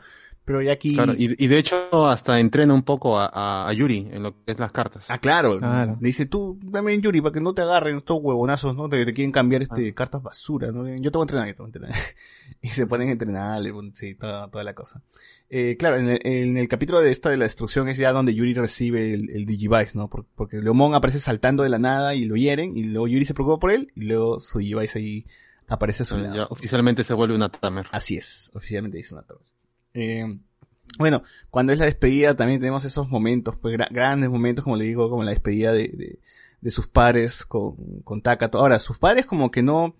[0.50, 0.94] Pero ya aquí...
[0.94, 4.32] Claro, y, y de hecho hasta entrena un poco a, a- a Yuri en lo
[4.32, 5.04] que es las cartas.
[5.08, 5.60] Ah, claro.
[5.60, 5.96] Claro.
[6.00, 8.88] Le dice, tú, dame en Yuri para que no te agarren estos huevonazos, ¿no?
[8.88, 10.88] Te, te quieren cambiar este cartas basura, ¿no?
[10.88, 11.92] Yo te voy a entrenar, yo te voy a entrenar.
[12.62, 13.62] y se ponen a entrenar,
[13.94, 15.00] sí, toda, toda la cosa.
[15.48, 18.34] Eh, claro, en el, en el capítulo de esta de la destrucción es ya donde
[18.34, 20.08] Yuri recibe el, el Digivice, ¿no?
[20.10, 23.34] Por- porque Leomón aparece saltando de la nada y lo hieren, y luego Yuri se
[23.34, 25.24] preocupa por él, y luego su Digivice ahí
[25.68, 26.34] aparece a su lado.
[26.34, 27.86] ya oficialmente se vuelve una Tamer.
[27.92, 29.44] Así es, oficialmente dice una torre.
[29.94, 30.38] Eh,
[30.98, 34.84] bueno, cuando es la despedida también tenemos esos momentos, pues gra- grandes momentos, como le
[34.84, 36.18] digo, como la despedida de, de,
[36.60, 38.58] de sus padres con, con Takato.
[38.58, 39.96] Ahora, sus padres como que no,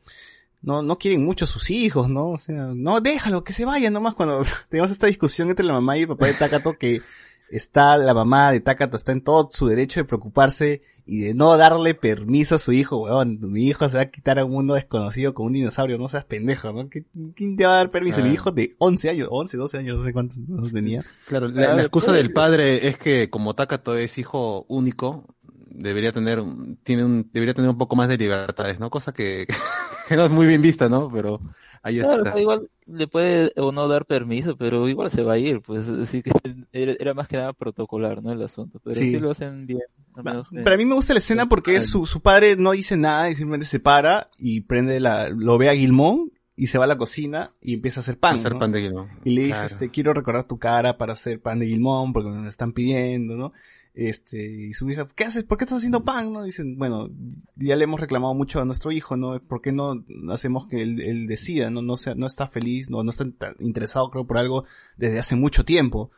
[0.62, 2.30] no, no quieren mucho a sus hijos, ¿no?
[2.30, 5.96] O sea, no, déjalo, que se vayan nomás cuando tenemos esta discusión entre la mamá
[5.96, 7.02] y el papá de Takato que
[7.50, 11.56] está, la mamá de Takato está en todo su derecho de preocuparse y de no
[11.56, 13.38] darle permiso a su hijo, weón.
[13.40, 16.24] Mi hijo se va a quitar a un mundo desconocido con un dinosaurio, no seas
[16.24, 16.88] pendejo, ¿no?
[16.88, 17.04] ¿Qué-
[17.34, 18.16] ¿Quién te va a dar permiso?
[18.16, 18.28] Claro.
[18.28, 21.02] Mi hijo de 11 años, 11, 12 años, no sé cuántos años tenía.
[21.26, 25.24] Claro, la, la excusa del padre es que como Takato es hijo único,
[25.72, 28.90] debería tener, un- tiene un, debería tener un poco más de libertades, ¿no?
[28.90, 29.46] Cosa que,
[30.08, 31.10] que no es muy bien vista, ¿no?
[31.10, 31.40] Pero
[31.82, 32.40] ahí Claro, está.
[32.40, 36.22] igual le puede o no dar permiso, pero igual se va a ir, pues así
[36.22, 36.30] que
[36.72, 38.32] era, más que nada protocolar, ¿no?
[38.32, 39.10] El asunto, pero Sí.
[39.10, 39.80] sí, lo hacen bien.
[40.14, 42.56] al menos que- Pero a mí me gusta la escena porque es su, su padre
[42.56, 46.66] no dice nada y simplemente se para y prende la, lo ve a Gilmón y
[46.66, 48.34] se va a la cocina y empieza a hacer pan.
[48.34, 48.58] Hacer ¿no?
[48.58, 49.08] pan de Gilmón.
[49.24, 49.66] Y le dice, Claro.
[49.68, 53.36] este, quiero recordar tu cara para hacer pan de Gilmón porque me lo están pidiendo,
[53.36, 53.52] ¿no?
[53.92, 55.44] Este, y su hija, ¿qué haces?
[55.44, 56.32] ¿Por qué estás haciendo pan?
[56.32, 56.44] ¿No?
[56.44, 57.10] Dicen, bueno,
[57.56, 59.40] ya le hemos reclamado mucho a nuestro hijo, ¿no?
[59.42, 61.70] ¿Por qué no hacemos que él, él decida?
[61.70, 61.82] ¿No?
[61.82, 63.26] No, sea, no está feliz, no, no está
[63.58, 64.64] interesado, creo, por algo
[64.96, 66.10] desde hace mucho tiempo.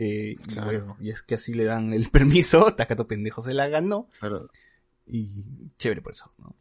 [0.00, 3.68] Eh, y bueno, y es que así le dan el permiso, Takato pendejo se la
[3.68, 4.08] ganó.
[4.20, 4.48] Claro.
[5.06, 5.44] Y
[5.78, 6.54] chévere por eso, ¿no?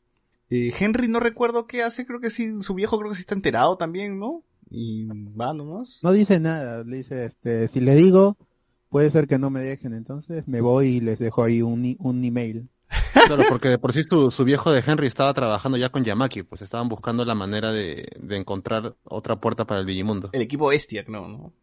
[0.49, 3.35] Eh, Henry no recuerdo qué hace, creo que sí, su viejo creo que sí está
[3.35, 4.43] enterado también, ¿no?
[4.69, 5.99] Y va nomás.
[6.01, 8.37] No dice nada, le dice, este, si le digo,
[8.89, 12.23] puede ser que no me dejen, entonces me voy y les dejo ahí un, un
[12.23, 12.69] email.
[13.25, 16.43] Claro, porque de por sí su, su viejo de Henry estaba trabajando ya con Yamaki,
[16.43, 20.29] pues estaban buscando la manera de, de encontrar otra puerta para el Digimundo.
[20.31, 21.53] El equipo Bestia, no, ¿no?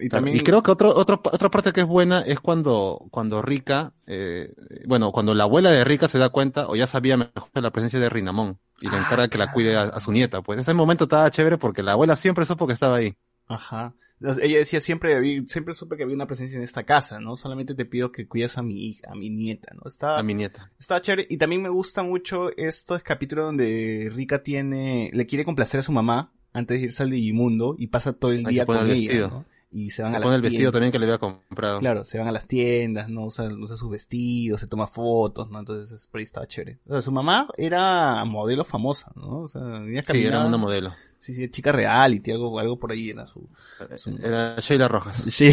[0.00, 3.40] Y también Y creo que otro, otro, otra parte que es buena es cuando, cuando
[3.42, 4.52] Rika, eh,
[4.86, 7.70] bueno, cuando la abuela de Rika se da cuenta o ya sabía mejor de la
[7.70, 10.42] presencia de Rinamón y le Ah, encarga que la cuide a, a su nieta.
[10.42, 13.14] Pues ese momento estaba chévere porque la abuela siempre supo que estaba ahí.
[13.46, 13.94] Ajá.
[14.20, 17.36] Ella decía siempre, siempre supe que había una presencia en esta casa, ¿no?
[17.36, 19.88] Solamente te pido que cuides a mi hija, a mi nieta, ¿no?
[19.88, 20.70] Está, A mi nieta.
[20.78, 21.26] está chévere.
[21.30, 25.92] Y también me gusta mucho estos capítulos donde Rika tiene, le quiere complacer a su
[25.92, 29.28] mamá antes de irse al Digimundo y pasa todo el Ahí día con el ella.
[29.28, 29.46] ¿no?
[29.72, 30.72] Y se van Se a pone las el vestido tiendas.
[30.72, 31.78] también que le había comprado.
[31.78, 33.26] Claro, se van a las tiendas, ¿no?
[33.26, 35.60] Usa, usa sus vestidos, se toma fotos, ¿no?
[35.60, 36.80] Entonces, es- por ahí estaba chévere.
[36.88, 39.42] O sea, su mamá era modelo famosa, ¿no?
[39.42, 39.62] O sea,
[40.10, 40.92] Sí, era una modelo.
[41.20, 43.48] Sí, sí, chica reality, algo, algo por ahí era su...
[43.96, 45.22] su- Era Sheila Rojas.
[45.30, 45.50] Sí,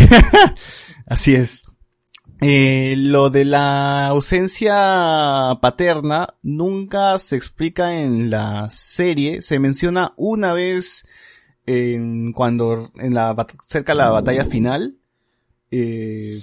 [1.06, 1.64] así es.
[2.42, 9.42] Eh, lo de la ausencia paterna nunca se explica en la serie.
[9.42, 11.04] Se menciona una vez
[11.68, 14.98] en cuando en la bat- cerca de la batalla final,
[15.70, 16.40] eh,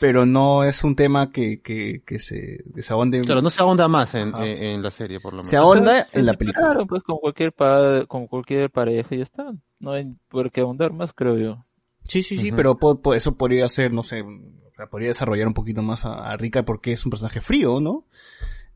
[0.00, 3.20] pero no es un tema que que, que se que se ahonde.
[3.22, 5.50] Claro, no se ahonda más en, en, en la serie, por lo menos.
[5.50, 6.60] se ahonda en la película.
[6.60, 9.52] separaron, pues con cualquier pa- con cualquier pareja y ya está.
[9.80, 11.64] No hay por qué ahondar más, creo yo.
[12.08, 15.48] Sí, sí, sí, pero po- po- eso podría ser, no sé, o sea, podría desarrollar
[15.48, 18.06] un poquito más a, a Rika porque es un personaje frío, ¿no?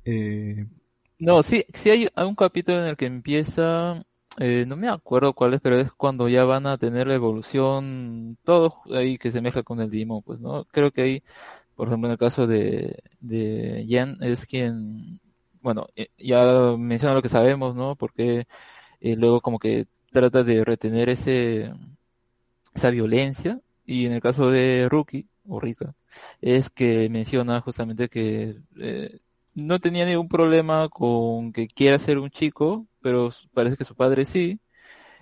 [0.04, 0.66] Eh,
[1.18, 4.02] No, sí, sí hay un capítulo en el que empieza,
[4.38, 8.38] eh, no me acuerdo cuál es, pero es cuando ya van a tener la evolución,
[8.44, 10.64] todo ahí que se mezcla con el Digimon, pues, ¿no?
[10.66, 11.22] Creo que ahí,
[11.76, 15.20] por ejemplo, en el caso de, de Yen es quien,
[15.62, 17.96] bueno, eh, ya menciona lo que sabemos, ¿no?
[17.96, 18.46] Porque
[19.00, 21.72] eh, luego como que trata de retener ese,
[22.74, 25.94] esa violencia, y en el caso de Ruki, o Rika,
[26.40, 29.18] es que menciona justamente que eh,
[29.54, 34.24] no tenía ningún problema con que quiera ser un chico, pero parece que su padre
[34.24, 34.60] sí.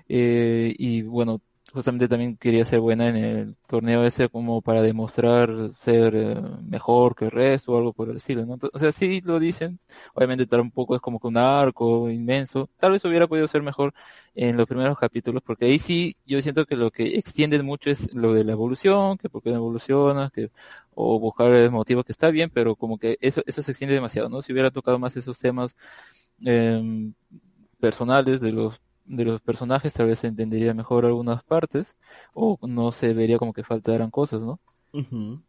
[0.08, 1.42] Eh, y bueno,
[1.72, 7.14] justamente también quería ser buena en el torneo ese como para demostrar ser eh, mejor
[7.14, 8.58] que el resto o algo por el estilo, ¿no?
[8.72, 9.78] O sea, sí lo dicen.
[10.14, 12.70] Obviamente tampoco es como que un arco inmenso.
[12.78, 13.92] Tal vez hubiera podido ser mejor
[14.34, 18.12] en los primeros capítulos, porque ahí sí yo siento que lo que extienden mucho es
[18.14, 20.50] lo de la evolución, que por qué no evolucionas, que
[20.94, 24.28] o buscar el motivo que está bien, pero como que eso, eso se extiende demasiado,
[24.28, 24.42] ¿no?
[24.42, 25.76] Si hubiera tocado más esos temas
[26.44, 27.14] em,
[27.80, 31.96] personales de los de los personajes, tal vez se entendería mejor algunas partes,
[32.34, 34.60] o no se vería como que faltaran cosas, ¿no?
[34.92, 35.42] ujú.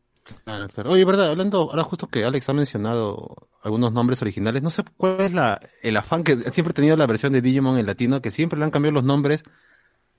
[0.44, 0.92] Claro, claro.
[0.92, 5.22] Oye, verdad, hablando, ahora justo que Alex ha mencionado algunos nombres originales, no sé cuál
[5.22, 8.32] es la, el afán que siempre he tenido la versión de Digimon en latino, que
[8.32, 9.44] siempre le han cambiado los nombres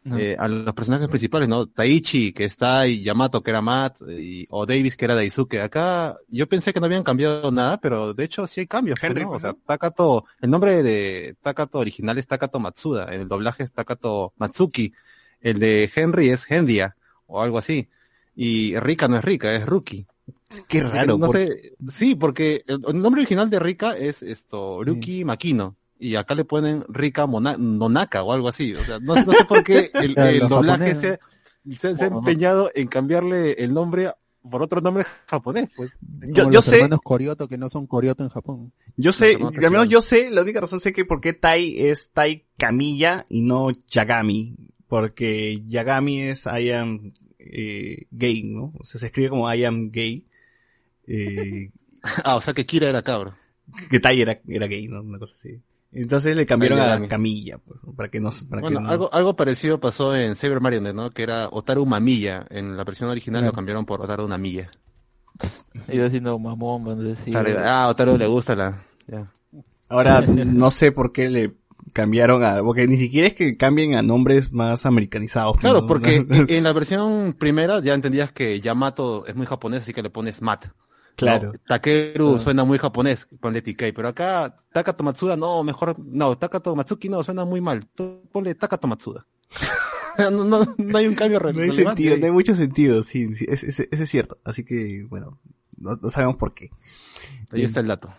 [0.02, 0.16] No.
[0.18, 1.66] eh, a los personajes principales, ¿no?
[1.66, 5.60] Taichi, que está, y Yamato, que era Matt, y, o Davis, que era Daisuke.
[5.60, 9.10] Acá yo pensé que no habían cambiado nada, pero de hecho sí hay cambios, pues,
[9.10, 9.32] Henry, ¿no?
[9.32, 9.54] O sea.
[9.66, 14.92] Takato, el nombre de Takato original es Takato Matsuda, en el doblaje es Takato Matsuki,
[15.42, 16.96] el de Henry es Henrya,
[17.26, 17.88] o algo así.
[18.34, 20.06] Y Rika no es Rika, es Ruki.
[20.68, 24.82] Qué raro, No por- sé, sí, porque el, el nombre original de Rika es esto,
[24.82, 25.76] Ruki Makino.
[26.02, 28.74] Y acá le ponen Rika Mona- Nonaka o algo así.
[28.74, 31.20] O sea, no, no sé por qué el, doblaje se,
[31.78, 34.10] se, se ha empeñado en cambiarle el nombre
[34.50, 35.90] por otro nombre japonés, pues.
[36.00, 38.72] Yo, Como yo los sé, hermanos Koryoto que no son Koryoto en Japón.
[38.96, 42.10] yo sé, al menos yo sé, la única razón sé que por qué Tai es
[42.12, 44.56] Tai Kamiya y no Yagami.
[44.88, 48.72] Porque Yagami es I am eh, gay, ¿no?
[48.80, 50.24] O sea, se escribe como I am gay.
[51.06, 51.70] Eh,
[52.24, 53.36] Ah, o sea que Kira era cabro.
[53.90, 55.02] que Tai era, era gay, ¿no?
[55.02, 55.60] Una cosa así.
[55.92, 57.08] Entonces le cambiaron a Yagami.
[57.08, 60.60] Camilla, pues, para que no, para Bueno, que no- algo, algo parecido pasó en Saber
[60.60, 61.10] Marionette, ¿no?
[61.10, 62.46] Que era Otaru Mamiya.
[62.50, 63.52] En la versión original Claro.
[63.52, 64.70] lo cambiaron por Otaru Namilla.
[65.92, 67.36] Iba diciendo mamón, van a decir.
[67.36, 68.84] Ah, a Otaru le gusta la...
[69.08, 69.32] Ya.
[69.88, 71.56] Ahora no sé por qué le
[71.92, 75.54] cambiaron a, porque ni siquiera es que cambien a nombres más americanizados.
[75.54, 75.86] pues, Claro, ¿no?
[75.88, 80.10] porque en la versión primera ya entendías que Yamato es muy japonés, así que le
[80.10, 80.66] pones Mat.
[81.16, 81.48] Claro.
[81.52, 86.74] No, Takeru suena muy japonés, ponle TK, pero acá Takato Matsuda, no, mejor, no, Takato
[86.74, 89.26] Matsuki no, suena muy mal, Tú ponle Takato Matsuda.
[90.18, 93.02] no, no, no hay un cambio re- No hay relevante sentido, no hay mucho sentido,
[93.02, 94.38] sí, sí, es, es- ese es cierto.
[94.44, 95.38] Así que, bueno,
[95.76, 96.70] no, no sabemos por qué.
[97.52, 98.12] Ahí está el dato.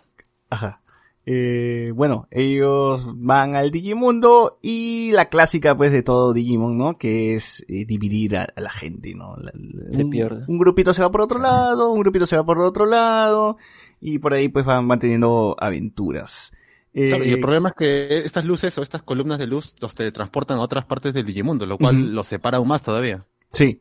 [0.49, 0.81] Ajá.
[1.25, 6.97] Eh, bueno, ellos van al Digimundo y la clásica pues de todo Digimon, ¿no?
[6.97, 9.35] Que es eh, dividir a, a la gente, ¿no?
[9.37, 10.45] La- la- Se un, pierde.
[10.47, 13.57] un grupito se va por otro lado, un grupito se va por otro lado
[13.99, 16.51] y por ahí pues van, van teniendo aventuras.
[16.93, 19.93] Eh, Claro, y el problema es que estas luces o estas columnas de luz los
[19.95, 23.25] teletransportan a otras partes del Digimundo, lo cual los separa aún más todavía.
[23.51, 23.79] Sí.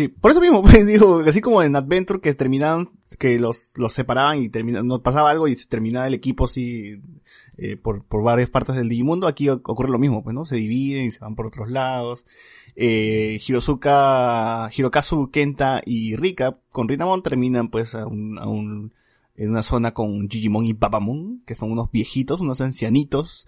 [0.00, 2.88] Sí, por eso mismo, pues digo, así como en Adventure que terminaban,
[3.18, 7.02] que los, los separaban y terminaban, no pasaba algo y se terminaba el equipo así,
[7.58, 10.46] eh, por, por varias partes del Digimundo, aquí ocurre lo mismo, pues, ¿no?
[10.46, 12.24] Se dividen y se van por otros lados.
[12.76, 18.94] Eh, Hirozuka, Hirokazu, Kenta y Rika, con Rinamon terminan pues a un, a un,
[19.36, 23.46] en una zona con Jijimon y Babamon, que son unos viejitos, unos ancianitos,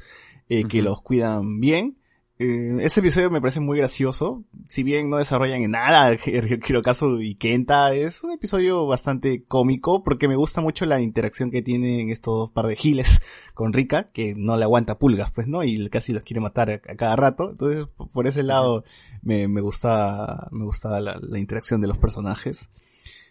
[0.50, 1.96] eh, que los cuidan bien.
[2.42, 4.42] Eh, ese episodio me parece muy gracioso.
[4.68, 10.26] Si bien no desarrollan en nada Hirokazu y Kenta, es un episodio bastante cómico porque
[10.26, 13.20] me gusta mucho la interacción que tienen estos dos par de giles
[13.54, 15.62] con Rika, que no le aguanta pulgas, pues, ¿no?
[15.62, 17.50] Y casi los quiere matar a, a cada rato.
[17.50, 18.82] Entonces, por ese lado,
[19.22, 22.68] me, me gusta, me gusta la, la interacción de los personajes.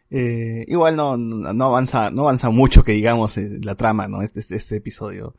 [0.09, 4.21] Eh, igual no, no no avanza, no avanza mucho que digamos eh, la trama, ¿no?
[4.21, 5.35] Este, este, este episodio.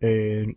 [0.00, 0.56] Eh,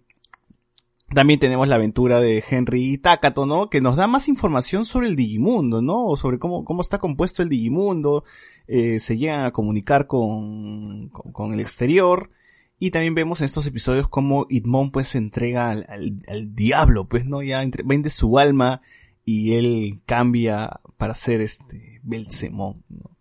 [1.13, 3.69] también tenemos la aventura de Henry Takato, ¿no?
[3.69, 6.05] Que nos da más información sobre el Digimundo, ¿no?
[6.05, 8.23] O sobre cómo, cómo está compuesto el Digimundo.
[8.67, 12.31] Eh, se llegan a comunicar con, con, el exterior.
[12.77, 15.85] Y también vemos en estos episodios cómo Itmon pues se entrega al,
[16.27, 17.41] al, diablo, pues, ¿no?
[17.41, 18.81] Ya vende su alma
[19.25, 23.18] y él cambia para ser este Belzemón, ¿no?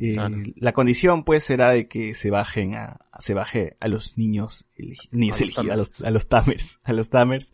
[0.00, 0.36] Eh, Claro.
[0.56, 4.64] La condición pues será de que se bajen a, se baje a los niños,
[5.10, 6.04] niños elegidos, a los, Tamers.
[6.04, 7.52] a los Tamers, a los Tamers,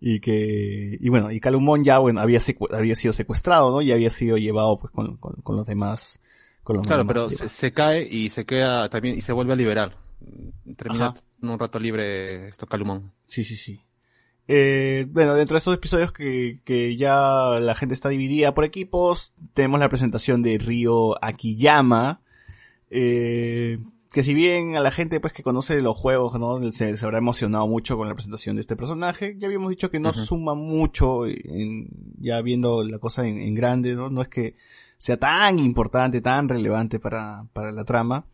[0.00, 2.40] y que, y bueno, y Calumón ya, bueno, había,
[2.72, 3.82] había sido secuestrado, ¿no?
[3.82, 6.20] Y había sido llevado pues con, con, con los demás,
[6.62, 9.52] con los Claro, demás pero se, se cae y se queda también y se vuelve
[9.52, 9.96] a liberar.
[10.76, 11.20] Termina Ajá.
[11.42, 13.12] un rato libre esto Calumón.
[13.26, 13.80] Sí, sí, sí.
[14.52, 19.32] Eh, bueno, dentro de estos episodios que, que ya la gente está dividida por equipos,
[19.54, 22.20] tenemos la presentación de Ryo Akiyama,
[22.90, 23.78] eh,
[24.10, 26.72] que si bien a la gente pues que conoce los juegos, ¿no?
[26.72, 30.00] Se, se habrá emocionado mucho con la presentación de este personaje, ya habíamos dicho que
[30.00, 31.86] no suma mucho, en,
[32.18, 34.10] ya viendo la cosa en, en grande, ¿no?
[34.10, 34.56] No es que
[34.98, 38.26] sea tan importante, tan relevante para, para la trama.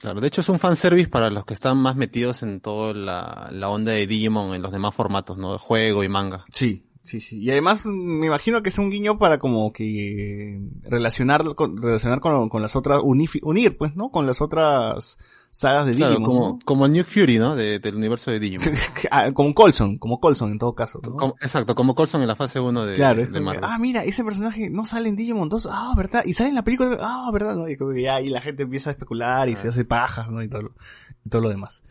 [0.00, 3.50] Claro, de hecho es un fanservice para los que están más metidos en toda la,
[3.52, 5.58] la onda de Digimon en los demás formatos, ¿no?
[5.58, 6.46] Juego y manga.
[6.54, 7.38] Sí, sí, sí.
[7.42, 12.48] Y además me imagino que es un guiño para como que relacionar con, relacionar con,
[12.48, 14.10] con las otras, unir, pues, ¿no?
[14.10, 15.18] Con las otras
[15.52, 16.58] sagas de Claro, Digimon, como, ¿no?
[16.64, 17.56] como New Fury, ¿no?
[17.56, 18.68] De- del universo de Digimon.
[19.10, 21.00] Ah, como Colson, como Colson en todo caso.
[21.02, 21.16] ¿no?
[21.16, 23.64] Como- exacto, como Colson en la fase 1 de, claro, de Marvel.
[23.64, 26.62] ah, mira, ese personaje no sale en Digimon 2, ah, verdad, y sale en la
[26.62, 27.68] película, ah, verdad, ¿no?
[27.68, 30.42] Y como que ya ahí la gente empieza a especular y se hace pajas, ¿no?
[30.42, 30.74] Y todo lo,
[31.24, 31.82] y todo lo demás.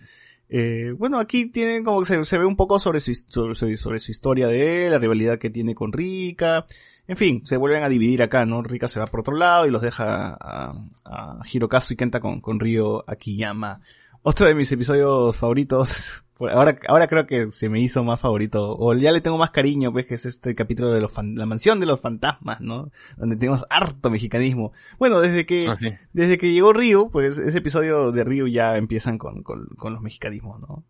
[0.52, 4.00] Eh, bueno, aquí tienen como que se, se ve un poco sobre su, sobre, sobre
[4.00, 6.66] su historia de él, la rivalidad que tiene con Rika.
[7.10, 8.62] En fin, se vuelven a dividir acá, ¿no?
[8.62, 10.74] Rika se va por otro lado y los deja a,
[11.06, 13.82] a Hirokazu y Kenta con, con Ryo Akiyama.
[14.22, 16.24] Otro de mis episodios favoritos,
[16.54, 19.92] ahora, ahora creo que se me hizo más favorito, o ya le tengo más cariño,
[19.92, 22.92] pues, que es este capítulo de los fan- la mansión de los fantasmas, ¿no?
[23.18, 24.72] Donde tenemos harto mexicanismo.
[25.00, 25.78] Bueno, desde que, Ah,
[26.14, 30.02] desde que llegó Ryu, pues ese episodio de Ryu ya empiezan con, con, con los
[30.04, 30.84] mexicanismos, ¿no?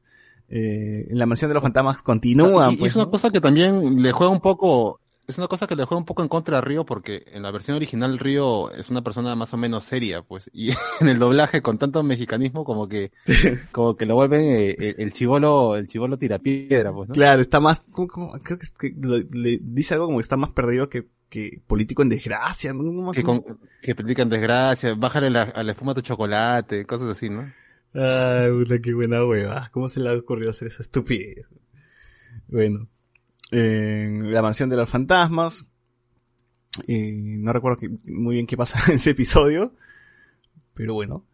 [0.50, 3.12] Eh, en la mansión de los fantasmas continúan, Y- y pues, es una ¿no?
[3.12, 5.00] cosa que también le juega un poco,
[5.30, 7.52] es una cosa que le juega un poco en contra a Río porque en la
[7.52, 11.62] versión original Río es una persona más o menos seria, pues, y en el doblaje
[11.62, 13.12] con tanto mexicanismo como que,
[13.72, 17.14] como que lo vuelven eh, el, el chivolo, el chivolo tirapiedra, pues, ¿no?
[17.16, 18.32] Claro, está más, ¿cómo- cómo?
[18.44, 21.62] creo que, es que lo- le dice algo como que está más perdido que que
[21.68, 23.12] político en desgracia, ¿no?
[23.12, 23.44] Que, con,
[23.84, 27.42] que predican desgracia, bájale la, a la espuma tu chocolate, cosas así, ¿no?
[27.94, 29.70] Ay, puta, qué buena hueva.
[29.72, 31.46] ¿Cómo se le ha ocurrido hacer esa estupidez?
[32.48, 32.88] Bueno,
[33.52, 35.66] en la mansión de los fantasmas.
[36.88, 39.74] no recuerdo que- muy bien qué pasa en ese episodio.
[40.74, 41.26] Pero bueno.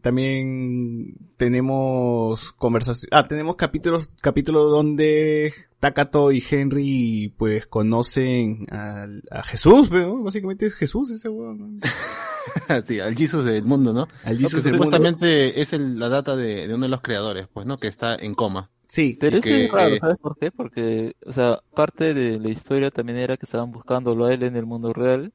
[0.00, 3.08] También tenemos conversaciones.
[3.10, 10.22] Ah, tenemos capítulos, capítulos donde Takato y Henry pues conocen al- a, Jesús, ¿no?
[10.22, 11.80] Básicamente es Jesús ese weón.
[12.68, 12.82] ¿no?
[12.86, 14.08] sí, al Jesus del mundo, ¿no?
[14.22, 15.08] Al Lo Jesus que del mundo.
[15.08, 17.78] supuestamente es el- la data de, de uno de los creadores, pues, ¿no?
[17.78, 18.70] Que está en coma.
[18.88, 20.50] Sí, Pero es que, bien raro, eh, ¿sabes por qué?
[20.50, 24.56] Porque, o sea, parte de la historia también era que estaban buscándolo a él en
[24.56, 25.32] el mundo real.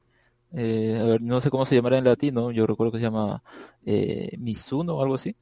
[0.52, 3.42] Eh, a ver, no sé cómo se llamará en latino, yo recuerdo que se llama
[3.84, 5.36] eh, Mizuno o algo así.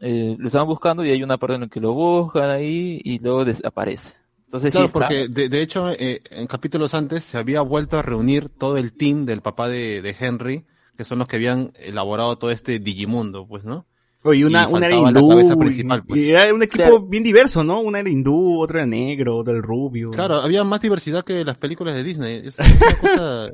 [0.00, 3.18] Eh, lo estaban buscando y hay una parte en la que lo buscan ahí y
[3.20, 4.14] luego desaparece.
[4.46, 8.02] Entonces, Claro, sí porque de, de hecho eh, en capítulos antes se había vuelto a
[8.02, 10.64] reunir todo el team del papá de, de Henry,
[11.00, 13.86] que son los que habían elaborado todo este Digimundo, pues, ¿no?
[14.22, 15.28] Oye, una, Y una era faltaba la hindú.
[15.30, 16.20] cabeza y- principal, pues.
[16.20, 17.00] y era un equipo Claro.
[17.00, 17.80] bien diverso, ¿no?
[17.80, 20.10] Una era hindú, otro era negro, otro era rubio.
[20.10, 22.42] Claro, había más diversidad que las películas de Disney.
[22.44, 23.50] Es es una cosa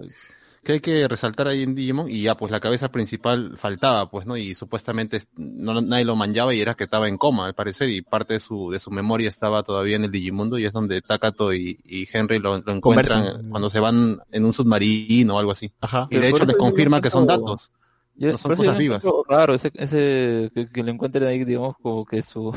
[0.66, 4.26] que hay que resaltar ahí en Digimon y ya pues la cabeza principal faltaba, pues,
[4.26, 4.36] ¿no?
[4.36, 8.02] Y supuestamente no, nadie lo manchaba y era que estaba en coma, al parecer, y
[8.02, 11.54] parte de su, de su memoria estaba todavía en el Digimundo y es donde Takato
[11.54, 15.70] y, y Henry lo, lo encuentran cuando se van en un submarino o algo así.
[15.80, 16.08] Ajá.
[16.10, 17.70] Y de hecho les confirma que son datos.
[18.18, 19.04] Yo- No son cosas vivas.
[19.28, 22.50] Raro, ese, ese que, que lo encuentren ahí, digamos, como que su,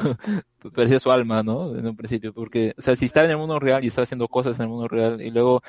[0.76, 1.76] parecía su alma, ¿no?
[1.78, 4.28] En un principio, porque, o sea, si está en el mundo real y está haciendo
[4.28, 5.62] cosas en el mundo real y luego,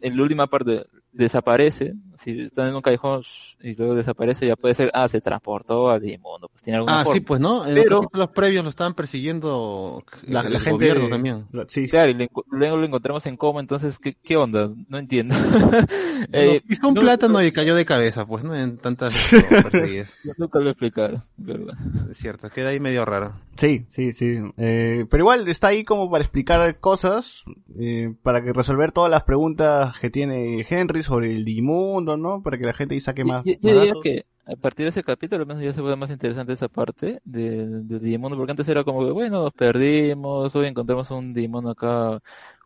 [0.00, 3.22] en la última parte desaparece, si está en un callejón
[3.60, 7.04] y luego desaparece, ya puede ser, ah, se transportó al Digimundo, pues tiene alguna Ah,
[7.04, 7.14] forma.
[7.14, 7.66] sí, pues, ¿no?
[7.66, 10.70] En Pero- los previos lo estaban persiguiendo La, el la gente.
[10.72, 11.46] gobierno también.
[11.52, 11.86] la- sí.
[11.88, 14.70] Claro, y luego lo encontramos en coma, entonces, ¿qué, qué onda?
[14.88, 15.34] No entiendo.
[16.32, 18.54] Eh, No, pisó un no- plátano y cayó de cabeza, pues, ¿no?
[18.54, 19.12] En tantas.
[20.38, 21.74] Nunca lo explicaron, ¿verdad?
[22.10, 23.32] Es cierto, queda ahí medio raro.
[23.56, 24.31] Sí, sí, sí.
[24.56, 27.44] Eh, pero igual está ahí como para explicar cosas,
[27.78, 32.42] eh, para que resolver todas las preguntas que tiene Henry sobre el Digimundo, ¿no?
[32.42, 33.44] Para que la gente ahí saque más.
[33.44, 34.02] Yo, yo más diría datos.
[34.02, 37.20] que a partir de ese capítulo al menos ya se vuelve más interesante esa parte
[37.24, 42.20] de, de porque antes era como que, bueno, nos perdimos, hoy encontramos un Digimon acá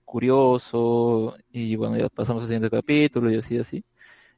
[0.04, 3.84] curioso, y bueno, ya pasamos al siguiente capítulo y así, así.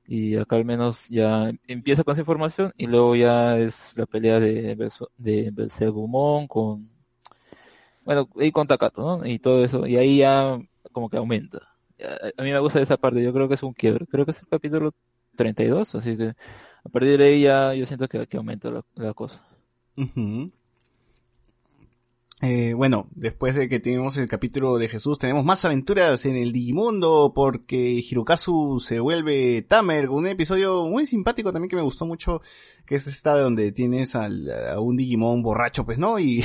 [0.07, 4.41] Y acá al menos ya empieza con esa información y luego ya es la pelea
[4.41, 4.75] de,
[5.19, 6.89] de Belzebumon con,
[8.09, 9.27] bueno, y con Takato, ¿no?
[9.27, 10.59] Y todo eso, y ahí ya
[10.93, 11.59] como que aumenta.
[12.39, 14.41] A mí me gusta esa parte, yo creo que es un quiebre, creo que es
[14.41, 14.95] el capítulo
[15.37, 16.29] 32, así que
[16.85, 19.45] a partir de ahí ya yo siento que, que aumenta la, la cosa.
[19.99, 20.47] Ujú.
[22.41, 26.53] Eh, bueno, después de que tenemos el capítulo de Jesús, tenemos más aventuras en el
[26.53, 27.77] Digimundo porque
[28.09, 32.41] Hirokazu se vuelve Tamer, un episodio muy simpático también que me gustó mucho,
[32.87, 36.21] que es esta donde tienes al- a un Digimon borracho, pues, ¿no?
[36.21, 36.45] Y,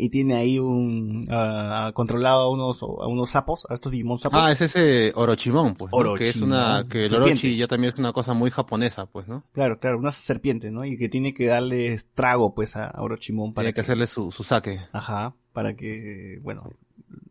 [0.00, 4.40] y tiene ahí un, ah, controlado a unos, a unos sapos, a estos Digimon sapos.
[4.40, 6.14] Ah, es ese Orochimón, pues, ¿no?
[6.14, 7.32] que es una, que el serpiente.
[7.32, 9.42] Orochi ya también es una cosa muy japonesa, pues, ¿no?
[9.52, 10.84] Claro, claro, una serpiente, ¿no?
[10.84, 14.44] Y que tiene que darle trago, pues, a Orochimon para Tiene que hacerle su, su
[14.44, 14.80] saque.
[14.92, 16.70] Ajá, para que, bueno,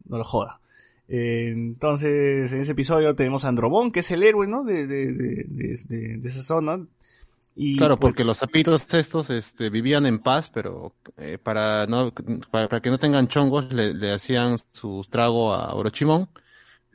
[0.09, 0.59] no lo joda.
[1.09, 4.65] Eh, entonces, en ese episodio tenemos a Androbón, que es el héroe, ¿no?
[4.65, 6.85] De, de, de- de esa zona.
[7.59, 12.11] Y, Claro, pues, porque los sapitos estos este, vivían en paz, pero eh, para no
[12.51, 16.29] para, para que no tengan chongos le, le hacían su trago a Orochimón,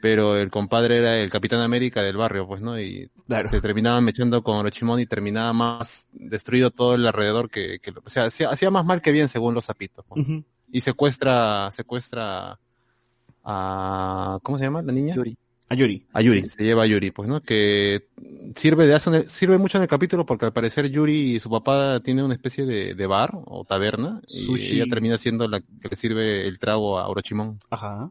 [0.00, 2.78] pero el compadre era el Capitán América del barrio, pues, ¿no?
[2.78, 3.50] Y Claro.
[3.50, 8.08] se terminaban mechando con Orochimón y terminaba más destruido todo el alrededor que, que o
[8.10, 10.04] sea, hacía, hacía más mal que bien según los sapitos.
[10.08, 10.24] pues.
[10.70, 12.58] Y secuestra, secuestra
[13.44, 15.14] a, ¿cómo se llama la niña?
[15.16, 15.36] Yuri.
[15.72, 16.04] A Yuri.
[16.12, 17.40] A Yuri, se lleva a Yuri, pues, ¿no?
[17.40, 18.06] Que
[18.56, 22.00] sirve de hace- sirve mucho en el capítulo porque al parecer Yuri y su papá
[22.00, 24.76] tienen una especie de, de bar o taberna Sushi.
[24.76, 27.58] y ella termina siendo la que le sirve el trago a Orochimón.
[27.70, 28.10] Ajá.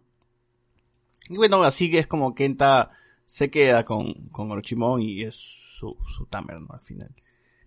[1.30, 2.90] Y bueno, así que es como Kenta
[3.28, 6.70] se queda con, con Orochimon y es su, su Tamer, ¿no?
[6.74, 7.12] Al final.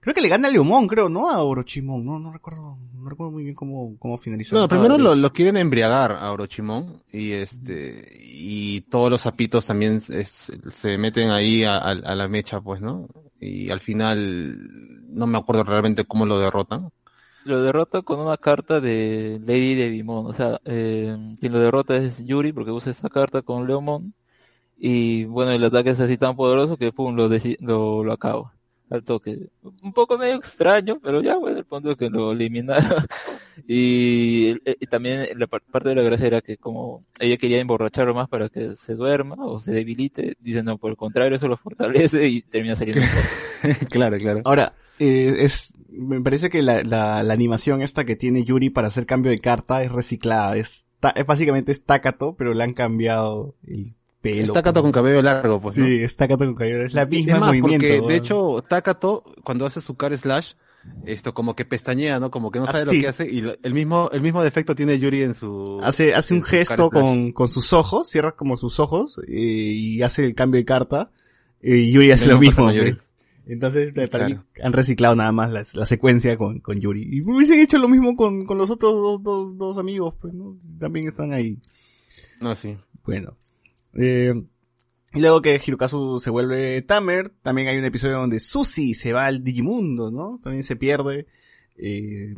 [0.05, 1.31] Creo que le gana a Leomón, creo, ¿no?
[1.31, 4.55] A Orochimon, no, no recuerdo, no recuerdo muy bien cómo, cómo finalizó.
[4.57, 9.94] No, primero lo, lo quieren embriagar a Orochimón y este y todos los sapitos también
[9.97, 13.08] es- se meten ahí a, a- a la mecha, pues, ¿no?
[13.41, 14.58] Y al final
[15.08, 16.91] no me acuerdo realmente cómo lo derrotan.
[17.44, 20.26] Lo derrota con una carta de Lady de Dimon.
[20.26, 24.15] O sea, eh, quien lo derrota es Yuri porque usa esta carta con Leomon.
[24.78, 27.28] Y bueno, el ataque es así tan poderoso que pum, lo,
[27.60, 28.55] lo, lo acaba.
[28.95, 29.39] Al toque.
[29.83, 33.05] Un poco medio extraño, pero ya bueno, el punto es que lo eliminaron.
[33.69, 37.61] Y, eh, y también la par- parte de la gracia era que como ella quería
[37.61, 41.47] emborracharlo más para que se duerma o se debilite, dice no, por el contrario, eso
[41.47, 43.03] lo fortalece y termina saliendo
[43.91, 44.43] claro, claro.
[44.45, 48.89] Ahora, eh, es, me parece que la, la, la animación esta que tiene Yuri para
[48.89, 50.57] hacer cambio de carta es reciclada.
[50.57, 54.43] Es, ta- es básicamente es Takato, pero le han cambiado el pelo.
[54.43, 55.86] Es Takato con cabello largo, pues, ¿no?
[55.86, 56.83] Sí, es Takato con cabello.
[56.83, 57.86] Es la Es misma más, movimiento.
[57.86, 58.07] porque ¿no?
[58.09, 60.55] de hecho Takato cuando hace su car slash
[61.07, 62.31] esto como que pestañea, ¿no?
[62.31, 62.97] Como que no Ah, sabe sí.
[62.97, 66.15] lo que hace y lo- el mismo el mismo defecto tiene Yuri en su hace,
[66.15, 70.35] hace un gesto con, con sus ojos, cierra como sus ojos eh, y hace el
[70.35, 71.11] cambio de carta.
[71.62, 73.07] eh, Y Yuri hace lo mismo pues.
[73.47, 74.28] Entonces, para Claro.
[74.36, 77.03] mí han reciclado nada más la, la secuencia con, con Yuri.
[77.12, 80.57] Y hubiesen hecho lo mismo con, con los otros dos, dos, dos amigos, pues, ¿no?
[80.78, 81.59] También están ahí.
[82.41, 82.77] No, sí.
[83.05, 83.36] Bueno.
[83.97, 84.35] Eh,
[85.15, 89.27] y luego que Hirokazu se vuelve Tamer, también hay un episodio donde Susie se va
[89.27, 90.41] al Digimundo, ¿no?
[90.43, 91.27] También se pierde.
[91.77, 92.35] Eh,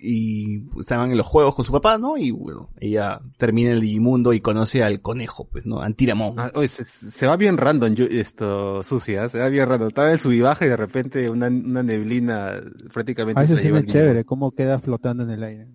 [0.00, 2.16] y pues, estaban en los juegos con su papá, ¿no?
[2.16, 5.80] Y bueno, ella termina en el Digimundo y conoce al conejo, pues, ¿no?
[5.80, 6.34] Antiramón.
[6.38, 9.88] Ah, oye, se, se va bien random yo, esto sucia, se va bien random.
[9.88, 12.60] Estaba en su vivaje y de repente una, una neblina
[12.92, 15.68] prácticamente A esa se lleva es chévere, cómo queda flotando en el aire.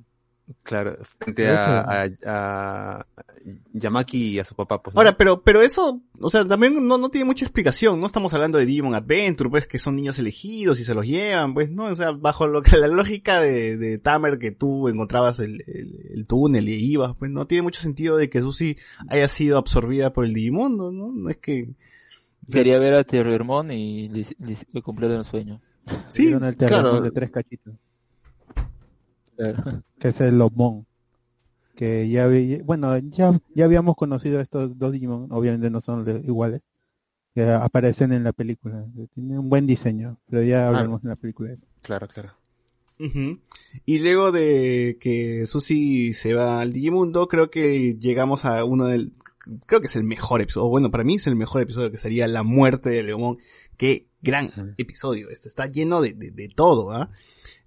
[0.62, 3.06] Claro, frente a, a, a
[3.72, 4.94] Yamaki y a su papá, pues.
[4.94, 5.00] ¿no?
[5.00, 8.00] Ahora, pero, pero eso, o sea, también no, no tiene mucha explicación.
[8.00, 11.54] No estamos hablando de Digimon Adventure, pues, que son niños elegidos y se los llevan,
[11.54, 11.86] pues, ¿no?
[11.86, 16.12] O sea, bajo lo que, la lógica de, de Tamer que tú encontrabas el, el,
[16.14, 20.12] el túnel y ibas, pues, no tiene mucho sentido de que Susie haya sido absorbida
[20.12, 21.12] por el Digimundo, ¿no?
[21.12, 21.70] No es que...
[22.52, 25.62] Quería ver a Terrormon y le, le, le cumplieron el sueño.
[26.10, 27.00] Sí, claro.
[27.00, 27.93] de tres cachitos, Claro.
[30.00, 30.86] Que es el Lobmon.
[31.76, 36.62] Que ya, vi- bueno, ya, ya habíamos conocido estos dos Digimon, obviamente no son iguales,
[37.34, 38.86] que aparecen en la película.
[39.16, 41.56] Tienen un buen diseño, pero ya hablamos en la película.
[41.82, 42.34] Claro, claro.
[43.86, 49.14] Y luego de que Susi se va al Digimundo, creo que llegamos a uno del,
[49.66, 51.98] creo que es el mejor episodio, o bueno, para mí es el mejor episodio que
[51.98, 53.38] sería la muerte de Leomón.
[53.78, 57.10] Qué gran episodio, este está lleno de, de, de todo, ¿ah?
[57.10, 57.63] Eh,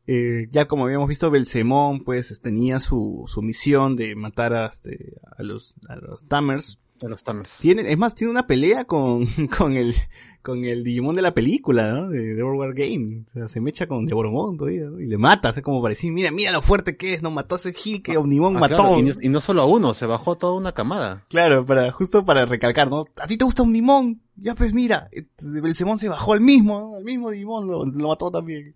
[0.50, 5.42] ya como habíamos visto, Belcemón, pues, tenía su, su misión de matar a, este, a
[5.42, 6.78] los, a los Tamers.
[7.02, 7.58] A los Tamers.
[7.58, 9.26] Tiene, es más, tiene una pelea con,
[9.58, 9.94] con el,
[10.42, 12.08] con el Digimon de la película, ¿no?
[12.08, 13.24] De, de World War Game.
[13.28, 14.98] O sea, se mecha con Devoromon todavía, ¿no?
[15.00, 17.58] Y le mata, así como parecía, mira, mira lo fuerte que es, no mató a
[17.58, 18.76] ese Gil que Omnimon Ah, mató.
[18.76, 21.24] claro, y, no, y no solo a uno, se bajó toda una camada.
[21.28, 23.04] Claro, para, justo para recalcar, ¿no?
[23.16, 24.22] ¿A ti te gusta Omnimon?
[24.36, 26.96] Ya pues mira, eh, Belcemón se bajó al mismo, ¿no?
[26.96, 28.74] Al mismo Digimon lo, lo mató también.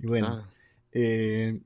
[0.00, 0.48] Y bueno, Ah,
[0.94, 1.60] eh,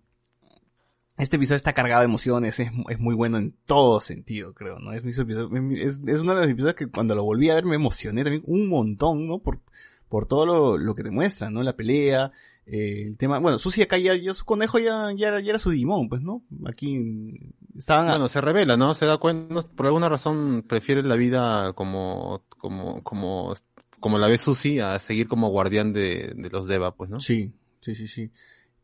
[1.17, 4.93] este episodio está cargado de emociones, es, es muy bueno en todo sentido, creo, ¿no?
[4.93, 8.23] Es, es, es uno de los episodios que cuando lo volví a ver me emocioné
[8.23, 9.39] también un montón, ¿no?
[9.41, 9.61] Por,
[10.09, 11.65] por todo lo, lo que te muestra, ¿no?
[11.65, 12.31] La pelea,
[12.67, 15.59] eh, el tema, bueno, Susi acá ya, ya su conejo ya, ya, era, ya era
[15.59, 16.43] su Digimon, pues, ¿no?
[16.67, 18.07] Aquí estaban...
[18.09, 18.95] a- Bueno, se revela, ¿no?
[18.95, 23.55] Se da cuenta, por alguna razón prefiere la vida como, como, como,
[23.99, 27.19] como la ve Susi a seguir como guardián de, de los Deva, pues, ¿no?
[27.19, 28.31] Sí, sí, sí, sí.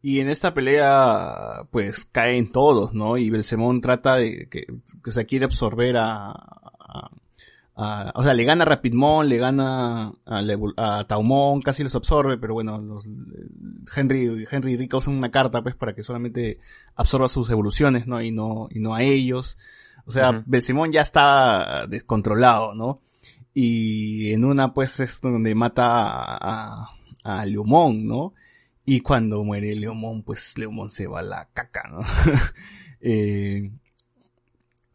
[0.07, 3.17] Y en esta pelea, pues, caen todos, ¿no?
[3.17, 4.67] Y Belcemón trata de que,
[5.03, 7.11] que se quiere absorber a, a,
[7.75, 10.43] a- o sea, le gana a Rapidmon, le gana a,
[10.77, 13.07] a Taumon, casi los absorbe, pero bueno, los,
[13.97, 16.59] Henry, Henry y Rika usan una carta, pues, para que solamente
[16.97, 18.21] absorba sus evoluciones, ¿no?
[18.21, 19.57] Y no, y no a ellos.
[20.05, 20.43] O sea, Ujú.
[20.45, 23.01] Belcemón ya está descontrolado, ¿no?
[23.55, 26.91] Y en una, pues, es donde mata a,
[27.25, 28.35] a, Leomón, ¿no?
[28.87, 32.01] Y cuando muere Leomón, pues Leomón se va a la caca, ¿no?
[33.07, 33.71] Eh,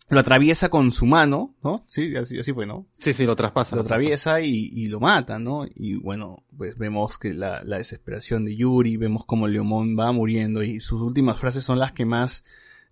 [0.10, 1.84] lo atraviesa con su mano, ¿no?
[1.88, 2.88] Sí, así, así fue, ¿no?
[2.98, 3.76] Sí, sí, lo traspasa.
[3.76, 5.68] Lo atraviesa y, y lo mata, ¿no?
[5.76, 10.64] Y bueno, pues vemos que la, la desesperación de Yuri, vemos cómo Leomón va muriendo
[10.64, 12.44] y sus últimas frases son las que más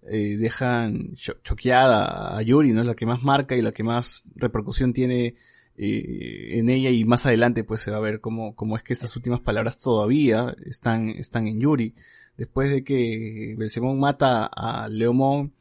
[0.04, 2.84] eh, dejan cho- choqueada a Yuri, ¿no?
[2.84, 5.34] La que más marca y la que más repercusión tiene
[5.78, 8.94] eh, en ella y más adelante pues se va a ver cómo, cómo es que
[8.94, 11.94] estas últimas palabras todavía están, están en Yuri.
[12.38, 15.54] Después de que Belzebón mata a Leomón,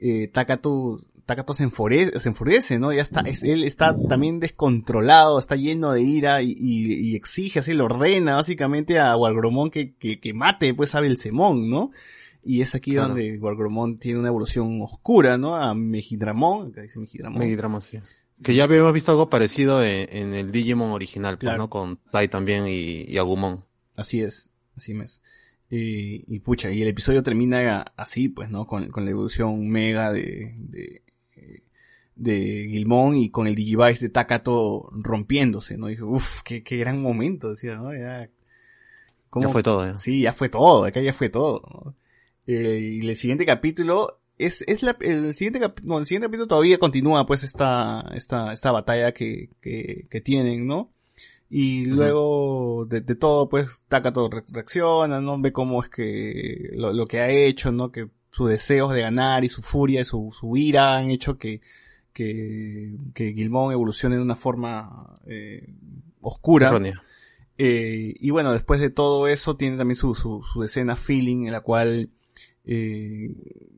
[0.00, 2.92] eh, Takato, Takato se enfurece, se enfurece, ¿no?
[2.92, 7.60] Ya está, es- él está también descontrolado, está lleno de ira y, y- y exige,
[7.60, 11.90] así le ordena básicamente a Wargromon que, que, que mate pues a Belzemón, ¿no?
[12.42, 13.08] Y es aquí Claro.
[13.08, 15.54] donde Wargromon tiene una evolución oscura, ¿no?
[15.54, 17.38] A Mejidramon, acá dice Mejidramon.
[17.38, 17.98] Megidramon, sí.
[18.42, 21.58] Que ya habíamos visto algo parecido en, en el Digimon original, pues, Claro.
[21.58, 21.70] ¿no?
[21.70, 23.64] Con Tai también y, y Agumon.
[23.96, 25.22] Así es, así es.
[25.70, 28.66] Y, y pucha, y el episodio termina así, pues, ¿no?
[28.66, 31.02] Con, con la evolución mega de, de,
[32.16, 35.86] de Gilmón y con el Digivice de Takato rompiéndose, ¿no?
[35.88, 37.92] Dijo, uff, qué, qué gran momento, decía, ¿no?
[37.94, 38.28] Ya,
[39.30, 39.94] ¿cómo- Ya fue todo, ¿eh?
[39.98, 41.94] Sí, ya fue todo, acá ya fue todo, ¿no?
[42.46, 46.46] Eh, y el siguiente capítulo es, es la, el siguiente cap- no, el siguiente capítulo
[46.48, 50.90] todavía continúa pues esta, esta, esta batalla que, que, que tienen, ¿no?
[51.50, 55.40] Y luego de, de todo, pues, Takato re- reacciona, ¿no?
[55.40, 57.92] Ve cómo es que lo, lo que ha hecho, ¿no?
[57.92, 61.60] Que sus deseos de ganar y su furia y su, su ira han hecho que,
[62.12, 65.74] que, que Gilmón evolucione de una forma eh,
[66.20, 66.70] oscura.
[67.56, 71.52] Eh, y bueno, después de todo eso, tiene también su, su, su escena feeling en
[71.52, 72.10] la cual
[72.66, 73.30] eh,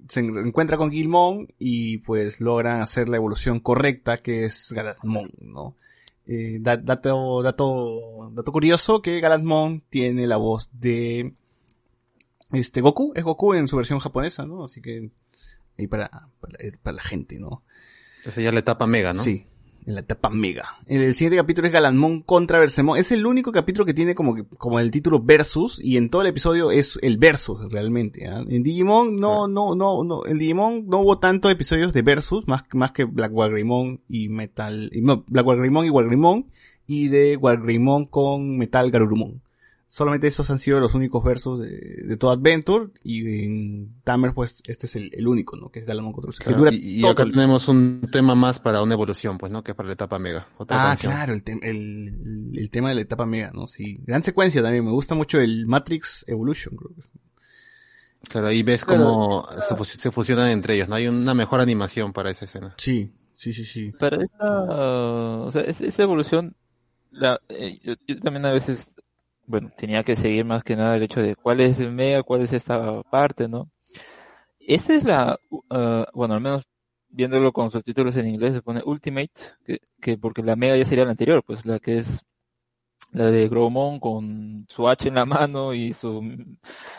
[0.09, 5.31] se en- encuentra con Gilmón y pues logran hacer la evolución correcta que es Galatmon,
[5.41, 5.77] ¿no?
[6.27, 11.35] Eh, da- dato, dato, dato curioso que Galatmon tiene la voz de
[12.53, 14.65] este Goku, es Goku en su versión japonesa, ¿no?
[14.65, 15.11] Así que
[15.79, 16.09] ahí para,
[16.41, 17.63] para, para la gente, ¿no?
[18.25, 19.23] Esa ya la etapa mega, ¿no?
[19.23, 19.47] Sí,
[19.87, 20.65] en la etapa mega.
[20.87, 22.99] El siguiente capítulo es Galanmon contra Bersemon.
[22.99, 26.23] Es el único capítulo que tiene como, que- como el título Versus y en todo
[26.23, 28.27] el episodio es el Versus realmente.
[28.29, 28.45] ¿ah?
[28.49, 32.65] En Digimon no, no, no, no, en Digimon no hubo tantos episodios de Versus, más,
[32.73, 36.47] más que Black Wargreymon y Metal, y no, Black Wargreymon y Wargreymon
[36.89, 39.41] y de Wargreymon con Metal Garurumon.
[39.89, 41.69] Solamente esos han sido los únicos versos de,
[42.05, 45.69] de todo Adventure y en Tamer pues este es el, el único, ¿no?
[45.71, 48.83] Que es Galamon que Claro, dura y, y acá el- tenemos un tema más para
[48.83, 49.63] una evolución, pues, ¿no?
[49.63, 50.49] Que es para la etapa mega.
[50.59, 51.13] Otra Ah, canción.
[51.13, 53.69] claro, el, tem- el, el tema de la etapa mega, ¿no?
[53.69, 53.99] Sí.
[54.05, 57.13] Gran secuencia también, me gusta mucho el Matrix Evolution, creo que es.
[58.29, 60.97] Claro, ahí ves cómo se, fus- se fusionan entre ellos, ¿no?
[60.97, 62.75] Hay una mejor animación para esa escena.
[62.77, 63.93] Sí, sí, sí, sí.
[63.93, 64.63] Para esa,
[65.45, 66.57] o sea, es- esa evolución,
[67.13, 68.91] la, eh, yo, yo también a veces,
[69.47, 72.43] bueno, tenía que seguir más que nada el hecho de cuál es el mega, cuál
[72.43, 73.71] es esta parte, ¿no?
[74.61, 76.65] Esta es la, u- ah, bueno, al menos
[77.09, 79.31] viéndolo con subtítulos en inglés se pone Ultimate,
[79.65, 82.23] que, que porque la mega ya sería la anterior, pues la que es
[83.13, 86.23] la de Gromon con su H en la mano y sus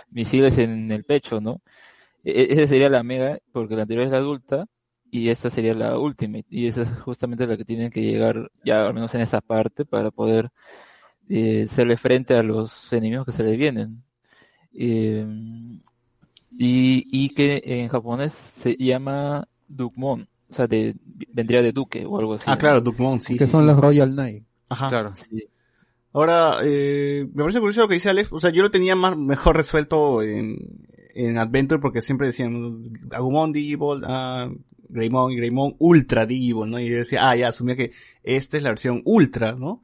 [0.09, 1.61] misiles en el pecho, ¿no?
[2.23, 4.67] E- e- esa sería la mega, porque la anterior es la adulta,
[5.11, 8.87] y esta sería la Ultimate, y esa es justamente la que tienen que llegar ya
[8.87, 10.49] al menos en esa parte para poder
[11.29, 14.03] eh, hacerle frente a los enemigos que se le vienen.
[14.73, 15.25] Eh,
[16.51, 20.95] y, y que en japonés se llama Dukmon, o sea, de,
[21.31, 22.45] vendría de Duque o algo así.
[22.47, 23.37] Ah, claro, Dukmon, sí.
[23.37, 23.67] que sí, son sí.
[23.67, 24.43] los Royal Knight.
[24.69, 24.89] Ajá.
[24.89, 25.13] Claro.
[25.15, 25.47] Sí.
[26.13, 28.31] Ahora, eh, me parece curioso lo que dice Alex.
[28.31, 32.81] O sea, yo lo tenía más, mejor resuelto en, en Adventure porque siempre decían
[33.11, 34.49] Agumon Digimon, ah,
[34.89, 36.79] Greymon y Greymon Ultra Digimon, ¿no?
[36.79, 37.91] Y yo decía, ah, ya, asumía que
[38.23, 39.83] esta es la versión Ultra, ¿no?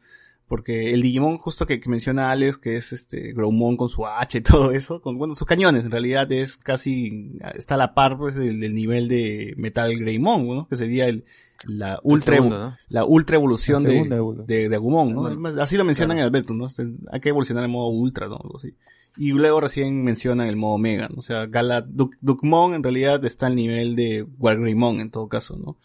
[0.53, 4.38] Porque el Digimon justo que, que menciona Alex, que es este Growmon con su H
[4.38, 8.19] y todo eso, con bueno, sus cañones, en realidad es casi, está a la par
[8.19, 10.67] pues del, del nivel de Metal Greymon, ¿no?
[10.67, 11.25] Que sería el,
[11.65, 12.77] la ultra, segundo, ¿no?
[12.88, 15.22] la ultra evolución La de, segunda de, de Agumon, ¿no?
[15.22, 16.67] Bueno, Así lo mencionan en Adventure, ¿no?
[16.67, 18.35] Este, Hay que evolucionar en modo ultra, ¿no?
[18.35, 18.75] Algo así.
[19.17, 21.17] Y luego recién mencionan el modo mega, ¿no?
[21.17, 25.57] O sea, Gala, Duk, Dukmon en realidad está al nivel de Wargreymon en todo caso,
[25.57, 25.77] ¿no?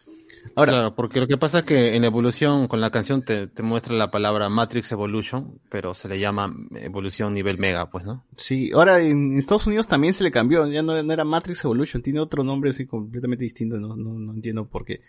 [0.58, 3.62] Ahora, Claro, porque lo que pasa es que en evolución con la canción te, te
[3.62, 8.24] muestra la palabra Matrix Evolution, pero se le llama evolución nivel mega, pues, ¿no?
[8.36, 12.02] sí, ahora en Estados Unidos también se le cambió, ya no, no era Matrix Evolution,
[12.02, 15.00] tiene otro nombre así completamente distinto, no, no, no entiendo por qué.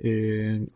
[0.00, 0.66] Eh,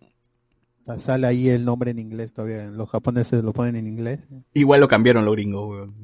[0.99, 2.67] Sale ahí el nombre en inglés todavía.
[2.71, 4.21] Los japoneses lo ponen en inglés.
[4.53, 5.95] igual lo cambiaron los gringos, weón.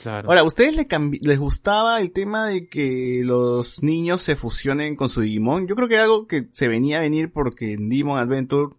[0.00, 0.28] Claro.
[0.28, 5.08] Ahora, ¿ustedes le cambi- les gustaba el tema de que los niños se fusionen con
[5.08, 5.66] su Digimon?
[5.66, 8.74] Yo creo que algo que se venía a venir porque en Digimon Adventure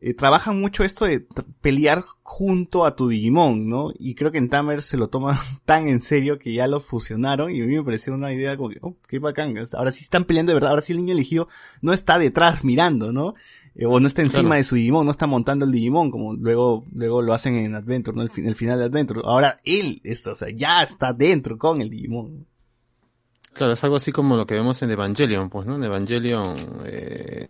[0.00, 1.26] eh, trabajan mucho esto de
[1.60, 3.90] pelear junto a tu Digimon, ¿no?
[3.98, 7.50] Y creo que en Tamer se lo toma tan en serio que ya lo fusionaron
[7.50, 9.54] y a mí me pareció una idea como que, oh, qué bacán.
[9.74, 11.48] Ahora sí están peleando de verdad, ahora sí el niño elegido
[11.82, 13.34] no está detrás mirando, ¿no?
[13.78, 14.56] Eh, o no está encima Claro.
[14.56, 18.14] de su Digimon, no está montando el Digimon, como luego, luego lo hacen en Adventure,
[18.16, 18.22] ¿no?
[18.22, 19.20] El, fin- el final de Adventure.
[19.24, 22.44] Ahora él, esto, o sea, ya está dentro con el Digimon.
[23.52, 25.76] Claro, es algo así como lo que vemos en Evangelion, pues, ¿no?
[25.76, 27.48] En Evangelion, eh,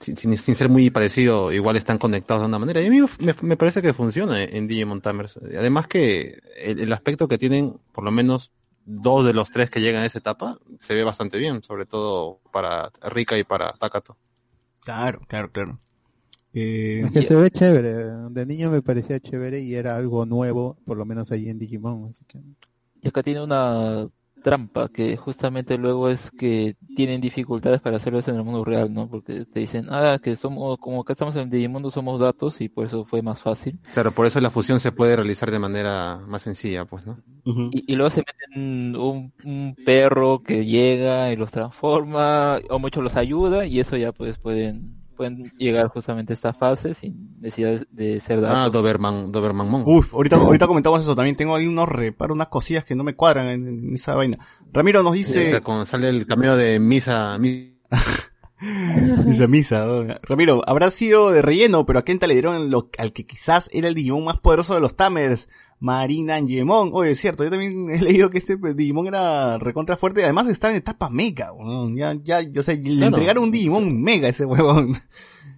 [0.00, 2.80] sin, sin- sin ser muy parecido, igual están conectados de una manera.
[2.82, 5.38] Y a mí me, me parece que funciona en Digimon Tamers.
[5.38, 8.50] Además que el, el aspecto que tienen, por lo menos
[8.86, 12.40] dos de los tres que llegan a esa etapa, se ve bastante bien, sobre todo
[12.52, 14.16] para Rika y para Takato.
[14.86, 15.78] Claro, claro, claro.
[16.54, 17.92] Eh, Es que se ve chévere.
[18.30, 22.08] De niño me parecía chévere y era algo nuevo, por lo menos ahí en Digimon.
[22.08, 22.38] Así que...
[23.02, 24.08] Y acá tiene una
[24.46, 28.94] trampa que justamente luego es que tienen dificultades para hacerlo eso en el mundo real,
[28.94, 29.08] ¿no?
[29.10, 32.68] Porque te dicen, ah, que somos, como acá estamos en el Digimundo, somos datos y
[32.68, 33.80] por eso fue más fácil.
[33.92, 37.18] Claro, por eso la fusión se puede realizar de manera más sencilla, pues, ¿no?
[37.72, 43.02] Y, y luego se meten un, un perro que llega y los transforma, o mucho
[43.02, 47.84] los ayuda, y eso ya pues pueden pueden llegar justamente a esta fase sin necesidad
[47.90, 48.68] de, ser Ah.
[48.68, 49.82] Doberman, Doberman Mon.
[49.86, 51.16] Uf, ahorita, ahorita comentamos eso.
[51.16, 54.38] También tengo ahí unos reparos, unas cosillas que no me cuadran en, en esa vaina.
[54.72, 55.52] Ramiro nos dice...
[55.54, 57.74] Sí, cuando sale el cameo de Misa, Mi-
[59.26, 59.84] Dice misa.
[59.84, 60.04] ¿no?
[60.22, 63.86] Ramiro, habrá sido de relleno, pero a Kenta le dieron lo, al que quizás era
[63.88, 65.48] el Digimon más poderoso de los Tamers,
[65.78, 66.90] Marina Angemon.
[66.92, 70.52] Oye, es cierto, yo también he leído que este Digimon era recontra fuerte, además de
[70.52, 71.96] estar en etapa mega, weón.
[71.96, 73.06] Ya, ya, yo sé, le Claro.
[73.16, 74.94] entregaron un Digimon mega a ese huevón.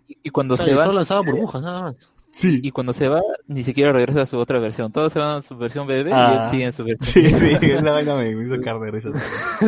[0.08, 1.94] Y y cuando Claro, se y va, solo lanzaba burbujas, nada más.
[2.30, 2.60] Sí.
[2.62, 4.92] y cuando se va, ni siquiera regresa a su otra versión.
[4.92, 6.44] Todos se van a su versión bebé y Ah.
[6.44, 7.24] él sigue en su versión.
[7.24, 9.10] Sí, sí, esa vaina me me hizo caer de risa.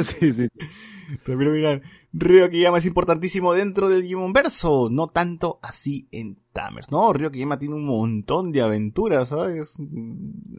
[0.04, 0.48] sí, sí.
[1.26, 1.82] Ramiro Miran,
[2.12, 7.12] Río Kiyama es importantísimo dentro del Digimon verso, no tanto así en Tamers, ¿no?
[7.12, 9.76] Río Kiyama tiene un montón de aventuras, ¿sabes?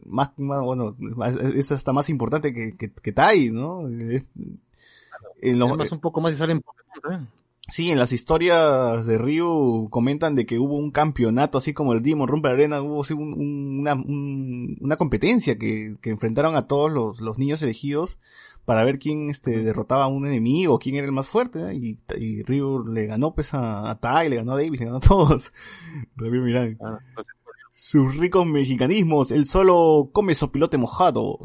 [0.06, 3.86] Más, más bueno, más- es hasta más importante que, que, que Tai, ¿no?
[3.88, 7.28] En los- Además, un poco más y salen Pokémon
[7.68, 12.02] sí, en las historias de Ryu comentan de que hubo un campeonato, así como el
[12.02, 16.66] Demon Rumble Arena, hubo así un- un- una, un- una competencia que, que enfrentaron a
[16.66, 18.18] todos los, los niños elegidos
[18.64, 22.42] para ver quién este, derrotaba a un enemigo, quién era el más fuerte, y, y
[22.42, 25.52] Ryu le ganó pues a, a Tai, le ganó a Davis, le ganó a todos.
[26.16, 26.78] Ramiro Mirán.
[26.80, 27.26] Ah, pues,
[27.72, 31.38] Sus ricos mexicanismos, él solo come sopilote mojado.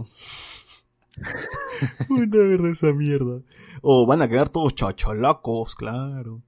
[2.10, 3.42] Una verdad esa mierda.
[3.82, 6.44] O van a quedar todos chachalacos, claro.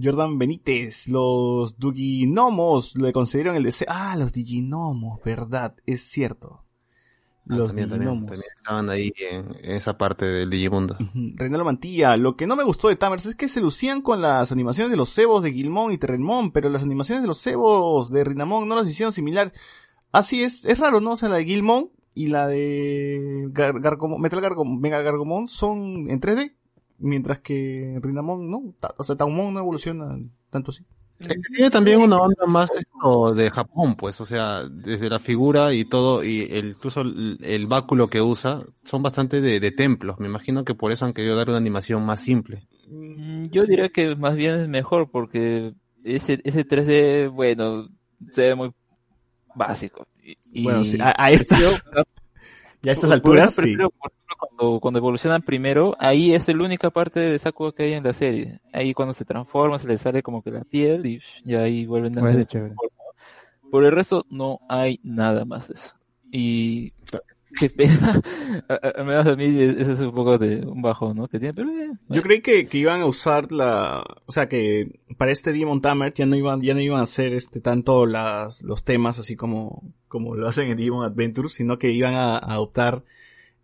[0.00, 3.88] Jordan Benítez, los Duginomos le concedieron el deseo.
[3.90, 6.64] Ah, los Diginomos, verdad, es cierto.
[7.50, 8.26] Ah, Los también, también, Diginomos.
[8.30, 10.96] también estaban ahí en, en esa parte del Digimundo.
[11.00, 11.32] Ujú.
[11.36, 14.52] Reinaldo Mantilla, lo que no me gustó de Tamers es que se lucían con las
[14.52, 18.24] animaciones de los cebos de Gilmón y Terrenmon, pero las animaciones de los cebos de
[18.24, 19.52] Rinamon no las hicieron similar.
[20.12, 21.10] Así es, es raro, ¿no?
[21.12, 26.10] O sea, la de Gilmón y la de Gar- Gargomon- Metal Gargomon, Mega Gargomon son
[26.10, 26.54] en 3D,
[26.98, 30.18] mientras que Rinamon no, o sea, Taumon no evoluciona
[30.50, 30.84] tanto así.
[31.20, 35.18] Es que tiene también una onda más esto de Japón, pues, o sea, desde la
[35.18, 39.72] figura y todo, y el, incluso el, el báculo que usa, son bastante de, de
[39.72, 40.18] templos.
[40.20, 42.68] Me imagino que por eso han querido dar una animación más simple.
[42.88, 45.74] Mm, Yo diría que más bien es mejor porque
[46.04, 47.88] ese, ese 3D, bueno,
[48.32, 48.70] se ve muy
[49.54, 50.06] básico.
[50.22, 52.02] Y- Bueno, sí, a, a estas, Yo,
[52.82, 53.60] ya a estas por alturas, sí.
[53.62, 57.84] prefiero, por ejemplo, cuando, cuando evolucionan primero, ahí es la única parte de Sakuga que
[57.84, 58.60] hay en la serie.
[58.72, 62.16] Ahí cuando se transforma, se le sale como que la piel y, y ahí vuelven
[62.18, 62.74] a Pues, ser de chévere.
[63.70, 65.90] Por el resto, no hay nada más de eso.
[66.30, 66.92] Y
[67.58, 68.20] qué pena.
[68.68, 71.28] A- menos mí ese es un poco de un bajo, ¿no?
[71.28, 75.00] Que tiene, pero eh, Yo creí que, que iban a usar la, o sea que
[75.18, 78.62] para este Demon Tamer ya no iban, ya no iban a hacer este tanto las,
[78.62, 82.52] los temas así como, como lo hacen en Demon Adventures, sino que iban a, a
[82.54, 83.04] adoptar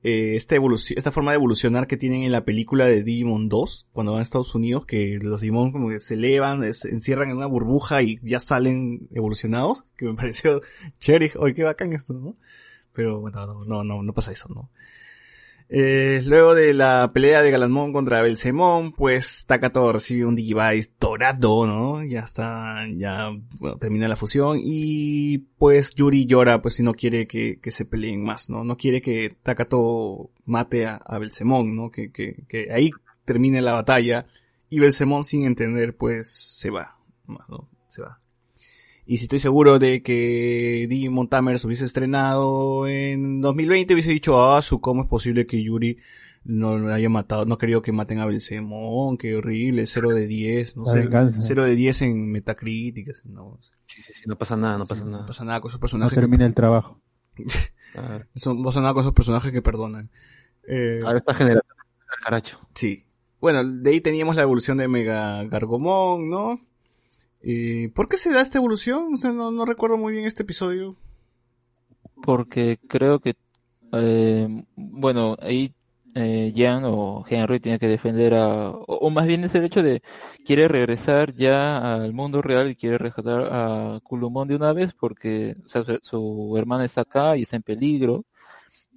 [0.05, 3.89] eh, esta evolución, esta forma de evolucionar que tienen en la película de Digimon 2,
[3.91, 7.39] cuando van a Estados Unidos, que los Digimon como que se elevan, se encierran en
[7.39, 10.61] una burbuja y ya salen evolucionados, que me pareció
[11.01, 12.37] chévere, oye, qué bacán esto, ¿no?
[12.93, 14.71] Pero bueno, no, no, no, no pasa eso, ¿no?
[15.69, 21.67] Eh, luego de la pelea de Galanmon contra Belzemon, pues Takato recibe un Digivice dorado,
[21.67, 22.05] ¿no?
[22.05, 27.27] Ya está, ya, bueno, termina la fusión y pues Yuri llora, pues si no quiere
[27.27, 28.63] que, se peleen más, ¿no?
[28.63, 31.91] No quiere que Takato mate a, a Belzemon, ¿no?
[31.91, 32.91] Que, que, ahí
[33.25, 34.27] termine la batalla
[34.69, 37.69] y Belzemon sin entender, pues se va, ¿no?
[37.89, 38.19] Se va.
[39.07, 44.63] Y si estoy seguro de que Digimon Tamers hubiese estrenado en 2020, hubiese dicho, ah,
[44.63, 45.99] su, ¿cómo es posible que Yuri
[46.45, 50.77] no lo haya matado, no querido que maten a Belzemon, qué horrible, 0 de 10,
[50.77, 51.39] no La sé, venganza.
[51.41, 55.11] 0 de 10 en Metacritic, no, Sí, sí, sí, no pasa nada, no pasa no
[55.13, 55.27] nada.
[55.27, 57.01] pasa nada con esos No personajes, termina el trabajo.
[57.97, 60.11] Ah, que, son- no pasa nada con esos personajes que perdonan.
[60.67, 61.77] Eh, Ahora esta generación
[62.11, 62.59] del caracho.
[62.75, 63.05] Sí.
[63.41, 66.61] Bueno, de ahí teníamos la evolución de Mega Gargomon, ¿no?
[67.47, 69.13] Eh, ¿Por qué se da esta evolución?
[69.13, 70.97] O sea, no, recuerdo muy bien este episodio.
[72.23, 73.35] porque creo que,
[73.93, 75.75] eh, bueno, ahí
[76.15, 80.03] eh, Jan o Henry tiene que defender a, o, más bien es el hecho de
[80.45, 85.57] quiere regresar ya al mundo real y quiere rescatar a Kulumon de una vez porque
[85.67, 88.25] o sea, su, su hermana está acá y está en peligro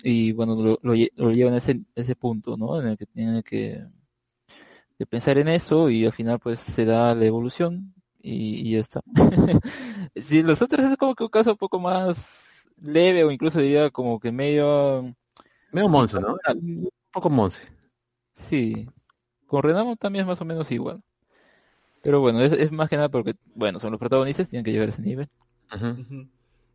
[0.04, 2.80] y bueno, lo, lo, lo llevan a ese, punto, ¿no?
[2.80, 3.84] En el que tiene que
[5.10, 7.94] pensar en eso y al final pues se da la evolución
[8.28, 9.02] y, y ya está.
[10.16, 13.90] si los otros es como que un caso un poco más leve o incluso diría
[13.90, 15.16] como que medio...
[15.72, 16.38] Medio Monse, ¿no?
[16.54, 17.64] Un poco Monse.
[18.32, 18.88] Sí,
[19.48, 21.04] con Renamo también es más o menos igual.
[22.04, 24.88] Pero bueno, es, es más que nada porque, bueno, son los protagonistas, tienen que llegar
[24.88, 25.28] a ese nivel.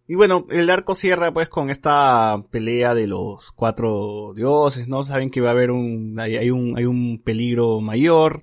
[0.09, 5.05] Y bueno, el arco cierra pues con esta pelea de los cuatro dioses, ¿no?
[5.05, 8.43] Saben que va a haber un, hay, hay un, hay un peligro mayor.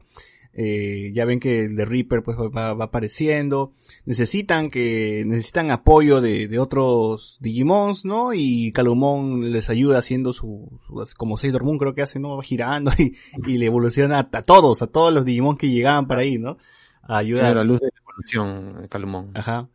[0.61, 3.71] Eh, ya ven que el de Reaper pues va, va apareciendo.
[4.05, 8.33] Necesitan que, necesitan apoyo de, de otros Digimons, ¿no?
[8.33, 12.35] Y Calumon les ayuda haciendo su, su- como Sailor Moon creo que hace, ¿no?
[12.35, 13.15] Va girando y,
[13.47, 16.57] y le evoluciona a, a todos, a todos los Digimon que llegaban para ahí, ¿no?
[17.03, 17.55] A ayudar.
[17.55, 19.31] la luz de la evolución, Calumón.
[19.35, 19.69] Ajá.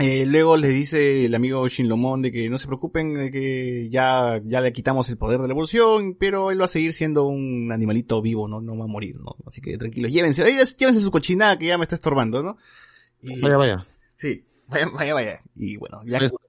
[0.00, 4.40] Eh, luego les dice el amigo Shinlomon de que no se preocupen, de que ya,
[4.42, 7.70] ya le quitamos el poder de la evolución, pero él va a seguir siendo un
[7.70, 8.62] animalito vivo, ¿no?
[8.62, 9.36] No va a morir, ¿no?
[9.46, 12.56] Así que tranquilos, llévense, llévense su cochinada que ya me está estorbando, ¿no?
[13.20, 13.86] Y- Vaya, vaya.
[14.16, 15.42] Sí, vaya, vaya, vaya.
[15.54, 16.40] Y bueno, ya, Eso.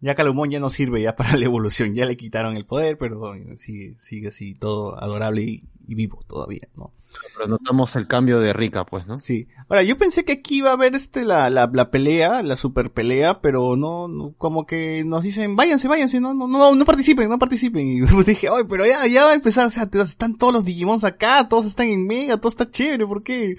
[0.00, 3.32] ya Calumón ya no sirve ya para la evolución, ya le quitaron el poder, pero
[3.56, 6.92] sigue, sigue así todo adorable y, y vivo todavía, ¿no?
[7.36, 9.16] Pero notamos el cambio de Rika, pues, ¿no?
[9.18, 9.48] Sí.
[9.68, 12.90] Ahora, yo pensé que aquí iba a haber este, la, la, la pelea, la super
[12.90, 17.28] pelea, pero no, no, como que nos dicen, váyanse, váyanse, no, no, no, no participen,
[17.28, 17.86] no participen.
[17.98, 20.64] Y pues dije, ay, pero ya, ya va a empezar, o sea, están todos los
[20.64, 23.56] Digimons acá, todos están en Mega, todo está chévere, ¿por qué?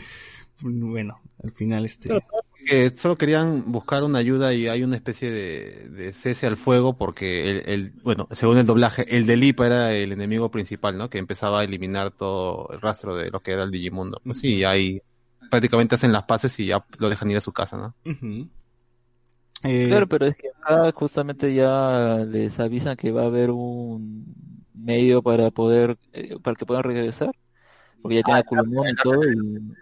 [0.61, 2.09] Bueno, al final este...
[2.65, 6.97] Que solo querían buscar una ayuda y hay una especie de, de cese al fuego
[6.97, 11.09] porque el, el, bueno, según el doblaje, el de Lipa era el enemigo principal, ¿no?
[11.09, 14.21] Que empezaba a eliminar todo el rastro de lo que era el Digimundo.
[14.25, 15.01] Pues sí, ahí
[15.49, 17.95] prácticamente hacen las paces y ya lo dejan ir a su casa, ¿no?
[19.63, 24.25] Eh, Claro, pero es que acá justamente ya les avisan que va a haber un
[24.73, 27.31] medio para poder, eh, para que puedan regresar.
[28.01, 29.23] Porque ya tienen a Kulumon y todo.
[29.23, 29.29] Y,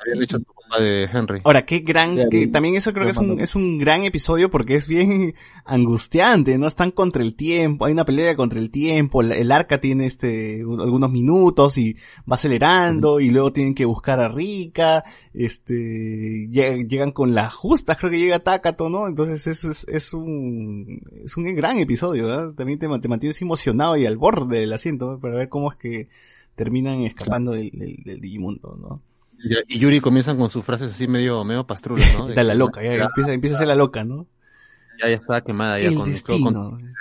[0.01, 1.41] Habían hecho tu compa de Henry.
[1.43, 4.75] Ahora, qué gran, que también eso creo que es un, es un gran episodio porque
[4.75, 5.33] es bien
[5.65, 6.67] angustiante, ¿no?
[6.67, 11.11] Están contra el tiempo, hay una pelea contra el tiempo, el arca tiene este, algunos
[11.11, 11.93] minutos y
[12.29, 17.97] va acelerando y luego tienen que buscar a Rika, este, lle- llegan con las justas,
[17.97, 19.07] creo que llega Takato, ¿no?
[19.07, 22.53] Entonces eso es, es un, es un gran episodio, ¿verdad?
[22.53, 26.07] También te, te mantienes emocionado y al borde del asiento para ver cómo es que
[26.58, 29.02] terminan escapando del, del, del Digimundo, ¿no?
[29.68, 32.27] Y, Yuri comienzan con sus frases así medio, medio pastrulas, ¿no?
[32.30, 34.26] Está la loca, ya, empieza, empieza a ser la loca, ¿no?
[35.00, 36.72] Ya, ya está quemada, ya el con, destino.
[36.72, 36.92] con-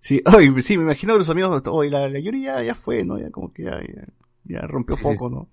[0.00, 3.02] Sí, ay, sí, me imagino que los amigos, hoy la, la Yuri ya, ya fue,
[3.04, 3.18] ¿no?
[3.18, 4.04] Ya como que ya, ya,
[4.44, 5.48] ya rompió Sí, poco, ¿no?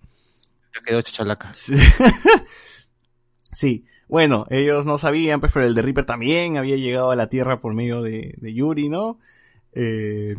[0.75, 1.53] ya quedó chachalaca.
[1.55, 1.73] Sí.
[3.51, 7.29] Sí, bueno, ellos no sabían, pues, pero el de Reaper también había llegado a la
[7.29, 9.17] Tierra por medio de, de Yuri, ¿no?
[9.73, 10.35] Eh,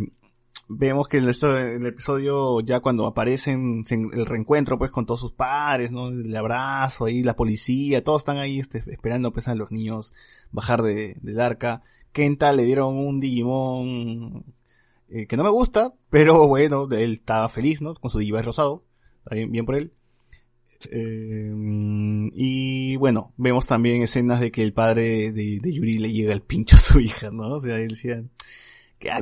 [0.73, 5.91] vemos que en el, episodio, ya cuando aparecen, el reencuentro, pues, con todos sus padres,
[5.91, 6.09] ¿no?
[6.09, 10.13] El abrazo ahí, la policía, todos están ahí, este, esperando, pues, a los niños
[10.53, 11.83] bajar de, del arca.
[12.13, 14.45] Kenta le dieron un Digimon
[15.09, 17.95] eh, que no me gusta, pero bueno, él estaba feliz, ¿no?
[17.95, 18.85] Con su Digivice rosado.
[19.31, 19.93] Bien, bien por él.
[20.91, 21.53] Eh,
[22.35, 26.43] y bueno, vemos también escenas de que el padre de, de Yuri le llega el
[26.43, 27.57] pincho a su hija, ¿no?
[27.57, 28.23] O sea, él decía,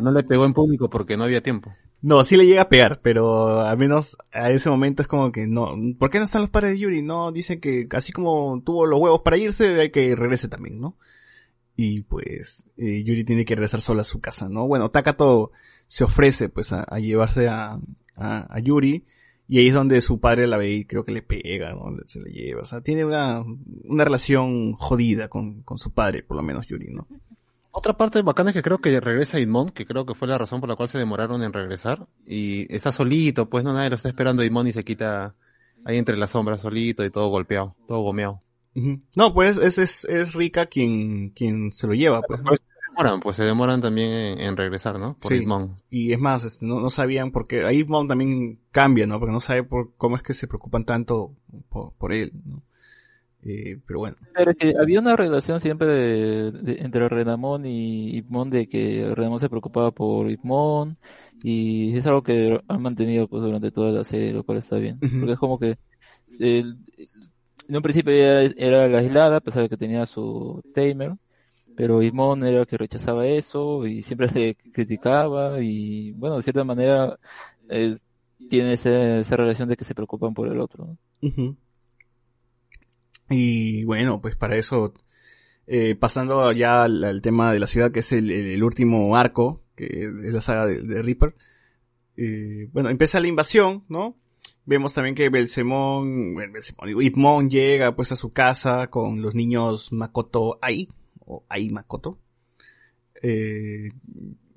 [0.03, 1.73] No le pegó en público porque no había tiempo.
[2.01, 5.47] no, sí le llega a pegar, pero al menos a ese momento es como que
[5.47, 7.03] no, ¿por qué no están los padres de Yuri?
[7.03, 10.97] No, dice que así como tuvo los huevos para irse, hay que regrese también, ¿no?
[11.77, 14.67] Y pues, eh, Yuri tiene que regresar sola a su casa, ¿no?
[14.67, 15.53] Bueno, Takato
[15.87, 17.79] se ofrece pues a, llevarse a,
[18.17, 19.05] a, a Yuri,
[19.47, 21.97] y ahí es donde su padre la ve y creo que le pega, ¿no?
[22.07, 23.45] Se le lleva, o sea, tiene una,
[23.85, 27.07] una relación jodida con, con su padre, por lo menos Yuri, ¿no?
[27.71, 30.61] Otra parte bacana es que creo que regresa Idmon, que creo que fue la razón
[30.61, 32.09] por la cual se demoraron en regresar.
[32.27, 35.35] Y está solito, pues no nadie lo está esperando Idmon y se quita
[35.85, 38.43] ahí entre las sombras solito y todo golpeado, todo gomeado.
[39.17, 42.41] No, pues es, es, es Rika quien, quien se lo lleva, pues.
[42.41, 42.47] ¿no?
[42.47, 45.17] Pues se demoran, pues se demoran también en, en regresar, ¿no?
[45.19, 45.45] Por Sí.
[45.91, 49.19] Y es más, este, no, no sabían porque ahí Mount también cambia, ¿no?
[49.19, 51.35] Porque no sabe por cómo es que se preocupan tanto
[51.69, 52.63] por, por él, ¿no?
[53.45, 54.17] Eh, pero bueno.
[54.35, 59.41] Pero que había una relación siempre de- de- entre Renamon y Ipmon de que Renamon
[59.41, 60.97] se preocupaba por Ipmon
[61.43, 64.99] y es algo que han mantenido pues durante toda la serie, lo cual está bien.
[65.03, 65.19] Ujú.
[65.21, 65.79] Porque es como que
[66.41, 66.79] el-
[67.69, 71.15] en un principio ella era la aislada, a pesar de que tenía su Tamer,
[71.77, 76.65] pero Ipmon era el que rechazaba eso y siempre le criticaba y bueno, de cierta
[76.65, 77.19] manera
[77.69, 78.03] es-
[78.49, 80.87] tiene esa, esa relación de que se preocupan por el otro.
[80.87, 80.99] ¿no?
[81.29, 81.57] Ujú.
[83.31, 84.95] Y bueno, pues para eso,
[85.67, 90.33] eh, pasando ya al, tema de la ciudad, que es el, último arco, que es
[90.33, 91.35] la saga de, Reaper.
[92.17, 94.17] eh, bueno, empieza la invasión, ¿no?
[94.69, 99.93] Vemos también que Belsemón, Belsemón, digo, Ipmon llega pues a su casa con los niños
[99.93, 100.89] Makoto Ai,
[101.21, 102.19] o Ai Makoto.
[103.23, 103.89] Eh,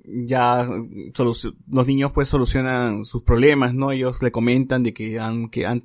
[0.04, 0.68] ya
[1.18, 3.92] los niños pues solucionan sus problemas, ¿no?
[3.92, 5.82] Ellos le comentan de que han, que han,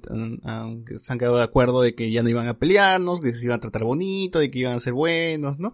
[0.85, 3.45] que se han quedado de acuerdo de que ya no iban a pelearnos, que se
[3.45, 5.73] iban a tratar bonito, de que iban a ser buenos, ¿no?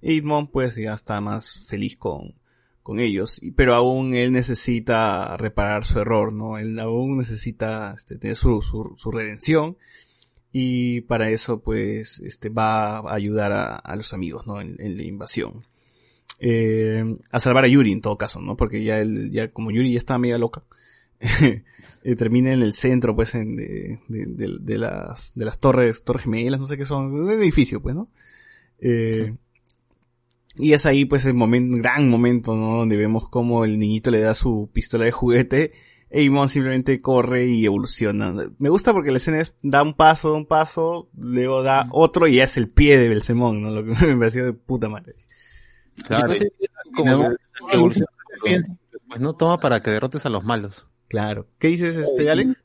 [0.00, 2.34] Y Edmond pues ya está más feliz con,
[2.82, 6.58] con ellos, pero aún él necesita reparar su error, ¿no?
[6.58, 9.76] Él aún necesita este, tener su, su, su redención
[10.50, 14.60] y para eso pues este va a ayudar a, los amigos, ¿no?
[14.60, 15.60] En la invasión.
[16.44, 18.56] Eh, a salvar a Yuri en todo caso, ¿no?
[18.56, 20.64] Porque ya él, ya como Yuri ya está media loca,
[22.02, 26.02] eh, termina en el centro, pues, en, de, de, de- de las, de las torres,
[26.02, 28.08] torres gemelas, no sé qué son, un edificio, pues, ¿no?
[28.80, 29.34] Eh,
[30.56, 32.76] Y es ahí, pues, el momento, gran momento, ¿no?
[32.76, 35.72] Donde vemos cómo el niñito le da su pistola de juguete
[36.10, 38.34] e Imon simplemente corre y evoluciona.
[38.58, 42.26] Me gusta porque la escena es, da un paso, da un paso, luego da otro
[42.26, 43.70] y es el pie de Belzemón, ¿no?
[43.70, 45.14] Lo que me pareció de puta madre.
[46.06, 46.34] Claro.
[46.94, 48.06] Como que evoluciona.
[49.08, 50.86] Pues no toma para que derrotes a los malos.
[51.08, 51.46] Claro.
[51.58, 52.62] ¿Qué dices, este, Alex?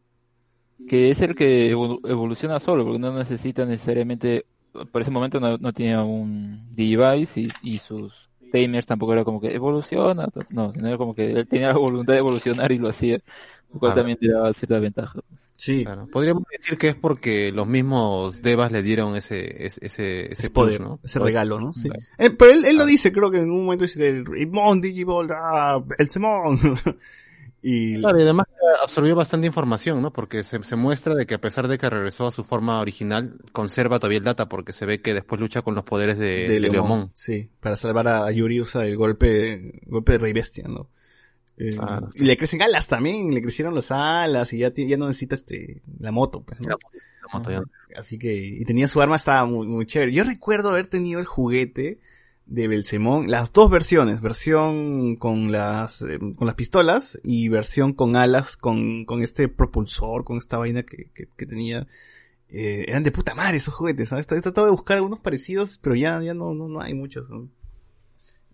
[0.88, 4.46] que es el que evolu- evoluciona solo, porque no necesita necesariamente,
[4.92, 9.42] por ese momento no, no tenía un device y, y sus tamers tampoco era como
[9.42, 12.88] que evoluciona, no, sino era como que él tenía la voluntad de evolucionar y lo
[12.88, 13.20] hacía,
[13.74, 15.20] lo cual también le daba cierta ventaja.
[15.28, 15.48] pues.
[15.58, 15.84] Sí.
[15.84, 16.08] Claro.
[16.12, 20.68] Podríamos decir que es porque los mismos devas le dieron ese, ese, ese, ese plus,
[20.68, 21.00] poder, ¿no?
[21.04, 21.74] ese regalo, ¿no?
[21.74, 21.90] Sí.
[21.90, 22.04] Claro.
[22.20, 25.84] Eh, pero él, él lo dice, creo que en un momento dice, Imon, Digibol, ah,
[25.98, 26.60] el Simón.
[27.64, 28.46] y Claro, y además
[28.84, 30.14] absorbió bastante información, ¿no?
[30.14, 33.38] Porque se, se muestra de que a pesar de que regresó a su forma original,
[33.52, 36.50] conserva todavía el data porque se ve que después lucha con los poderes de, de
[36.50, 36.72] de Leomon.
[36.72, 37.12] Leomon.
[37.16, 40.90] Sí, para salvar a Yuri usa el golpe, golpe de Rey Bestia, ¿no?
[41.58, 41.76] Eh.
[42.14, 45.82] Y le crecen alas también, le crecieron las alas y ya, ya no necesita este,
[46.00, 46.70] la moto, pues, ¿no?
[46.70, 46.78] La
[47.24, 47.64] La moto ya-
[48.00, 50.14] Así que, y tenía su arma, estaba muy, muy chévere.
[50.14, 51.96] Yo recuerdo haber tenido el juguete
[52.46, 58.16] de Belzemón, las dos versiones, versión con las, eh, con las pistolas y versión con
[58.16, 61.88] alas, con, con este propulsor, con esta vaina que, que, que tenía.
[62.50, 64.26] Eh, eran de puta madre esos juguetes, ¿sabes?
[64.32, 67.28] He tratado de buscar algunos parecidos, pero ya, ya no, no, no hay muchos.
[67.30, 67.50] ¿no?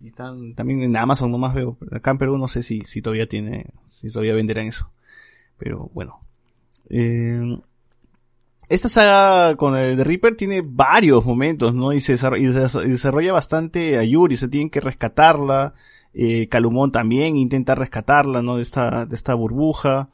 [0.04, 1.78] Y están también en Amazon, no más veo.
[1.90, 4.90] Acá en Perú no sé si, si todavía tiene, si todavía venderán eso.
[5.56, 6.20] Pero bueno.
[6.90, 7.58] Eh,
[8.68, 11.94] esta saga con el de Reaper tiene varios momentos, ¿no?
[11.94, 15.72] Y se desarrolla, bastante a Yuri, se tienen que rescatarla.
[16.12, 18.56] Eh, Calumón también intenta rescatarla, ¿no?
[18.56, 20.10] De esta, de esta burbuja.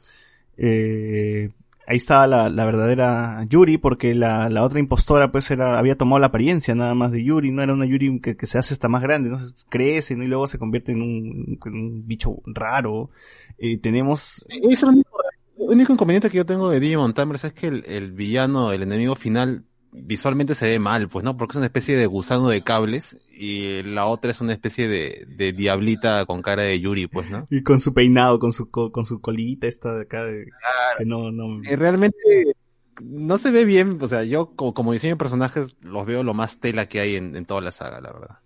[0.55, 1.49] Eh,
[1.87, 6.19] ahí estaba la, la verdadera Yuri, porque la, la otra impostora, pues, era, había tomado
[6.19, 8.87] la apariencia nada más de Yuri, no era una Yuri que, que se hace hasta
[8.87, 9.37] más grande, ¿no?
[9.69, 10.23] Crece, ¿no?
[10.23, 13.09] Y luego se convierte en un, en un bicho raro.
[13.57, 15.17] Eh, tenemos, Es el único,
[15.57, 18.83] el único inconveniente que yo tengo de Digimon Tamers es que el, el villano, el
[18.83, 21.35] enemigo final, visualmente se ve mal, pues, ¿no?
[21.37, 25.25] Porque es una especie de gusano de cables y la otra es una especie de,
[25.37, 27.47] de diablita con cara de Yuri, pues, ¿no?
[27.49, 30.45] y con su peinado, con su, co- con su colita esta de acá, de-
[30.97, 32.17] que no, no, Eh, realmente
[33.01, 36.33] no se ve bien, o sea, yo como, como diseño de personajes los veo lo
[36.33, 38.37] más tela que hay en, en toda la saga, la verdad.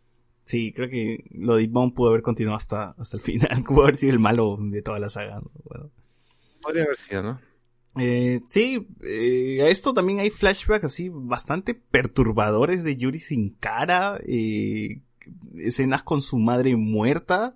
[0.46, 3.50] Sí, creo que lo de Ibon pudo haber continuado hasta, hasta el final.
[3.68, 5.40] Pudo haber sido el malo de toda la saga.
[5.42, 5.52] ¿no?
[5.64, 5.90] Bueno.
[6.62, 7.40] Podría haber sido, ¿no?
[7.98, 14.20] Eh, sí, eh, a esto también hay flashbacks así bastante perturbadores de Yuri sin cara.
[14.26, 15.02] Eh,
[15.58, 17.54] escenas con su madre muerta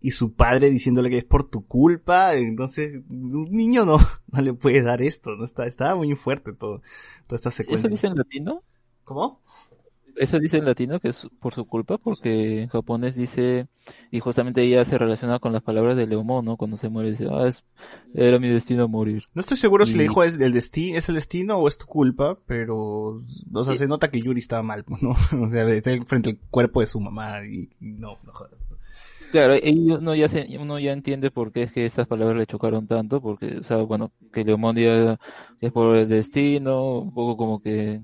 [0.00, 2.34] y su padre diciéndole que es por tu culpa.
[2.36, 3.98] Entonces, un niño no,
[4.32, 5.36] no le puede dar esto.
[5.36, 6.82] No está, estaba muy fuerte todo,
[7.26, 7.90] toda esta ¿Eso secuencia.
[7.90, 8.62] dice en latino?
[9.04, 9.42] ¿Cómo?
[10.16, 13.68] Eso dice en latino que es por su culpa, porque en japonés dice,
[14.10, 16.56] y justamente ella se relaciona con las palabras de Leomón, ¿no?
[16.56, 17.64] Cuando se muere, dice, ah, es,
[18.14, 19.22] era mi destino morir.
[19.34, 21.86] No estoy seguro si le dijo es el destino, es el destino o es tu
[21.86, 23.20] culpa, pero,
[23.52, 23.78] o sea, Sí.
[23.80, 25.14] se nota que Yuri estaba mal, ¿no?
[25.40, 28.54] O sea, está frente al cuerpo de su mamá y, y no, no jodas.
[29.32, 32.46] Claro, y uno ya, se, uno ya entiende por qué es que esas palabras le
[32.46, 37.62] chocaron tanto, porque, o sea, bueno, que Leomón es por el destino, un poco como
[37.62, 38.02] que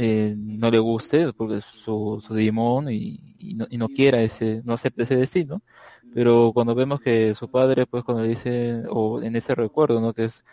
[0.00, 4.22] eh, no le guste, porque es su, su Digimon y, y no, y no quiera
[4.22, 5.62] ese, no acepta ese destino.
[6.14, 10.14] Pero cuando vemos que su padre, pues cuando le dice, o en ese recuerdo, ¿no?
[10.14, 10.44] Que es,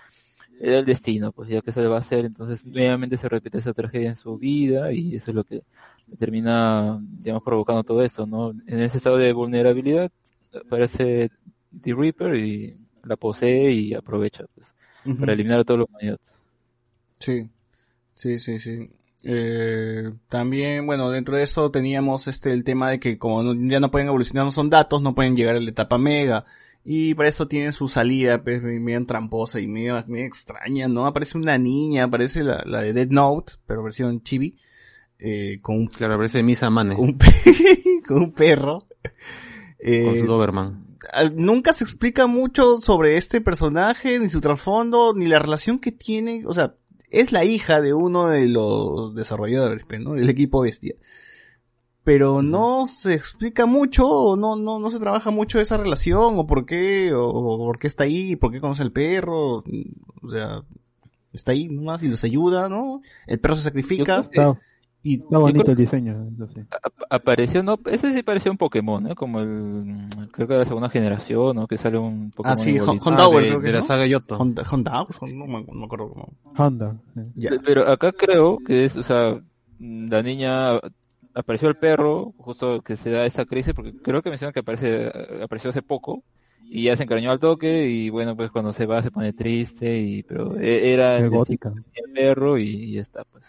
[0.59, 3.59] era el destino, pues ya que se le va a hacer, entonces nuevamente se repite
[3.59, 5.63] esa tragedia en su vida y eso es lo que
[6.17, 8.51] termina, digamos, provocando todo esto, ¿no?
[8.51, 10.11] En ese estado de vulnerabilidad
[10.65, 11.29] aparece
[11.81, 14.73] The Reaper y la posee y aprovecha, pues,
[15.19, 16.19] para eliminar a toda la humanidad.
[17.19, 17.49] Sí,
[18.15, 18.89] sí, sí, sí.
[19.27, 23.79] Eh, también, bueno, dentro de eso teníamos este el tema de que como no- ya
[23.79, 26.45] no pueden evolucionar, no son datos, no pueden llegar a la etapa mega.
[26.83, 31.07] Y para eso tienen su salida, pues, medio tramposa y medio, medio extraña, ¿no?
[31.07, 34.59] Aparece una niña, aparece la, la de Dead Note, pero versión chibi,
[35.17, 37.25] eh, con un, Claro, parece Misa Mane, con un, pe-
[38.07, 38.85] con un perro.
[39.79, 40.85] Eh, con su Doberman.
[41.11, 45.91] al- nunca se explica mucho sobre este personaje, ni su trasfondo, ni la relación que
[45.91, 46.43] tiene.
[46.45, 46.75] O sea,
[47.09, 50.13] es la hija de uno de los desarrolladores, pues, ¿no?
[50.13, 50.95] Del equipo bestia.
[52.03, 56.45] pero no se explica mucho, o no, no, no se trabaja mucho esa relación, o
[56.45, 59.63] por qué, o, o por qué está ahí, por qué conoce al perro,
[60.21, 60.63] o sea,
[61.33, 63.01] está ahí nomás y los ayuda, ¿no?
[63.25, 64.19] El perro se sacrifica.
[64.19, 64.59] Está,
[65.05, 66.27] y está bonito el diseño.
[66.53, 66.61] sí.
[67.09, 69.15] Apareció, no, ese sí parecía un Pokémon, ¿no?
[69.15, 69.95] Como el,
[70.31, 71.67] creo que de la segunda generación, ¿no?
[71.67, 72.57] Que sale un Pokémon.
[72.57, 73.05] Ah, sí, igualito.
[73.09, 73.85] Hon- Ah, de, creo que de la ¿no?
[73.85, 74.35] saga Yoto.
[74.37, 76.33] Honda, Honda, no, me- no me acuerdo cómo.
[76.57, 76.95] Honda.
[77.13, 79.39] Pe- Pero acá creo que es, o sea,
[79.79, 80.79] la niña
[81.33, 85.11] apareció el perro, justo que se da esa crisis, porque creo que mencionan que aparece,
[85.43, 86.23] apareció hace poco,
[86.63, 89.99] y ya se encariñó al toque, y bueno, pues cuando se va se pone triste,
[89.99, 93.43] y pero e- era el, del perro, y, y ya está, pues.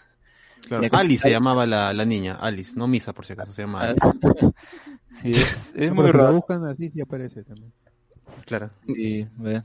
[0.67, 0.87] Claro.
[0.91, 4.07] Alice se llamaba la, la niña, Alice, no Misa por si acaso, se llama Alice.
[5.09, 6.33] sí, es, es muy pero si la raro.
[6.33, 7.73] buscan así sí aparece también.
[8.45, 8.71] Claro.
[8.87, 9.63] Y, ve.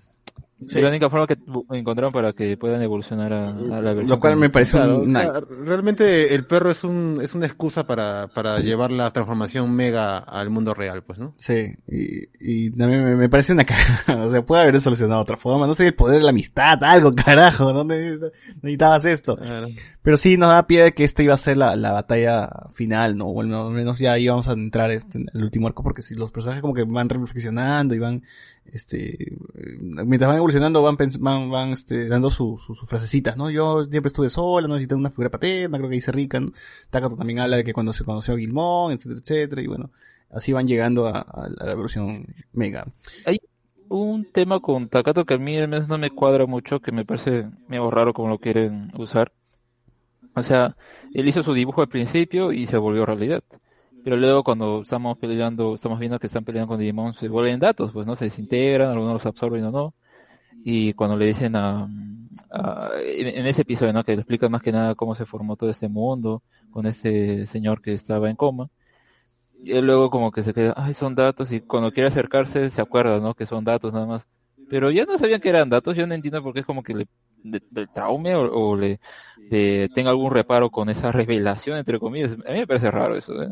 [0.69, 1.37] Es la única forma que
[1.73, 4.09] encontraron para que puedan evolucionar a, a la versión.
[4.09, 5.33] Lo cual me parece Claro, un- o una, sea,
[5.65, 10.51] realmente el perro es un es una excusa para, para llevar la transformación mega al
[10.51, 11.35] mundo real, pues, ¿no?
[11.39, 14.27] Sí, y, y también me, me parece una cagada.
[14.27, 15.67] O sea, puede haber solucionado de otra forma.
[15.67, 17.73] No sé, el poder de la amistad, algo, carajo.
[17.73, 18.19] ¿Dónde
[18.63, 19.39] necesitabas esto?
[20.03, 23.17] Pero sí nos da pie de que esta iba a ser la, la batalla final,
[23.17, 23.27] ¿no?
[23.33, 26.31] Bueno, al menos ya íbamos a entrar este, en el último arco porque si los
[26.31, 28.23] personajes como que van reflexionando y van,
[28.73, 33.51] este, eh, mientras van evolucionando van, van, van, este, dando su- su- sus frasecitas, ¿no?
[33.51, 36.53] Yo siempre estuve sola, no necesité una figura paterna, creo que dice Rika, ¿no?
[36.91, 39.91] Takato también habla de que cuando se conoció a Gilmón, etcétera, etcétera, y bueno,
[40.31, 42.87] así van llegando a, la evolución mega.
[43.89, 47.51] un tema con Takato que a mí al no me cuadra mucho, que me parece
[47.69, 49.33] medio raro como lo quieren usar.
[50.35, 50.77] O sea,
[51.13, 53.43] él hizo su dibujo al principio y se volvió realidad.
[54.03, 57.93] Pero luego cuando estamos peleando, estamos viendo que están peleando con Digimon, se vuelven datos,
[57.93, 59.95] pues no se desintegran, algunos los absorben o no.
[60.65, 61.89] Y cuando le dicen a,
[62.51, 64.05] a- en, ese episodio, ¿no?
[64.05, 67.81] Que le explican más que nada cómo se formó todo este mundo con este señor
[67.83, 68.69] que estaba en coma.
[69.65, 73.21] Y luego como que se queda, ay, son datos, y cuando quiere acercarse se acuerda,
[73.21, 73.35] ¿no?
[73.35, 74.27] Que son datos nada más.
[74.69, 76.95] Pero ya no sabían que eran datos, yo no entiendo por qué es como que
[76.95, 77.07] le,
[77.43, 79.01] de- del traume o, o le,
[79.51, 82.33] le tenga algún reparo con esa revelación, entre comillas.
[82.33, 83.51] A mí me parece raro eso, ¿eh?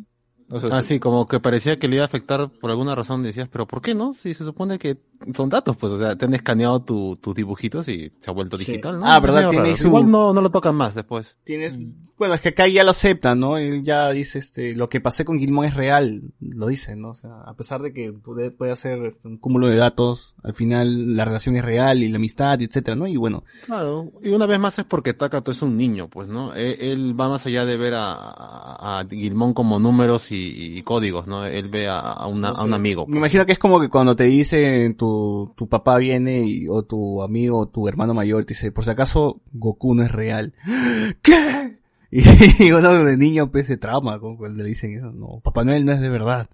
[0.58, 3.48] Sé Ah, sí, como que parecía que le iba a afectar por alguna razón, decías,
[3.50, 4.12] pero ¿por qué no?
[4.14, 4.98] Si se supone que
[5.34, 8.56] son datos, pues, o sea, te han escaneado tu- tus dibujitos y se ha vuelto
[8.58, 8.64] Sí.
[8.64, 9.06] digital, ¿no?
[9.06, 9.50] Ah, ¿verdad?
[9.50, 11.36] Tiene su- Igual no, no lo tocan más después.
[11.44, 11.76] Tienes,
[12.18, 13.58] bueno, es que acá ya lo aceptan, ¿no?
[13.58, 17.10] Él ya dice, este, lo que pasé con Gilmón es real, lo dice, ¿no?
[17.10, 20.54] O sea, a pesar de que puede, puede hacer este, un cúmulo de datos, al
[20.54, 23.06] final la relación es real y la amistad, y etcétera, ¿no?
[23.06, 26.54] Y bueno, Claro, y una vez más es porque Takato es un niño, pues, ¿no?
[26.54, 30.39] Él, él va más allá de ver a, a, a Gilmón como números y,
[30.76, 31.44] y códigos, ¿no?
[31.44, 33.06] Él ve a, a una- a un amigo.
[33.06, 36.82] me imagino que es como que cuando te dice tu, tu papá viene y, o
[36.84, 40.52] tu amigo o tu hermano mayor te dice, por si acaso Goku no es real.
[41.22, 41.78] ¿Qué?
[42.12, 45.12] Y uno de niño pues se trauma cuando le dicen eso.
[45.12, 46.50] No, Papá Noel no es de verdad.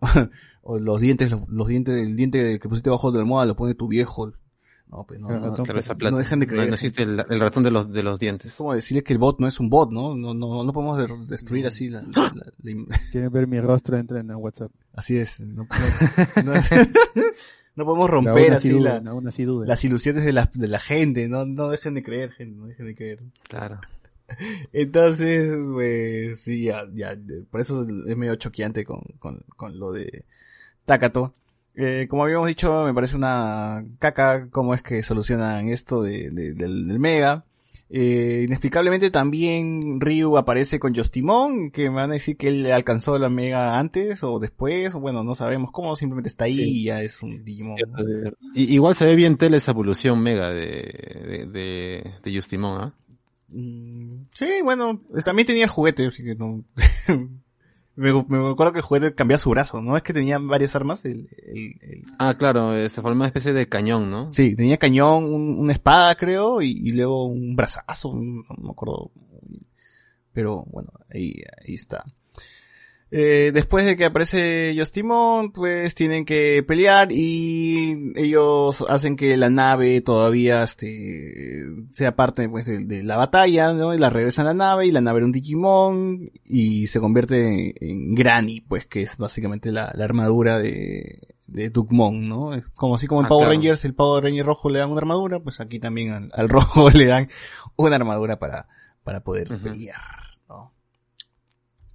[0.62, 3.54] o los dientes, los, los dientes, el diente que pusiste bajo de la almohada lo
[3.56, 4.32] pone tu viejo.
[4.96, 6.16] No, pues no, no, ratón Claro, esa no plata.
[6.18, 6.68] dejan de creer.
[6.68, 8.54] No existe el, el ratón de los, de los Es dientes.
[8.54, 10.14] como decirle que el bot no es un bot, ¿no?
[10.14, 13.60] No, no, no podemos de- destruir así la, la- la- la im- Quieren ver mi
[13.60, 14.70] rostro, entren a WhatsApp.
[14.94, 15.40] así es.
[15.40, 15.66] No,
[16.44, 16.62] no- no-
[17.76, 19.68] no podemos romper así duden.
[19.68, 22.86] las ilusiones de la, de la gente, no, no dejen de creer, gente, no dejen
[22.86, 23.22] de creer.
[23.48, 23.80] Claro.
[24.72, 27.16] Entonces, pues, sí, ya, ya,
[27.50, 30.24] por eso es medio choqueante con, con, con lo de
[30.84, 31.34] Takato.
[31.76, 36.54] Eh, como habíamos dicho, me parece una caca cómo es que solucionan esto de, de-
[36.54, 37.44] del, del Mega.
[37.90, 43.18] Eh, inexplicablemente también Ryu aparece con Justimon, que me van a decir que él alcanzó
[43.18, 47.02] la Mega antes o después, o bueno, no sabemos cómo, simplemente está ahí y ya
[47.02, 47.76] es un Digimon.
[48.54, 50.66] igual se ve bien tele esa evolución mega de,
[51.28, 52.94] de, de, de Justimon, ¿ah?
[53.48, 56.64] Mm, Sí, bueno, también tenía el juguete, así que no.
[57.96, 59.96] me, me acuerdo que el juguete cambiaba su brazo, ¿no?
[59.96, 61.04] Es que tenía varias armas.
[61.04, 64.30] El, el- el- Ah, claro, eh, se formó una especie de cañón, ¿no?
[64.30, 68.70] Sí, tenía cañón, un- una espada, creo, y, y luego un brazazo, un- no me
[68.70, 69.10] acuerdo.
[70.32, 71.34] Pero bueno, ahí,
[71.66, 72.04] ahí está.
[73.16, 79.50] Eh, después de que aparece Justimon, pues tienen que pelear y ellos hacen que la
[79.50, 81.62] nave todavía este,
[81.92, 83.94] sea parte pues, de, de la batalla, ¿no?
[83.94, 87.74] Y la regresan a la nave y la nave era un Digimon y se convierte
[87.88, 92.52] en Granny, pues que es básicamente la, la armadura de, de Dugmon, ¿no?
[92.52, 93.54] Es como así como en Ah, Power claro.
[93.54, 96.90] Rangers, el Power Ranger rojo le dan una armadura, pues aquí también al, al rojo
[96.90, 97.28] le dan
[97.76, 98.66] una armadura para,
[99.04, 100.00] para poder pelear,
[100.48, 100.72] ¿no?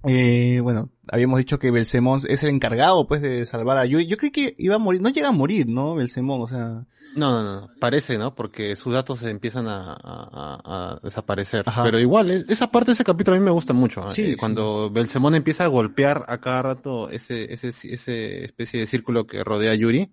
[0.04, 4.06] Eh, bueno, habíamos dicho que Belsemón es el encargado, pues, de salvar a Yuri.
[4.06, 5.94] Yo creí que iba a morir, no llega a morir, ¿no?
[5.94, 6.86] Belsemón, o sea...
[7.16, 8.36] No, no, no, parece, ¿no?
[8.36, 11.64] Porque sus datos se empiezan a, a- a- desaparecer.
[11.66, 11.82] Ajá.
[11.82, 14.02] Pero igual, es- esa parte de ese capítulo a mí me gusta mucho.
[14.06, 14.10] ¿eh?
[14.10, 14.36] Sí, Eh, sí.
[14.36, 19.42] Cuando Belsemón empieza a golpear a cada rato ese, ese, ese especie de círculo que
[19.42, 20.12] rodea a Yuri,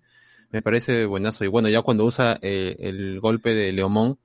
[0.50, 1.44] me parece buenazo.
[1.44, 4.18] Y bueno, ya cuando usa eh, el golpe de Leomón,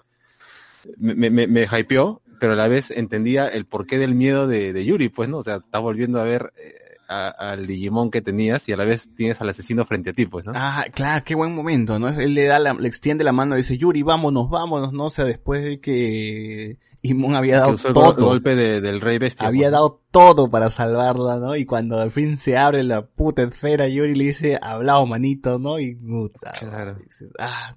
[0.98, 4.74] me, me, me, me hypeó, pero a la vez entendía el porqué del miedo de,
[4.74, 5.38] de Yuri, pues, ¿no?
[5.38, 6.76] O sea, está volviendo a ver eh,
[7.08, 10.26] a- al Digimon que tenías y a la vez tienes al asesino frente a ti,
[10.26, 10.52] pues, ¿no?
[10.54, 12.10] Ah, claro, qué buen momento, ¿no?
[12.10, 15.06] Él le da la, le extiende la mano y dice, Yuri, vámonos, vámonos, ¿no?
[15.06, 18.26] O sea, después de que Imon había dado usó el, go- todo.
[18.26, 19.48] golpe de- del rey bestia.
[19.48, 19.78] había pues, ¿no?
[19.78, 21.56] dado todo para salvarla, ¿no?
[21.56, 25.80] Y cuando al fin se abre la puta esfera, Yuri le dice, hablado manito, ¿no?
[25.80, 26.52] Y puta.
[26.60, 26.96] Claro.
[26.96, 27.74] dices, ah.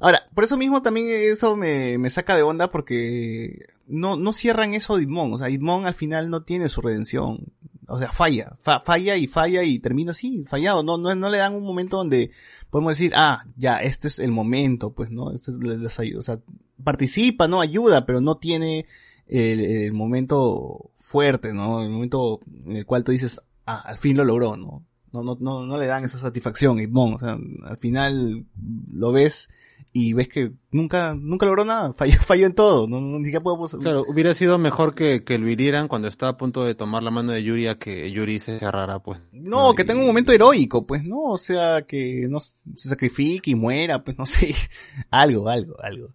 [0.00, 4.74] Ahora, por eso mismo también eso me, me saca de onda porque no, no cierran
[4.74, 5.32] eso de Idmon.
[5.32, 7.44] O sea, Idmon al final no tiene su redención.
[7.90, 10.82] O sea, falla, fa- falla y falla y termina así, fallado.
[10.82, 12.30] No, no, no le dan un momento donde
[12.70, 15.32] podemos decir, ah, ya, este es el momento, pues, ¿no?
[15.32, 16.18] Este es, les- ayuda.
[16.18, 16.38] O sea,
[16.84, 17.60] participa, ¿no?
[17.62, 18.84] Ayuda, pero no tiene
[19.26, 21.82] el, momento fuerte, ¿no?
[21.82, 24.84] El momento en el cual tú dices, ah, al fin lo logró, ¿no?
[25.10, 27.14] No, no, no, no le dan esa satisfacción, Ibon.
[27.14, 28.44] O sea, al final
[28.92, 29.48] lo ves
[29.92, 31.92] y ves que nunca, nunca logró nada.
[31.96, 32.86] Falló, falló en todo.
[32.86, 33.76] No, no, ni siquiera podemos...
[33.76, 37.10] Claro, hubiera sido mejor que, que lo hirieran cuando estaba a punto de tomar la
[37.10, 39.20] mano de Yuri a que Yuri se cerrara, pues.
[39.32, 41.22] No, que y- tenga un momento heroico, pues, ¿no?
[41.22, 44.54] O sea, que no se sacrifique y muera, pues, no sé.
[45.10, 46.08] algo, algo, algo.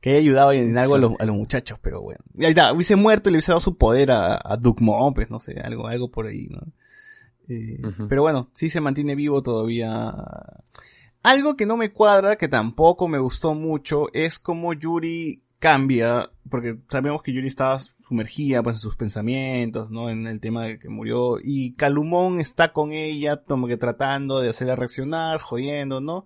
[0.00, 2.20] Que haya ayudado en algo a los, a los muchachos, pero bueno.
[2.36, 5.30] Y ahí está, hubiese muerto y le hubiese dado su poder a, a Dukmon, pues,
[5.30, 6.60] no sé, algo, algo por ahí, ¿no?
[7.48, 7.80] Eh.
[8.08, 10.14] Pero bueno, sí se mantiene vivo todavía.
[11.22, 16.78] Algo que no me cuadra, que tampoco me gustó mucho, es como Yuri cambia, porque
[16.88, 20.08] sabemos que Yuri estaba sumergida pues en sus pensamientos, ¿no?
[20.08, 24.48] En el tema de que murió, y Calumón está con ella, como que tratando de
[24.48, 26.24] hacerla reaccionar, jodiendo, ¿no?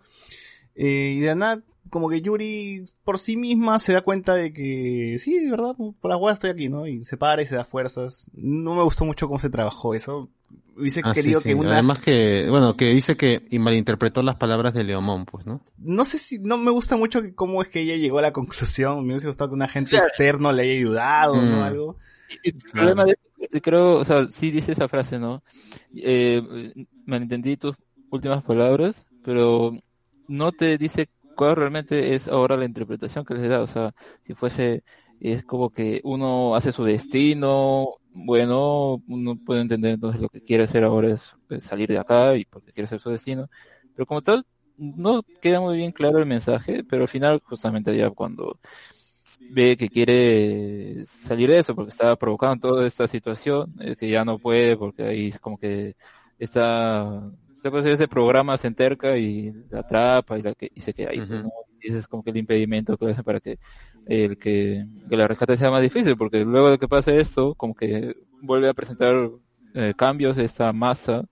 [0.76, 5.16] Eh, y de nada, como que Yuri por sí misma se da cuenta de que,
[5.18, 6.86] sí, de verdad, por la hueá estoy aquí, ¿no?
[6.86, 8.30] Y se para y se da fuerzas.
[8.32, 10.30] No me gustó mucho cómo se trabajó eso.
[10.76, 11.48] Hubiese Ah, sí, querido sí.
[11.50, 11.72] que una...
[11.74, 15.60] Además que, bueno, que dice que y malinterpretó las palabras de Leomón, pues, ¿no?
[15.78, 18.32] no sé si, no me gusta mucho que cómo es que ella llegó a la
[18.32, 19.04] conclusión.
[19.06, 20.06] Me hubiese gustado que un agente Claro.
[20.08, 21.60] externo le haya ayudado, ¿no?
[21.60, 21.62] Mm.
[21.62, 21.98] Algo.
[22.42, 23.16] El problema de,
[23.50, 25.42] de- creo, o sea, sí dice esa frase, ¿no?
[25.94, 26.42] Eh,
[27.06, 27.76] malentendí tus
[28.10, 29.72] últimas palabras, pero
[30.26, 33.92] no te dice cuál realmente es ahora la interpretación que les da, o sea,
[34.24, 34.82] si fuese,
[35.20, 40.64] es como que uno hace su destino, bueno, uno puede entender entonces lo que quiere
[40.64, 43.50] hacer ahora es pues, salir de acá y porque quiere hacer su destino,
[43.94, 48.10] pero como tal, no queda muy bien claro el mensaje, pero al final, justamente ya
[48.10, 48.58] cuando
[49.50, 54.24] ve que quiere salir de eso porque está provocando toda esta situación, eh, que ya
[54.24, 55.96] no puede porque ahí es como que
[56.38, 57.22] está,
[57.62, 60.92] se puede decir, ese programa se enterca y la atrapa y, la que, y se
[60.92, 61.22] queda ahí.
[61.80, 63.58] Y ese es como que el impedimento que hacen para que
[64.06, 67.74] el que, que la rescate sea más difícil, porque luego de que pase esto, como
[67.74, 69.30] que vuelve a presentar
[69.74, 71.24] eh, cambios esta masa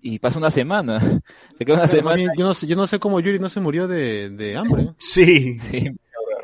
[0.00, 1.00] y pasa una semana.
[1.58, 3.60] se queda una Pero semana yo no sé, yo no sé cómo Yuri no se
[3.60, 4.90] murió de, de hambre.
[4.98, 5.58] Sí.
[5.58, 5.90] Sí,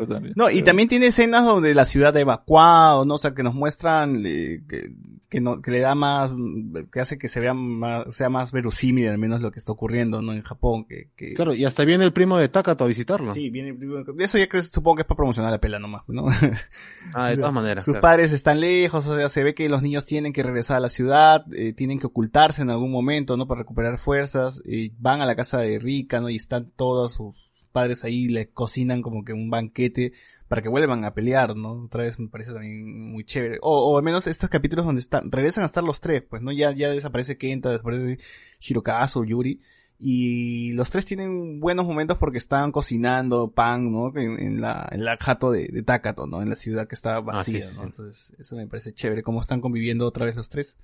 [0.09, 0.33] también.
[0.37, 3.15] No, y Pero- también tiene escenas donde la ciudad ha evacuado, ¿no?
[3.15, 4.91] O sea, que nos muestran eh, que,
[5.31, 8.51] que, no, que le da más, mm, que hace que se vea más, sea más
[8.51, 10.33] verosímil al menos lo que está ocurriendo, ¿no?
[10.33, 11.35] En Japón, que, que...
[11.35, 13.33] Claro, y hasta viene el primo de Takato a visitarlo.
[13.33, 16.27] Sí, viene, de eso ya creo, supongo que es para promocionar la pela nomás, ¿no?
[17.15, 17.85] Ah, de todas maneras.
[17.85, 18.03] Sus claro.
[18.03, 20.89] padres están lejos, o sea, se ve que los niños tienen que regresar a la
[20.89, 23.47] ciudad, eh, tienen que ocultarse en algún momento, ¿no?
[23.47, 26.29] Para recuperar fuerzas, y van a la casa de Rika, ¿no?
[26.29, 30.13] Y están todos sus padres ahí, le cocinan como que un banquete
[30.51, 31.85] para que vuelvan a pelear, ¿no?
[31.85, 33.59] Otra vez me parece también muy chévere.
[33.63, 36.51] O, o al menos estos capítulos donde están, regresan a estar los tres, pues, ¿no?
[36.51, 38.19] Ya, ya desaparece Kenta, desaparece
[38.61, 39.61] Hirokazu, Yuri.
[40.01, 44.09] Y los tres tienen buenos momentos porque estaban cocinando pan, ¿no?
[44.17, 46.43] En, en la, en la jato de, de Takato, ¿no?
[46.43, 47.83] En la ciudad que estaba vacía, sí, sí, ¿no?
[47.83, 47.87] sí.
[47.87, 50.77] Entonces, eso me parece chévere, cómo están conviviendo otra vez los tres.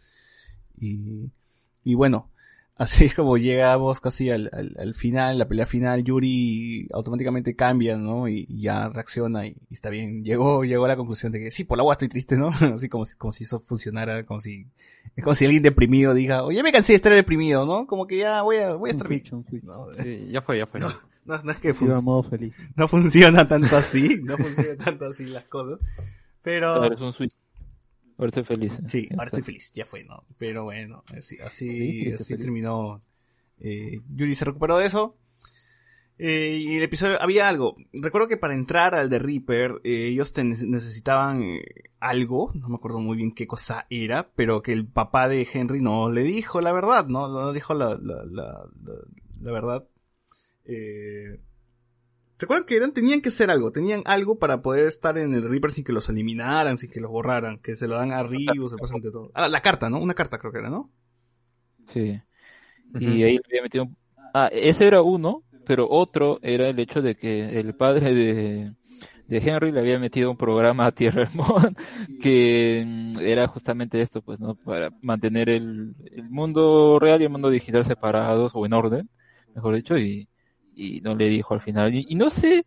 [0.78, 1.32] Y,
[1.82, 2.30] y bueno,
[2.76, 8.28] así como llegamos casi al, al, al final, la pelea final, Yuri automáticamente cambia, ¿no?
[8.28, 10.22] Y, y ya reacciona y, y está bien.
[10.24, 12.48] Llegó, llegó a la conclusión de que sí, por la agua estoy triste, ¿no?
[12.74, 14.66] Así como si, como si eso funcionara, como si,
[15.16, 17.86] es como si alguien deprimido diga, oye, me cansé de estar deprimido, ¿no?
[17.86, 19.20] Como que ya voy a, voy a estar bien.
[19.22, 19.64] switch, un switch.
[19.64, 20.80] No, Sí, ya fue, ya fue.
[20.80, 20.88] No.
[21.24, 22.54] no, no es que fun- modo feliz.
[22.76, 25.78] no funciona tanto así, no funciona tanto así las cosas.
[26.42, 27.32] Pero, Ahora es un switch.
[28.18, 28.78] Ahora estoy feliz.
[28.88, 30.24] Sí, ahora estoy feliz, ya fue, ¿no?
[30.38, 31.68] Pero bueno, así, así,
[32.04, 33.00] Sí, así terminó.
[33.60, 35.16] Eh, Yuri se recuperó de eso.
[36.18, 37.76] Eh, y el episodio, había algo.
[37.92, 41.62] Recuerdo que para entrar al de Reaper, eh, ellos te ne- necesitaban eh,
[42.00, 45.82] algo, no me acuerdo muy bien qué cosa era, pero que el papá de Henry
[45.82, 47.28] no le dijo la verdad, ¿no?
[47.28, 49.00] No dijo la, la, la, la-
[49.42, 49.86] la verdad.
[52.38, 52.92] ¿Se acuerdan que eran?
[52.92, 56.08] Tenían que hacer algo, tenían algo para poder estar en el Reaper sin que los
[56.10, 59.30] eliminaran, sin que los borraran, que se lo dan a Ryu, se pasan de todo.
[59.32, 59.98] Ah, la carta, ¿no?
[59.98, 60.90] Una carta creo que era, ¿no?
[61.86, 62.20] Sí.
[63.00, 63.88] Y ahí le había metido.
[64.34, 68.74] Ah, ese era uno, pero otro era el hecho de que el padre de,
[69.28, 71.74] de Henry le había metido un programa a Tierra del Mon
[72.20, 74.56] que mm, era justamente esto, pues, ¿no?
[74.56, 79.10] Para mantener el, el mundo real y el mundo digital separados o en orden,
[79.54, 80.28] mejor dicho, y,
[80.76, 81.94] y no le dijo al final.
[81.94, 82.66] Y, y no sé,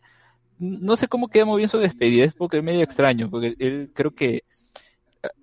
[0.60, 3.92] no sé cómo queda muy bien su despedida, es porque es medio extraño, porque él
[3.96, 4.44] creo que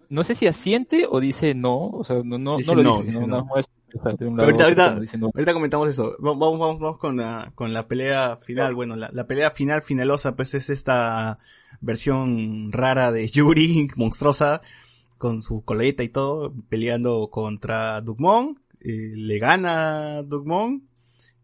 [0.09, 2.97] no sé si asiente o dice no, o sea, no, no, Dice no lo no,
[2.99, 4.93] dice, dice no, un lado ahorita, ahorita,
[5.35, 6.17] ahorita comentamos eso.
[6.25, 8.75] Va- Vamos, vamos, vamos con la, con la pelea final.
[8.75, 11.39] Bueno, la, la pelea final finalosa, pues es esta
[11.81, 14.61] versión rara de Yuri, monstruosa,
[15.19, 18.61] con su coleta y todo, peleando contra Dugmon.
[18.81, 20.89] Eh, le gana Dugmon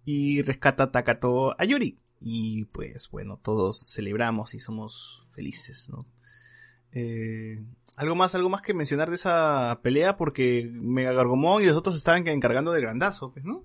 [0.04, 1.98] y rescata a Takato a Yuri.
[2.20, 6.04] Y pues bueno, todos celebramos y somos felices, ¿no?
[6.92, 7.64] Eh,
[7.96, 11.96] algo más, algo más que mencionar de esa pelea porque Mega Gargomon y los otros
[11.96, 13.64] estaban encargando del grandazo, pues, ¿no?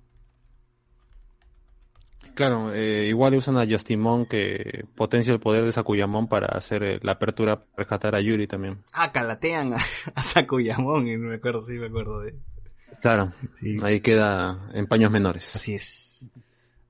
[2.34, 7.00] Claro, eh, igual usan a Justimon que potencia el poder de Sakuyamon para hacer eh,
[7.02, 8.84] la apertura, rescatar a Yuri también.
[8.94, 9.78] Ah, calatean a,
[10.16, 12.36] a Sakuyamon, me acuerdo, sí, me acuerdo de.
[13.02, 13.78] Claro, Sí.
[13.84, 15.56] ahí queda en paños menores.
[15.56, 16.30] Así es.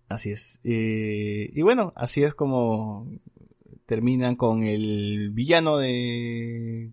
[0.10, 0.60] Así es.
[0.64, 3.08] Eh, y bueno, así es como
[3.86, 6.92] terminan con el villano de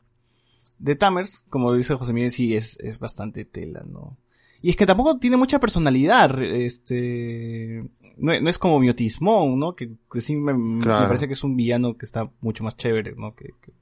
[0.79, 4.19] de Tamers, como lo dice José Miguel, sí es, es bastante tela, ¿no?
[4.61, 9.75] Y es que tampoco tiene mucha personalidad, este, no, no es como Miotismon, ¿no?
[9.77, 10.53] Que, que sí me,
[10.85, 13.35] parece que es un villano que está mucho más chévere, ¿no?
[13.35, 13.73] Que, que-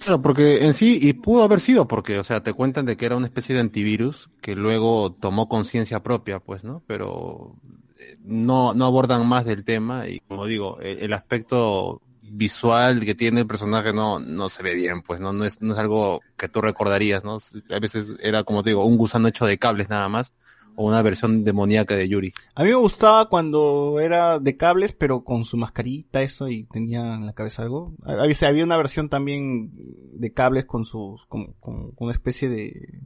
[0.00, 3.04] Claro, porque en sí, y pudo haber sido, porque, o sea, te cuentan de que
[3.04, 6.82] era una especie de antivirus que luego tomó conciencia propia, pues, ¿no?
[6.86, 7.54] Pero
[7.98, 13.42] eh, no, no abordan más del tema y, como digo, el, aspecto visual que tiene
[13.42, 15.34] el personaje no, no se ve bien, pues, ¿no?
[15.34, 17.36] No es, no es algo que tú recordarías, ¿no?
[17.68, 20.32] A veces era, como te digo, un gusano hecho de cables nada más,
[20.80, 22.32] o una versión demoníaca de Yuri.
[22.54, 27.14] A mí me gustaba cuando era de cables, pero con su mascarita, eso, y tenía
[27.16, 27.92] en la cabeza algo.
[28.02, 29.70] Había, había una versión también
[30.14, 33.00] de cables con sus, con, con- con una especie de,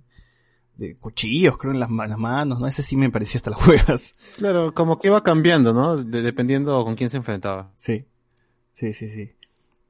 [0.77, 2.67] de cuchillos, creo, en las, ma- las manos, ¿no?
[2.69, 4.15] Ese sí me parecía hasta las juegas.
[4.39, 5.97] Claro, como que iba cambiando, ¿no?
[5.97, 7.73] De- dependiendo con quién se enfrentaba.
[7.77, 8.05] Sí,
[8.73, 9.33] sí, sí, sí.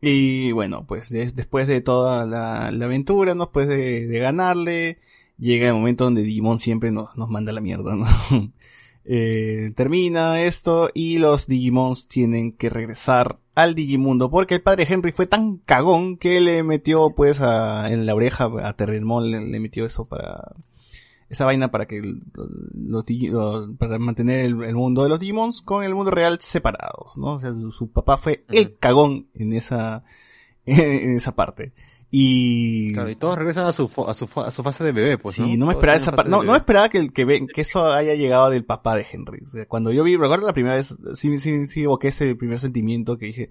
[0.00, 3.44] Y bueno, pues des- después de toda la, la aventura, ¿no?
[3.44, 4.98] Después de, de ganarle,
[5.38, 8.06] llega el momento donde Digimon siempre nos, nos manda la mierda, ¿no?
[9.06, 15.12] Eh, termina esto y los Digimons tienen que regresar al Digimundo porque el padre Henry
[15.12, 19.60] fue tan cagón que le metió pues a, en la oreja a Terremon le, le
[19.60, 20.54] metió eso para
[21.28, 25.84] esa vaina para que los, los- para mantener el, el mundo de los Digimons con
[25.84, 27.34] el mundo real separados, ¿no?
[27.34, 30.02] O sea, su, su papá fue el cagón en esa
[30.64, 31.74] en esa parte.
[32.16, 35.34] Y Claro, y todos regresan a su, a su, a su fase de bebé, pues,
[35.34, 35.56] sí, ¿no?
[35.56, 36.30] no me esperaba esa parte.
[36.30, 39.40] No, me esperaba que, que, eso haya llegado del papá de Henry.
[39.42, 42.60] O sea, cuando yo vi, recuerdo la primera vez, sí, sí, sí evoqué ese primer
[42.60, 43.48] sentimiento que dije,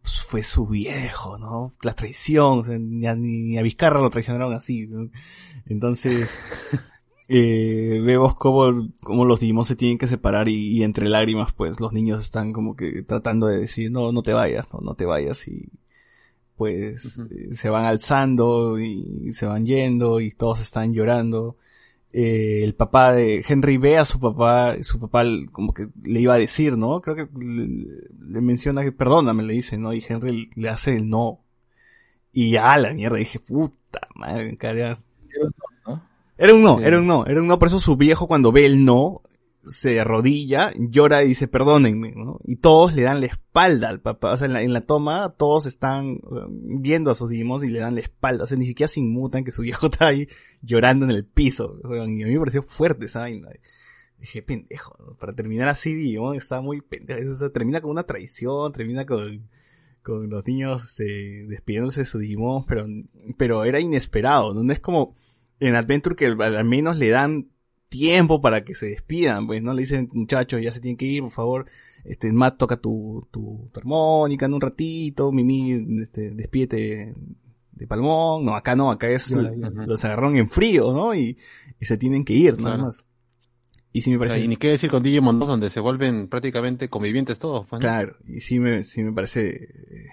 [0.00, 1.72] pues, fue su viejo, ¿no?
[1.82, 5.10] La traición, o sea, ni a, ni a Vizcarra lo traicionaron así, ¿no?
[5.66, 6.40] Entonces,
[7.28, 11.80] eh, vemos cómo, cómo los Digimon se tienen que separar y, y entre lágrimas, pues,
[11.80, 15.04] los niños están como que tratando de decir, no, no te vayas, no, no te
[15.04, 15.68] vayas y,
[16.58, 21.56] pues eh, se van alzando y se van yendo y todos están llorando.
[22.12, 26.34] Eh, el papá de Henry ve a su papá, su papá como que le iba
[26.34, 27.00] a decir, ¿no?
[27.00, 27.68] Creo que le,
[28.28, 29.94] le menciona que perdóname, le dice, ¿no?
[29.94, 31.40] Y Henry le hace el no.
[32.32, 34.56] Y a la mierda, dije, puta madre.
[36.36, 36.84] Era un no, Sí.
[36.84, 39.22] era un no, era un no, por eso su viejo cuando ve el no,
[39.68, 42.40] se arrodilla, llora y dice perdónenme, ¿no?
[42.44, 46.20] Y todos le dan la espalda al papá, o sea, en la, toma todos están
[46.50, 49.44] viendo a sus Digimons y le dan la espalda, o sea, ni siquiera se inmutan
[49.44, 50.26] que su viejo está ahí
[50.62, 53.48] llorando en el piso, y a mí me pareció fuerte esa vaina.
[54.18, 55.16] Dije, pendejo, ¿no?
[55.16, 59.48] para terminar así Digimon está muy pendejo, o termina con una traición, termina con,
[60.02, 62.86] con los niños este, despidiéndose de su Digimon, pero,
[63.36, 64.72] pero era inesperado, ¿no?
[64.72, 65.14] Es como
[65.60, 67.50] en Adventure que al menos le dan
[67.88, 69.72] tiempo para que se despidan, pues, ¿no?
[69.72, 71.66] Le dicen, muchachos, ya se tienen que ir, por favor,
[72.04, 77.14] este, Matt toca tu, tu, tu armónica en un ratito, Mimi, este, despídete
[77.72, 81.14] de Palmón, no, acá no, acá es, los agarraron en frío, ¿no?
[81.14, 81.36] Y,
[81.80, 82.82] y se tienen que ir, nada Claro.
[82.84, 83.04] más.
[83.92, 84.40] Y sí me parece...
[84.40, 87.66] Y ni qué decir con Digimon 2, donde se vuelven prácticamente convivientes todos.
[87.66, 87.88] pues, ¿no?
[87.88, 90.06] Claro, y sí me, sí me parece eh,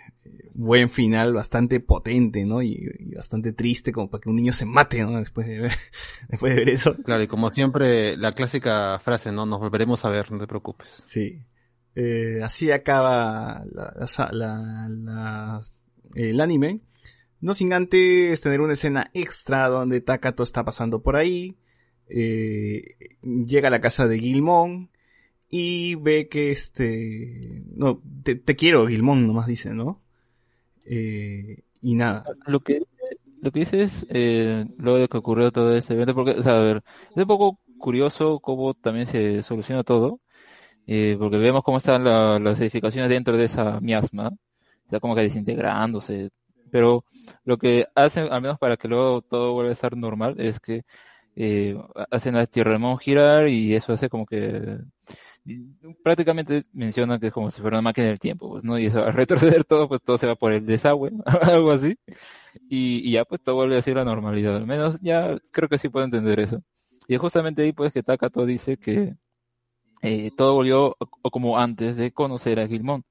[0.57, 2.61] buen final, bastante potente, ¿no?
[2.61, 5.19] Y, y bastante triste como para que un niño se mate, ¿no?
[5.19, 5.71] Después de ver,
[6.29, 6.95] después de ver eso.
[7.03, 9.45] Claro, y como siempre, la clásica frase, ¿no?
[9.45, 11.01] Nos volveremos a ver, no te preocupes.
[11.03, 11.41] Sí.
[11.95, 15.61] Eh, así acaba la, la- la- la-
[16.15, 16.81] el anime.
[17.41, 21.57] No sin antes tener una escena extra donde Takato está pasando por ahí.
[22.07, 24.89] eh, llega a la casa de Gilmón
[25.49, 27.63] y ve que este...
[27.75, 29.99] No, te, te quiero, Gilmón, nomás dice, ¿no?
[30.85, 32.25] Eh, y nada.
[32.47, 32.81] Lo que,
[33.41, 36.57] lo que dice es, eh, luego de que ocurrió todo este evento, porque, o sea,
[36.57, 40.19] a ver, es un poco curioso cómo también se soluciona todo,
[40.87, 44.31] eh, porque vemos cómo están la- las edificaciones dentro de esa miasma,
[44.85, 46.31] está como que desintegrándose,
[46.71, 47.05] pero
[47.45, 50.83] lo que hacen, al menos para que luego todo vuelva a estar normal, es que
[51.35, 51.77] eh,
[52.11, 54.79] hacen a Tierremón girar y eso hace como que
[56.03, 58.79] prácticamente menciona que es como si fuera una máquina del tiempo, pues, ¿no?
[58.79, 61.97] Y eso, al retroceder todo, pues todo se va por el desagüe, algo así.
[62.69, 64.55] Y, ya pues todo vuelve a ser la normalidad.
[64.57, 66.61] Al menos ya creo que sí puedo entender eso.
[67.07, 69.15] Y es justamente ahí pues que Takato dice que
[70.01, 70.97] eh, todo volvió
[71.31, 73.05] como antes de conocer a Gilmón.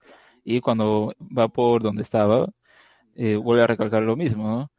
[0.45, 2.49] Y cuando va por donde estaba,
[3.17, 4.71] eh, vuelve a recalcar lo mismo, ¿no?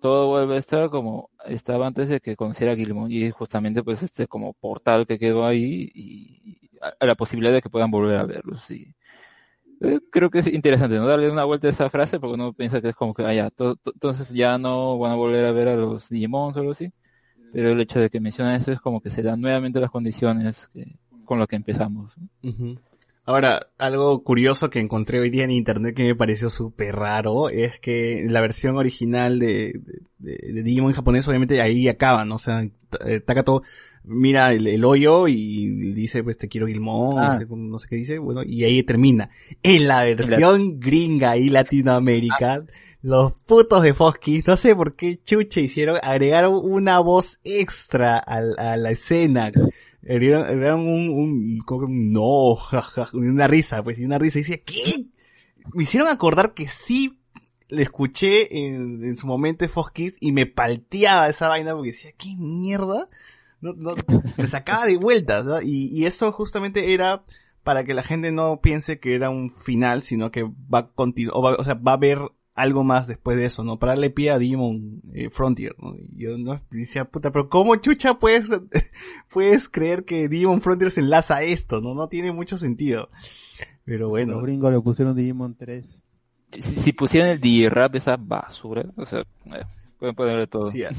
[0.00, 4.02] Todo vuelve a estar como estaba antes de que conociera a Gilmón y justamente pues
[4.02, 8.24] este como portal que quedó ahí y a, la posibilidad de que puedan volver a
[8.24, 8.70] verlos.
[8.70, 8.94] Y,
[9.80, 11.06] eh, creo que es interesante, ¿no?
[11.06, 13.50] Darle una vuelta a esa frase porque uno piensa que es como que, ah, ya,
[13.50, 16.72] to- to- entonces ya no van a volver a ver a los Digimon o algo
[16.72, 16.92] así.
[17.52, 20.68] Pero el hecho de que menciona eso es como que se dan nuevamente las condiciones
[20.72, 22.12] que- con las que empezamos.
[22.18, 22.50] ¿no?
[22.50, 22.78] Ujú.
[23.26, 27.80] Ahora, algo curioso que encontré hoy día en internet que me pareció súper raro es
[27.80, 29.80] que la versión original de,
[30.18, 32.34] de, de Digimon en japonés obviamente ahí acaba, ¿no?
[32.34, 32.68] O sea,
[33.06, 33.62] eh, Takato
[34.04, 37.38] mira el, el hoyo y dice, pues te quiero Gilmon, no, Ah.
[37.38, 39.30] sé, no sé qué dice, bueno, y ahí termina.
[39.62, 42.64] En la versión gringa y Latinoamérica,
[43.02, 48.18] los putos de Fox Kids, no sé por qué chucha hicieron, agregaron una voz extra
[48.18, 49.52] al- a, la escena.
[50.06, 54.42] Agregaron, un, un, como que un no, jaja, una risa, pues, y una risa, y
[54.42, 55.06] decía, ¿qué?
[55.72, 57.20] Me hicieron acordar que sí
[57.70, 61.92] le escuché en, en su momento de Fox Kids y me palteaba esa vaina porque
[61.92, 63.06] decía, ¿qué mierda?
[63.72, 63.94] No, no,
[64.36, 65.60] me sacaba de vueltas, ¿no?
[65.62, 67.24] Y, y eso justamente era
[67.62, 71.36] para que la gente no piense que era un final, sino que va a continuar,
[71.36, 72.18] o, va- o sea, va a haber
[72.54, 73.78] algo más después de eso, ¿no?
[73.78, 75.96] Para darle pie a Digimon eh, Frontier, ¿no?
[75.96, 78.50] Y yo no decía, puta, pero ¿cómo chucha puedes,
[79.32, 81.94] puedes creer que Digimon Frontier se enlaza a esto, ¿no?
[81.94, 83.08] No tiene mucho sentido.
[83.84, 84.34] Pero bueno.
[84.34, 86.02] Los gringos le pusieron Digimon 3.
[86.52, 89.64] Si, si pusieran el D-Rap, esa basura, o sea, eh,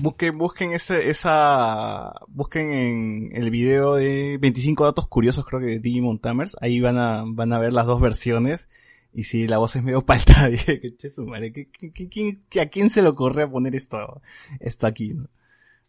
[0.01, 6.19] busquen, busquen esa, busquen en el video de 25 datos curiosos, creo que de Digimon
[6.19, 8.69] Tamers, ahí van a, van a ver las dos versiones,
[9.13, 12.09] y si la voz es medio palta, dije, que su madre, ¿qué- qué-
[12.49, 14.21] qué- ¿a quién se le ocurre poner esto,
[14.59, 15.27] esto aquí, no?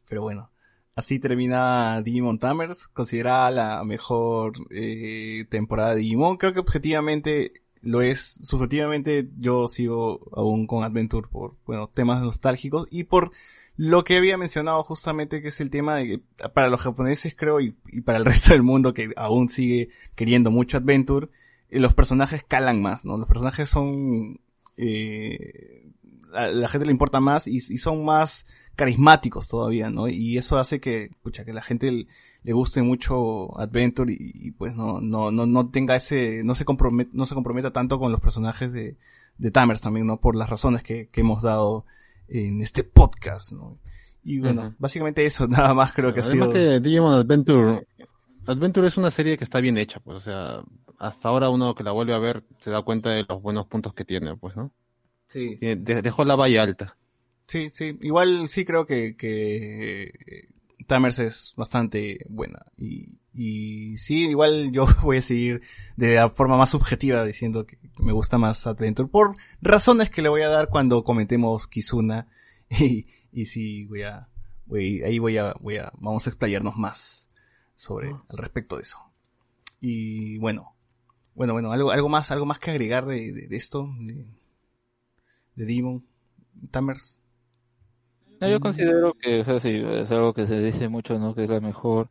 [0.09, 0.51] Pero bueno,
[0.95, 7.53] así termina Digimon Tamers, considerada la mejor, eh, temporada de Digimon, creo que objetivamente
[7.87, 13.31] lo es, subjetivamente yo sigo aún con Adventure por, bueno, temas nostálgicos y por
[13.77, 17.61] lo que había mencionado justamente que es el tema de que para los japoneses creo
[17.61, 21.29] y, y para el resto del mundo que aún sigue queriendo mucho Adventure,
[21.69, 23.19] eh, los personajes calan más, ¿no?
[23.19, 24.41] Los personajes son,
[24.77, 25.87] eh,
[26.33, 30.09] la gente le importa más y, y son más carismáticos todavía, ¿no?
[30.09, 32.09] Y eso hace que, pucha, que la gente
[32.47, 34.16] le, guste mucho Adventure y,
[34.49, 37.99] y, pues no, no, no, no tenga ese, no se comprometa, no se comprometa tanto
[37.99, 38.97] con los personajes de,
[39.39, 40.20] de Tamers también, ¿no?
[40.20, 41.84] Por las razones que, que hemos dado
[42.28, 43.78] en este podcast, ¿no?
[44.25, 46.52] Y bueno, básicamente eso, nada más creo que ha Además sido.
[46.52, 47.86] que Digimon Adventure,
[48.47, 50.62] Adventure es una serie que está bien hecha, pues, o sea,
[50.99, 53.92] hasta ahora uno que la vuelve a ver se da cuenta de los buenos puntos
[53.94, 54.73] que tiene, pues, ¿no?
[55.28, 56.97] Sí, de- dejó la valla alta.
[57.49, 57.99] sí, sí.
[58.02, 60.49] Igual sí creo que, que
[60.87, 62.67] Tamers es bastante buena.
[62.77, 65.63] Y, y sí, igual yo voy a seguir
[65.97, 70.29] de la forma más subjetiva diciendo que me gusta más Adventure por razones que le
[70.29, 72.29] voy a dar cuando comentemos Kizuna.
[72.69, 74.29] Y, y sí, voy a,
[74.65, 77.31] voy, ahí voy a, voy a, vamos a explayarnos más
[77.77, 78.99] sobre, al respecto de eso.
[79.81, 80.75] Y bueno,
[81.37, 84.27] bueno, bueno, algo, algo más, algo más que agregar de, de, de esto, de,
[85.55, 86.05] de Demon,
[86.71, 87.21] Tamers.
[88.41, 91.35] No, yo considero que, o sea, sí, es algo que se dice mucho, ¿no?
[91.35, 92.09] Que es la mejor.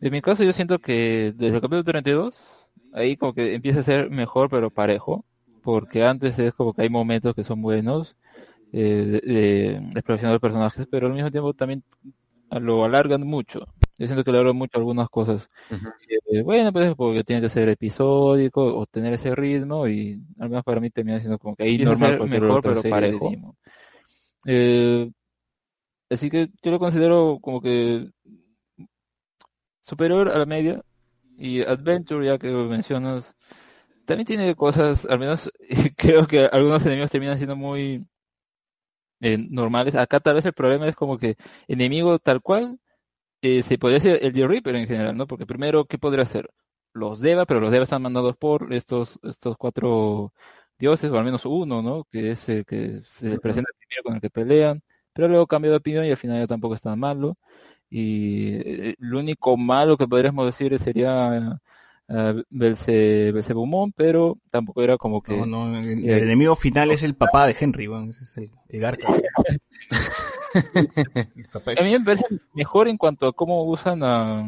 [0.00, 3.84] En mi caso, yo siento que desde el capítulo 32, ahí como que empieza a
[3.84, 5.24] ser mejor, pero parejo.
[5.62, 8.16] Porque antes es como que hay momentos que son buenos,
[8.72, 11.84] eh, de, de- exploración de los personajes, pero al mismo tiempo también
[12.50, 13.66] lo alargan mucho.
[13.98, 15.50] Yo siento que logró mucho algunas cosas.
[16.30, 20.64] Eh, bueno, pues porque tiene que ser episódico o tener ese ritmo y al menos
[20.64, 23.30] para mí termina siendo como que ahí normal ser mejor, pero parejo.
[24.46, 25.10] Eh,
[26.10, 28.10] así que yo lo considero como que
[29.80, 30.82] superior a la media
[31.38, 33.34] y Adventure, ya que lo mencionas,
[34.04, 35.50] también tiene cosas, al menos
[35.96, 38.06] creo que algunos enemigos terminan siendo muy
[39.20, 39.94] eh, normales.
[39.94, 41.36] Acá tal vez el problema es como que
[41.68, 42.78] enemigo tal cual
[43.42, 45.26] eh, se podría ser el The Reaper en general, ¿no?
[45.26, 46.50] Porque primero, ¿qué podría ser?
[46.92, 50.32] Los Deva, pero los Deva están mandados por estos, estos cuatro
[50.78, 52.04] dioses, o al menos uno, ¿no?
[52.10, 54.82] Que es el que se presenta primero con el que pelean,
[55.12, 57.36] pero luego cambia de opinión y al final ya tampoco es tan malo.
[57.88, 61.58] Y eh, lo único malo que podríamos decir sería
[62.08, 65.36] uh, Belzebumón, pero tampoco era como que...
[65.36, 68.10] No, no, el, el Eh, enemigo final es el papá de Henry, weón.
[68.10, 69.08] Ese es el, el Garca.
[71.78, 72.24] A mí me parece
[72.54, 74.40] mejor en cuanto a cómo usan a,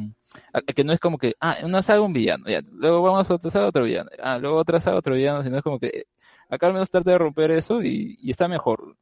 [0.53, 3.35] a- que no es como que, ah, una saga un villano, ya, luego vamos a
[3.35, 6.05] otra saga otro villano, ah, luego otra saga otro villano, sino es como que eh,
[6.49, 8.97] acá al menos trata de romper eso y, y está mejor.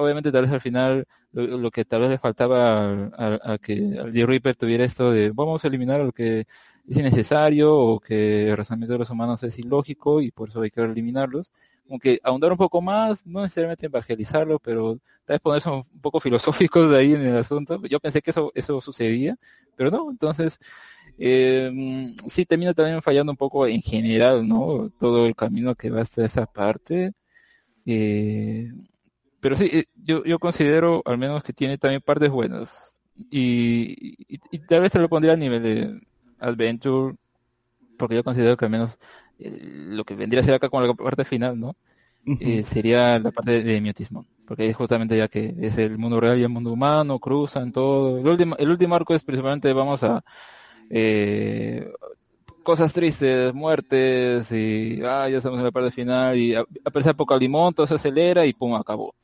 [0.00, 2.86] Obviamente tal vez al final lo, que tal vez le faltaba
[3.16, 6.46] al- a, que al The Reaper tuviera esto de vamos a eliminar lo que
[6.88, 10.70] es innecesario o que el razonamiento de los humanos es ilógico y por eso hay
[10.70, 11.52] que eliminarlos.
[11.86, 16.20] Como que ahondar un poco más, no necesariamente evangelizarlo, pero tal vez ponerse un poco
[16.20, 17.82] filosóficos ahí en el asunto.
[17.88, 19.36] Yo pensé que eso, eso sucedía,
[19.76, 20.58] pero no, entonces
[21.18, 21.70] eh,
[22.26, 24.90] sí termina también fallando un poco en general, ¿no?
[24.98, 27.12] Todo el camino que va hasta esa parte.
[27.86, 28.70] Eh,
[29.40, 33.00] pero sí, eh, yo, yo considero al menos que tiene también partes buenas.
[33.30, 36.00] Y, y, y tal vez se lo pondría a nivel de
[36.38, 37.16] Adventure,
[37.96, 38.98] porque yo considero que al menos
[39.38, 41.76] eh, lo que vendría a ser acá con la parte final, ¿no?
[42.40, 44.26] Eh, sería la parte de, de miotismo.
[44.46, 48.18] Porque ahí justamente ya que es el mundo real y el mundo humano, cruzan todo.
[48.18, 50.22] El último, el último arco es principalmente vamos a
[50.90, 51.90] eh,
[52.68, 57.72] cosas tristes, muertes y ah, ya estamos en la parte final y a- aparece Apocalimón,
[57.72, 59.14] todo se acelera y pum, acabó.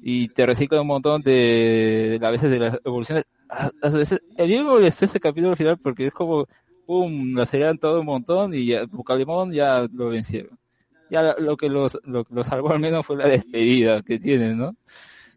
[0.00, 3.24] Y te recicla un montón de, de a veces de las evoluciones.
[3.50, 6.46] A, a veces, a mí me molestó ese capítulo final porque es como
[6.86, 10.58] pum, lo aceleran todo un montón y ya, Apocalimón ya lo vencieron.
[11.10, 14.74] Ya lo que los, lo, lo salvó al menos fue la despedida que tienen, ¿no?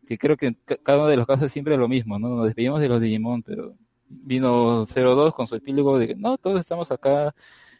[0.08, 2.30] Que creo que en ca- cada uno de los casos es siempre lo mismo, ¿no?
[2.30, 3.76] Nos despedimos de los Digimon, pero
[4.24, 7.34] vino 02 con su epílogo de que no, todos estamos acá,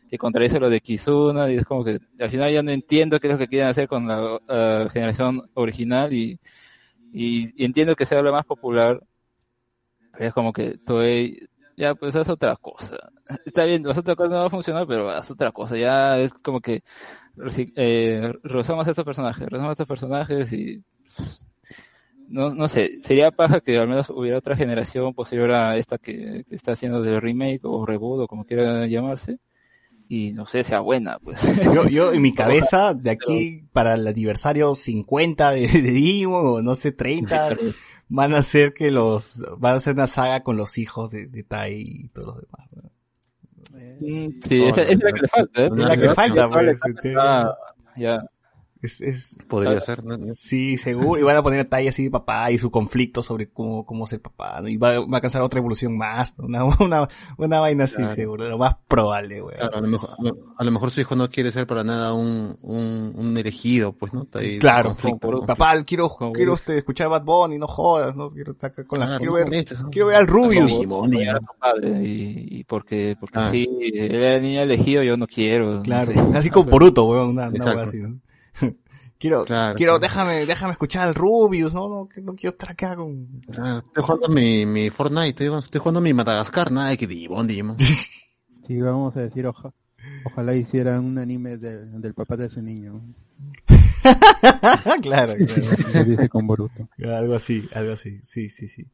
[0.10, 3.28] que contradice lo de Kizuna, y es como que al final ya no entiendo qué
[3.28, 6.40] es lo que quieren hacer con la eh, generación original y,
[7.14, 9.02] y, entiendo que sea lo más popular,
[10.12, 12.98] pero es como que Toei, ya pues haz otra cosa.
[13.46, 16.34] Está bien, las otras cosas no va a funcionar, pero haz otra cosa, ya es
[16.34, 16.84] como que
[17.76, 20.84] eh, rozamos a estos personajes, rozamos a estos personajes y
[22.32, 26.44] no, no sé, sería paja que al menos hubiera otra generación posterior a esta que,
[26.48, 29.40] que está haciendo de remake o reboot o como quiera llamarse
[30.12, 31.40] y no sé, sea buena, pues.
[31.64, 36.62] Yo, yo en mi cabeza, de aquí para el aniversario 50 de, de Digimon, o
[36.62, 37.56] no sé, 30,
[38.10, 41.44] van a ser que los, van a hacer una saga con los hijos de, de
[41.44, 42.70] Tai y todos los demás.
[42.76, 42.92] ¿no?
[44.02, 45.66] Mm, Sí, es la que le falta, ¿eh?
[45.68, 46.80] Es la que falta, pues.
[47.18, 47.56] Ah,
[47.96, 48.22] ya.
[48.82, 50.18] Es, es, Podría ah, ser, ¿no?
[50.36, 51.20] Sí, seguro.
[51.20, 54.08] Y van a poner a Tai así de papá y su conflicto sobre cómo, cómo
[54.08, 54.60] ser papá.
[54.62, 54.68] ¿no?
[54.70, 56.34] Y va, va a alcanzar otra evolución más.
[56.40, 56.46] ¿no?
[56.48, 58.16] Una, una, una vaina así, Claro.
[58.16, 58.50] seguro.
[58.50, 59.56] Lo más probable, güey.
[59.56, 60.10] Claro, a lo mejor,
[60.58, 64.14] a lo- mejor su hijo no quiere ser para nada un, un, un elegido, pues,
[64.14, 64.26] ¿no?
[64.60, 65.46] Claro, conflicto, por- conflicto.
[65.58, 69.06] papá, quiero, Como quiero este, escuchar Bad Bunny, no jodas, no quiero sacar con la,
[69.06, 70.72] Claro, quiero no ver, quiero ver al Rubius.
[71.60, 73.50] Padre y, y porque, porque Ah.
[73.52, 75.76] sí, él era el niño elegido, yo no quiero.
[75.76, 76.20] no Claro, sé.
[76.34, 78.20] así como Boruto, weón, una, una así, ¿no?
[79.22, 80.00] Quiero, Claro, quiero, claro.
[80.02, 83.28] déjame, déjame escuchar al Rubius, no, no, no quiero estar acá con...
[83.48, 87.78] Estoy jugando mi, mi Fortnite, estoy, estoy jugando mi Madagascar, nada, que Digimon, Digimon.
[88.68, 89.74] Sí, vamos a decir, oja,
[90.24, 93.02] ojalá hicieran un anime de- del papá de ese niño.
[95.02, 96.30] claro, claro.
[96.30, 96.88] Con Boruto.
[97.04, 98.86] Algo así, algo así, sí, sí, sí.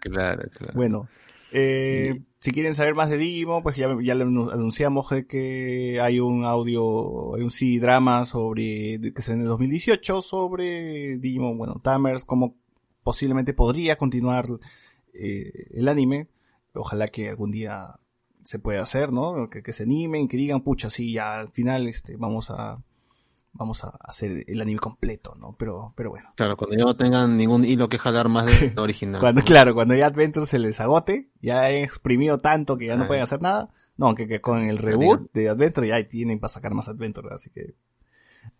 [0.00, 0.72] Claro, claro.
[0.74, 1.08] Bueno,
[1.52, 6.20] eh, si quieren saber más de Digimon, pues ya, ya le anu- anunciamos que hay
[6.20, 11.80] un audio, hay un CD drama sobre, que se en el 2018 sobre Digimon, bueno,
[11.82, 12.56] Tamers, como
[13.02, 14.46] posiblemente podría continuar
[15.12, 16.28] eh, el anime.
[16.74, 17.98] Ojalá que algún día
[18.44, 19.50] se pueda hacer, ¿no?
[19.50, 22.82] Que, que se animen, que digan, pucha, sí, ya al final este, vamos a,
[23.52, 25.54] vamos a hacer el anime completo, ¿no?
[25.58, 26.30] Pero, pero bueno.
[26.36, 29.20] Claro, cuando ya no tengan ningún hilo que jalar más de lo original.
[29.20, 33.04] Cuando, claro, cuando ya Adventure se les agote, ya han exprimido tanto que ya no
[33.04, 33.06] Ah.
[33.08, 33.68] pueden hacer nada.
[33.96, 37.50] No, que, que con el reboot de Adventure ya tienen para sacar más Adventure, así
[37.50, 37.74] que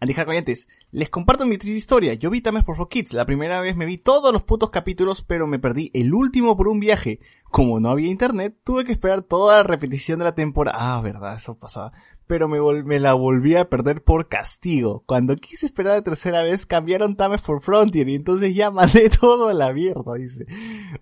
[0.00, 2.14] Andy Corrientes, les comparto mi triste historia.
[2.14, 3.12] Yo vi Tamers por For Kids.
[3.12, 6.68] La primera vez me vi todos los putos capítulos, pero me perdí el último por
[6.68, 7.20] un viaje.
[7.50, 10.78] Como no había internet, tuve que esperar toda la repetición de la temporada.
[10.96, 11.92] Ah, verdad, eso pasaba.
[12.26, 15.02] Pero me, vol- me la volví a perder por castigo.
[15.06, 19.48] Cuando quise esperar la tercera vez, cambiaron Tamers por Frontier y entonces ya mandé todo
[19.48, 20.46] a la mierda, dice.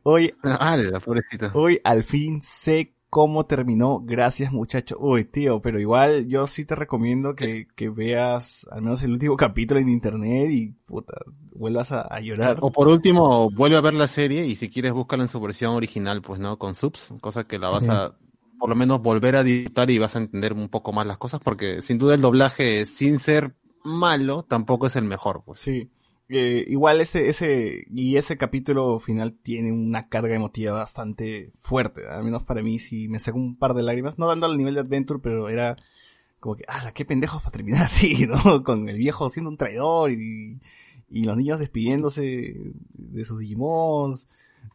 [0.02, 1.50] Hoy Ah, la pobrecita.
[1.54, 4.00] Hoy al fin sé cómo terminó.
[4.04, 4.96] Gracias muchacho.
[4.98, 9.36] Uy, tío, pero igual yo sí te recomiendo que, que veas al menos el último
[9.38, 11.14] capítulo en internet y puta,
[11.54, 12.58] vuelvas a, a llorar.
[12.60, 15.74] O por último, vuelve a ver la serie y si quieres búscala en su versión
[15.74, 17.90] original, pues no, con subs, cosa que la vas Sí.
[17.90, 18.12] a
[18.58, 21.40] por lo menos volver a disfrutar y vas a entender un poco más las cosas,
[21.44, 23.54] porque sin duda el doblaje, sin ser
[23.84, 25.60] malo, tampoco es el mejor, pues.
[25.60, 25.88] Sí.
[26.30, 32.06] Eh, igual ese, ese, y ese capítulo final tiene una carga emotiva bastante fuerte.
[32.06, 34.18] Al menos para mí sí me sacó un par de lágrimas.
[34.18, 35.76] No dando al nivel de Adventure, pero era
[36.40, 38.62] como que, ah, qué pendejos para terminar así, ¿no?
[38.62, 40.60] Con el viejo siendo un traidor y,
[41.08, 42.54] y los niños despidiéndose
[42.92, 44.26] de sus Digimons.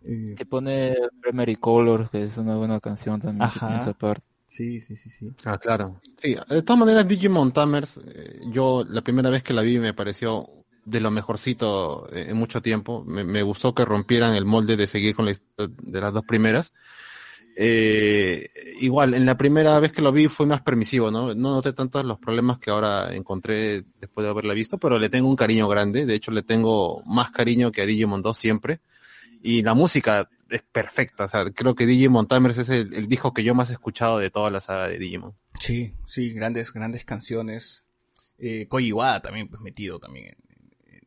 [0.04, 3.48] Eh, Que pone Primary Color, que es una buena canción también.
[3.60, 4.26] tiene esa parte.
[4.48, 5.30] sí, sí, sí, sí.
[5.46, 6.02] Ah, claro.
[6.18, 9.94] Sí, de todas maneras, Digimon Tamers, eh, yo la primera vez que la vi me
[9.94, 10.50] pareció
[10.86, 13.04] de lo mejorcito eh, en mucho tiempo.
[13.06, 16.74] Me, me gustó que rompieran el molde de seguir con la de las dos primeras.
[17.56, 21.36] Eh, igual, en la primera vez que lo vi fue más permisivo, ¿no?
[21.36, 25.30] No noté tantos los problemas que ahora encontré después de haberla visto, pero le tengo
[25.30, 26.06] un cariño grande.
[26.06, 28.80] De hecho, le tengo más cariño que a Digimon 2 siempre.
[29.42, 31.26] Y la música es perfecta.
[31.26, 34.30] O sea, creo que Digimon Tamers es el, disco que yo más he escuchado de
[34.30, 35.36] toda la saga de Digimon.
[35.60, 37.84] Sí, sí, grandes, grandes canciones.
[38.40, 38.68] Eh,
[39.22, 40.36] también, pues metido también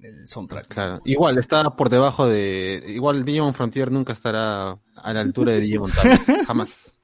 [0.01, 0.69] el soundtrack.
[0.69, 1.01] Claro.
[1.05, 2.85] Igual está por debajo de.
[2.89, 6.23] Igual Digimon Frontier nunca estará a la altura de Digimon Tamers.
[6.47, 6.99] Jamás.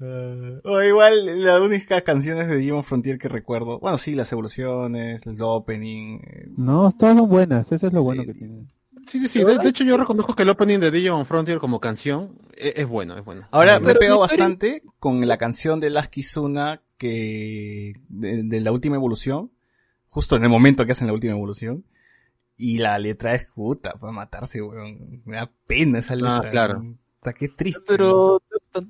[0.00, 5.26] Eh, o igual, las únicas canciones de Digimon Frontier que recuerdo, bueno, sí, las evoluciones,
[5.26, 6.18] el opening.
[6.24, 8.66] eh, No, todas son buenas, eso es lo bueno que tiene.
[9.06, 9.44] Sí, sí, sí.
[9.44, 12.86] De, de hecho, yo reconozco que el opening de Digimon Frontier como canción es, es
[12.86, 13.42] bueno, es bueno.
[13.50, 18.96] Ahora me historia- bastante con la canción de Las Kizuna que de, de la última
[18.96, 19.50] evolución,
[20.12, 21.86] justo en el momento que hacen la última evolución.
[22.54, 25.22] Y la letra es puta, para matarse, weón.
[25.24, 26.42] Me da pena esa letra.
[26.44, 26.98] Ah, claro.
[27.18, 27.82] Puta, qué triste.
[27.88, 28.42] Pero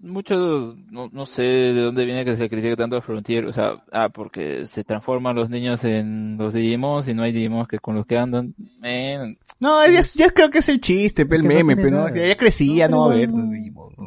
[0.02, 3.82] muchos, no, no sé de dónde viene que se critique tanto a Frontier, o sea,
[3.92, 7.94] ah, porque se transforman los niños en los Digimons y no hay Digimons que con
[7.94, 8.54] los que andan.
[8.80, 11.96] Men, No, ya, ya creo que es el chiste, pe, el no meme, pero no,
[12.04, 12.14] nada.
[12.16, 13.28] ya, ya crecía, No, no, a pero ver.
[13.30, 13.52] igual no.
[13.52, 14.02] Digimon, ¿no?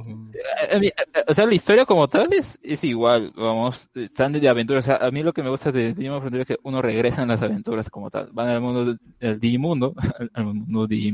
[0.71, 4.33] a- a mí- a- o sea, la historia como tal es, es igual, vamos, están
[4.33, 6.57] de aventuras, o sea, a mí lo que me gusta de Digimon Frontier es que
[6.63, 10.87] uno regresa en las aventuras como tal, van al mundo del, Digimundo, al, al mundo
[10.87, 11.13] decir,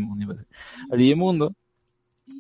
[0.92, 1.54] al Digimundo,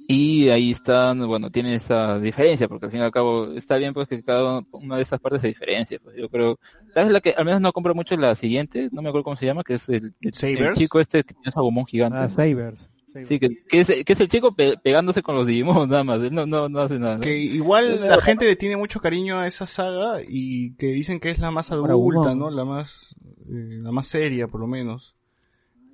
[0.07, 3.93] y ahí están, bueno, tienen esa diferencia, porque al fin y al cabo está bien
[3.93, 6.59] pues que cada una de esas partes se diferencia, pues yo creo,
[6.93, 9.23] tal vez la que al menos no compro mucho es la siguiente, no me acuerdo
[9.23, 10.31] cómo se llama, que es el, el,
[10.75, 12.17] chico este que tiene su agumón gigante.
[12.19, 12.89] Ah, Sabers.
[13.05, 16.21] Sí, que, que, es, que es el chico pe- pegándose con los Digimon nada más,
[16.21, 17.15] él no, no, no hace nada.
[17.15, 17.21] ¿no?
[17.21, 21.29] Que igual la gente le tiene mucho cariño a esa saga y que dicen que
[21.29, 22.35] es la más adulta.
[22.35, 22.49] ¿no?
[22.49, 23.13] La más,
[23.49, 25.15] eh, la más seria, por lo menos.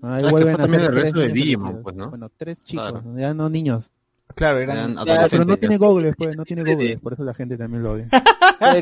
[0.01, 2.09] Ahí Ah, que vuelven fue a también ser el resto de niños Digimon, pues, ¿no?
[2.09, 3.03] Bueno, tres chicos, Claro.
[3.17, 3.91] ya no niños.
[4.35, 4.77] Claro, eran...
[4.77, 5.59] Eran Ah, pero no ya.
[5.59, 8.07] tiene goggles, pues, no tiene goggles, por eso la gente también lo odia.
[8.59, 8.81] Eh,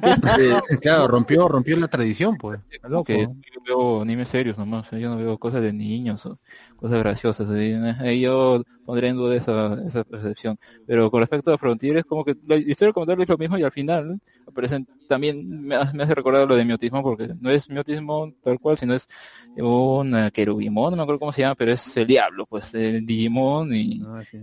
[0.81, 2.59] Claro, rompió, rompió la tradición, pues.
[2.87, 3.03] Loco.
[3.05, 6.39] que yo veo animes serios nomás, yo no veo cosas de niños o
[6.77, 7.49] cosas graciosas.
[7.49, 10.57] Ahí yo pondré en duda esa, esa percepción.
[10.85, 13.57] Pero con respecto a Frontier, es como que la historia como tal es lo mismo
[13.57, 17.69] y al final aparecen también me, me hace recordar lo de miotismo porque no es
[17.69, 19.07] miotismo tal cual, sino es
[19.55, 23.05] un eh, querubimón, no me acuerdo cómo se llama, pero es el diablo, pues, el
[23.05, 24.39] Digimon y Ah, sí.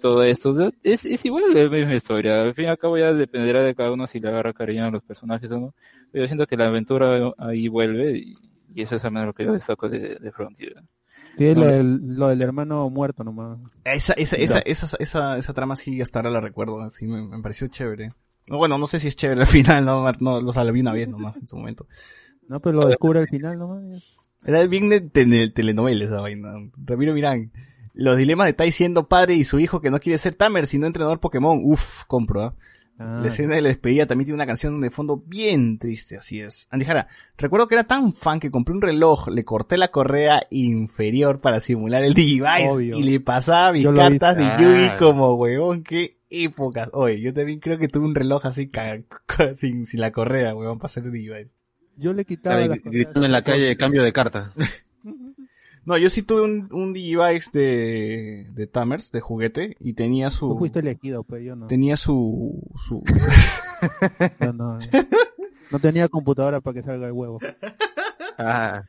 [0.00, 0.50] todo esto.
[0.50, 2.42] O sea, es, es igual la misma historia.
[2.42, 4.90] Al fin y al cabo ya dependerá de cada uno si le agarra cariño a
[4.90, 5.74] los personajes o no.
[6.10, 8.34] Pero yo siento que la aventura ahí vuelve y,
[8.74, 10.74] y eso es al menos lo que yo destaco de, de Frontier.
[11.38, 13.58] Sí, lo No, del, lo del hermano muerto nomás.
[13.84, 17.40] Esa, esa, esa, esa, esa, esa trama sí hasta ahora la recuerdo, así me, me
[17.42, 18.10] pareció chévere.
[18.48, 21.08] No, Bueno, no sé si es chévere al final, no, no lo salí una vez
[21.08, 21.86] nomás en su momento.
[22.48, 23.82] No, pero lo descubre al final nomás.
[24.44, 26.52] Era bien de tele- telenovela esa vaina.
[26.84, 27.52] Ramiro Mirán.
[27.94, 30.86] Los dilemas de Tai siendo padre y su hijo que no quiere ser Tamer sino
[30.86, 31.60] entrenador Pokémon.
[31.62, 32.54] Uf, compro, ¿ah?
[33.02, 36.40] Ah, La escena de la despedida también tiene una canción de fondo bien triste, así
[36.40, 36.66] es.
[36.70, 40.42] Andy Jara, recuerdo que era tan fan que compré un reloj, le corté la correa
[40.50, 42.98] inferior para simular el Digivice Obvio.
[42.98, 44.96] y le pasaba mis cartas de Ah.
[44.98, 46.90] como huevón, qué épocas.
[46.94, 48.70] Oye, yo también creo que tuve un reloj así
[49.56, 51.50] sin, sin la correa, huevón, para hacer Digivice.
[51.96, 54.52] Yo le quitaba Claro, gritando en la calle cambio de carta.
[55.84, 60.34] No, yo sí tuve un, un Digivice de, de Tamers, de juguete, y tenía Tú
[60.36, 61.66] su, fuiste elegido, pues yo no.
[61.66, 63.02] tenía su, su,
[64.54, 64.78] no,
[65.70, 67.38] no tenía computadora para que salga el huevo.
[68.38, 68.84] Ah,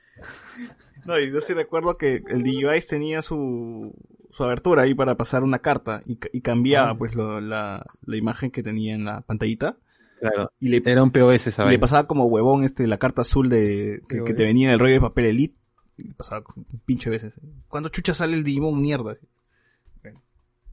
[1.06, 3.94] No, y yo sí recuerdo que el Digivice tenía su,
[4.30, 6.98] su abertura ahí para pasar una carta y, ca- y cambiaba Ah.
[6.98, 9.78] pues lo- la, la imagen que tenía en la pantallita
[10.20, 10.52] claro.
[10.60, 13.50] y le, Era un POS esa y le pasaba como huevón este la carta azul
[13.50, 15.58] de que, que te venía en el rollo de papel elite
[16.18, 17.34] pasaba un pinche veces.
[17.68, 19.18] ¿Cuándo chucha sale el Digimon mierda?
[20.02, 20.22] Bueno,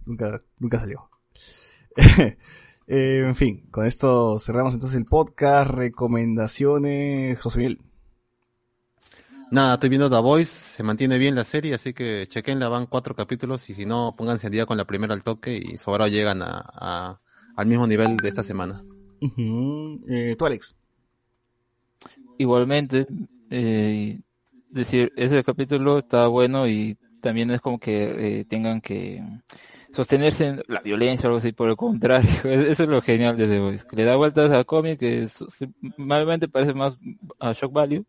[0.06, 1.10] nunca, nunca salió.
[2.92, 5.70] Eh, en fin, con esto cerramos entonces el podcast.
[5.70, 7.80] Recomendaciones, José Miguel.
[9.52, 13.14] Nada, estoy viendo The Voice, se mantiene bien la serie, así que chequenla, van cuatro
[13.14, 16.42] capítulos y si no, pónganse al día con la primera al toque y sobrado llegan
[16.42, 17.20] a, a-
[17.54, 18.82] al mismo nivel de esta semana.
[19.20, 20.00] Ujú.
[20.08, 20.74] Eh, tú, Alex.
[22.38, 23.06] Igualmente,
[23.50, 24.20] eh,
[24.70, 29.22] decir, ese capítulo está bueno y también es como que eh, tengan que
[29.92, 33.46] sostenerse en la violencia o algo así, por el contrario, eso es lo genial de
[33.46, 35.26] The Voice, que le da vueltas al cómic que
[35.96, 36.96] normalmente parece más
[37.38, 38.04] a shock value,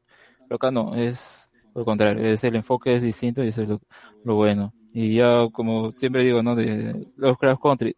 [0.48, 3.70] pero acá no, es por el contrario, es el enfoque es distinto y eso es
[3.70, 3.82] lo,
[4.24, 4.74] lo bueno.
[4.94, 6.56] Y ya como siempre digo, ¿no?
[6.56, 7.96] De los Crash Country,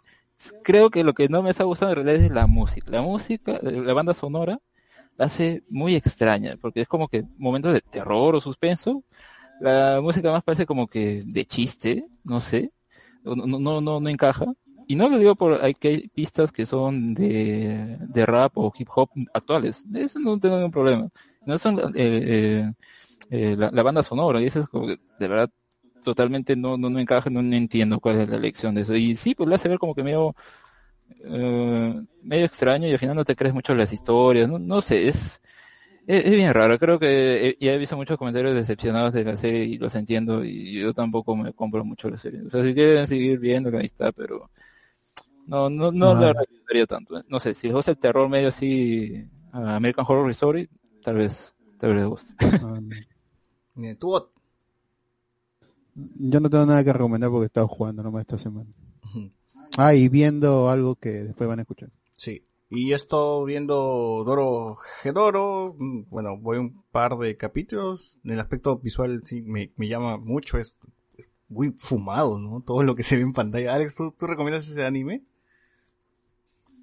[0.63, 3.59] creo que lo que no me está gustando en realidad es la música, la música,
[3.61, 4.59] la banda sonora,
[5.17, 9.03] la hace muy extraña, porque es como que momentos de terror o suspenso,
[9.59, 12.71] la música más parece como que de chiste, no sé,
[13.23, 14.45] no, no, no, no, encaja.
[14.87, 18.71] Y no lo digo por hay que hay pistas que son de, de rap o
[18.77, 21.09] hip hop actuales, eso no tengo ningún problema.
[21.45, 22.71] No son eh, eh,
[23.29, 25.49] eh, la, la banda sonora, y eso es como que de verdad
[26.03, 28.95] totalmente no, no, no encaja, no, entiendo cuál es la lección de eso.
[28.95, 30.35] Y sí, pues lo hace ver como que medio
[31.23, 35.07] eh, medio extraño y al final no te crees mucho las historias, no, no sé,
[35.07, 35.41] es,
[36.07, 39.35] es, es bien raro, creo que he- ya he visto muchos comentarios decepcionados de la
[39.37, 42.41] serie y los entiendo y yo tampoco me compro mucho la serie.
[42.43, 44.49] O sea, si quieren seguir viendo ahí está, pero
[45.47, 46.21] no, no, no Ah.
[46.21, 47.17] la recomendaría tanto.
[47.19, 47.23] ¿eh?
[47.27, 50.69] No sé, si les gusta el terror medio así, a American Horror Story,
[51.03, 52.33] tal vez, tal vez les guste.
[52.39, 52.79] Ah,
[53.75, 53.95] no.
[53.97, 54.29] Tú.
[55.95, 58.69] Yo no tengo nada que recomendar porque he estado jugando nomás esta semana.
[59.77, 61.89] Ah, y viendo algo que después van a escuchar.
[62.15, 62.45] Sí.
[62.69, 65.75] Y he estado viendo Doro Gedoro.
[65.77, 68.19] mm, Bueno, voy un par de capítulos.
[68.23, 70.57] En el aspecto visual sí me, me llama mucho.
[70.57, 70.75] Es
[71.49, 72.61] muy fumado, ¿no?
[72.65, 73.73] Todo lo que se ve en pantalla.
[73.75, 75.23] Alex, ¿tú, tú recomiendas ese anime?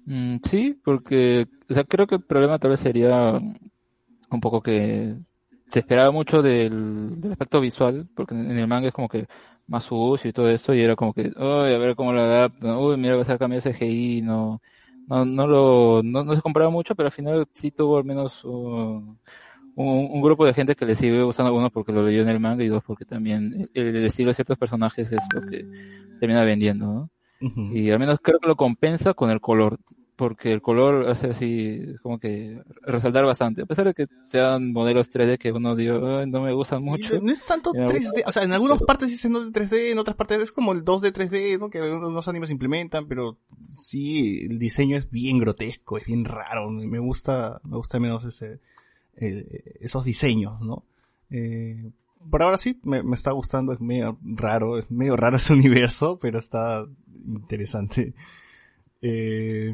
[0.05, 3.33] Mm, sí, porque, o sea, creo que el problema tal vez sería
[4.29, 5.15] un poco que
[5.71, 9.27] se esperaba mucho del, del aspecto visual, porque en el manga es como que
[9.67, 12.75] más sucio y todo eso, y era como que, uy, a ver cómo lo adaptan,
[12.77, 14.61] uy, mira, va a de CGI, no,
[15.07, 18.43] no, no lo, no, no se compraba mucho, pero al final sí tuvo al menos
[18.45, 19.17] uh, un,
[19.75, 22.63] un grupo de gente que le sigue gustando, uno porque lo leyó en el manga
[22.63, 25.65] y dos porque también el, el estilo de ciertos personajes es lo que
[26.19, 27.09] termina vendiendo, ¿no?
[27.73, 29.79] Y al menos creo que lo compensa con el color,
[30.21, 35.09] porque el color hace así como que resaltar bastante, a pesar de que sean modelos
[35.09, 37.19] 3D que uno digo, "Ay, no me gustan mucho.
[37.19, 39.97] No es tanto Ya, 3D, o sea, en algunas partes sí se nota 3D, en
[39.97, 41.71] otras partes es como el 2D 3D, ¿no?
[41.71, 46.99] Que algunos animes implementan, pero sí, el diseño es bien grotesco, es bien raro, me
[46.99, 48.59] gusta, me gusta menos ese,
[49.15, 50.85] eh, esos diseños, ¿no?
[51.31, 51.89] Eh,
[52.29, 56.19] por ahora sí, me, me está gustando, es medio raro, es medio raro ese universo,
[56.21, 56.85] pero está
[57.25, 58.13] interesante.
[59.01, 59.73] Eh,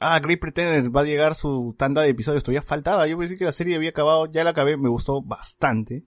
[0.00, 3.44] ah, Great Pretender va a llegar su tanda de episodios, todavía faltaba, yo pensé que
[3.44, 6.02] la serie había acabado, ya la acabé, me gustó bastante.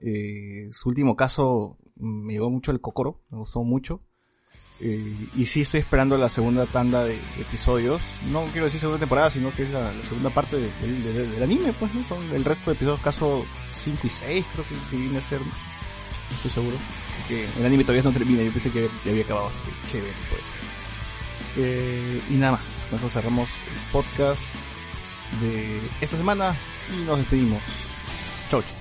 [0.00, 4.00] Eh, su último caso mm, me llegó mucho el Kokoro, me gustó mucho.
[4.80, 8.00] Eh, y sí estoy esperando la segunda tanda de episodios.
[8.30, 10.70] No quiero decir segunda temporada, sino que es la, segunda parte de-
[11.26, 12.04] del- anime, pues, ¿no?
[12.04, 15.40] Son el resto de episodios, caso 5 y 6, creo que, que viene a ser.
[15.40, 16.76] No estoy seguro.
[17.08, 19.88] Así que el anime todavía no termina, yo pensé que ya había acabado, así que
[19.90, 20.54] chévere por eso.
[21.60, 24.54] Eh, y nada más, con eso cerramos el podcast
[25.40, 26.56] de esta semana
[26.88, 27.62] y nos despedimos.
[28.48, 28.77] Chau, chau.